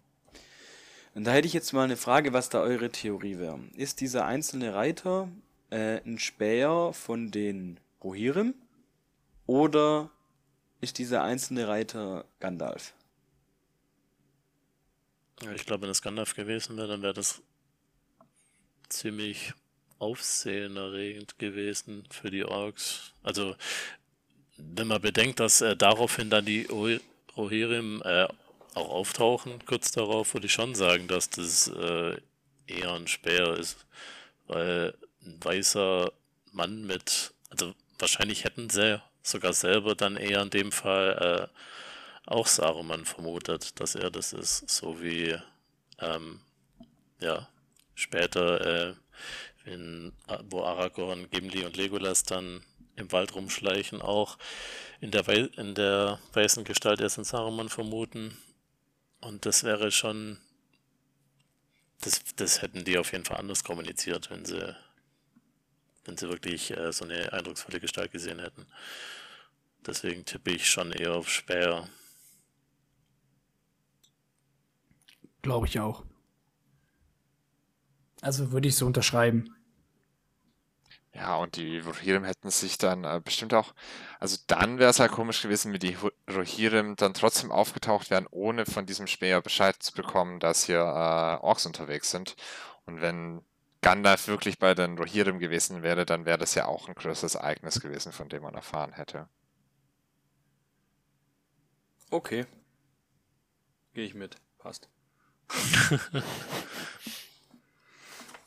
Und 1.15 1.25
da 1.25 1.33
hätte 1.33 1.47
ich 1.47 1.53
jetzt 1.53 1.73
mal 1.73 1.85
eine 1.85 1.97
Frage, 1.97 2.33
was 2.33 2.49
da 2.49 2.61
eure 2.61 2.91
Theorie 2.91 3.39
wäre. 3.39 3.61
Ist 3.77 4.01
dieser 4.01 4.25
einzelne 4.25 4.75
Reiter 4.75 5.29
äh, 5.71 6.01
ein 6.07 6.19
Späher 6.19 6.93
von 6.95 7.31
den 7.31 7.79
Rohirrim 8.03 8.55
oder 9.47 10.11
ist 10.81 10.99
dieser 10.99 11.23
einzelne 11.23 11.69
Reiter 11.69 12.25
Gandalf? 12.41 12.95
Ich 15.55 15.67
glaube, 15.67 15.83
wenn 15.83 15.91
es 15.91 16.03
Gandalf 16.03 16.35
gewesen 16.35 16.77
wäre, 16.77 16.89
dann 16.89 17.03
wäre 17.03 17.15
das 17.15 17.43
ziemlich 18.89 19.53
aufsehenerregend 19.99 21.39
gewesen 21.39 22.05
für 22.11 22.31
die 22.31 22.45
Orks. 22.45 23.13
Also, 23.23 23.55
wenn 24.57 24.87
man 24.87 25.01
bedenkt, 25.01 25.41
dass 25.41 25.61
äh, 25.61 25.77
daraufhin 25.77 26.31
dann 26.31 26.45
die 26.45 26.65
Ro- 26.65 27.01
Rohirrim 27.37 28.03
äh, 28.05 28.29
auch 28.75 28.89
auftauchen, 28.89 29.65
kurz 29.67 29.93
darauf 29.93 30.35
würde 30.35 30.47
ich 30.47 30.53
schon 30.53 30.75
sagen, 30.75 31.09
dass 31.09 31.31
das 31.31 31.69
äh, 31.69 32.17
eher 32.67 32.93
ein 32.93 33.07
Speer 33.07 33.55
ist. 33.55 33.87
Weil 34.47 34.95
ein 35.25 35.43
weißer 35.43 36.13
Mann 36.53 36.85
mit, 36.85 37.33
also 37.51 37.75
wahrscheinlich 37.99 38.45
hätten 38.45 38.71
sie 38.71 39.01
sogar 39.23 39.53
selber 39.53 39.95
dann 39.95 40.17
eher 40.17 40.43
in 40.43 40.51
dem 40.51 40.73
Fall 40.73 41.49
äh, 41.51 42.31
auch 42.31 42.47
Saruman 42.47 43.05
vermutet, 43.05 43.81
dass 43.81 43.95
er 43.95 44.11
das 44.11 44.33
ist, 44.33 44.69
so 44.69 45.01
wie 45.01 45.37
ähm, 46.01 46.41
ja 47.21 47.49
später 47.95 48.91
äh, 48.91 48.95
in, 49.65 50.13
wo 50.51 50.63
Aragorn, 50.63 51.31
Gimli 51.31 51.65
und 51.65 51.77
Legolas 51.77 52.25
dann 52.25 52.63
im 52.97 53.11
Wald 53.13 53.35
rumschleichen, 53.35 54.03
auch 54.03 54.39
in 55.01 55.11
der, 55.11 55.27
Wei 55.27 55.49
in 55.57 55.75
der 55.75 56.19
weißen 56.33 56.65
Gestalt 56.65 57.01
erst 57.01 57.19
in 57.19 57.25
Saruman 57.25 57.69
vermuten. 57.69 58.37
Und 59.23 59.47
das 59.47 59.63
wäre 59.63 59.93
schon, 59.93 60.39
das, 62.01 62.21
das 62.35 62.61
hätten 62.61 62.85
die 62.85 62.99
auf 62.99 63.13
jeden 63.13 63.25
Fall 63.25 63.39
anders 63.39 63.63
kommuniziert, 63.63 64.31
wenn 64.31 64.45
sie, 64.45 64.77
wenn 66.05 66.17
sie 66.17 66.29
wirklich 66.29 66.77
äh, 66.77 66.93
so 66.93 67.05
eine 67.05 67.33
eindrucksvolle 67.33 67.79
Gestalt 67.79 68.11
gesehen 68.11 68.41
hätten. 68.41 68.67
Deswegen 69.87 70.25
tippe 70.25 70.51
ich 70.51 70.69
schon 70.69 70.91
eher 70.91 71.15
auf 71.15 71.29
Speer. 71.29 71.89
Glaube 75.43 75.69
ich 75.69 75.79
auch. 75.79 76.05
Also 78.23 78.51
würde 78.51 78.69
ich 78.69 78.77
so 78.77 78.87
unterschreiben. 78.87 79.55
Ja, 81.15 81.37
und 81.37 81.57
die 81.57 81.79
Rohirrim 81.79 82.25
hätten 82.25 82.51
sich 82.51 82.79
dann 82.79 83.05
äh, 83.05 83.21
bestimmt 83.23 83.53
auch, 83.53 83.75
also 84.19 84.39
dann 84.47 84.79
wäre 84.79 84.91
es 84.91 84.99
halt 84.99 85.13
komisch 85.13 85.43
gewesen, 85.43 85.73
wenn 85.73 85.81
die 85.81 85.95
Ro- 85.95 86.11
Rohirrim 86.31 86.97
dann 86.97 87.13
trotzdem 87.13 87.53
aufgetaucht 87.53 88.11
wären, 88.11 88.27
ohne 88.31 88.65
von 88.65 88.87
diesem 88.87 89.07
Speer 89.07 89.43
Bescheid 89.43 89.77
zu 89.83 89.93
bekommen, 89.93 90.41
dass 90.41 90.65
hier 90.65 90.79
äh, 90.81 91.45
Orks 91.45 91.67
unterwegs 91.67 92.11
sind. 92.11 92.35
Und 92.87 93.03
wenn 93.03 93.43
Gandalf 93.83 94.27
wirklich 94.27 94.59
bei 94.59 94.75
den 94.75 94.97
Rohirrim 94.97 95.39
gewesen 95.39 95.83
wäre, 95.83 96.07
dann 96.07 96.25
wäre 96.25 96.39
das 96.39 96.55
ja 96.55 96.65
auch 96.67 96.89
ein 96.89 96.95
größeres 96.95 97.35
Ereignis 97.35 97.81
gewesen, 97.81 98.13
von 98.13 98.29
dem 98.31 98.43
man 98.43 98.55
erfahren 98.55 98.93
hätte. 98.93 99.29
Okay. 102.13 102.45
Gehe 103.95 104.05
ich 104.05 104.13
mit. 104.15 104.37
Passt. 104.59 104.91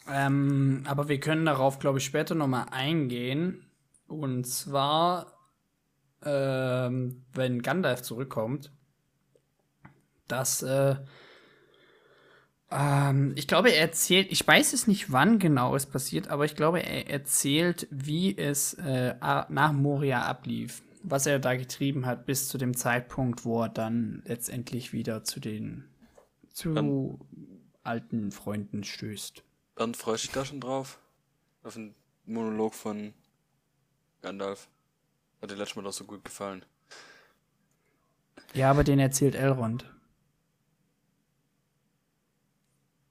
Ähm, 0.07 0.83
aber 0.85 1.09
wir 1.09 1.19
können 1.19 1.45
darauf, 1.45 1.79
glaube 1.79 1.97
ich, 1.97 2.05
später 2.05 2.35
nochmal 2.35 2.67
eingehen. 2.71 3.65
Und 4.07 4.45
zwar, 4.45 5.33
ähm, 6.23 7.23
wenn 7.33 7.61
Gandalf 7.61 8.01
zurückkommt, 8.03 8.71
dass, 10.27 10.61
äh, 10.61 10.95
ähm, 12.71 13.33
ich 13.35 13.47
glaube, 13.47 13.71
er 13.71 13.81
erzählt, 13.81 14.31
ich 14.31 14.45
weiß 14.47 14.73
es 14.73 14.87
nicht, 14.87 15.11
wann 15.11 15.39
genau 15.39 15.75
es 15.75 15.85
passiert, 15.85 16.29
aber 16.29 16.45
ich 16.45 16.55
glaube, 16.55 16.79
er 16.79 17.09
erzählt, 17.09 17.87
wie 17.89 18.37
es 18.37 18.75
äh, 18.75 19.15
nach 19.21 19.73
Moria 19.73 20.23
ablief. 20.23 20.81
Was 21.07 21.27
er 21.27 21.37
da 21.37 21.55
getrieben 21.55 22.07
hat, 22.07 22.25
bis 22.25 22.47
zu 22.47 22.57
dem 22.57 22.75
Zeitpunkt, 22.75 23.45
wo 23.45 23.61
er 23.61 23.69
dann 23.69 24.23
letztendlich 24.25 24.91
wieder 24.91 25.23
zu 25.23 25.39
den 25.39 25.85
zu 26.51 27.19
alten 27.83 28.31
Freunden 28.31 28.83
stößt. 28.83 29.43
Bernd, 29.75 29.97
freust 29.97 30.23
du 30.23 30.27
dich 30.27 30.33
da 30.33 30.45
schon 30.45 30.61
drauf? 30.61 30.99
Auf 31.63 31.73
den 31.73 31.93
Monolog 32.25 32.73
von 32.73 33.13
Gandalf. 34.21 34.67
Hat 35.41 35.51
dir 35.51 35.55
letztes 35.55 35.75
Mal 35.75 35.83
doch 35.83 35.91
so 35.93 36.05
gut 36.05 36.23
gefallen. 36.23 36.63
Ja, 38.53 38.71
aber 38.71 38.83
den 38.85 38.99
erzählt 38.99 39.35
Elrond. 39.35 39.85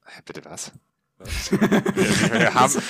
Hä, 0.06 0.20
Bitte 0.24 0.44
was? 0.46 0.72
Was? 1.18 1.52
Wir 1.52 2.54
haben, 2.54 2.82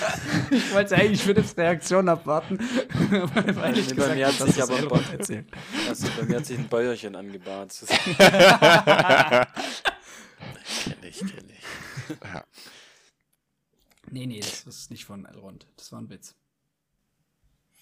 Ich 0.50 0.72
wollte 0.72 0.94
eigentlich 0.96 1.22
für 1.22 1.34
das 1.34 1.56
Reaktion 1.56 2.08
abwarten, 2.08 2.58
weil 3.10 3.72
Nee, 3.72 3.92
bei 3.94 4.14
mir 4.14 4.28
hat 4.28 4.34
sich 4.34 4.62
aber 4.62 4.74
es 4.74 4.80
Elrond 4.80 5.12
erzählt. 5.12 5.46
Also 5.88 6.06
bei 6.16 6.22
mir 6.24 6.36
hat 6.36 6.46
sich 6.46 6.58
ein 6.58 6.68
Bäuerchen 6.68 7.16
angebahnt. 7.16 7.74
Kenne 8.16 9.46
ich, 11.02 11.18
kenne 11.18 11.52
ich. 11.52 11.64
Nee, 14.14 14.26
nee, 14.26 14.38
das 14.38 14.64
ist 14.64 14.92
nicht 14.92 15.04
von 15.04 15.26
Elrond. 15.26 15.66
Das 15.76 15.90
war 15.90 16.00
ein 16.00 16.08
Witz. 16.08 16.36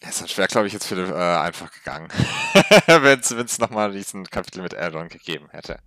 Ja, 0.02 0.10
sonst 0.10 0.38
wäre, 0.38 0.48
glaube 0.48 0.66
ich, 0.66 0.72
jetzt 0.72 0.86
Philipp 0.86 1.10
äh, 1.10 1.12
einfach 1.14 1.70
gegangen, 1.70 2.08
wenn 2.86 3.20
es 3.20 3.58
nochmal 3.58 3.92
diesen 3.92 4.24
Kapitel 4.24 4.62
mit 4.62 4.72
Elrond 4.72 5.10
gegeben 5.12 5.50
hätte. 5.50 5.78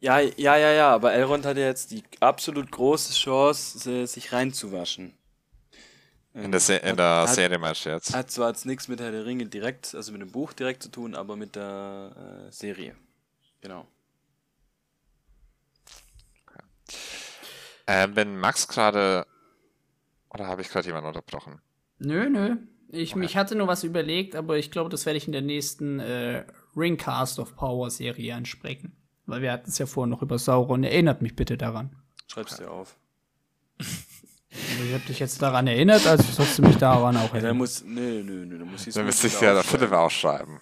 Ja, 0.00 0.18
ja, 0.18 0.56
ja, 0.56 0.72
ja, 0.72 0.90
aber 0.94 1.12
Elrond 1.12 1.44
hat 1.44 1.58
ja 1.58 1.66
jetzt 1.66 1.90
die 1.90 2.02
absolut 2.18 2.70
große 2.72 3.12
Chance, 3.12 4.06
sich 4.06 4.32
reinzuwaschen. 4.32 5.12
In 6.32 6.50
der, 6.50 6.60
Se 6.60 6.76
in 6.76 6.96
der 6.96 7.26
hat- 7.28 7.34
Serie 7.34 7.58
meinst 7.58 7.84
du 7.84 7.90
jetzt? 7.90 8.14
Hat 8.14 8.30
zwar 8.30 8.48
jetzt 8.48 8.64
nichts 8.64 8.88
mit 8.88 9.00
Herr 9.00 9.10
der 9.12 9.26
Ringe 9.26 9.44
direkt, 9.46 9.94
also 9.94 10.12
mit 10.12 10.22
dem 10.22 10.32
Buch 10.32 10.54
direkt 10.54 10.82
zu 10.82 10.88
tun, 10.88 11.14
aber 11.14 11.36
mit 11.36 11.56
der 11.56 12.46
äh, 12.48 12.52
Serie. 12.52 12.96
Genau. 13.60 13.86
Ähm, 17.86 18.16
wenn 18.16 18.38
Max 18.38 18.66
gerade. 18.66 19.26
Oder 20.30 20.46
habe 20.46 20.62
ich 20.62 20.68
gerade 20.68 20.86
jemanden 20.86 21.08
unterbrochen? 21.08 21.60
Nö, 21.98 22.28
nö. 22.28 22.56
Ich, 22.92 23.14
Okay. 23.14 23.24
ich 23.24 23.36
hatte 23.36 23.54
nur 23.54 23.68
was 23.68 23.84
überlegt, 23.84 24.34
aber 24.34 24.58
ich 24.58 24.70
glaube, 24.70 24.90
das 24.90 25.06
werde 25.06 25.16
ich 25.16 25.26
in 25.26 25.32
der 25.32 25.42
nächsten 25.42 26.00
äh, 26.00 26.44
Ringcast 26.76 27.38
of 27.38 27.54
Power 27.56 27.90
Serie 27.90 28.34
ansprechen. 28.34 28.96
Weil 29.26 29.42
wir 29.42 29.52
hatten 29.52 29.70
es 29.70 29.78
ja 29.78 29.86
vorhin 29.86 30.10
noch 30.10 30.22
über 30.22 30.38
Sauron. 30.38 30.82
Erinnert 30.82 31.22
mich 31.22 31.36
bitte 31.36 31.56
daran. 31.56 31.94
Schreib's 32.26 32.56
dir 32.56 32.70
auf. 32.70 32.96
Also 33.78 34.84
ich 34.84 34.92
habe 34.92 35.04
dich 35.06 35.20
jetzt 35.20 35.40
daran 35.40 35.66
erinnert, 35.68 36.04
also 36.06 36.24
sollst 36.32 36.58
du 36.58 36.62
mich 36.62 36.76
daran 36.76 37.16
auch 37.16 37.28
Ja, 37.30 37.34
erinnern. 37.36 37.58
muss. 37.58 37.84
Nö, 37.84 38.22
nö, 38.24 38.44
nö, 38.46 38.58
dann 38.58 38.70
muss 38.70 38.86
ich 38.86 38.94
Dann 38.94 39.04
müsste 39.06 39.28
ich 39.28 39.40
ja 39.40 39.54
der 39.54 39.62
Philipp 39.62 39.92
ausschreiben. 39.92 40.58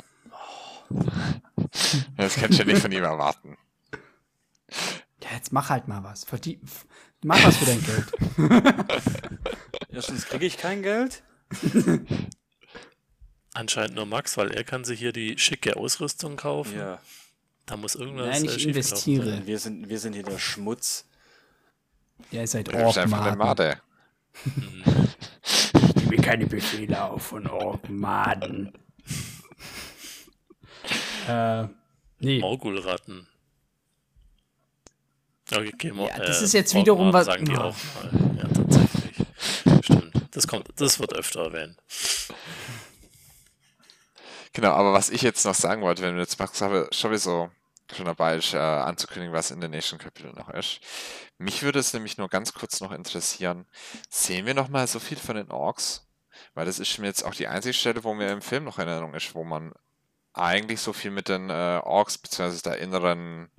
Das 2.17 2.35
kannst 2.37 2.59
du 2.59 2.63
ja 2.63 2.65
nicht 2.73 2.81
von 2.83 2.93
ihm 2.93 3.03
erwarten. 3.05 3.57
Ja, 5.23 5.31
jetzt 5.35 5.53
mach 5.53 5.71
halt 5.71 5.87
mal 5.89 6.03
was. 6.05 6.25
Verdien, 6.25 6.61
mach 7.23 7.43
was 7.45 7.57
für 7.57 7.67
dein 7.67 7.85
Geld. 7.85 8.13
Erstens 9.93 10.27
kriege 10.27 10.47
ich 10.47 10.59
kein 10.59 10.83
Geld. 10.83 11.23
Anscheinend 13.55 13.97
nur 13.97 14.07
Max, 14.07 14.37
weil 14.37 14.53
er 14.53 14.65
kann 14.65 14.85
sich 14.85 14.99
hier 14.99 15.13
die 15.13 15.39
schicke 15.39 15.77
Ausrüstung 15.77 16.37
kaufen. 16.37 16.79
Ja. 16.79 17.01
Da 17.67 17.77
muss 17.77 17.95
irgendwas. 17.95 18.41
Nein, 18.41 18.49
äh, 18.49 18.55
ich 18.55 18.67
investiere. 18.67 19.27
sein. 19.27 19.47
Wir 19.47 19.59
sind, 19.59 19.89
wir 19.89 19.99
sind 19.99 20.15
hier 20.15 20.23
der 20.23 20.39
Schmutz. 20.39 21.07
Ja, 22.31 22.41
ihr 22.41 22.47
seid 22.47 22.69
Du 22.69 22.73
bist 22.73 22.99
einfach 22.99 23.21
eine 23.21 23.31
Orkmaden. 23.31 23.67
Made. 23.67 23.81
Ich 25.45 25.95
gebe 25.95 26.17
keine 26.23 26.47
Befehle 26.47 27.03
auf 27.03 27.27
von 27.27 27.47
Orkmaden. 27.47 28.73
äh, 31.29 31.67
nee. 32.21 32.41
Morgulratten. 32.41 33.27
Okay, 35.51 35.93
Ja, 35.95 36.19
das 36.19 36.41
äh, 36.41 36.45
ist 36.45 36.53
jetzt 36.55 36.75
wiederum 36.75 37.13
was- 37.13 37.27
Sagen 37.27 37.45
die 37.47 37.57
auch 37.57 37.75
mal. 37.95 38.37
Ja, 38.37 38.49
tatsächlich. 38.49 39.27
Stimmt. 39.85 40.13
Das 40.33 40.47
kommt, 40.47 40.69
das 40.77 41.01
wird 41.01 41.15
öfter 41.15 41.45
erwähnt. 41.45 41.77
Genau, 44.53 44.73
aber 44.73 44.93
was 44.93 45.11
ich 45.11 45.23
jetzt 45.23 45.45
noch 45.45 45.55
sagen 45.55 45.83
wollte, 45.83 46.03
wenn 46.03 46.15
wir 46.15 46.23
jetzt 46.23 46.39
Max 46.39 46.61
habe, 46.61 46.89
sowieso 46.93 47.51
schon 47.95 48.07
dabei 48.07 48.37
ist, 48.37 48.55
äh, 48.55 48.59
anzukündigen, 48.59 49.35
was 49.35 49.51
in 49.51 49.61
den 49.61 49.71
nächsten 49.71 49.99
Kapiteln 49.99 50.35
noch 50.35 50.51
ist. 50.51 50.81
Mich 51.39 51.63
würde 51.63 51.79
es 51.79 51.93
nämlich 51.95 52.19
nur 52.19 52.29
ganz 52.29 52.53
kurz 52.53 52.81
noch 52.81 52.93
interessieren, 52.93 53.67
sehen 54.11 54.47
wir 54.47 54.55
noch 54.55 54.69
mal 54.69 54.87
so 54.87 54.99
viel 54.99 55.17
von 55.17 55.37
den 55.37 55.51
Orks? 55.51 56.07
Weil 56.55 56.67
das 56.67 56.79
ist 56.79 56.99
mir 56.99 57.07
jetzt 57.07 57.23
auch 57.25 57.35
die 57.35 57.47
einzige 57.49 57.73
Stelle, 57.73 58.05
wo 58.05 58.15
mir 58.15 58.31
im 58.31 58.43
Film 58.43 58.65
noch 58.65 58.79
in 58.79 58.89
Erinnerung 58.89 59.15
ist, 59.15 59.35
wo 59.35 59.45
man 59.45 59.73
eigentlich 60.35 60.81
so 60.81 60.93
viel 60.93 61.11
mit 61.11 61.29
den 61.29 61.51
äh, 61.51 61.81
Orks 61.83 62.19
beziehungsweise 62.19 62.63
der 62.63 62.79
inneren 62.79 63.51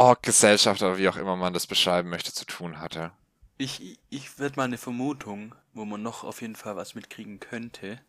Ork-Gesellschaft 0.00 0.82
oder 0.82 0.98
wie 0.98 1.08
auch 1.08 1.16
immer 1.16 1.36
man 1.36 1.52
das 1.52 1.66
beschreiben 1.66 2.08
möchte, 2.08 2.32
zu 2.32 2.44
tun 2.46 2.80
hatte. 2.80 3.12
Ich, 3.58 3.98
ich 4.08 4.38
werde 4.38 4.56
mal 4.56 4.64
eine 4.64 4.78
Vermutung, 4.78 5.54
wo 5.74 5.84
man 5.84 6.02
noch 6.02 6.24
auf 6.24 6.40
jeden 6.40 6.56
Fall 6.56 6.76
was 6.76 6.94
mitkriegen 6.94 7.38
könnte. 7.40 8.00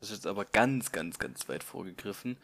Das 0.00 0.10
ist 0.10 0.16
jetzt 0.18 0.26
aber 0.26 0.44
ganz, 0.44 0.92
ganz, 0.92 1.18
ganz 1.18 1.48
weit 1.48 1.64
vorgegriffen. 1.64 2.38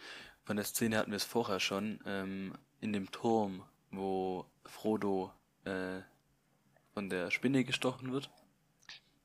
Von 0.44 0.56
der 0.56 0.64
Szene 0.64 0.98
hatten 0.98 1.10
wir 1.10 1.16
es 1.16 1.24
vorher 1.24 1.60
schon. 1.60 2.00
Ähm, 2.06 2.54
in 2.80 2.92
dem 2.92 3.10
Turm, 3.10 3.64
wo 3.90 4.46
Frodo 4.64 5.32
äh, 5.64 6.00
von 6.94 7.10
der 7.10 7.30
Spinne 7.30 7.64
gestochen 7.64 8.12
wird. 8.12 8.30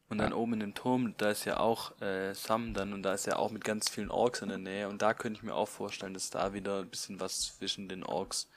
Und 0.09 0.17
dann 0.17 0.31
Ja. 0.31 0.35
oben 0.35 0.53
in 0.53 0.59
dem 0.59 0.73
Turm, 0.75 1.15
da 1.17 1.31
ist 1.31 1.45
ja 1.45 1.59
auch 1.59 1.99
äh, 2.01 2.33
Sam 2.35 2.73
dann 2.73 2.93
und 2.93 3.03
da 3.03 3.13
ist 3.13 3.25
ja 3.27 3.37
auch 3.37 3.51
mit 3.51 3.63
ganz 3.63 3.89
vielen 3.89 4.11
Orks 4.11 4.41
in 4.41 4.49
der 4.49 4.57
Nähe. 4.57 4.89
Und 4.89 5.01
da 5.01 5.13
könnte 5.13 5.37
ich 5.39 5.43
mir 5.43 5.55
auch 5.55 5.69
vorstellen, 5.69 6.13
dass 6.13 6.29
da 6.29 6.53
wieder 6.53 6.79
ein 6.81 6.89
bisschen 6.89 7.19
was 7.19 7.41
zwischen 7.57 7.87
den 7.89 8.03
Orks 8.03 8.49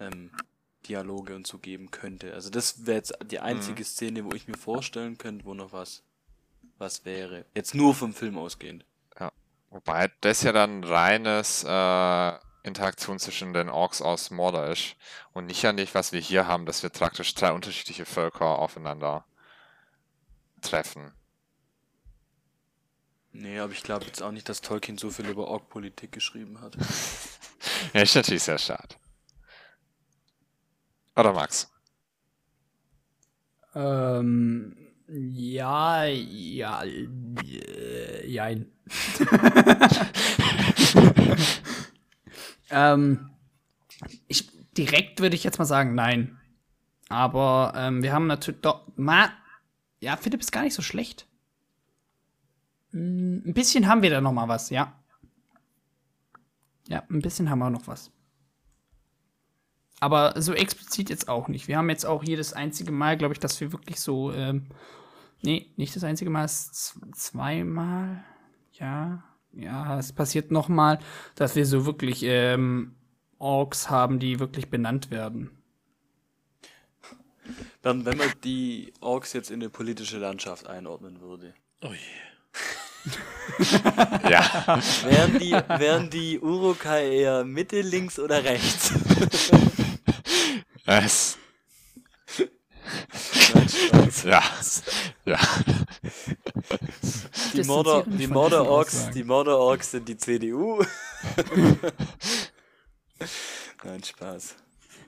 ähm, 0.00 0.30
Dialoge 0.88 1.34
und 1.34 1.46
so 1.46 1.58
geben 1.58 1.90
könnte. 1.90 2.32
Also 2.34 2.50
das 2.50 2.86
wäre 2.86 2.98
jetzt 2.98 3.14
die 3.24 3.40
einzige 3.40 3.84
Szene, 3.84 4.24
wo 4.24 4.32
ich 4.32 4.46
mir 4.46 4.56
vorstellen 4.56 5.18
könnte, 5.18 5.44
wo 5.44 5.54
noch 5.54 5.72
was 5.72 6.02
was 6.78 7.04
wäre. 7.04 7.46
Jetzt 7.54 7.74
nur 7.74 7.94
vom 7.94 8.12
Film 8.12 8.36
ausgehend. 8.36 8.84
Wobei 9.70 10.10
das 10.20 10.42
ja 10.42 10.52
dann 10.52 10.84
reines 10.84 11.64
äh, 11.64 12.32
Interaktion 12.62 13.18
zwischen 13.18 13.52
den 13.52 13.68
Orks 13.68 14.00
aus 14.00 14.30
Mordor 14.30 14.68
ist 14.68 14.96
und 15.32 15.46
nicht 15.46 15.62
ja 15.62 15.72
nicht, 15.72 15.94
was 15.94 16.12
wir 16.12 16.20
hier 16.20 16.46
haben, 16.46 16.66
dass 16.66 16.82
wir 16.82 16.90
praktisch 16.90 17.34
drei 17.34 17.52
unterschiedliche 17.52 18.06
Völker 18.06 18.58
aufeinander 18.58 19.24
treffen. 20.62 21.12
Nee, 23.32 23.58
aber 23.58 23.72
ich 23.72 23.82
glaube 23.82 24.06
jetzt 24.06 24.22
auch 24.22 24.32
nicht, 24.32 24.48
dass 24.48 24.62
Tolkien 24.62 24.96
so 24.96 25.10
viel 25.10 25.28
über 25.28 25.48
Ork-Politik 25.48 26.12
geschrieben 26.12 26.60
hat. 26.60 26.76
Ja, 27.92 28.02
ist 28.02 28.14
natürlich 28.14 28.42
sehr 28.42 28.58
schade. 28.58 28.96
Oder 31.16 31.32
Max? 31.32 31.70
Ähm, 33.74 34.76
ja, 35.08 36.04
ja, 36.04 36.82
äh, 36.84 38.26
jein. 38.26 38.66
ähm, 42.70 43.30
ich, 44.28 44.48
direkt 44.76 45.20
würde 45.20 45.36
ich 45.36 45.44
jetzt 45.44 45.58
mal 45.58 45.64
sagen, 45.64 45.94
nein. 45.94 46.38
Aber 47.08 47.72
ähm, 47.76 48.02
wir 48.02 48.12
haben 48.12 48.26
natürlich 48.26 48.60
doch, 48.62 48.86
ma, 48.96 49.30
ja, 50.00 50.16
Philipp 50.16 50.40
ist 50.40 50.52
gar 50.52 50.62
nicht 50.62 50.74
so 50.74 50.82
schlecht. 50.82 51.26
Mm, 52.92 53.38
Ein 53.46 53.54
bisschen 53.54 53.86
haben 53.86 54.02
wir 54.02 54.10
da 54.10 54.20
noch 54.20 54.32
mal 54.32 54.48
was, 54.48 54.70
ja. 54.70 54.92
Ja, 56.88 57.02
ein 57.10 57.20
bisschen 57.20 57.50
haben 57.50 57.58
wir 57.58 57.70
noch 57.70 57.86
was. 57.86 58.10
Aber 60.00 60.40
so 60.40 60.52
explizit 60.52 61.08
jetzt 61.08 61.28
auch 61.28 61.48
nicht. 61.48 61.68
Wir 61.68 61.78
haben 61.78 61.88
jetzt 61.88 62.04
auch 62.04 62.22
jedes 62.22 62.52
einzige 62.52 62.92
Mal, 62.92 63.16
glaube 63.16 63.32
ich, 63.32 63.40
dass 63.40 63.60
wir 63.60 63.72
wirklich 63.72 64.00
so, 64.00 64.32
ähm, 64.32 64.66
nee, 65.42 65.70
nicht 65.76 65.96
das 65.96 66.04
einzige 66.04 66.30
Mal, 66.30 66.44
es 66.44 66.98
zweimal, 67.14 68.22
ja, 68.72 69.24
ja, 69.52 69.98
es 69.98 70.12
passiert 70.12 70.50
noch 70.50 70.68
mal, 70.68 70.98
dass 71.34 71.56
wir 71.56 71.64
so 71.64 71.86
wirklich 71.86 72.22
ähm, 72.24 72.94
Orks 73.38 73.88
haben, 73.88 74.18
die 74.18 74.38
wirklich 74.38 74.68
benannt 74.68 75.10
werden. 75.10 75.50
Dann, 77.80 78.04
wenn 78.04 78.18
man 78.18 78.32
die 78.44 78.92
Orks 79.00 79.32
jetzt 79.32 79.50
in 79.50 79.60
eine 79.60 79.70
politische 79.70 80.18
Landschaft 80.18 80.66
einordnen 80.66 81.20
würde. 81.20 81.54
Oh 81.82 81.92
je. 81.92 83.12
Ja. 84.28 84.80
Wären 85.04 85.38
die, 85.38 85.52
wären 85.52 86.10
die 86.10 86.40
Urukai 86.40 87.08
eher 87.08 87.44
Mitte, 87.44 87.80
links 87.80 88.18
oder 88.18 88.42
rechts? 88.42 88.92
es, 90.86 91.38
Nein, 93.54 93.68
Spaß. 93.68 94.24
ja. 94.24 94.42
Ja. 95.24 95.38
Die 97.54 97.62
mich 97.64 98.18
die 98.18 98.26
diesen 98.28 98.34
Orks, 98.68 99.10
die 99.10 99.24
Mordor 99.24 99.58
Orks 99.58 99.90
sind 99.92 100.08
die 100.08 100.16
CDU. 100.16 100.82
Nein, 103.84 104.02
Spaß. 104.02 104.56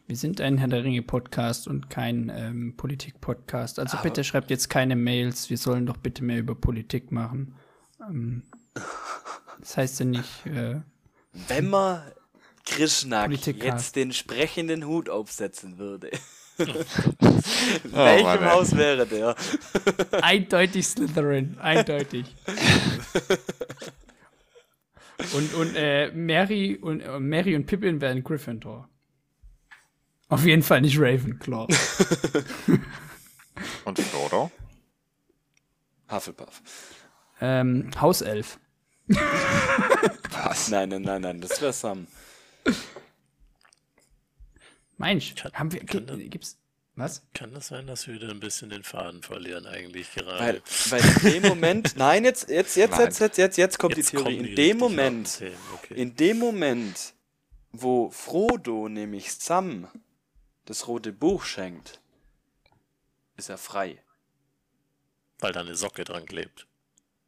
Wir 0.06 0.16
sind 0.16 0.40
ein 0.40 0.56
Herr 0.58 0.68
der 0.68 0.82
Ringe 0.84 1.02
Podcast 1.02 1.68
und 1.68 1.90
kein 1.90 2.32
ähm, 2.34 2.74
Politik 2.76 3.20
Podcast. 3.20 3.78
Also 3.78 3.98
Aber- 3.98 4.04
bitte 4.08 4.24
schreibt 4.24 4.50
jetzt 4.50 4.70
keine 4.70 4.96
Mails. 4.96 5.50
Wir 5.50 5.58
sollen 5.58 5.84
doch 5.86 5.98
bitte 5.98 6.24
mehr 6.24 6.38
über 6.38 6.54
Politik 6.54 7.12
machen. 7.12 7.54
Ähm, 8.08 8.42
das 9.60 9.76
heißt 9.76 10.00
ja 10.00 10.06
nicht. 10.06 10.46
Äh, 10.46 10.80
Wenn 11.32 11.68
man 11.68 12.02
Krishna 12.68 13.26
jetzt 13.28 13.96
den 13.96 14.12
sprechenden 14.12 14.86
Hut 14.86 15.08
aufsetzen 15.08 15.78
würde. 15.78 16.10
Oh, 16.60 16.64
Welchem 17.94 18.24
Mann. 18.24 18.44
Haus 18.46 18.76
wäre 18.76 19.06
der? 19.06 19.36
eindeutig 20.22 20.88
Slytherin, 20.88 21.56
eindeutig. 21.60 22.34
und 25.34 25.54
und 25.54 25.76
äh, 25.76 26.10
Mary 26.10 26.76
und 26.80 27.00
äh, 27.00 27.20
Mary 27.20 27.54
und 27.54 27.66
Pippin 27.66 28.00
werden 28.00 28.24
Gryffindor. 28.24 28.88
Auf 30.28 30.44
jeden 30.44 30.64
Fall 30.64 30.80
nicht 30.80 30.98
Ravenclaw. 30.98 31.68
Und 33.84 33.98
Frodo? 34.00 34.50
Hufflepuff. 36.10 36.60
ähm, 37.40 37.90
Hauself. 38.00 38.58
Was? 39.06 40.68
Nein, 40.70 40.88
nein, 40.90 41.02
nein, 41.02 41.22
nein, 41.22 41.40
das 41.40 41.60
wäre 41.62 41.72
Sam. 41.72 42.06
Mensch, 44.96 45.34
Kann- 45.34 45.52
haben 45.52 45.72
wir 45.72 45.84
kann 45.84 46.06
gibt's 46.30 46.58
was? 46.96 47.22
Kann 47.32 47.54
das 47.54 47.68
sein, 47.68 47.86
dass 47.86 48.08
wir 48.08 48.14
wieder 48.14 48.28
ein 48.28 48.40
bisschen 48.40 48.70
den 48.70 48.82
Faden 48.82 49.22
verlieren, 49.22 49.66
eigentlich 49.66 50.12
gerade? 50.14 50.60
Weil, 50.90 51.00
weil 51.02 51.34
in 51.34 51.42
dem 51.42 51.48
Moment, 51.48 51.94
nein, 51.96 52.24
jetzt, 52.24 52.48
jetzt, 52.48 52.74
jetzt, 52.76 52.90
Nein. 52.90 53.00
jetzt, 53.02 53.20
jetzt, 53.20 53.38
jetzt, 53.38 53.56
jetzt 53.56 53.78
kommt 53.78 53.96
Jetzt 53.96 54.10
die 54.10 54.16
Theorie. 54.16 54.36
kommen 54.36 54.40
In 54.40 54.46
die 54.46 54.54
dem 54.56 54.78
Moment, 54.78 55.42
okay. 55.74 55.94
in 55.94 56.16
dem 56.16 56.38
Moment, 56.40 57.14
wo 57.70 58.10
Frodo 58.10 58.88
nämlich 58.88 59.32
Sam 59.32 59.86
das 60.64 60.88
rote 60.88 61.12
Buch 61.12 61.44
schenkt, 61.44 62.00
ist 63.36 63.48
er 63.48 63.58
frei. 63.58 64.02
Weil 65.38 65.52
da 65.52 65.60
eine 65.60 65.76
Socke 65.76 66.02
dran 66.02 66.26
klebt. 66.26 66.66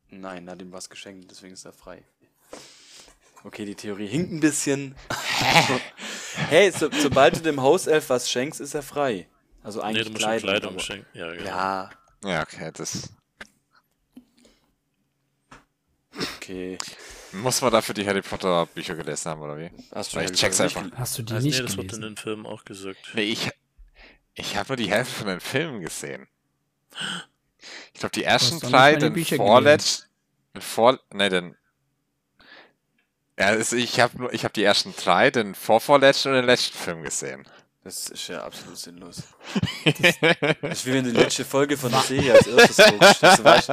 Nein, 0.08 0.48
er 0.48 0.54
hat 0.54 0.62
ihm 0.62 0.72
was 0.72 0.90
geschenkt, 0.90 1.30
deswegen 1.30 1.54
ist 1.54 1.64
er 1.64 1.72
frei. 1.72 2.02
Okay, 3.44 3.64
die 3.64 3.74
Theorie 3.74 4.06
hinkt 4.06 4.32
ein 4.32 4.40
bisschen. 4.40 4.94
hey, 6.48 6.70
so, 6.70 6.90
sobald 6.92 7.36
du 7.36 7.40
dem 7.40 7.62
Hauself 7.62 8.10
was 8.10 8.30
schenkst, 8.30 8.60
ist 8.60 8.74
er 8.74 8.82
frei. 8.82 9.28
Also 9.62 9.80
Nee, 9.80 9.86
eigentlich 9.86 10.06
du 10.06 10.12
musst 10.12 10.22
Kleidung. 10.22 10.48
Kleidung, 10.50 10.78
schenken. 10.78 11.06
Ja, 11.18 11.30
genau. 11.32 11.44
Ja, 11.46 11.90
Ja, 12.24 12.42
okay, 12.42 12.70
das. 12.74 13.10
okay. 16.36 16.78
Muss 17.32 17.62
man 17.62 17.70
dafür 17.70 17.94
die 17.94 18.06
Harry 18.06 18.22
Potter 18.22 18.66
Bücher 18.66 18.94
gelesen 18.96 19.30
haben, 19.30 19.40
oder 19.40 19.56
wie? 19.58 19.70
Hast 19.94 20.14
Weil 20.14 20.24
ja 20.24 20.30
ich 20.30 20.38
check's 20.38 20.58
nicht 20.58 20.76
einfach. 20.76 20.98
Hast 20.98 21.16
du 21.18 21.22
die 21.22 21.32
Also, 21.34 21.44
nee, 21.46 21.50
nicht 21.50 21.62
das 21.64 21.76
wird 21.76 21.84
in 21.84 22.00
gelesen? 22.00 22.02
den 22.02 22.16
Filmen 22.16 22.46
auch 22.46 22.64
gesagt. 22.64 22.98
Nee, 23.14 23.22
ich, 23.24 23.50
ich 24.34 24.56
habe 24.56 24.68
nur 24.70 24.76
die 24.76 24.90
Hälfte 24.90 25.14
von 25.14 25.26
den 25.28 25.40
Filmen 25.40 25.80
gesehen. 25.80 26.26
Ich 27.94 28.00
glaube, 28.00 28.12
die 28.14 28.24
ersten 28.24 28.58
drei, 28.58 28.96
den 28.96 29.14
vorletzten, 29.24 30.08
vor, 30.58 30.98
ne, 31.12 31.28
den, 31.28 31.56
ja, 33.40 33.46
also 33.46 33.76
ich 33.76 33.98
habe 34.00 34.18
nur, 34.18 34.32
ich 34.32 34.44
habe 34.44 34.52
die 34.52 34.62
ersten 34.62 34.94
drei, 34.94 35.30
den 35.30 35.54
vorvorletzten 35.54 36.32
und 36.32 36.36
den 36.36 36.44
letzten 36.46 36.76
Film 36.76 37.02
gesehen. 37.02 37.46
Das 37.82 38.08
ist 38.08 38.28
ja 38.28 38.44
absolut 38.44 38.76
sinnlos. 38.76 39.22
Das, 39.84 40.14
das 40.60 40.72
ist 40.72 40.86
wie 40.86 40.92
wenn 40.92 41.04
du 41.04 41.12
die 41.12 41.18
letzte 41.18 41.46
Folge 41.46 41.78
von 41.78 41.90
der 41.90 42.02
Serie 42.02 42.34
als 42.34 42.46
erstes 42.46 42.86
guckst. 42.86 43.22
Das 43.22 43.42
weiß 43.42 43.66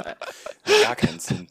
gar 0.84 0.96
keinen 0.96 1.20
Sinn. 1.20 1.50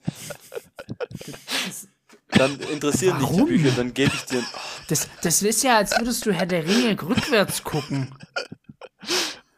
Dann 2.31 2.59
interessieren 2.61 3.19
dich 3.19 3.29
die 3.29 3.43
Bücher, 3.43 3.71
dann 3.77 3.93
gebe 3.93 4.13
ich 4.15 4.25
dir. 4.25 4.43
Oh. 4.43 4.59
Das, 4.89 5.09
das 5.21 5.43
ist 5.43 5.63
ja, 5.63 5.77
als 5.77 5.93
würdest 5.99 6.25
du 6.25 6.33
Herr 6.33 6.47
der 6.47 6.67
Ringe 6.67 7.01
rückwärts 7.01 7.63
gucken. 7.63 8.15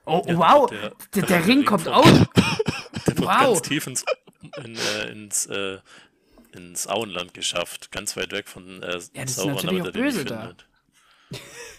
Oh, 0.04 0.22
ja, 0.26 0.36
wow, 0.36 0.68
der, 0.68 0.92
der, 1.14 1.22
der, 1.22 1.46
Ring 1.46 1.64
kommt 1.64 1.86
aus. 1.86 2.06
Der 3.06 3.18
wow. 3.18 3.40
ganz 3.40 3.62
tief 3.62 3.86
ins, 3.86 4.04
in, 4.62 4.76
äh, 4.76 5.10
ins, 5.10 5.46
äh, 5.46 5.78
ins 6.52 6.86
Auenland 6.86 7.34
geschafft. 7.34 7.90
Ganz 7.92 8.16
weit 8.16 8.32
weg 8.32 8.48
von 8.48 8.82
äh, 8.82 8.98
ja, 9.14 9.24
das 9.24 9.36
Sauron, 9.36 9.56
ist 9.56 9.64
natürlich 9.64 9.82
auch 9.82 9.92
böse 9.92 10.24
da. 10.24 10.40
Findet. 10.40 10.66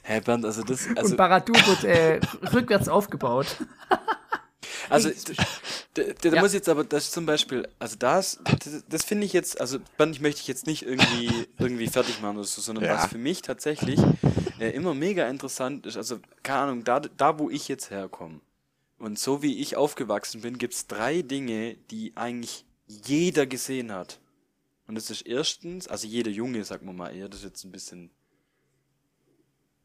Hä, 0.03 0.21
Bernd, 0.21 0.45
also 0.45 0.63
das. 0.63 0.87
Also 0.95 1.11
Und 1.11 1.17
Baradu 1.17 1.53
wird 1.53 1.83
äh, 1.83 2.19
rückwärts 2.53 2.87
aufgebaut. 2.87 3.47
Also, 4.89 5.11
da, 5.93 6.03
da 6.21 6.29
ja. 6.29 6.41
muss 6.41 6.53
jetzt 6.53 6.67
aber, 6.67 6.83
das 6.83 7.11
zum 7.11 7.27
Beispiel, 7.27 7.67
also 7.77 7.95
das, 7.97 8.39
das, 8.43 8.83
das 8.87 9.05
finde 9.05 9.25
ich 9.25 9.33
jetzt, 9.33 9.61
also 9.61 9.77
Bernd, 9.97 10.15
ich 10.15 10.21
möchte 10.21 10.41
ich 10.41 10.47
jetzt 10.47 10.65
nicht 10.65 10.83
irgendwie, 10.83 11.29
irgendwie 11.59 11.87
fertig 11.87 12.21
machen 12.21 12.37
oder 12.37 12.47
so, 12.47 12.59
sondern 12.61 12.85
ja. 12.85 12.95
was 12.95 13.05
für 13.05 13.19
mich 13.19 13.43
tatsächlich 13.43 13.99
äh, 14.59 14.69
immer 14.71 14.95
mega 14.95 15.27
interessant 15.27 15.85
ist, 15.85 15.95
also, 15.95 16.19
keine 16.41 16.59
Ahnung, 16.59 16.83
da, 16.83 17.01
da 17.01 17.37
wo 17.37 17.51
ich 17.51 17.67
jetzt 17.67 17.91
herkomme 17.91 18.41
und 18.97 19.17
so 19.17 19.41
wie 19.41 19.59
ich 19.59 19.75
aufgewachsen 19.75 20.41
bin, 20.41 20.57
gibt 20.57 20.73
es 20.73 20.87
drei 20.87 21.21
Dinge, 21.21 21.75
die 21.89 22.13
eigentlich 22.15 22.65
jeder 22.87 23.45
gesehen 23.45 23.91
hat. 23.91 24.19
Und 24.89 24.95
das 24.95 25.11
ist 25.11 25.21
erstens, 25.21 25.87
also 25.87 26.07
jeder 26.07 26.31
Junge, 26.31 26.63
sagen 26.63 26.87
wir 26.87 26.93
mal 26.93 27.15
eher, 27.15 27.29
das 27.29 27.41
ist 27.41 27.45
jetzt 27.45 27.63
ein 27.63 27.71
bisschen 27.71 28.09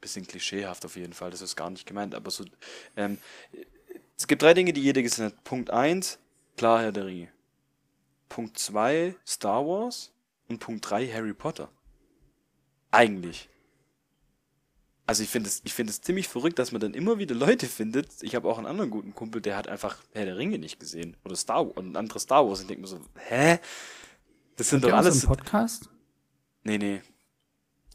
bisschen 0.00 0.26
klischeehaft 0.26 0.82
auf 0.86 0.96
jeden 0.96 1.12
Fall, 1.12 1.30
das 1.30 1.42
ist 1.42 1.56
gar 1.56 1.68
nicht 1.68 1.84
gemeint, 1.84 2.14
aber 2.14 2.30
so, 2.30 2.42
ähm, 2.96 3.18
es 4.16 4.26
gibt 4.26 4.40
drei 4.40 4.54
Dinge, 4.54 4.72
die 4.72 4.80
jeder 4.80 5.02
gesehen 5.02 5.26
hat. 5.26 5.44
Punkt 5.44 5.68
1, 5.68 6.18
klar 6.56 6.80
Herr 6.80 6.90
der 6.90 7.04
Ringe. 7.04 7.28
Punkt 8.30 8.58
2, 8.58 9.14
Star 9.26 9.66
Wars. 9.66 10.10
Und 10.48 10.60
Punkt 10.60 10.88
3, 10.88 11.06
Harry 11.12 11.34
Potter. 11.34 11.70
Eigentlich. 12.90 13.50
Also 15.04 15.22
ich 15.22 15.28
finde 15.28 15.50
es 15.50 15.60
ich 15.64 15.74
finde 15.74 15.90
es 15.90 16.00
ziemlich 16.00 16.28
verrückt, 16.28 16.58
dass 16.58 16.72
man 16.72 16.80
dann 16.80 16.94
immer 16.94 17.18
wieder 17.18 17.34
Leute 17.34 17.66
findet. 17.66 18.22
Ich 18.22 18.34
habe 18.34 18.48
auch 18.48 18.56
einen 18.56 18.66
anderen 18.66 18.90
guten 18.90 19.14
Kumpel, 19.14 19.42
der 19.42 19.58
hat 19.58 19.68
einfach 19.68 19.98
Herr 20.14 20.24
der 20.24 20.38
Ringe 20.38 20.58
nicht 20.58 20.80
gesehen 20.80 21.14
oder 21.26 21.36
Star 21.36 21.66
Wars, 21.66 21.76
ein 21.76 21.94
anderes 21.94 22.22
Star 22.22 22.48
Wars. 22.48 22.62
Ich 22.62 22.68
denke 22.68 22.80
mir 22.80 22.88
so, 22.88 23.00
hä? 23.16 23.58
Das 24.56 24.70
sind 24.70 24.84
Hat 24.84 24.90
doch 24.90 24.96
alles. 24.96 25.26
Podcast? 25.26 25.88
Nee, 26.62 26.78
nee. 26.78 27.02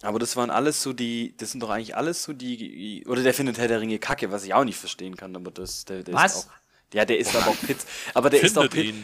Aber 0.01 0.19
das 0.19 0.35
waren 0.35 0.49
alles 0.49 0.81
so 0.81 0.93
die, 0.93 1.35
das 1.37 1.51
sind 1.51 1.61
doch 1.61 1.69
eigentlich 1.69 1.95
alles 1.95 2.23
so 2.23 2.31
die, 2.31 3.03
oder 3.07 3.21
der 3.21 3.33
findet 3.33 3.57
Herr 3.57 3.67
der 3.67 3.81
Ringe 3.81 3.99
kacke, 3.99 4.31
was 4.31 4.45
ich 4.45 4.53
auch 4.53 4.63
nicht 4.63 4.77
verstehen 4.77 5.17
kann, 5.17 5.35
aber 5.35 5.51
das, 5.51 5.83
der, 5.85 6.03
der 6.03 6.13
was? 6.13 6.35
ist 6.35 6.47
auch, 6.47 6.51
ja, 6.93 7.05
der 7.05 7.19
ist 7.19 7.35
aber 7.35 7.47
auch 7.47 7.59
Pizza, 7.59 7.85
aber 8.13 8.29
der 8.29 8.41
ist 8.41 8.57
auch 8.57 8.69
Pizza, 8.69 8.97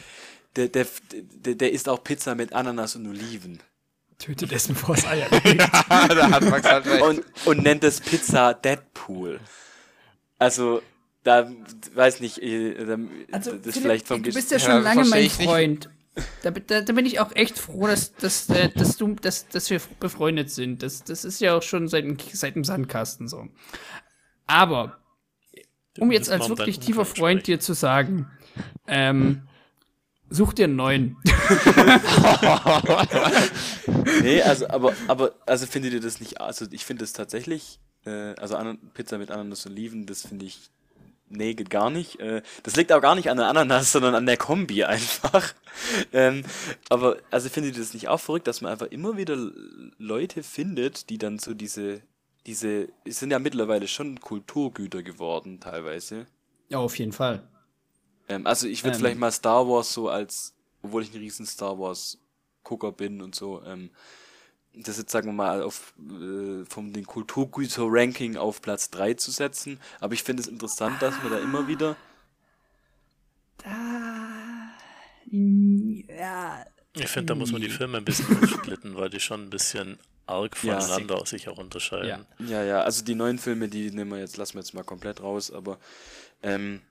der, 0.56 0.70
der, 0.70 0.88
der, 1.12 1.56
der 1.56 1.72
ist 1.72 1.90
auch 1.90 2.02
Pizza 2.02 2.34
mit 2.36 2.54
Ananas 2.54 2.96
und 2.96 3.08
Oliven. 3.08 3.60
Tötet 4.18 4.54
es, 4.54 4.70
bevor 4.70 4.96
es 4.96 5.06
Eier 5.06 5.28
da 5.58 6.30
hat 6.32 6.44
Max 6.44 6.66
halt 6.66 6.86
recht. 6.86 7.04
Und, 7.04 7.26
und 7.46 7.64
nennt 7.64 7.84
es 7.84 8.00
Pizza 8.00 8.54
Deadpool. 8.54 9.42
Also, 10.40 10.82
da, 11.24 11.52
weiß 11.94 12.22
nicht, 12.22 12.42
äh, 12.42 12.98
also, 13.32 13.52
das 13.52 13.74
Philipp, 13.74 13.74
vielleicht 13.74 14.08
vom 14.08 14.24
Du 14.24 14.32
bist 14.32 14.52
ja 14.52 14.60
schon 14.60 14.70
ja, 14.70 14.78
lange 14.78 15.04
mein 15.06 15.30
Freund. 15.30 15.90
Da, 16.44 16.52
da, 16.52 16.82
da, 16.82 16.94
bin 16.94 17.06
ich 17.06 17.20
auch 17.20 17.36
echt 17.36 17.60
froh, 17.60 17.88
dass, 17.88 18.16
dass, 18.16 18.50
äh, 18.50 18.70
dass, 18.70 18.96
du, 18.96 19.16
dass, 19.16 19.50
dass 19.50 19.70
wir 19.70 19.82
befreundet 20.00 20.50
sind. 20.50 20.82
Das, 20.82 21.04
das 21.04 21.26
ist 21.26 21.42
ja 21.42 21.58
auch 21.58 21.62
schon 21.62 21.90
seit, 21.90 22.06
seit 22.32 22.56
dem 22.56 22.64
Sandkasten 22.64 23.28
so. 23.28 23.50
Aber, 24.48 24.98
um 26.00 26.12
jetzt 26.12 26.30
als 26.30 26.48
wirklich 26.48 26.80
tiefer 26.80 27.04
Freund 27.04 27.48
dir 27.48 27.60
zu 27.60 27.74
sagen, 27.74 28.32
ähm, 28.88 29.46
such 30.30 30.54
dir 30.54 30.66
einen 30.66 30.78
neuen. 30.78 31.18
nee, 34.22 34.42
also, 34.42 34.68
aber, 34.70 34.94
aber, 35.08 35.34
also 35.46 35.66
findet 35.66 35.94
ihr 35.94 36.02
das 36.02 36.20
nicht, 36.20 36.40
also 36.40 36.66
ich 36.72 36.86
finde 36.86 37.04
es 37.04 37.14
tatsächlich, 37.14 37.80
äh, 38.06 38.36
also 38.36 38.58
Pizza 38.94 39.18
mit 39.18 39.32
Ananas 39.32 39.66
und 39.66 39.74
Oliven, 39.74 40.06
das 40.06 40.26
finde 40.26 40.46
ich 40.46 40.70
nee, 41.30 41.54
geht 41.54 41.70
gar 41.70 41.90
nicht. 41.90 42.20
Äh, 42.20 42.42
das 42.64 42.76
liegt 42.76 42.92
auch 42.92 43.02
gar 43.02 43.16
nicht 43.16 43.30
an 43.30 43.38
der 43.38 43.48
Ananas, 43.48 43.92
sondern 43.92 44.16
an 44.16 44.26
der 44.26 44.38
Kombi 44.38 44.84
einfach. 44.84 45.54
ähm, 46.14 46.44
aber 46.90 47.18
also 47.32 47.50
findet 47.50 47.76
ihr 47.76 47.82
das 47.82 47.94
nicht 47.94 48.08
auch 48.08 48.20
verrückt, 48.20 48.48
dass 48.48 48.62
man 48.62 48.72
einfach 48.72 48.88
immer 48.88 49.18
wieder 49.18 49.38
Leute 49.98 50.44
findet, 50.44 51.10
die 51.10 51.18
dann 51.18 51.40
so 51.40 51.54
diese, 51.54 52.02
diese, 52.46 52.90
es 53.04 53.20
sind 53.20 53.32
ja 53.32 53.40
mittlerweile 53.40 53.88
schon 53.88 54.20
Kulturgüter 54.20 55.04
geworden 55.04 55.60
teilweise. 55.60 56.28
Ja, 56.70 56.80
auf 56.80 56.98
jeden 56.98 57.14
Fall. 57.14 57.48
Ähm, 58.28 58.48
also 58.48 58.68
ich 58.68 58.84
würde 58.84 58.96
ähm, 58.96 59.02
vielleicht 59.02 59.20
mal 59.20 59.32
Star 59.32 59.68
Wars 59.68 59.94
so 59.94 60.10
als, 60.10 60.56
obwohl 60.82 61.04
ich 61.04 61.14
ein 61.14 61.20
riesen 61.20 61.46
Star 61.46 61.78
Wars 61.80 62.20
Gucker 62.64 62.92
bin 62.92 63.22
und 63.22 63.36
so, 63.36 63.62
ähm, 63.64 63.92
das 64.78 64.98
jetzt 64.98 65.12
sagen 65.12 65.28
wir 65.28 65.34
mal 65.34 65.62
auf 65.64 65.94
äh, 66.00 66.66
vom 66.66 66.94
den 66.94 67.06
Kulturgüter-Ranking 67.06 68.38
auf 68.38 68.62
Platz 68.62 68.90
3 68.92 69.14
zu 69.16 69.32
setzen. 69.32 69.80
Aber 70.00 70.14
ich 70.14 70.24
finde 70.24 70.42
es 70.42 70.48
interessant, 70.48 71.02
dass 71.02 71.16
man 71.22 71.32
da 71.32 71.40
immer 71.40 71.68
wieder. 71.68 71.96
Da. 73.58 74.72
Ja. 75.32 76.66
Ich 76.94 77.08
finde, 77.08 77.28
da 77.28 77.36
muss 77.36 77.52
man 77.52 77.62
die 77.62 77.70
Filme 77.70 77.98
ein 77.98 78.06
bisschen 78.06 78.38
aufsplitten, 78.44 78.96
weil 78.96 79.10
die 79.10 79.20
schon 79.20 79.44
ein 79.44 79.50
bisschen 79.50 79.98
arg 80.28 80.58
voneinander 80.58 81.20
ja. 81.20 81.26
sich 81.26 81.50
auch 81.50 81.58
unterscheiden. 81.58 82.26
Ja. 82.40 82.46
ja, 82.46 82.64
ja, 82.64 82.82
also 82.82 83.04
die 83.04 83.16
neuen 83.16 83.38
Filme, 83.38 83.68
die 83.68 83.92
nehmen 83.92 84.12
wir 84.12 84.20
jetzt, 84.20 84.38
lassen 84.38 84.56
wir 84.56 84.62
jetzt 84.62 84.74
mal 84.74 84.84
komplett 84.84 85.22
raus, 85.22 85.52
aber 85.52 85.78
ähm, 86.42 86.82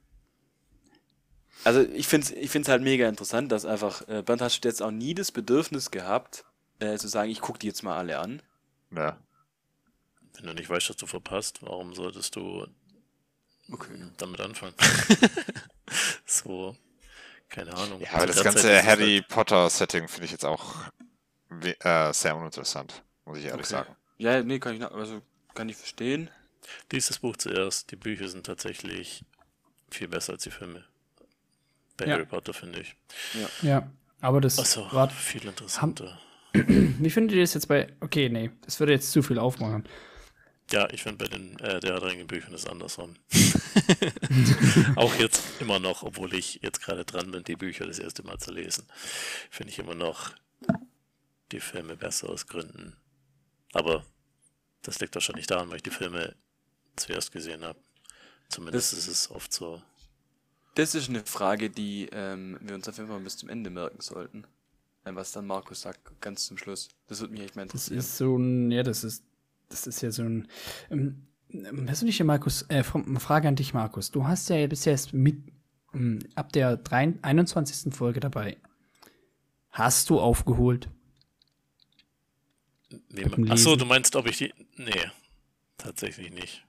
also 1.65 1.81
ich 1.81 2.07
finde 2.07 2.27
es 2.27 2.33
ich 2.33 2.51
find's 2.51 2.69
halt 2.69 2.83
mega 2.83 3.09
interessant, 3.09 3.51
dass 3.51 3.65
einfach, 3.65 4.07
äh, 4.09 4.23
Bernd 4.23 4.43
hast 4.43 4.61
du 4.61 4.69
jetzt 4.69 4.83
auch 4.83 4.91
nie 4.91 5.15
das 5.15 5.33
Bedürfnis 5.33 5.91
gehabt, 5.91 6.45
äh, 6.81 6.97
zu 6.97 7.09
sagen, 7.09 7.31
ich 7.31 7.41
gucke 7.41 7.59
die 7.59 7.67
jetzt 7.67 7.83
mal 7.83 7.97
alle 7.97 8.19
an. 8.19 8.43
Ja. 8.91 9.19
Wenn 10.35 10.47
du 10.47 10.55
nicht 10.55 10.69
weißt, 10.69 10.91
was 10.91 10.97
du 10.97 11.07
verpasst, 11.07 11.63
warum 11.63 11.95
solltest 11.95 12.37
du 12.37 12.67
okay. 13.71 14.11
damit 14.17 14.41
anfangen? 14.41 14.75
so, 16.27 16.77
keine 17.49 17.75
Ahnung. 17.75 18.01
Ja, 18.01 18.13
aber 18.15 18.27
das 18.27 18.43
ganze 18.43 18.83
Harry 18.83 19.19
halt 19.19 19.29
Potter-Setting 19.29 20.09
finde 20.09 20.27
ich 20.27 20.33
jetzt 20.33 20.45
auch 20.45 20.75
äh, 21.63 22.13
sehr 22.13 22.37
uninteressant, 22.37 23.03
muss 23.25 23.39
ich 23.39 23.45
ehrlich 23.45 23.67
okay. 23.67 23.75
sagen. 23.75 23.97
Ja, 24.19 24.43
nee, 24.43 24.59
kann 24.59 24.75
ich, 24.75 24.83
also, 24.85 25.23
kann 25.55 25.69
ich 25.69 25.77
verstehen. 25.77 26.31
Dieses 26.93 27.19
Buch 27.19 27.37
zuerst, 27.37 27.91
die 27.91 27.97
Bücher 27.97 28.29
sind 28.29 28.47
tatsächlich 28.47 29.25
viel 29.91 30.09
besser 30.09 30.33
als 30.33 30.43
die 30.43 30.51
Filme. 30.51 30.85
Bei 31.97 32.07
ja. 32.07 32.15
Harry 32.15 32.27
Potter, 32.27 32.55
finde 32.55 32.81
ich. 32.81 32.97
Ja. 33.35 33.49
ja, 33.63 33.91
aber 34.21 34.41
das 34.41 34.57
so, 34.57 34.91
war 34.93 35.09
viel 35.11 35.45
interessanter. 35.47 36.19
Wie 37.01 37.11
findet 37.11 37.35
ihr 37.35 37.43
das 37.43 37.55
jetzt 37.55 37.67
bei. 37.67 37.89
Okay, 38.01 38.29
nee, 38.29 38.51
das 38.65 38.79
würde 38.79 38.93
jetzt 38.93 39.11
zu 39.11 39.23
viel 39.23 39.41
aufmachen. 39.41 39.89
Ja, 40.71 40.89
ich 40.91 41.03
finde 41.03 41.25
bei 41.25 41.37
den 41.37 41.59
äh, 41.59 41.81
der 41.81 42.01
Ringe 42.01 42.25
Büchern 42.25 42.55
ist 42.55 42.69
andersrum. 42.69 43.17
Auch 44.97 45.15
jetzt 45.17 45.43
immer 45.61 45.81
noch, 45.81 46.05
obwohl 46.05 46.33
ich 46.35 46.61
jetzt 46.63 46.81
gerade 46.81 47.05
dran 47.05 47.33
bin, 47.33 47.43
die 47.43 47.57
Bücher 47.57 47.87
das 47.87 47.99
erste 47.99 48.23
Mal 48.23 48.39
zu 48.39 48.53
lesen, 48.53 48.87
finde 49.51 49.73
ich 49.73 49.81
immer 49.81 49.97
noch 49.97 50.31
die 51.51 51.61
Filme 51.61 51.97
besser 51.97 52.31
aus 52.31 52.47
Gründen. 52.47 52.97
Aber 53.73 54.05
das 54.83 55.01
liegt 55.01 55.15
wahrscheinlich 55.17 55.49
daran, 55.49 55.69
weil 55.71 55.77
ich 55.77 55.83
die 55.83 55.91
Filme 55.91 56.37
zuerst 56.95 57.33
gesehen 57.33 57.65
habe. 57.65 57.79
Zumindest 58.49 58.93
das, 58.93 59.01
ist 59.01 59.09
es 59.09 59.31
oft 59.31 59.53
so. 59.53 59.83
Das 60.77 60.95
ist 60.95 61.09
eine 61.09 61.27
Frage, 61.27 61.69
die 61.69 62.09
ähm, 62.13 62.59
wir 62.61 62.77
uns 62.77 62.89
auf 62.89 62.97
jeden 62.97 63.09
Fall 63.09 63.21
bis 63.21 63.37
zum 63.37 63.49
Ende 63.49 63.71
merken 63.71 64.01
sollten 64.01 64.47
was 65.05 65.33
dann 65.33 65.47
Markus 65.47 65.83
sagt, 65.83 66.21
ganz 66.21 66.47
zum 66.47 66.57
Schluss. 66.57 66.89
Das 67.07 67.21
würde 67.21 67.35
mich 67.35 67.43
echt 67.43 67.57
mal 67.57 67.63
interessieren. 67.63 67.97
Das 67.97 68.07
ist 68.07 68.17
so 68.17 68.37
ein, 68.37 68.71
ja, 68.71 68.83
das 68.83 69.05
ist, 69.05 69.25
das 69.69 69.87
ist 69.87 70.01
ja 70.01 70.11
so 70.11 70.23
ein, 70.23 70.49
ähm, 70.91 71.27
persönliche 71.87 72.25
Markus, 72.25 72.63
äh, 72.69 72.83
eine 72.93 73.21
Frage 73.21 73.49
an 73.49 73.57
dich, 73.57 73.75
Markus. 73.75 74.11
Du 74.11 74.27
hast 74.27 74.49
ja 74.49 74.67
bisher 74.67 74.99
mit, 75.13 75.37
ähm, 75.93 76.21
ab 76.35 76.53
der 76.53 76.77
3, 76.77 77.15
21. 77.23 77.95
Folge 77.95 78.21
dabei. 78.21 78.57
Hast 79.71 80.11
du 80.11 80.21
aufgeholt? 80.21 80.89
Nee, 83.09 83.27
achso, 83.49 83.77
du 83.77 83.85
meinst, 83.85 84.15
ob 84.17 84.27
ich 84.27 84.39
die. 84.39 84.55
Nee, 84.77 85.11
tatsächlich 85.77 86.33
nicht. 86.33 86.65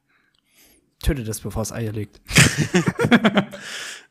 Töte 0.99 1.23
das, 1.23 1.39
bevor 1.39 1.61
es 1.61 1.71
Eier 1.71 1.91
legt. 1.91 2.19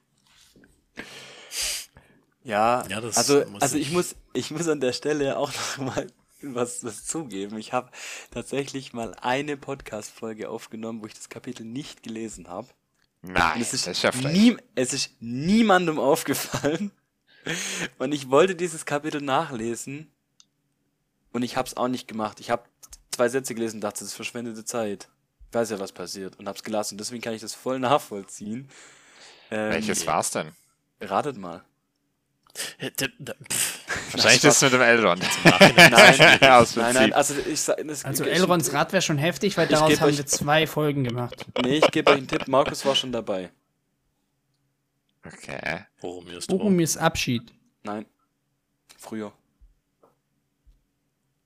Ja, 2.44 2.86
ja 2.88 2.98
also, 2.98 3.44
also 3.58 3.76
ich, 3.76 3.90
muss, 3.90 4.14
ich 4.34 4.50
muss 4.50 4.68
an 4.68 4.80
der 4.80 4.92
Stelle 4.92 5.38
auch 5.38 5.50
noch 5.78 5.86
mal 5.86 6.06
was, 6.42 6.84
was 6.84 7.04
zugeben. 7.04 7.58
Ich 7.58 7.72
habe 7.72 7.90
tatsächlich 8.30 8.92
mal 8.92 9.14
eine 9.14 9.56
Podcast-Folge 9.56 10.50
aufgenommen, 10.50 11.02
wo 11.02 11.06
ich 11.06 11.14
das 11.14 11.28
Kapitel 11.28 11.64
nicht 11.64 12.02
gelesen 12.02 12.48
habe. 12.48 12.68
Nein, 13.22 13.62
es 13.62 13.72
ist, 13.72 13.86
das 13.86 13.96
ist 13.96 14.02
ja 14.02 14.30
nie, 14.30 14.56
es 14.74 14.92
ist 14.92 15.12
niemandem 15.20 15.98
aufgefallen. 15.98 16.92
Und 17.98 18.12
ich 18.12 18.30
wollte 18.30 18.54
dieses 18.54 18.86
Kapitel 18.86 19.20
nachlesen 19.20 20.10
und 21.32 21.42
ich 21.42 21.58
habe 21.58 21.68
es 21.68 21.76
auch 21.76 21.88
nicht 21.88 22.08
gemacht. 22.08 22.40
Ich 22.40 22.48
habe 22.48 22.62
zwei 23.10 23.28
Sätze 23.28 23.54
gelesen 23.54 23.76
und 23.76 23.80
dachte, 23.82 23.98
das 23.98 24.08
ist 24.08 24.14
verschwendete 24.14 24.64
Zeit. 24.64 25.08
Ich 25.50 25.54
weiß 25.54 25.68
ja, 25.70 25.78
was 25.78 25.92
passiert 25.92 26.38
und 26.38 26.48
hab's 26.48 26.62
gelassen. 26.62 26.96
Deswegen 26.96 27.20
kann 27.20 27.34
ich 27.34 27.42
das 27.42 27.52
voll 27.52 27.80
nachvollziehen. 27.80 28.70
Ähm, 29.50 29.72
Welches 29.72 30.06
war's 30.06 30.30
denn? 30.30 30.52
Ratet 31.00 31.36
mal. 31.36 31.64
Wahrscheinlich 34.12 34.42
das 34.42 34.62
mit 34.62 34.72
dem 34.72 34.80
Elrond. 34.80 35.22
nein, 35.44 35.72
nein, 35.76 36.16
nein, 36.76 37.12
also 37.12 37.34
ich 37.34 38.04
Also 38.04 38.24
Elrons 38.24 38.72
Rad 38.72 38.92
wäre 38.92 39.02
schon 39.02 39.18
heftig, 39.18 39.56
weil 39.56 39.66
daraus 39.66 40.00
haben 40.00 40.16
wir 40.16 40.26
zwei 40.26 40.66
Folgen 40.66 41.04
gemacht. 41.04 41.44
Nee, 41.62 41.78
ich 41.78 41.90
gebe 41.90 42.12
euch 42.12 42.18
einen 42.18 42.28
Tipp, 42.28 42.46
Markus 42.46 42.84
war 42.84 42.94
schon 42.94 43.10
dabei. 43.10 43.50
Okay. 45.26 45.86
Boromirs, 46.00 46.46
Boromirs 46.46 46.96
Abschied. 46.96 47.52
Nein. 47.82 48.06
Früher. 48.98 49.32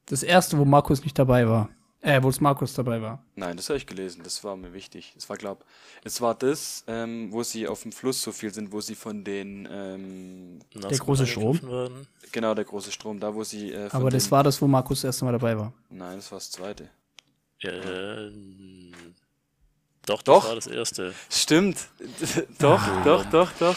Das 0.06 0.22
erste, 0.22 0.58
wo 0.58 0.64
Markus 0.64 1.02
nicht 1.02 1.18
dabei 1.18 1.48
war. 1.48 1.70
Äh, 2.00 2.22
wo 2.22 2.28
es 2.28 2.40
Markus 2.40 2.74
dabei 2.74 3.02
war. 3.02 3.24
Nein, 3.34 3.56
das 3.56 3.68
habe 3.68 3.76
ich 3.76 3.86
gelesen. 3.86 4.22
Das 4.22 4.44
war 4.44 4.56
mir 4.56 4.72
wichtig. 4.72 5.14
Es 5.16 5.28
war, 5.28 5.36
glaub, 5.36 5.64
es 6.04 6.20
war 6.20 6.34
das, 6.34 6.84
ähm, 6.86 7.32
wo 7.32 7.42
sie 7.42 7.66
auf 7.66 7.82
dem 7.82 7.90
Fluss 7.90 8.22
so 8.22 8.30
viel 8.30 8.54
sind, 8.54 8.70
wo 8.70 8.80
sie 8.80 8.94
von 8.94 9.24
den 9.24 9.68
ähm, 9.70 10.60
der 10.74 10.96
große 10.96 11.26
Strom. 11.26 11.58
Genau, 12.30 12.54
der 12.54 12.64
große 12.64 12.92
Strom, 12.92 13.18
da 13.18 13.34
wo 13.34 13.42
sie. 13.42 13.72
Äh, 13.72 13.88
Aber 13.90 14.10
das 14.10 14.30
war 14.30 14.44
das, 14.44 14.62
wo 14.62 14.68
Markus 14.68 14.98
das 14.98 15.08
erste 15.08 15.24
Mal 15.24 15.32
dabei 15.32 15.58
war. 15.58 15.72
Nein, 15.90 16.16
das 16.16 16.30
war 16.30 16.38
das 16.38 16.50
zweite. 16.52 16.88
Äh, 17.62 18.30
doch, 20.08 20.22
das 20.22 20.34
doch. 20.34 20.48
war 20.48 20.54
das 20.54 20.66
erste. 20.66 21.14
Stimmt. 21.30 21.78
doch, 22.58 22.80
ah. 22.80 23.02
doch, 23.04 23.24
doch, 23.26 23.52
doch. 23.58 23.76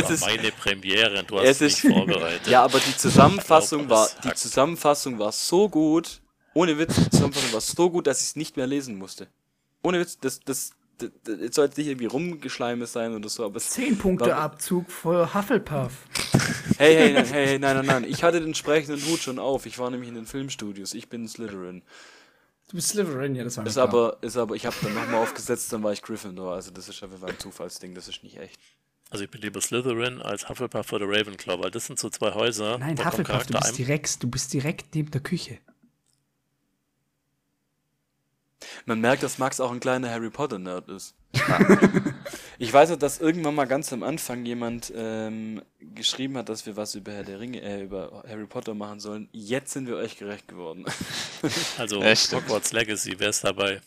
war 0.00 0.10
ist, 0.10 0.20
meine 0.22 0.50
Premiere 0.52 1.20
und 1.20 1.30
du 1.30 1.38
hast 1.38 1.46
es 1.46 1.60
ist, 1.60 1.84
mich 1.84 1.94
vorbereitet. 1.94 2.46
Ja, 2.46 2.64
aber 2.64 2.80
die 2.80 2.96
Zusammenfassung 2.96 3.86
glaub, 3.86 3.98
war, 3.98 4.08
die 4.24 4.34
Zusammenfassung 4.34 5.18
war 5.18 5.32
so 5.32 5.68
gut, 5.68 6.20
ohne 6.54 6.78
Witz, 6.78 6.96
die 6.96 7.10
Zusammenfassung 7.10 7.52
war 7.52 7.60
so 7.60 7.90
gut, 7.90 8.06
dass 8.06 8.20
ich 8.20 8.28
es 8.28 8.36
nicht 8.36 8.56
mehr 8.56 8.66
lesen 8.66 8.96
musste. 8.98 9.28
Ohne 9.82 10.00
Witz, 10.00 10.18
das, 10.18 10.40
das, 10.40 10.70
das, 10.98 11.10
das 11.22 11.54
soll 11.54 11.66
jetzt 11.66 11.78
nicht 11.78 11.86
irgendwie 11.86 12.06
rumgeschleimes 12.06 12.92
sein 12.92 13.14
oder 13.14 13.28
so, 13.28 13.44
aber 13.44 13.60
Zehn 13.60 13.96
Punkte 13.96 14.36
Abzug 14.36 14.90
für 14.90 15.32
Hufflepuff. 15.34 15.92
Hey, 16.78 16.94
hey, 16.94 17.12
hey, 17.12 17.24
hey, 17.26 17.58
nein, 17.58 17.76
nein, 17.76 17.86
nein. 17.86 18.04
Ich 18.04 18.24
hatte 18.24 18.38
den 18.38 18.48
entsprechenden 18.48 19.04
Hut 19.04 19.20
schon 19.20 19.38
auf. 19.38 19.66
Ich 19.66 19.78
war 19.78 19.90
nämlich 19.90 20.08
in 20.08 20.14
den 20.14 20.24
Filmstudios. 20.24 20.94
Ich 20.94 21.10
bin 21.10 21.28
Slytherin. 21.28 21.82
Du 22.70 22.76
bist 22.76 22.90
Slytherin, 22.90 23.34
ja, 23.34 23.42
das 23.42 23.56
war 23.56 23.66
ist 23.66 23.72
klar. 23.72 23.88
aber, 23.88 24.18
ist 24.20 24.36
aber, 24.36 24.54
ich 24.54 24.64
habe 24.64 24.76
dann 24.80 24.94
nochmal 24.94 25.16
aufgesetzt, 25.16 25.72
dann 25.72 25.82
war 25.82 25.92
ich 25.92 26.02
Gryffindor. 26.02 26.54
Also 26.54 26.70
das 26.70 26.88
ist 26.88 27.02
einfach 27.02 27.20
ein 27.26 27.36
Zufallsding, 27.36 27.96
das 27.96 28.06
ist 28.06 28.22
nicht 28.22 28.38
echt. 28.38 28.60
Also 29.10 29.24
ich 29.24 29.30
bin 29.30 29.40
lieber 29.40 29.60
Slytherin 29.60 30.22
als 30.22 30.48
Hufflepuff 30.48 30.92
oder 30.92 31.06
Ravenclaw, 31.08 31.60
weil 31.64 31.72
das 31.72 31.86
sind 31.86 31.98
so 31.98 32.10
zwei 32.10 32.32
Häuser. 32.32 32.78
Nein, 32.78 32.96
Hufflepuff, 33.04 33.46
du 33.46 33.58
bist 33.58 33.76
direkt, 33.76 34.22
du 34.22 34.30
bist 34.30 34.52
direkt 34.52 34.94
neben 34.94 35.10
der 35.10 35.20
Küche. 35.20 35.58
Man 38.84 39.00
merkt, 39.00 39.24
dass 39.24 39.38
Max 39.38 39.58
auch 39.58 39.72
ein 39.72 39.80
kleiner 39.80 40.08
Harry 40.08 40.30
Potter-Nerd 40.30 40.88
ist. 40.90 41.16
ich 42.60 42.70
weiß 42.70 42.90
noch, 42.90 42.98
dass 42.98 43.20
irgendwann 43.20 43.54
mal 43.54 43.64
ganz 43.64 43.90
am 43.90 44.02
Anfang 44.02 44.44
jemand 44.44 44.92
ähm, 44.94 45.62
geschrieben 45.80 46.36
hat, 46.36 46.50
dass 46.50 46.66
wir 46.66 46.76
was 46.76 46.94
über 46.94 47.10
Herr 47.10 47.24
der 47.24 47.40
Ringe, 47.40 47.62
äh, 47.62 47.82
über 47.84 48.22
Harry 48.28 48.46
Potter 48.46 48.74
machen 48.74 49.00
sollen. 49.00 49.30
Jetzt 49.32 49.72
sind 49.72 49.86
wir 49.86 49.96
euch 49.96 50.18
gerecht 50.18 50.46
geworden. 50.46 50.84
also 51.78 52.02
Echt? 52.02 52.30
Hogwarts 52.34 52.72
Legacy, 52.72 53.14
wer 53.16 53.30
ist 53.30 53.44
dabei? 53.44 53.80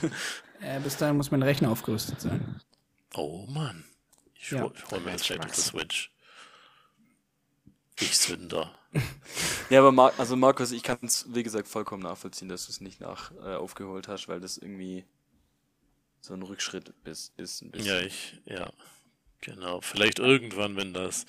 äh, 0.60 0.80
bis 0.80 0.98
dahin 0.98 1.16
muss 1.16 1.30
mein 1.30 1.42
Rechner 1.42 1.70
aufgerüstet 1.70 2.20
sein. 2.20 2.60
Oh 3.14 3.46
Mann. 3.48 3.86
Ich 4.34 4.50
ja. 4.50 4.64
hole 4.64 5.00
mir 5.00 5.12
jetzt 5.12 5.24
gleich 5.24 5.40
auf 5.40 5.46
der 5.46 5.54
Switch. 5.54 6.12
Ich 7.98 8.18
Sünder. 8.18 8.70
ja, 9.70 9.80
aber 9.80 9.92
Mar 9.92 10.12
also 10.18 10.36
Markus, 10.36 10.72
ich 10.72 10.82
kann 10.82 10.98
es, 11.00 11.24
wie 11.30 11.42
gesagt, 11.42 11.68
vollkommen 11.68 12.02
nachvollziehen, 12.02 12.50
dass 12.50 12.66
du 12.66 12.72
es 12.72 12.82
nicht 12.82 13.00
nach 13.00 13.32
äh, 13.42 13.54
aufgeholt 13.54 14.08
hast, 14.08 14.28
weil 14.28 14.40
das 14.40 14.58
irgendwie 14.58 15.06
so 16.20 16.34
ein 16.34 16.42
Rückschritt 16.42 16.92
ist, 17.04 17.32
ist 17.36 17.62
ein 17.62 17.70
bisschen. 17.70 17.88
Ja, 17.88 18.00
ich, 18.00 18.40
ja, 18.46 18.72
genau. 19.40 19.80
Vielleicht 19.80 20.18
irgendwann, 20.18 20.76
wenn 20.76 20.92
das, 20.92 21.24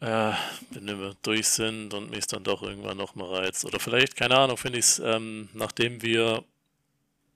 äh, 0.00 0.32
wenn 0.70 0.86
wir 0.86 1.16
durch 1.22 1.48
sind 1.48 1.94
und 1.94 2.10
mich 2.10 2.26
dann 2.26 2.44
doch 2.44 2.62
irgendwann 2.62 2.96
nochmal 2.96 3.34
reizt. 3.34 3.64
Oder 3.64 3.78
vielleicht, 3.80 4.16
keine 4.16 4.36
Ahnung, 4.36 4.56
finde 4.56 4.78
ich 4.78 4.84
es, 4.84 4.98
ähm, 4.98 5.48
nachdem 5.52 6.02
wir 6.02 6.44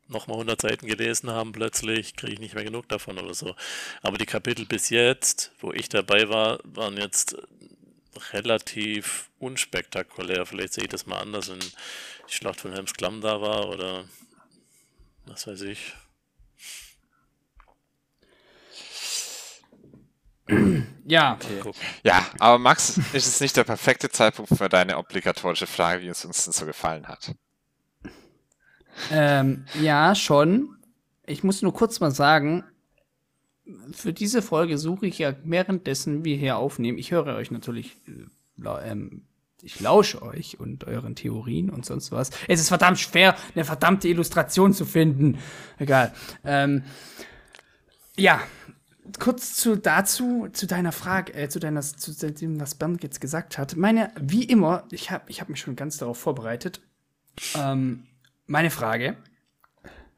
nochmal 0.09 0.37
100 0.37 0.61
Seiten 0.61 0.87
gelesen 0.87 1.31
haben, 1.31 1.53
plötzlich 1.53 2.17
kriege 2.17 2.33
ich 2.33 2.39
nicht 2.41 2.55
mehr 2.55 2.65
genug 2.65 2.89
davon 2.89 3.19
oder 3.19 3.35
so. 3.35 3.55
Aber 4.03 4.19
die 4.19 4.27
Kapitel 4.27 4.65
bis 4.65 4.91
jetzt, 4.91 5.53
wo 5.61 5.73
ich 5.73 5.89
dabei 5.89 6.29
war, 6.29 6.61
waren 6.65 6.97
jetzt 6.97 7.37
relativ 8.33 9.31
unspektakulär. 9.39 10.47
Vielleicht 10.47 10.73
sehe 10.75 10.85
ich 10.85 10.91
das 10.91 11.07
mal 11.07 11.21
anders, 11.21 11.51
wenn 11.51 11.61
die 11.61 12.35
Schlacht 12.35 12.61
von 12.61 12.73
Helms 12.73 12.95
Klamm 12.95 13.21
da 13.21 13.41
war 13.41 13.69
oder 13.69 14.05
was 15.27 15.47
weiß 15.47 15.63
ich. 15.63 15.95
Ja. 21.07 21.39
Okay. 21.41 21.73
Ja, 22.03 22.27
aber 22.39 22.59
Max, 22.59 22.99
ist 23.13 23.27
es 23.27 23.41
nicht 23.41 23.57
der 23.57 23.65
perfekte 23.65 24.11
Zeitpunkt 24.11 24.57
für 24.57 24.69
deine 24.69 24.99
obligatorische 24.99 25.67
Frage, 25.67 26.03
wie 26.03 26.09
es 26.09 26.25
uns 26.25 26.45
denn 26.45 26.53
so 26.53 26.67
gefallen 26.67 27.07
hat? 27.09 27.35
Ähm, 29.11 29.65
ja, 29.81 30.15
schon. 30.15 30.77
Ich 31.27 31.45
muss 31.45 31.63
nur 31.63 31.73
kurz 31.73 32.01
mal 32.01 32.11
sagen, 32.11 32.65
für 33.93 34.13
diese 34.13 34.43
Folge 34.43 34.79
suche 34.79 35.07
ich 35.07 35.19
ja 35.19 35.35
währenddessen 35.45 36.25
wir 36.25 36.37
hier 36.37 36.57
aufnehmen. 36.57 36.99
Ich 36.99 37.11
höre 37.11 37.35
euch 37.35 37.51
natürlich, 37.51 37.97
äh, 38.07 38.91
ähm, 38.91 39.23
ich 39.63 39.81
lausche 39.81 40.23
euch 40.23 40.59
und 40.61 40.85
euren 40.85 41.15
Theorien 41.17 41.71
und 41.71 41.85
sonst 41.85 42.13
was. 42.13 42.31
Es 42.47 42.61
ist 42.61 42.69
verdammt 42.69 42.99
schwer, 42.99 43.37
eine 43.55 43.65
verdammte 43.65 44.09
Illustration 44.09 44.73
zu 44.73 44.85
finden. 44.85 45.39
Egal. 45.79 46.15
Ähm, 46.45 46.85
ja, 48.17 48.41
kurz 49.19 49.55
zu 49.55 49.77
dazu, 49.77 50.49
zu 50.53 50.67
deiner 50.67 50.93
Frage, 50.93 51.35
äh, 51.35 51.49
zu 51.49 51.61
deiner, 51.61 51.81
zu 51.83 52.13
dem, 52.13 52.61
was 52.61 52.75
Bernd 52.75 53.03
jetzt 53.03 53.21
gesagt 53.21 53.59
hat. 53.59 53.77
Meine, 53.77 54.13
wie 54.21 54.45
immer, 54.45 54.85
ich 54.91 55.11
habe 55.11 55.31
ich 55.31 55.41
hab 55.41 55.49
mich 55.49 55.61
schon 55.61 55.77
ganz 55.77 55.99
darauf 55.99 56.19
vorbereitet. 56.19 56.81
Ähm, 57.55 58.07
meine 58.47 58.71
Frage, 58.71 59.17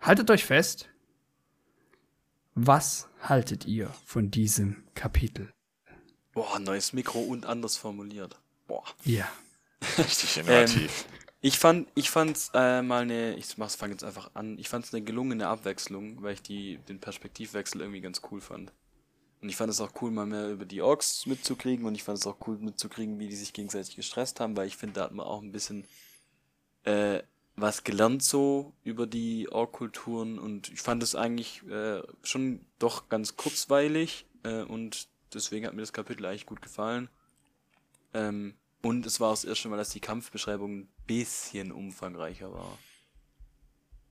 haltet 0.01 0.30
euch 0.30 0.45
fest, 0.45 0.88
was 2.55 3.09
haltet 3.22 3.66
ihr 3.66 3.91
von 4.05 4.30
diesem 4.30 4.84
Kapitel? 4.95 5.53
Boah, 6.32 6.59
neues 6.59 6.93
Mikro 6.93 7.20
und 7.20 7.47
anders 7.47 7.76
formuliert. 7.76 8.41
Boah. 8.66 8.84
Ja. 9.05 9.30
Richtig 9.99 10.36
innovativ. 10.36 11.05
Ähm, 11.09 11.20
ich 11.43 11.59
fand, 11.59 11.88
ich 11.95 12.11
fand's 12.11 12.51
äh, 12.53 12.82
mal 12.82 13.03
eine, 13.03 13.34
ich 13.36 13.57
mach's, 13.57 13.74
fang 13.74 13.91
jetzt 13.91 14.05
einfach 14.05 14.30
an. 14.34 14.59
Ich 14.59 14.68
fand's 14.68 14.93
eine 14.93 15.03
gelungene 15.03 15.49
Abwechslung, 15.49 16.22
weil 16.22 16.34
ich 16.34 16.43
die, 16.43 16.78
den 16.88 17.01
Perspektivwechsel 17.01 17.80
irgendwie 17.80 18.03
ganz 18.03 18.20
cool 18.30 18.41
fand. 18.41 18.72
Und 19.41 19.49
ich 19.49 19.57
fand 19.57 19.70
es 19.70 19.80
auch 19.80 19.93
cool, 20.03 20.11
mal 20.11 20.26
mehr 20.26 20.51
über 20.51 20.66
die 20.66 20.82
Orks 20.82 21.24
mitzukriegen 21.24 21.86
und 21.86 21.95
ich 21.95 22.03
fand 22.03 22.18
es 22.18 22.26
auch 22.26 22.47
cool 22.47 22.59
mitzukriegen, 22.59 23.18
wie 23.18 23.28
die 23.28 23.36
sich 23.36 23.55
gegenseitig 23.55 23.97
gestresst 23.97 24.38
haben, 24.38 24.57
weil 24.57 24.66
ich 24.66 24.76
finde, 24.76 24.95
da 24.95 25.05
hat 25.05 25.12
man 25.12 25.26
auch 25.26 25.41
ein 25.41 25.53
bisschen 25.53 25.86
äh, 26.84 27.22
was 27.57 27.84
gelernt 27.84 28.22
so 28.22 28.74
über 28.84 29.07
die 29.07 29.51
Ork-Kulturen 29.51 30.38
und 30.38 30.70
ich 30.70 30.80
fand 30.80 31.03
es 31.03 31.14
eigentlich 31.14 31.66
äh, 31.68 32.03
schon 32.22 32.64
doch 32.78 33.09
ganz 33.09 33.36
kurzweilig 33.36 34.26
äh, 34.43 34.62
und 34.62 35.09
deswegen 35.32 35.66
hat 35.66 35.74
mir 35.74 35.82
das 35.82 35.93
Kapitel 35.93 36.26
eigentlich 36.26 36.47
gut 36.47 36.61
gefallen. 36.61 37.09
Ähm, 38.12 38.55
und 38.82 39.07
es 39.07 39.20
war 39.20 39.30
das 39.30 39.45
erste 39.45 39.68
Mal, 39.68 39.76
dass 39.76 39.91
die 39.91 40.01
Kampfbeschreibung 40.01 40.80
ein 40.80 40.88
bisschen 41.07 41.70
umfangreicher 41.70 42.53
war. 42.53 42.78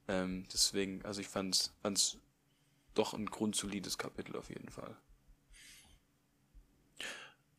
Ähm, 0.08 0.46
deswegen, 0.52 1.04
also 1.06 1.22
ich 1.22 1.28
fand 1.28 1.72
es 1.84 2.18
doch 2.94 3.14
ein 3.14 3.28
grundsolides 3.28 3.98
Kapitel 3.98 4.36
auf 4.36 4.50
jeden 4.50 4.70
Fall. 4.70 4.96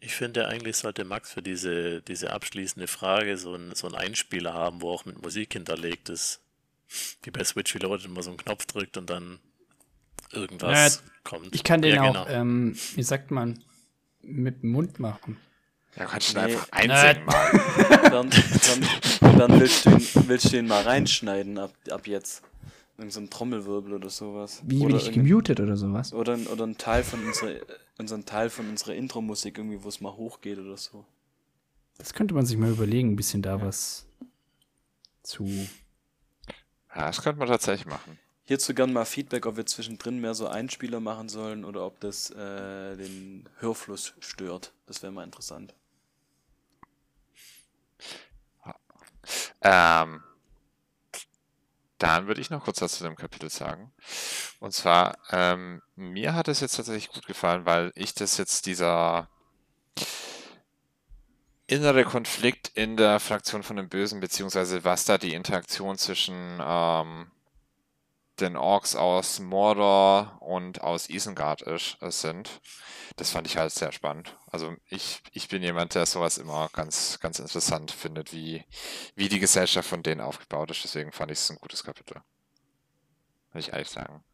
Ich 0.01 0.15
finde, 0.15 0.49
eigentlich 0.49 0.77
sollte 0.77 1.05
Max 1.05 1.33
für 1.33 1.43
diese, 1.43 2.01
diese 2.03 2.33
abschließende 2.33 2.89
Frage 2.89 3.37
so, 3.37 3.55
ein, 3.55 3.75
so 3.75 3.87
einen 3.87 3.97
Einspieler 3.97 4.55
haben, 4.55 4.81
wo 4.81 4.91
auch 4.91 5.05
mit 5.05 5.21
Musik 5.23 5.53
hinterlegt 5.53 6.09
ist. 6.09 6.41
Wie 7.23 7.31
bei 7.31 7.45
Switch 7.45 7.75
Reloaded 7.75 8.07
immer 8.07 8.23
so 8.23 8.31
einen 8.31 8.39
Knopf 8.39 8.65
drückt 8.67 8.97
und 8.97 9.11
dann 9.11 9.39
irgendwas 10.33 10.97
ja, 10.97 11.11
kommt. 11.23 11.55
Ich 11.55 11.63
kann 11.63 11.83
den 11.83 11.95
ja, 11.95 12.03
auch, 12.03 12.27
genau. 12.27 12.27
ähm, 12.29 12.77
wie 12.95 13.03
sagt 13.03 13.31
man, 13.31 13.63
mit 14.23 14.63
dem 14.63 14.73
Mund 14.73 14.99
machen. 14.99 15.37
Ja, 15.97 16.07
kannst 16.07 16.35
du 16.35 16.39
nee. 16.39 16.45
einfach 16.45 16.69
einsingen 16.73 17.25
mal. 17.27 17.51
dann, 18.11 18.31
dann, 18.31 19.39
dann 19.39 19.61
willst, 19.61 19.85
du 19.85 19.91
ihn, 19.91 20.29
willst 20.29 20.53
du 20.53 20.59
ihn 20.59 20.67
mal 20.67 20.83
reinschneiden 20.83 21.59
ab, 21.59 21.75
ab 21.91 22.07
jetzt. 22.07 22.43
Irgend 23.01 23.15
so 23.15 23.21
ein 23.21 23.31
Trommelwirbel 23.31 23.95
oder 23.95 24.11
sowas. 24.11 24.61
Wie 24.67 24.85
bin 24.85 24.95
ich 24.95 25.11
gemutet 25.11 25.59
oder 25.59 25.75
sowas? 25.75 26.13
Oder, 26.13 26.39
oder 26.53 26.67
ein 26.67 26.77
Teil 26.77 27.03
von 27.03 27.25
unserer, 27.25 27.55
unseren 27.97 28.27
Teil 28.27 28.51
von 28.51 28.69
unserer 28.69 28.95
Intro-Musik 28.95 29.57
irgendwie, 29.57 29.83
wo 29.83 29.89
es 29.89 30.03
mal 30.03 30.13
hochgeht 30.13 30.59
oder 30.59 30.77
so. 30.77 31.07
Das 31.97 32.13
könnte 32.13 32.35
man 32.35 32.45
sich 32.45 32.59
mal 32.59 32.71
überlegen, 32.71 33.13
ein 33.13 33.17
bisschen 33.17 33.41
da 33.41 33.57
ja. 33.57 33.63
was 33.63 34.05
zu. 35.23 35.47
Ja, 36.95 37.07
das 37.07 37.23
könnte 37.23 37.39
man 37.39 37.49
tatsächlich 37.49 37.87
machen. 37.87 38.19
Hierzu 38.45 38.75
gern 38.75 38.93
mal 38.93 39.07
Feedback, 39.07 39.47
ob 39.47 39.57
wir 39.57 39.65
zwischendrin 39.65 40.21
mehr 40.21 40.35
so 40.35 40.49
Einspieler 40.49 41.01
machen 41.01 41.31
sollen 41.31 41.65
oder 41.65 41.87
ob 41.87 42.01
das 42.01 42.29
äh, 42.33 42.97
den 42.99 43.49
Hörfluss 43.61 44.13
stört. 44.21 44.75
Das 44.85 45.03
wäre 45.03 45.11
mal 45.11 45.25
interessant. 45.25 45.73
Ähm, 49.63 50.21
dann 52.01 52.27
würde 52.27 52.41
ich 52.41 52.51
noch 52.51 52.65
kurz 52.65 52.81
was 52.81 52.99
zu 52.99 53.05
dem 53.05 53.15
Kapitel 53.15 53.51
sagen. 53.51 53.93
Und 54.59 54.73
zwar, 54.73 55.19
ähm, 55.31 55.83
mir 55.97 56.35
hat 56.35 56.49
es 56.49 56.61
jetzt 56.61 56.77
tatsächlich 56.77 57.11
gut 57.11 57.27
gefallen, 57.27 57.67
weil 57.67 57.93
ich 57.95 58.15
das 58.15 58.39
jetzt 58.39 58.67
dieser 58.67 59.29
innere 61.67 62.05
Konflikt 62.05 62.69
in 62.75 62.97
der 62.97 63.21
Fraktion 63.21 63.63
von 63.63 63.77
den 63.77 63.89
Bösen, 63.89 64.19
beziehungsweise 64.21 64.83
was 64.83 65.05
da 65.05 65.19
die 65.19 65.35
Interaktion 65.35 65.99
zwischen 65.99 66.59
ähm, 66.61 67.31
den 68.41 68.57
Orks 68.57 68.97
aus 68.97 69.39
Mordor 69.39 70.39
und 70.41 70.81
aus 70.81 71.09
Isengard 71.11 71.63
ist, 71.63 71.99
sind. 72.01 72.61
Das 73.21 73.33
fand 73.33 73.47
ich 73.47 73.59
halt 73.59 73.71
sehr 73.71 73.93
spannend. 73.93 74.35
Also 74.51 74.75
ich, 74.89 75.21
ich 75.33 75.49
bin 75.49 75.63
jemand, 75.63 75.95
der 75.95 76.07
sowas 76.07 76.39
immer 76.39 76.71
ganz, 76.73 77.19
ganz 77.21 77.39
interessant 77.39 77.91
findet, 77.91 78.33
wie, 78.33 78.65
wie 79.15 79.29
die 79.29 79.39
Gesellschaft 79.39 79.87
von 79.87 80.03
denen 80.03 80.23
aufgebaut 80.23 80.71
ist. 80.71 80.85
Deswegen 80.85 81.13
fand 81.13 81.31
ich 81.31 81.37
es 81.37 81.51
ein 81.51 81.59
gutes 81.61 81.85
Kapitel. 81.85 82.23
Würde 83.53 83.59
ich 83.59 83.75
ehrlich 83.75 83.91
sagen. 83.91 84.25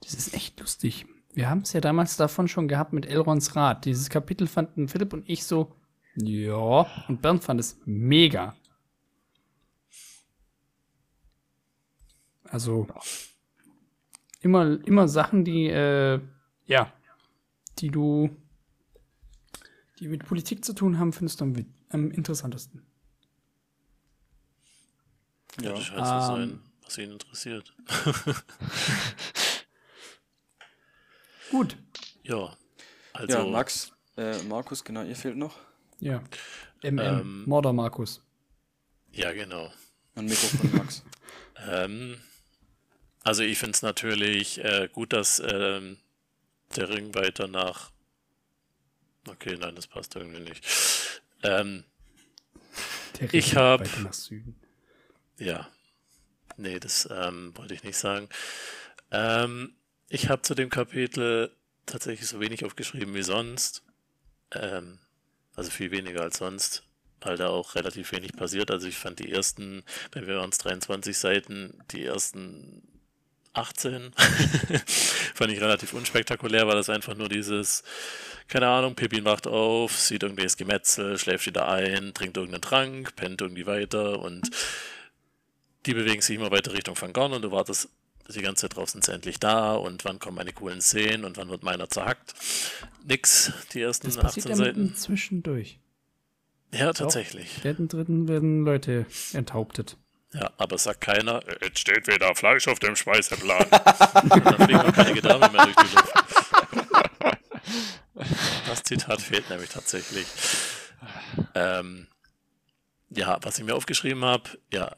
Das 0.00 0.14
ist 0.14 0.32
echt 0.32 0.58
lustig. 0.60 1.04
Wir 1.34 1.50
haben 1.50 1.60
es 1.60 1.74
ja 1.74 1.82
damals 1.82 2.16
davon 2.16 2.48
schon 2.48 2.68
gehabt 2.68 2.94
mit 2.94 3.04
Elrons 3.04 3.54
Rat. 3.54 3.84
Dieses 3.84 4.08
Kapitel 4.08 4.46
fanden 4.46 4.88
Philipp 4.88 5.12
und 5.12 5.28
ich 5.28 5.44
so, 5.44 5.76
ja, 6.14 6.86
und 7.06 7.20
Bernd 7.20 7.44
fand 7.44 7.60
es 7.60 7.78
mega. 7.84 8.56
Also 12.44 12.86
immer, 14.40 14.82
immer 14.86 15.06
Sachen, 15.06 15.44
die, 15.44 15.66
äh, 15.66 16.18
ja, 16.64 16.90
die 17.78 17.88
du, 17.88 18.34
die 19.98 20.08
mit 20.08 20.24
Politik 20.24 20.64
zu 20.64 20.72
tun 20.74 20.98
haben, 20.98 21.12
findest 21.12 21.40
du 21.40 21.44
am, 21.44 21.54
am 21.90 22.10
interessantesten. 22.10 22.82
Ja, 25.60 25.72
das 25.72 25.84
scheint 25.84 25.98
zu 25.98 26.26
sein, 26.26 26.60
was 26.82 26.98
ihn 26.98 27.12
interessiert. 27.12 27.74
Gut. 31.50 31.76
Ja, 32.22 32.56
also. 33.12 33.38
Ja, 33.38 33.46
Max, 33.46 33.92
äh, 34.16 34.42
Markus, 34.44 34.82
genau, 34.82 35.04
ihr 35.04 35.14
fehlt 35.14 35.36
noch. 35.36 35.58
Ja. 36.00 36.22
MM, 36.82 36.98
ähm, 36.98 37.44
Mörder 37.46 37.72
Markus. 37.72 38.22
Ja, 39.12 39.32
genau. 39.32 39.72
Ein 40.16 40.26
Mikrofon, 40.26 40.72
Max. 40.76 41.04
ähm, 41.70 42.20
also 43.22 43.42
ich 43.42 43.58
finde 43.58 43.72
es 43.72 43.82
natürlich 43.82 44.62
äh, 44.62 44.88
gut, 44.92 45.12
dass 45.12 45.40
ähm, 45.44 45.98
der 46.76 46.88
Ring 46.88 47.14
weiter 47.14 47.46
nach... 47.46 47.90
Okay, 49.28 49.56
nein, 49.58 49.74
das 49.74 49.86
passt 49.86 50.16
irgendwie 50.16 50.40
nicht. 50.40 50.64
Ähm, 51.42 51.84
ich 53.32 53.56
habe... 53.56 53.88
nach 54.02 54.12
Süden. 54.12 54.56
Ja. 55.38 55.68
Nee, 56.56 56.78
das 56.78 57.08
ähm, 57.10 57.56
wollte 57.56 57.74
ich 57.74 57.82
nicht 57.82 57.96
sagen. 57.96 58.28
Ähm, 59.10 59.74
ich 60.08 60.28
habe 60.28 60.42
zu 60.42 60.54
dem 60.54 60.70
Kapitel 60.70 61.50
tatsächlich 61.86 62.28
so 62.28 62.40
wenig 62.40 62.64
aufgeschrieben 62.64 63.14
wie 63.14 63.22
sonst. 63.22 63.82
Ähm, 64.52 64.98
also 65.56 65.70
viel 65.70 65.90
weniger 65.90 66.22
als 66.22 66.38
sonst 66.38 66.84
weil 67.24 67.36
da 67.36 67.48
auch 67.48 67.74
relativ 67.74 68.12
wenig 68.12 68.34
passiert. 68.34 68.70
Also 68.70 68.86
ich 68.86 68.96
fand 68.96 69.18
die 69.18 69.32
ersten, 69.32 69.82
wenn 70.12 70.26
wir 70.26 70.40
uns 70.40 70.58
23 70.58 71.16
Seiten, 71.16 71.82
die 71.90 72.04
ersten 72.04 72.82
18. 73.54 74.12
Fand 75.34 75.52
ich 75.52 75.60
relativ 75.60 75.92
unspektakulär, 75.94 76.66
weil 76.66 76.76
das 76.76 76.90
einfach 76.90 77.14
nur 77.14 77.28
dieses, 77.28 77.82
keine 78.48 78.68
Ahnung, 78.68 78.94
Pippin 78.94 79.24
wacht 79.24 79.46
auf, 79.46 79.92
sieht 79.98 80.22
irgendwelches 80.22 80.56
Gemetzel, 80.56 81.18
schläft 81.18 81.46
wieder 81.46 81.68
ein, 81.68 82.12
trinkt 82.14 82.36
irgendeinen 82.36 82.62
Trank, 82.62 83.16
pennt 83.16 83.40
irgendwie 83.40 83.66
weiter 83.66 84.20
und 84.20 84.50
die 85.86 85.94
bewegen 85.94 86.22
sich 86.22 86.36
immer 86.36 86.50
weiter 86.50 86.72
Richtung 86.72 87.00
Van 87.00 87.12
Gorn 87.12 87.32
und 87.32 87.42
du 87.42 87.50
wartest 87.50 87.88
die 88.28 88.40
ganze 88.40 88.62
Zeit 88.62 88.76
drauf, 88.76 88.90
sind 88.90 89.04
sie 89.04 89.12
endlich 89.12 89.38
da 89.38 89.74
und 89.74 90.04
wann 90.04 90.18
kommen 90.18 90.36
meine 90.36 90.52
coolen 90.52 90.80
Szenen 90.80 91.24
und 91.24 91.36
wann 91.36 91.50
wird 91.50 91.62
meiner 91.62 91.90
zerhackt. 91.90 92.34
Nix, 93.04 93.52
die 93.72 93.82
ersten 93.82 94.06
das 94.06 94.18
18 94.18 94.54
Seiten. 94.54 94.94
Zwischendurch. 94.94 95.78
Ja, 96.72 96.92
tatsächlich. 96.92 97.62
Werden 97.62 97.86
dritten 97.86 98.26
werden 98.26 98.64
Leute 98.64 99.06
enthauptet. 99.32 99.96
Ja, 100.34 100.50
aber 100.58 100.78
sagt 100.78 101.00
keiner, 101.00 101.42
jetzt 101.62 101.78
steht 101.78 102.08
wieder 102.08 102.34
Fleisch 102.34 102.66
auf 102.66 102.80
dem 102.80 102.96
Speiseplan. 102.96 103.66
dann 103.70 104.56
fliegen 104.56 104.80
auch 104.80 104.92
keine 104.92 105.14
Gedärme 105.14 105.48
mehr 105.50 105.64
durch 105.66 105.76
die 105.76 105.94
Luft. 105.94 106.12
Das 108.66 108.82
Zitat 108.82 109.22
fehlt 109.22 109.48
nämlich 109.48 109.70
tatsächlich. 109.70 110.26
Ähm, 111.54 112.08
ja, 113.10 113.38
was 113.42 113.58
ich 113.58 113.64
mir 113.64 113.76
aufgeschrieben 113.76 114.24
habe, 114.24 114.50
ja, 114.72 114.96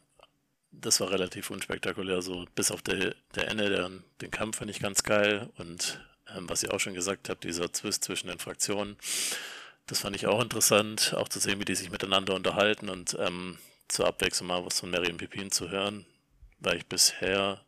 das 0.73 1.01
war 1.01 1.11
relativ 1.11 1.51
unspektakulär, 1.51 2.23
so 2.23 2.47
bis 2.55 2.71
auf 2.71 2.81
der, 2.83 3.15
der 3.35 3.49
Ende, 3.49 3.69
der, 3.69 3.91
den 4.21 4.31
Kampf 4.31 4.59
fand 4.59 4.71
ich 4.71 4.81
ganz 4.81 5.03
geil 5.03 5.51
und 5.59 6.01
ähm, 6.35 6.49
was 6.49 6.63
ihr 6.63 6.73
auch 6.73 6.81
schon 6.81 6.95
gesagt 6.95 7.29
habt, 7.29 7.45
dieser 7.45 7.73
Zwist 7.73 8.05
zwischen 8.05 8.29
den 8.29 8.39
Fraktionen, 8.39 8.97
das 9.87 10.01
fand 10.01 10.17
ich 10.17 10.27
auch 10.27 10.43
interessant, 10.43 11.15
auch 11.17 11.29
zu 11.29 11.39
sehen, 11.39 11.61
wie 11.61 11.65
die 11.65 11.75
sich 11.75 11.91
miteinander 11.91 12.35
unterhalten 12.35 12.89
und 12.89 13.17
ähm, 13.21 13.59
zur 13.89 14.07
Abwechslung 14.07 14.49
mal 14.49 14.65
was 14.65 14.81
von 14.81 14.91
Mary 14.91 15.11
und 15.11 15.19
Pipin 15.19 15.51
zu 15.51 15.71
hören, 15.71 16.07
weil 16.59 16.77
ich 16.77 16.87
bisher 16.87 17.61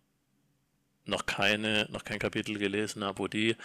noch 1.05 1.27
keine, 1.27 1.89
noch 1.91 2.05
kein 2.05 2.19
Kapitel 2.19 2.59
gelesen 2.59 3.03
habe, 3.05 3.19
wo 3.19 3.29
die 3.29 3.57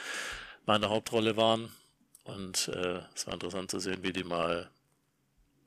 mal 0.65 0.75
in 0.75 0.81
der 0.81 0.89
Hauptrolle 0.89 1.35
waren. 1.37 1.71
Und 2.23 2.69
äh, 2.69 3.01
es 3.13 3.27
war 3.27 3.33
interessant 3.33 3.69
zu 3.69 3.79
sehen, 3.79 4.01
wie 4.01 4.13
die 4.13 4.23
mal, 4.23 4.69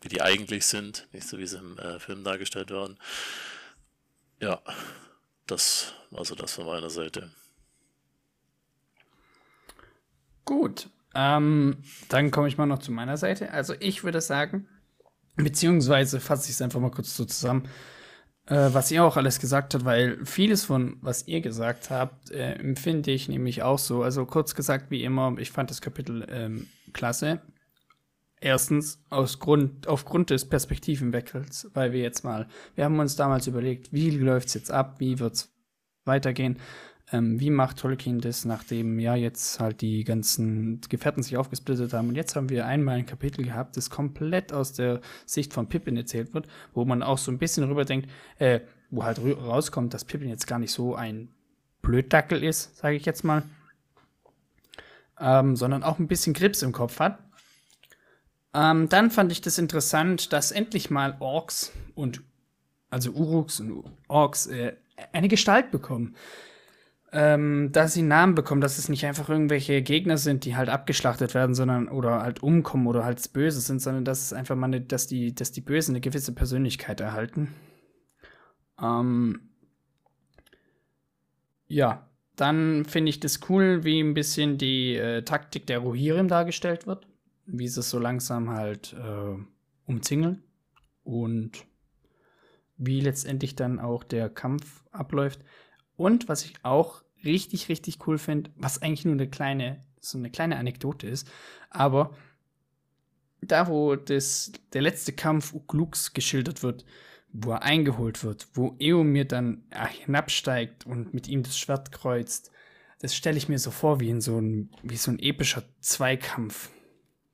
wie 0.01 0.09
die 0.09 0.23
eigentlich 0.23 0.65
sind, 0.67 1.07
nicht 1.13 1.29
so 1.29 1.39
wie 1.39 1.47
sie 1.47 1.59
im 1.59 1.79
äh, 1.79 1.99
Film 1.99 2.25
dargestellt 2.25 2.71
werden. 2.71 2.99
Ja, 4.41 4.61
das 5.47 5.95
war 6.11 6.25
so 6.25 6.35
das 6.35 6.55
von 6.55 6.67
meiner 6.67 6.91
Seite. 6.91 7.31
Gut, 10.47 10.89
ähm, 11.15 11.83
dann 12.09 12.31
komme 12.31 12.49
ich 12.49 12.57
mal 12.57 12.67
noch 12.67 12.79
zu 12.79 12.93
meiner 12.93 13.17
Seite. 13.17 13.51
Also 13.51 13.75
ich 13.81 14.05
würde 14.05 14.21
sagen, 14.21 14.69
Beziehungsweise 15.37 16.21
fasse 16.21 16.49
ich 16.49 16.55
es 16.55 16.63
einfach 16.63 16.81
mal 16.81 16.91
kurz 16.91 17.17
so 17.17 17.25
zusammen, 17.25 17.69
äh, 18.47 18.71
was 18.73 18.91
ihr 18.91 19.05
auch 19.05 19.17
alles 19.17 19.39
gesagt 19.39 19.75
habt, 19.75 19.85
weil 19.85 20.25
vieles 20.25 20.65
von, 20.65 20.97
was 21.01 21.27
ihr 21.29 21.41
gesagt 21.41 21.91
habt, 21.91 22.31
äh, 22.31 22.55
empfinde 22.55 23.11
ich 23.11 23.29
nämlich 23.29 23.63
auch 23.63 23.79
so. 23.79 24.03
Also 24.03 24.25
kurz 24.25 24.55
gesagt, 24.55 24.91
wie 24.91 25.05
immer, 25.05 25.37
ich 25.39 25.51
fand 25.51 25.71
das 25.71 25.81
Kapitel 25.81 26.27
ähm, 26.31 26.69
klasse. 26.93 27.43
Erstens 28.41 29.03
aus 29.09 29.39
Grund, 29.41 29.89
aufgrund 29.89 30.31
des 30.31 30.49
Perspektivenwechsels, 30.49 31.71
weil 31.75 31.93
wir 31.93 32.01
jetzt 32.01 32.23
mal, 32.23 32.49
wir 32.75 32.85
haben 32.85 32.99
uns 32.99 33.17
damals 33.17 33.47
überlegt, 33.47 33.93
wie 33.93 34.11
läuft 34.11 34.49
es 34.49 34.55
jetzt 34.55 34.71
ab, 34.71 34.97
wie 34.99 35.19
wird 35.19 35.35
es 35.35 35.53
weitergehen. 36.05 36.59
Ähm, 37.13 37.39
wie 37.39 37.51
macht 37.51 37.79
Tolkien 37.79 38.21
das, 38.21 38.45
nachdem 38.45 38.99
ja 38.99 39.15
jetzt 39.15 39.61
halt 39.61 39.81
die 39.81 40.03
ganzen 40.03 40.81
Gefährten 40.89 41.23
sich 41.23 41.37
aufgesplittet 41.37 41.93
haben? 41.93 42.09
Und 42.09 42.17
jetzt 42.17 42.35
haben 42.35 42.49
wir 42.49 42.67
einmal 42.67 42.97
ein 42.97 43.07
Kapitel 43.07 43.45
gehabt, 43.45 43.77
das 43.77 43.91
komplett 43.91 44.53
aus 44.53 44.73
der 44.73 45.01
Sicht 45.25 45.53
von 45.53 45.69
Pippin 45.69 45.97
erzählt 45.97 46.35
wird, 46.35 46.49
wo 46.75 46.85
man 46.85 47.05
auch 47.05 47.19
so 47.19 47.31
ein 47.31 47.39
bisschen 47.39 47.65
rüber 47.65 47.85
denkt, 47.85 48.11
äh, 48.39 48.61
wo 48.91 49.05
halt 49.05 49.21
rauskommt, 49.21 49.95
dass 49.95 50.05
Pippin 50.05 50.29
jetzt 50.29 50.49
gar 50.49 50.59
nicht 50.59 50.73
so 50.73 50.97
ein 50.97 51.29
Blöddackel 51.81 52.43
ist, 52.43 52.77
sage 52.77 52.97
ich 52.97 53.05
jetzt 53.05 53.23
mal, 53.23 53.45
ähm, 55.21 55.55
sondern 55.55 55.85
auch 55.85 56.01
ein 56.01 56.09
bisschen 56.09 56.35
Grips 56.35 56.63
im 56.63 56.73
Kopf 56.73 56.99
hat. 56.99 57.21
Ähm, 58.53 58.89
dann 58.89 59.13
fand 59.13 59.31
ich 59.31 59.41
das 59.41 59.59
interessant, 59.59 60.33
dass 60.33 60.51
endlich 60.51 60.91
mal 60.91 61.17
Orks 61.21 61.73
und 61.95 62.23
also 62.91 63.13
Uruks 63.13 63.61
und 63.61 63.85
Orks 64.09 64.47
äh, 64.47 64.75
eine 65.13 65.29
Gestalt 65.29 65.71
bekommen 65.71 66.17
ähm, 67.19 67.71
dass 67.73 67.95
sie 67.95 68.03
Namen 68.03 68.35
bekommen, 68.35 68.61
dass 68.61 68.77
es 68.77 68.91
nicht 68.91 69.07
einfach 69.07 69.31
irgendwelche 69.31 69.81
Gegner 69.81 70.19
sind, 70.19 70.45
die 70.45 70.55
halt 70.55 70.69
abgeschlachtet 70.69 71.33
werden, 71.33 71.55
sondern 71.55 71.89
oder 71.89 72.21
halt 72.21 72.43
umkommen 72.43 72.87
oder 72.87 73.07
halt 73.07 73.33
böse 73.33 73.63
sind, 73.63 73.81
sondern 73.81 74.05
dass 74.05 74.21
es 74.21 74.33
einfach 74.35 74.55
mal, 74.55 74.67
eine, 74.67 74.83
dass 74.83 75.07
die, 75.07 75.35
dass 75.35 75.51
die 75.51 75.63
Bösen 75.63 75.93
eine 75.93 76.03
gewisse 76.03 76.35
Persönlichkeit 76.35 77.01
erhalten. 77.01 77.55
Ähm, 78.83 79.49
ja, 81.69 82.07
dann 82.37 82.85
finde 82.85 83.09
ich 83.09 83.19
das 83.19 83.41
cool, 83.49 83.83
wie 83.83 83.99
ein 84.01 84.13
bisschen 84.13 84.59
die 84.59 84.97
äh, 84.97 85.23
Taktik 85.23 85.67
der 85.67 85.79
Rohirrim 85.79 86.29
dargestellt 86.29 86.87
wird, 86.87 87.07
wie 87.47 87.67
sie 87.67 87.81
es 87.81 87.89
so 87.89 87.99
langsam 87.99 88.51
halt 88.51 88.93
äh, 88.93 89.43
umzingeln 89.87 90.43
und 91.03 91.65
wie 92.77 93.01
letztendlich 93.01 93.57
dann 93.57 93.81
auch 93.81 94.05
der 94.05 94.29
Kampf 94.29 94.85
abläuft. 94.91 95.41
Und 95.97 96.29
was 96.29 96.45
ich 96.45 96.53
auch 96.63 97.06
richtig, 97.25 97.69
richtig 97.69 98.07
cool 98.07 98.19
finde, 98.19 98.51
was 98.57 98.83
eigentlich 98.83 99.05
nur 99.05 99.15
eine 99.15 99.29
kleine, 99.29 99.81
so 100.01 100.19
eine 100.19 100.31
kleine 100.31 100.57
Anekdote 100.57 101.07
ist, 101.07 101.29
aber 101.71 102.15
da, 103.41 103.69
wo 103.69 103.97
das, 103.97 104.53
der 104.73 104.83
letzte 104.83 105.13
Kampf 105.13 105.53
Ugluks 105.53 106.13
geschildert 106.13 106.63
wird, 106.63 106.85
wo 107.33 107.53
er 107.53 107.63
eingeholt 107.63 108.25
wird, 108.25 108.49
wo 108.55 108.77
Eomir 108.79 109.25
dann 109.25 109.65
hinabsteigt 110.05 110.87
und 110.87 111.13
mit 111.13 111.29
ihm 111.29 111.43
das 111.43 111.59
Schwert 111.59 111.93
kreuzt, 111.93 112.51
das 113.01 113.15
stelle 113.15 113.37
ich 113.37 113.49
mir 113.49 113.59
so 113.59 113.71
vor 113.71 114.01
wie 114.01 114.09
in 114.09 114.21
so 114.21 114.39
ein, 114.41 114.71
wie 114.83 114.97
so 114.97 115.11
ein 115.11 115.19
epischer 115.19 115.63
Zweikampf, 115.81 116.71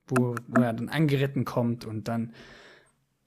wo, 0.09 0.35
wo 0.49 0.61
er 0.61 0.73
dann 0.73 0.89
angeritten 0.89 1.45
kommt 1.45 1.85
und 1.85 2.09
dann 2.09 2.33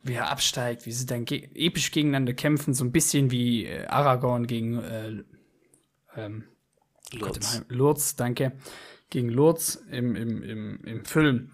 wie 0.03 0.13
er 0.13 0.29
absteigt, 0.29 0.85
wie 0.85 0.91
sie 0.91 1.07
dann 1.07 1.25
ge 1.25 1.49
episch 1.55 1.91
gegeneinander 1.91 2.33
kämpfen, 2.33 2.75
so 2.75 2.83
ein 2.83 2.91
bisschen 2.91 3.31
wie 3.31 3.65
äh, 3.65 3.87
Aragorn 3.87 4.45
gegen 4.45 4.77
äh, 4.77 5.23
ähm, 6.15 6.43
Lourdes. 7.11 7.59
Gott, 7.59 7.65
Lourdes, 7.69 8.15
danke. 8.15 8.57
Gegen 9.09 9.29
Lourdes 9.29 9.75
im, 9.91 10.15
im, 10.15 10.43
im, 10.43 10.83
im 10.83 11.05
Film. 11.05 11.51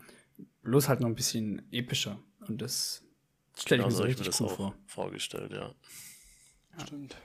Bloß 0.63 0.89
halt 0.89 1.01
noch 1.01 1.07
ein 1.07 1.15
bisschen 1.15 1.67
epischer. 1.71 2.19
Und 2.47 2.61
das 2.61 3.03
stelle 3.57 3.83
genau, 3.83 3.89
ich 3.89 3.93
mir 3.93 3.97
so 3.97 4.03
richtig 4.03 4.27
ich 4.27 4.39
mir 4.39 4.47
das 4.47 4.55
vor. 4.55 4.75
vorgestellt, 4.85 5.51
ja. 5.51 5.73
ja. 6.77 6.85
Stimmt. 6.85 7.15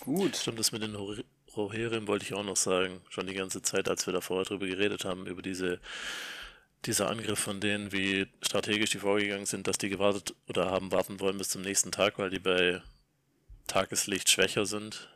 Gut. 0.00 0.36
Stimmt, 0.36 0.58
das 0.58 0.72
mit 0.72 0.82
den 0.82 0.96
Rohirrim 1.56 2.08
wollte 2.08 2.24
ich 2.24 2.34
auch 2.34 2.44
noch 2.44 2.56
sagen. 2.56 3.00
Schon 3.08 3.26
die 3.26 3.34
ganze 3.34 3.62
Zeit, 3.62 3.88
als 3.88 4.06
wir 4.06 4.12
da 4.12 4.20
vorher 4.20 4.44
drüber 4.44 4.66
geredet 4.66 5.04
haben, 5.04 5.26
über 5.26 5.42
diese 5.42 5.80
dieser 6.84 7.08
Angriff 7.08 7.38
von 7.38 7.60
denen, 7.60 7.92
wie 7.92 8.26
strategisch 8.42 8.90
die 8.90 8.98
vorgegangen 8.98 9.46
sind, 9.46 9.68
dass 9.68 9.78
die 9.78 9.88
gewartet 9.88 10.34
oder 10.48 10.70
haben 10.70 10.90
warten 10.90 11.20
wollen 11.20 11.38
bis 11.38 11.48
zum 11.48 11.62
nächsten 11.62 11.92
Tag, 11.92 12.18
weil 12.18 12.30
die 12.30 12.40
bei 12.40 12.82
Tageslicht 13.68 14.28
schwächer 14.28 14.66
sind. 14.66 15.08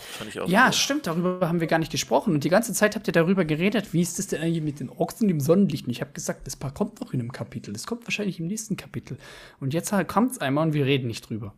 Fand 0.00 0.30
ich 0.30 0.40
auch 0.40 0.48
ja, 0.48 0.66
cool. 0.66 0.72
stimmt, 0.72 1.06
darüber 1.06 1.48
haben 1.48 1.60
wir 1.60 1.66
gar 1.66 1.78
nicht 1.78 1.92
gesprochen. 1.92 2.34
Und 2.34 2.44
die 2.44 2.48
ganze 2.48 2.72
Zeit 2.72 2.96
habt 2.96 3.06
ihr 3.06 3.12
darüber 3.12 3.44
geredet, 3.44 3.92
wie 3.92 4.02
ist 4.02 4.18
das 4.18 4.28
denn 4.28 4.40
eigentlich 4.40 4.62
mit 4.62 4.80
den 4.80 4.90
Orks 4.90 5.20
und 5.20 5.28
dem 5.28 5.40
Sonnenlicht? 5.40 5.86
Und 5.86 5.92
ich 5.92 6.00
habe 6.00 6.12
gesagt, 6.12 6.46
das 6.46 6.58
kommt 6.74 7.00
noch 7.00 7.12
in 7.12 7.20
einem 7.20 7.32
Kapitel. 7.32 7.72
Das 7.72 7.86
kommt 7.86 8.06
wahrscheinlich 8.06 8.40
im 8.40 8.46
nächsten 8.46 8.76
Kapitel. 8.76 9.18
Und 9.60 9.74
jetzt 9.74 9.92
kommt 10.08 10.32
es 10.32 10.38
einmal 10.38 10.66
und 10.66 10.74
wir 10.74 10.86
reden 10.86 11.06
nicht 11.06 11.28
drüber. 11.28 11.54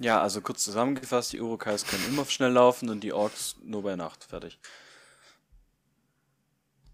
Ja, 0.00 0.22
also 0.22 0.40
kurz 0.40 0.64
zusammengefasst, 0.64 1.34
die 1.34 1.40
Urukais 1.40 1.86
können 1.86 2.02
immer 2.08 2.24
schnell 2.24 2.52
laufen 2.52 2.88
und 2.88 3.04
die 3.04 3.12
Orks 3.12 3.56
nur 3.62 3.82
bei 3.82 3.96
Nacht. 3.96 4.24
Fertig. 4.24 4.58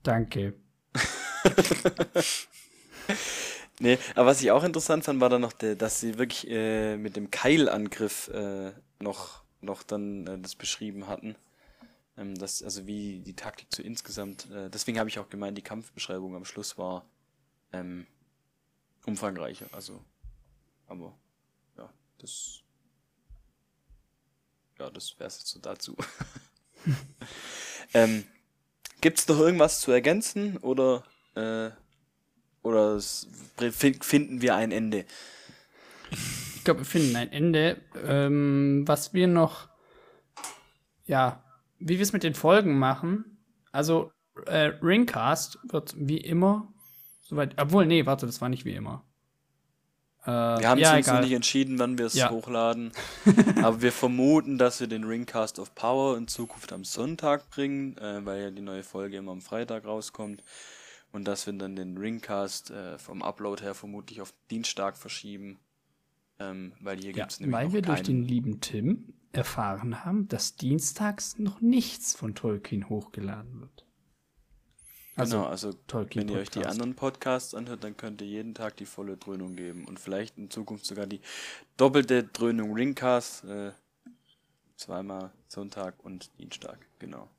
Danke. 0.02 0.54
nee, 3.80 3.98
aber 4.16 4.26
was 4.26 4.42
ich 4.42 4.50
auch 4.50 4.64
interessant 4.64 5.04
fand, 5.04 5.20
war 5.20 5.28
dann 5.28 5.42
noch, 5.42 5.52
dass 5.52 6.00
sie 6.00 6.18
wirklich 6.18 6.50
äh, 6.50 6.96
mit 6.96 7.14
dem 7.14 7.30
Keilangriff 7.30 8.26
äh, 8.28 8.72
noch, 8.98 9.44
noch 9.66 9.82
dann 9.82 10.26
äh, 10.26 10.38
das 10.38 10.54
beschrieben 10.54 11.06
hatten. 11.06 11.36
Ähm, 12.16 12.34
das, 12.36 12.62
also 12.62 12.86
wie 12.86 13.20
die 13.20 13.34
Taktik 13.34 13.68
so 13.70 13.82
insgesamt. 13.82 14.50
Äh, 14.50 14.70
deswegen 14.70 14.98
habe 14.98 15.08
ich 15.08 15.18
auch 15.18 15.28
gemeint, 15.28 15.58
die 15.58 15.62
Kampfbeschreibung 15.62 16.34
am 16.34 16.44
Schluss 16.44 16.78
war 16.78 17.04
ähm, 17.72 18.06
umfangreicher. 19.04 19.66
Also, 19.72 20.02
aber 20.86 21.14
ja, 21.76 21.92
das. 22.18 22.62
Ja, 24.78 24.90
das 24.90 25.18
wäre 25.18 25.28
es 25.28 25.38
jetzt 25.38 25.48
so 25.48 25.58
dazu. 25.58 25.96
ähm, 27.94 28.24
Gibt 29.00 29.18
es 29.18 29.28
noch 29.28 29.38
irgendwas 29.38 29.80
zu 29.80 29.92
ergänzen 29.92 30.56
oder 30.58 31.04
äh, 31.34 31.70
oder 32.62 33.00
finden 33.00 34.40
wir 34.40 34.56
ein 34.56 34.72
Ende? 34.72 35.06
Ich 36.66 36.68
glaube, 36.68 36.80
wir 36.80 36.84
finden 36.84 37.14
ein 37.14 37.30
Ende. 37.30 37.80
Ähm, 38.04 38.82
was 38.86 39.14
wir 39.14 39.28
noch, 39.28 39.68
ja, 41.04 41.44
wie 41.78 41.94
wir 41.94 42.02
es 42.02 42.12
mit 42.12 42.24
den 42.24 42.34
Folgen 42.34 42.76
machen. 42.76 43.38
Also, 43.70 44.10
äh, 44.46 44.72
Ringcast 44.82 45.60
wird 45.70 45.94
wie 45.96 46.18
immer, 46.18 46.74
soweit, 47.22 47.54
obwohl, 47.56 47.86
nee, 47.86 48.04
warte, 48.04 48.26
das 48.26 48.40
war 48.40 48.48
nicht 48.48 48.64
wie 48.64 48.74
immer. 48.74 49.04
Äh, 50.24 50.26
wir 50.26 50.68
haben 50.68 50.80
ja, 50.80 50.96
uns 50.96 51.06
noch 51.06 51.20
nicht 51.20 51.34
entschieden, 51.34 51.78
wann 51.78 51.98
wir 51.98 52.06
es 52.06 52.14
ja. 52.14 52.30
hochladen. 52.30 52.90
aber 53.62 53.80
wir 53.80 53.92
vermuten, 53.92 54.58
dass 54.58 54.80
wir 54.80 54.88
den 54.88 55.04
Ringcast 55.04 55.60
of 55.60 55.72
Power 55.76 56.16
in 56.16 56.26
Zukunft 56.26 56.72
am 56.72 56.82
Sonntag 56.82 57.48
bringen, 57.50 57.96
äh, 57.98 58.26
weil 58.26 58.42
ja 58.42 58.50
die 58.50 58.60
neue 58.60 58.82
Folge 58.82 59.18
immer 59.18 59.30
am 59.30 59.40
Freitag 59.40 59.84
rauskommt 59.84 60.42
und 61.12 61.28
dass 61.28 61.46
wir 61.46 61.52
dann 61.52 61.76
den 61.76 61.96
Ringcast 61.96 62.72
äh, 62.72 62.98
vom 62.98 63.22
Upload 63.22 63.62
her 63.62 63.76
vermutlich 63.76 64.20
auf 64.20 64.34
Dienstag 64.50 64.96
verschieben. 64.96 65.60
Ähm, 66.38 66.72
weil 66.80 66.98
hier 66.98 67.10
ja, 67.10 67.16
gibt 67.16 67.32
es 67.32 67.40
nämlich. 67.40 67.56
Weil 67.56 67.72
wir 67.72 67.82
durch 67.82 68.02
den 68.02 68.22
lieben 68.22 68.60
Tim 68.60 69.14
erfahren 69.32 70.04
haben, 70.04 70.28
dass 70.28 70.56
dienstags 70.56 71.38
noch 71.38 71.60
nichts 71.60 72.14
von 72.14 72.34
Tolkien 72.34 72.88
hochgeladen 72.88 73.60
wird. 73.60 73.86
Also, 75.16 75.38
genau, 75.38 75.48
also 75.48 75.72
Tolkien 75.72 76.28
wenn 76.28 76.34
ihr 76.34 76.40
euch 76.40 76.50
die 76.50 76.66
anderen 76.66 76.94
Podcasts 76.94 77.54
anhört, 77.54 77.84
dann 77.84 77.96
könnt 77.96 78.20
ihr 78.20 78.28
jeden 78.28 78.54
Tag 78.54 78.76
die 78.76 78.84
volle 78.84 79.16
Dröhnung 79.16 79.56
geben 79.56 79.86
und 79.86 79.98
vielleicht 79.98 80.36
in 80.36 80.50
Zukunft 80.50 80.84
sogar 80.84 81.06
die 81.06 81.20
doppelte 81.78 82.24
Dröhnung 82.24 82.74
Ringcast. 82.74 83.44
Äh, 83.44 83.72
zweimal 84.76 85.32
Sonntag 85.48 86.04
und 86.04 86.38
Dienstag, 86.38 86.78
genau. 86.98 87.30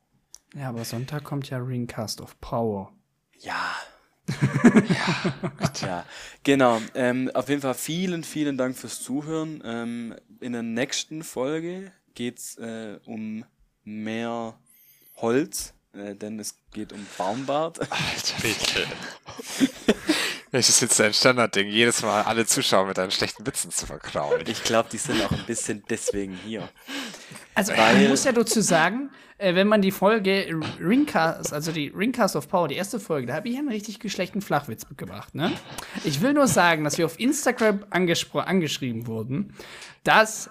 Ja, 0.56 0.70
aber 0.70 0.86
Sonntag 0.86 1.24
kommt 1.24 1.50
ja 1.52 1.60
Ringcast 1.60 2.20
of 2.20 2.40
Power. 2.42 2.94
Ja. 3.40 3.76
Ja, 5.82 6.06
genau. 6.44 6.82
Ähm, 6.96 7.32
auf 7.34 7.50
jeden 7.50 7.62
Fall 7.62 7.74
vielen, 7.74 8.24
vielen 8.24 8.58
Dank 8.58 8.78
fürs 8.78 9.02
Zuhören. 9.02 9.62
Ähm, 9.66 10.16
in 10.40 10.54
der 10.54 10.64
nächsten 10.64 11.24
Folge 11.24 11.92
geht's 12.14 12.58
äh, 12.58 13.00
um 13.06 13.46
mehr 13.84 14.58
Holz, 15.18 15.74
äh, 15.94 16.16
denn 16.16 16.40
es 16.40 16.56
geht 16.72 16.94
um 16.94 17.06
Baumbart. 17.18 17.80
Alter, 17.80 18.42
bitte. 18.42 18.88
Das 20.52 20.70
ist 20.70 20.82
jetzt 20.82 21.02
ein 21.02 21.14
Standardding, 21.14 21.68
jedes 21.68 22.02
Mal 22.04 22.22
alle 22.22 22.46
Zuschauer 22.46 22.86
mit 22.86 22.98
deinen 22.98 23.12
schlechten 23.12 23.46
Witzen 23.46 23.70
zu 23.70 23.86
verkraulen. 23.86 24.46
Ich 24.48 24.64
glaube, 24.64 24.88
die 24.90 24.98
sind 24.98 25.22
auch 25.24 25.32
ein 25.32 25.46
bisschen 25.46 25.84
deswegen 25.90 26.38
hier. 26.46 26.70
Also, 27.54 27.74
Weil, 27.74 28.04
ich 28.04 28.10
muss 28.10 28.24
ja 28.24 28.32
dazu 28.32 28.62
sagen, 28.62 29.10
äh, 29.40 29.56
wenn 29.56 29.68
man 29.68 29.82
die 29.82 29.92
Folge 29.92 30.48
Ringcast, 30.80 31.54
also 31.54 31.72
die 31.72 31.90
Ringcast 31.90 32.36
of 32.36 32.48
Power, 32.48 32.68
die 32.68 32.76
erste 32.76 33.00
Folge, 33.00 33.28
da 33.28 33.34
habe 33.36 33.50
ich 33.50 33.58
einen 33.58 33.70
richtig 33.70 34.00
schlechten 34.12 34.42
Flachwitz 34.42 34.86
gemacht. 34.96 35.36
Ne? 35.36 35.52
Ich 36.06 36.22
will 36.22 36.34
nur 36.34 36.48
sagen, 36.48 36.84
dass 36.86 36.98
wir 36.98 37.06
auf 37.06 37.20
Instagram 37.20 37.86
angeschrieben 37.90 39.06
wurden, 39.08 39.54
dass 40.04 40.50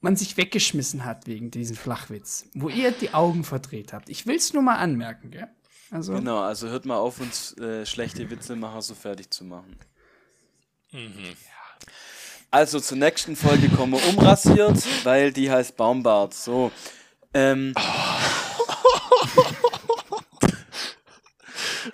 man 0.00 0.16
sich 0.16 0.36
weggeschmissen 0.36 1.04
hat 1.04 1.26
wegen 1.26 1.50
diesem 1.50 1.76
Flachwitz, 1.76 2.46
wo 2.54 2.68
ihr 2.68 2.92
die 2.92 3.14
Augen 3.14 3.44
verdreht 3.44 3.92
habt. 3.92 4.08
Ich 4.08 4.26
will 4.26 4.36
es 4.36 4.52
nur 4.52 4.62
mal 4.62 4.76
anmerken, 4.76 5.30
gell? 5.30 5.48
Also, 5.94 6.12
genau, 6.14 6.40
also 6.40 6.66
hört 6.68 6.86
mal 6.86 6.96
auf, 6.96 7.20
uns 7.20 7.56
äh, 7.56 7.86
schlechte 7.86 8.28
Witzemacher 8.28 8.82
so 8.82 8.96
fertig 8.96 9.30
zu 9.30 9.44
machen. 9.44 9.78
Mhm. 10.90 11.36
Also 12.50 12.80
zur 12.80 12.98
nächsten 12.98 13.36
Folge 13.36 13.68
kommen 13.68 13.92
wir 13.92 14.04
umrasiert, 14.08 14.82
weil 15.04 15.32
die 15.32 15.48
heißt 15.52 15.76
Baumbart. 15.76 16.34
So. 16.34 16.72
Ähm. 17.32 17.74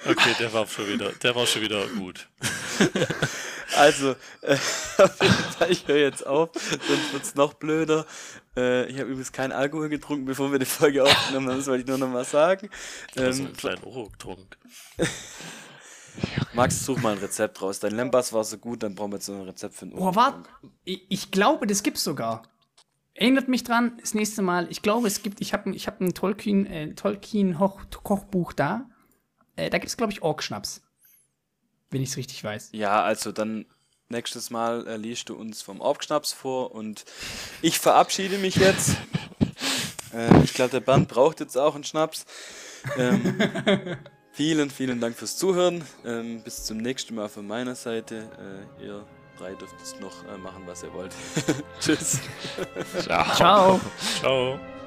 okay, 0.06 0.34
der 0.38 0.50
war 0.54 0.66
schon 0.66 0.88
wieder, 0.88 1.12
der 1.12 1.34
war 1.34 1.46
schon 1.46 1.60
wieder 1.60 1.86
gut. 1.88 2.26
Also, 3.76 4.16
äh, 4.42 4.56
ich 5.68 5.86
höre 5.86 5.98
jetzt 5.98 6.26
auf, 6.26 6.50
sonst 6.54 7.12
wird 7.12 7.22
es 7.22 7.34
noch 7.34 7.54
blöder. 7.54 8.06
Äh, 8.56 8.86
ich 8.86 8.98
habe 8.98 9.08
übrigens 9.10 9.32
keinen 9.32 9.52
Alkohol 9.52 9.88
getrunken, 9.88 10.24
bevor 10.24 10.50
wir 10.52 10.58
die 10.58 10.66
Folge 10.66 11.04
aufgenommen 11.04 11.48
haben, 11.48 11.58
das 11.58 11.66
wollte 11.66 11.82
ich 11.82 11.88
nur 11.88 11.98
noch 11.98 12.08
mal 12.08 12.24
sagen. 12.24 12.68
Ich 13.14 13.20
ähm, 13.20 13.32
so 13.32 13.42
einen 13.44 13.52
kleinen 13.52 13.84
Oro 13.84 14.08
getrunken. 14.08 14.48
Max, 16.54 16.84
such 16.84 17.00
mal 17.00 17.12
ein 17.12 17.18
Rezept 17.18 17.62
raus. 17.62 17.80
Dein 17.80 17.92
Lembas 17.92 18.32
war 18.32 18.44
so 18.44 18.58
gut, 18.58 18.82
dann 18.82 18.94
brauchen 18.94 19.12
wir 19.12 19.16
jetzt 19.16 19.28
noch 19.28 19.36
ein 19.36 19.42
Rezept 19.46 19.74
für 19.74 19.86
einen 19.86 19.94
Oh, 19.94 20.14
warte. 20.14 20.48
Ich, 20.84 21.30
glaube, 21.30 21.66
das 21.66 21.82
gibt's 21.82 22.02
sogar. 22.02 22.42
Erinnert 23.14 23.48
mich 23.48 23.64
dran, 23.64 23.98
das 24.00 24.14
nächste 24.14 24.42
Mal. 24.42 24.66
Ich 24.70 24.82
glaube, 24.82 25.06
es 25.06 25.22
gibt, 25.22 25.40
ich 25.40 25.52
habe 25.52 25.74
ich 25.74 25.86
hab 25.86 26.00
ein 26.00 26.14
Tolkien, 26.14 26.66
äh, 26.66 26.94
Tolkien 26.94 27.56
Kochbuch 28.02 28.52
da. 28.52 28.88
Äh, 29.56 29.70
da 29.70 29.78
gibt 29.78 29.88
es, 29.88 29.96
glaube 29.96 30.12
ich, 30.12 30.22
Orkschnaps. 30.22 30.82
Wenn 31.90 32.02
ich 32.02 32.10
es 32.10 32.16
richtig 32.16 32.42
weiß. 32.44 32.70
Ja, 32.72 33.02
also 33.02 33.32
dann 33.32 33.66
nächstes 34.08 34.50
Mal 34.50 34.86
äh, 34.86 34.96
liest 34.96 35.28
du 35.28 35.34
uns 35.34 35.62
vom 35.62 35.80
Orkschnaps 35.80 36.32
vor 36.32 36.72
und 36.74 37.04
ich 37.62 37.78
verabschiede 37.78 38.38
mich 38.38 38.56
jetzt. 38.56 38.96
äh, 40.14 40.42
ich 40.42 40.54
glaube, 40.54 40.70
der 40.70 40.80
Band 40.80 41.08
braucht 41.08 41.40
jetzt 41.40 41.56
auch 41.56 41.74
einen 41.74 41.84
Schnaps. 41.84 42.26
Ähm, 42.96 43.38
vielen, 44.32 44.70
vielen 44.70 45.00
Dank 45.00 45.16
fürs 45.16 45.36
Zuhören. 45.36 45.84
Ähm, 46.04 46.42
bis 46.42 46.64
zum 46.64 46.78
nächsten 46.78 47.14
Mal 47.14 47.28
von 47.28 47.46
meiner 47.46 47.74
Seite. 47.74 48.30
Äh, 48.80 48.84
ihr 48.84 49.06
drei 49.38 49.54
dürft 49.54 49.80
es 49.80 49.98
noch 50.00 50.24
äh, 50.26 50.36
machen, 50.38 50.62
was 50.66 50.82
ihr 50.82 50.92
wollt. 50.92 51.14
Tschüss. 51.80 52.20
Ciao. 53.00 53.34
Ciao. 53.34 53.80
Ciao. 54.20 54.79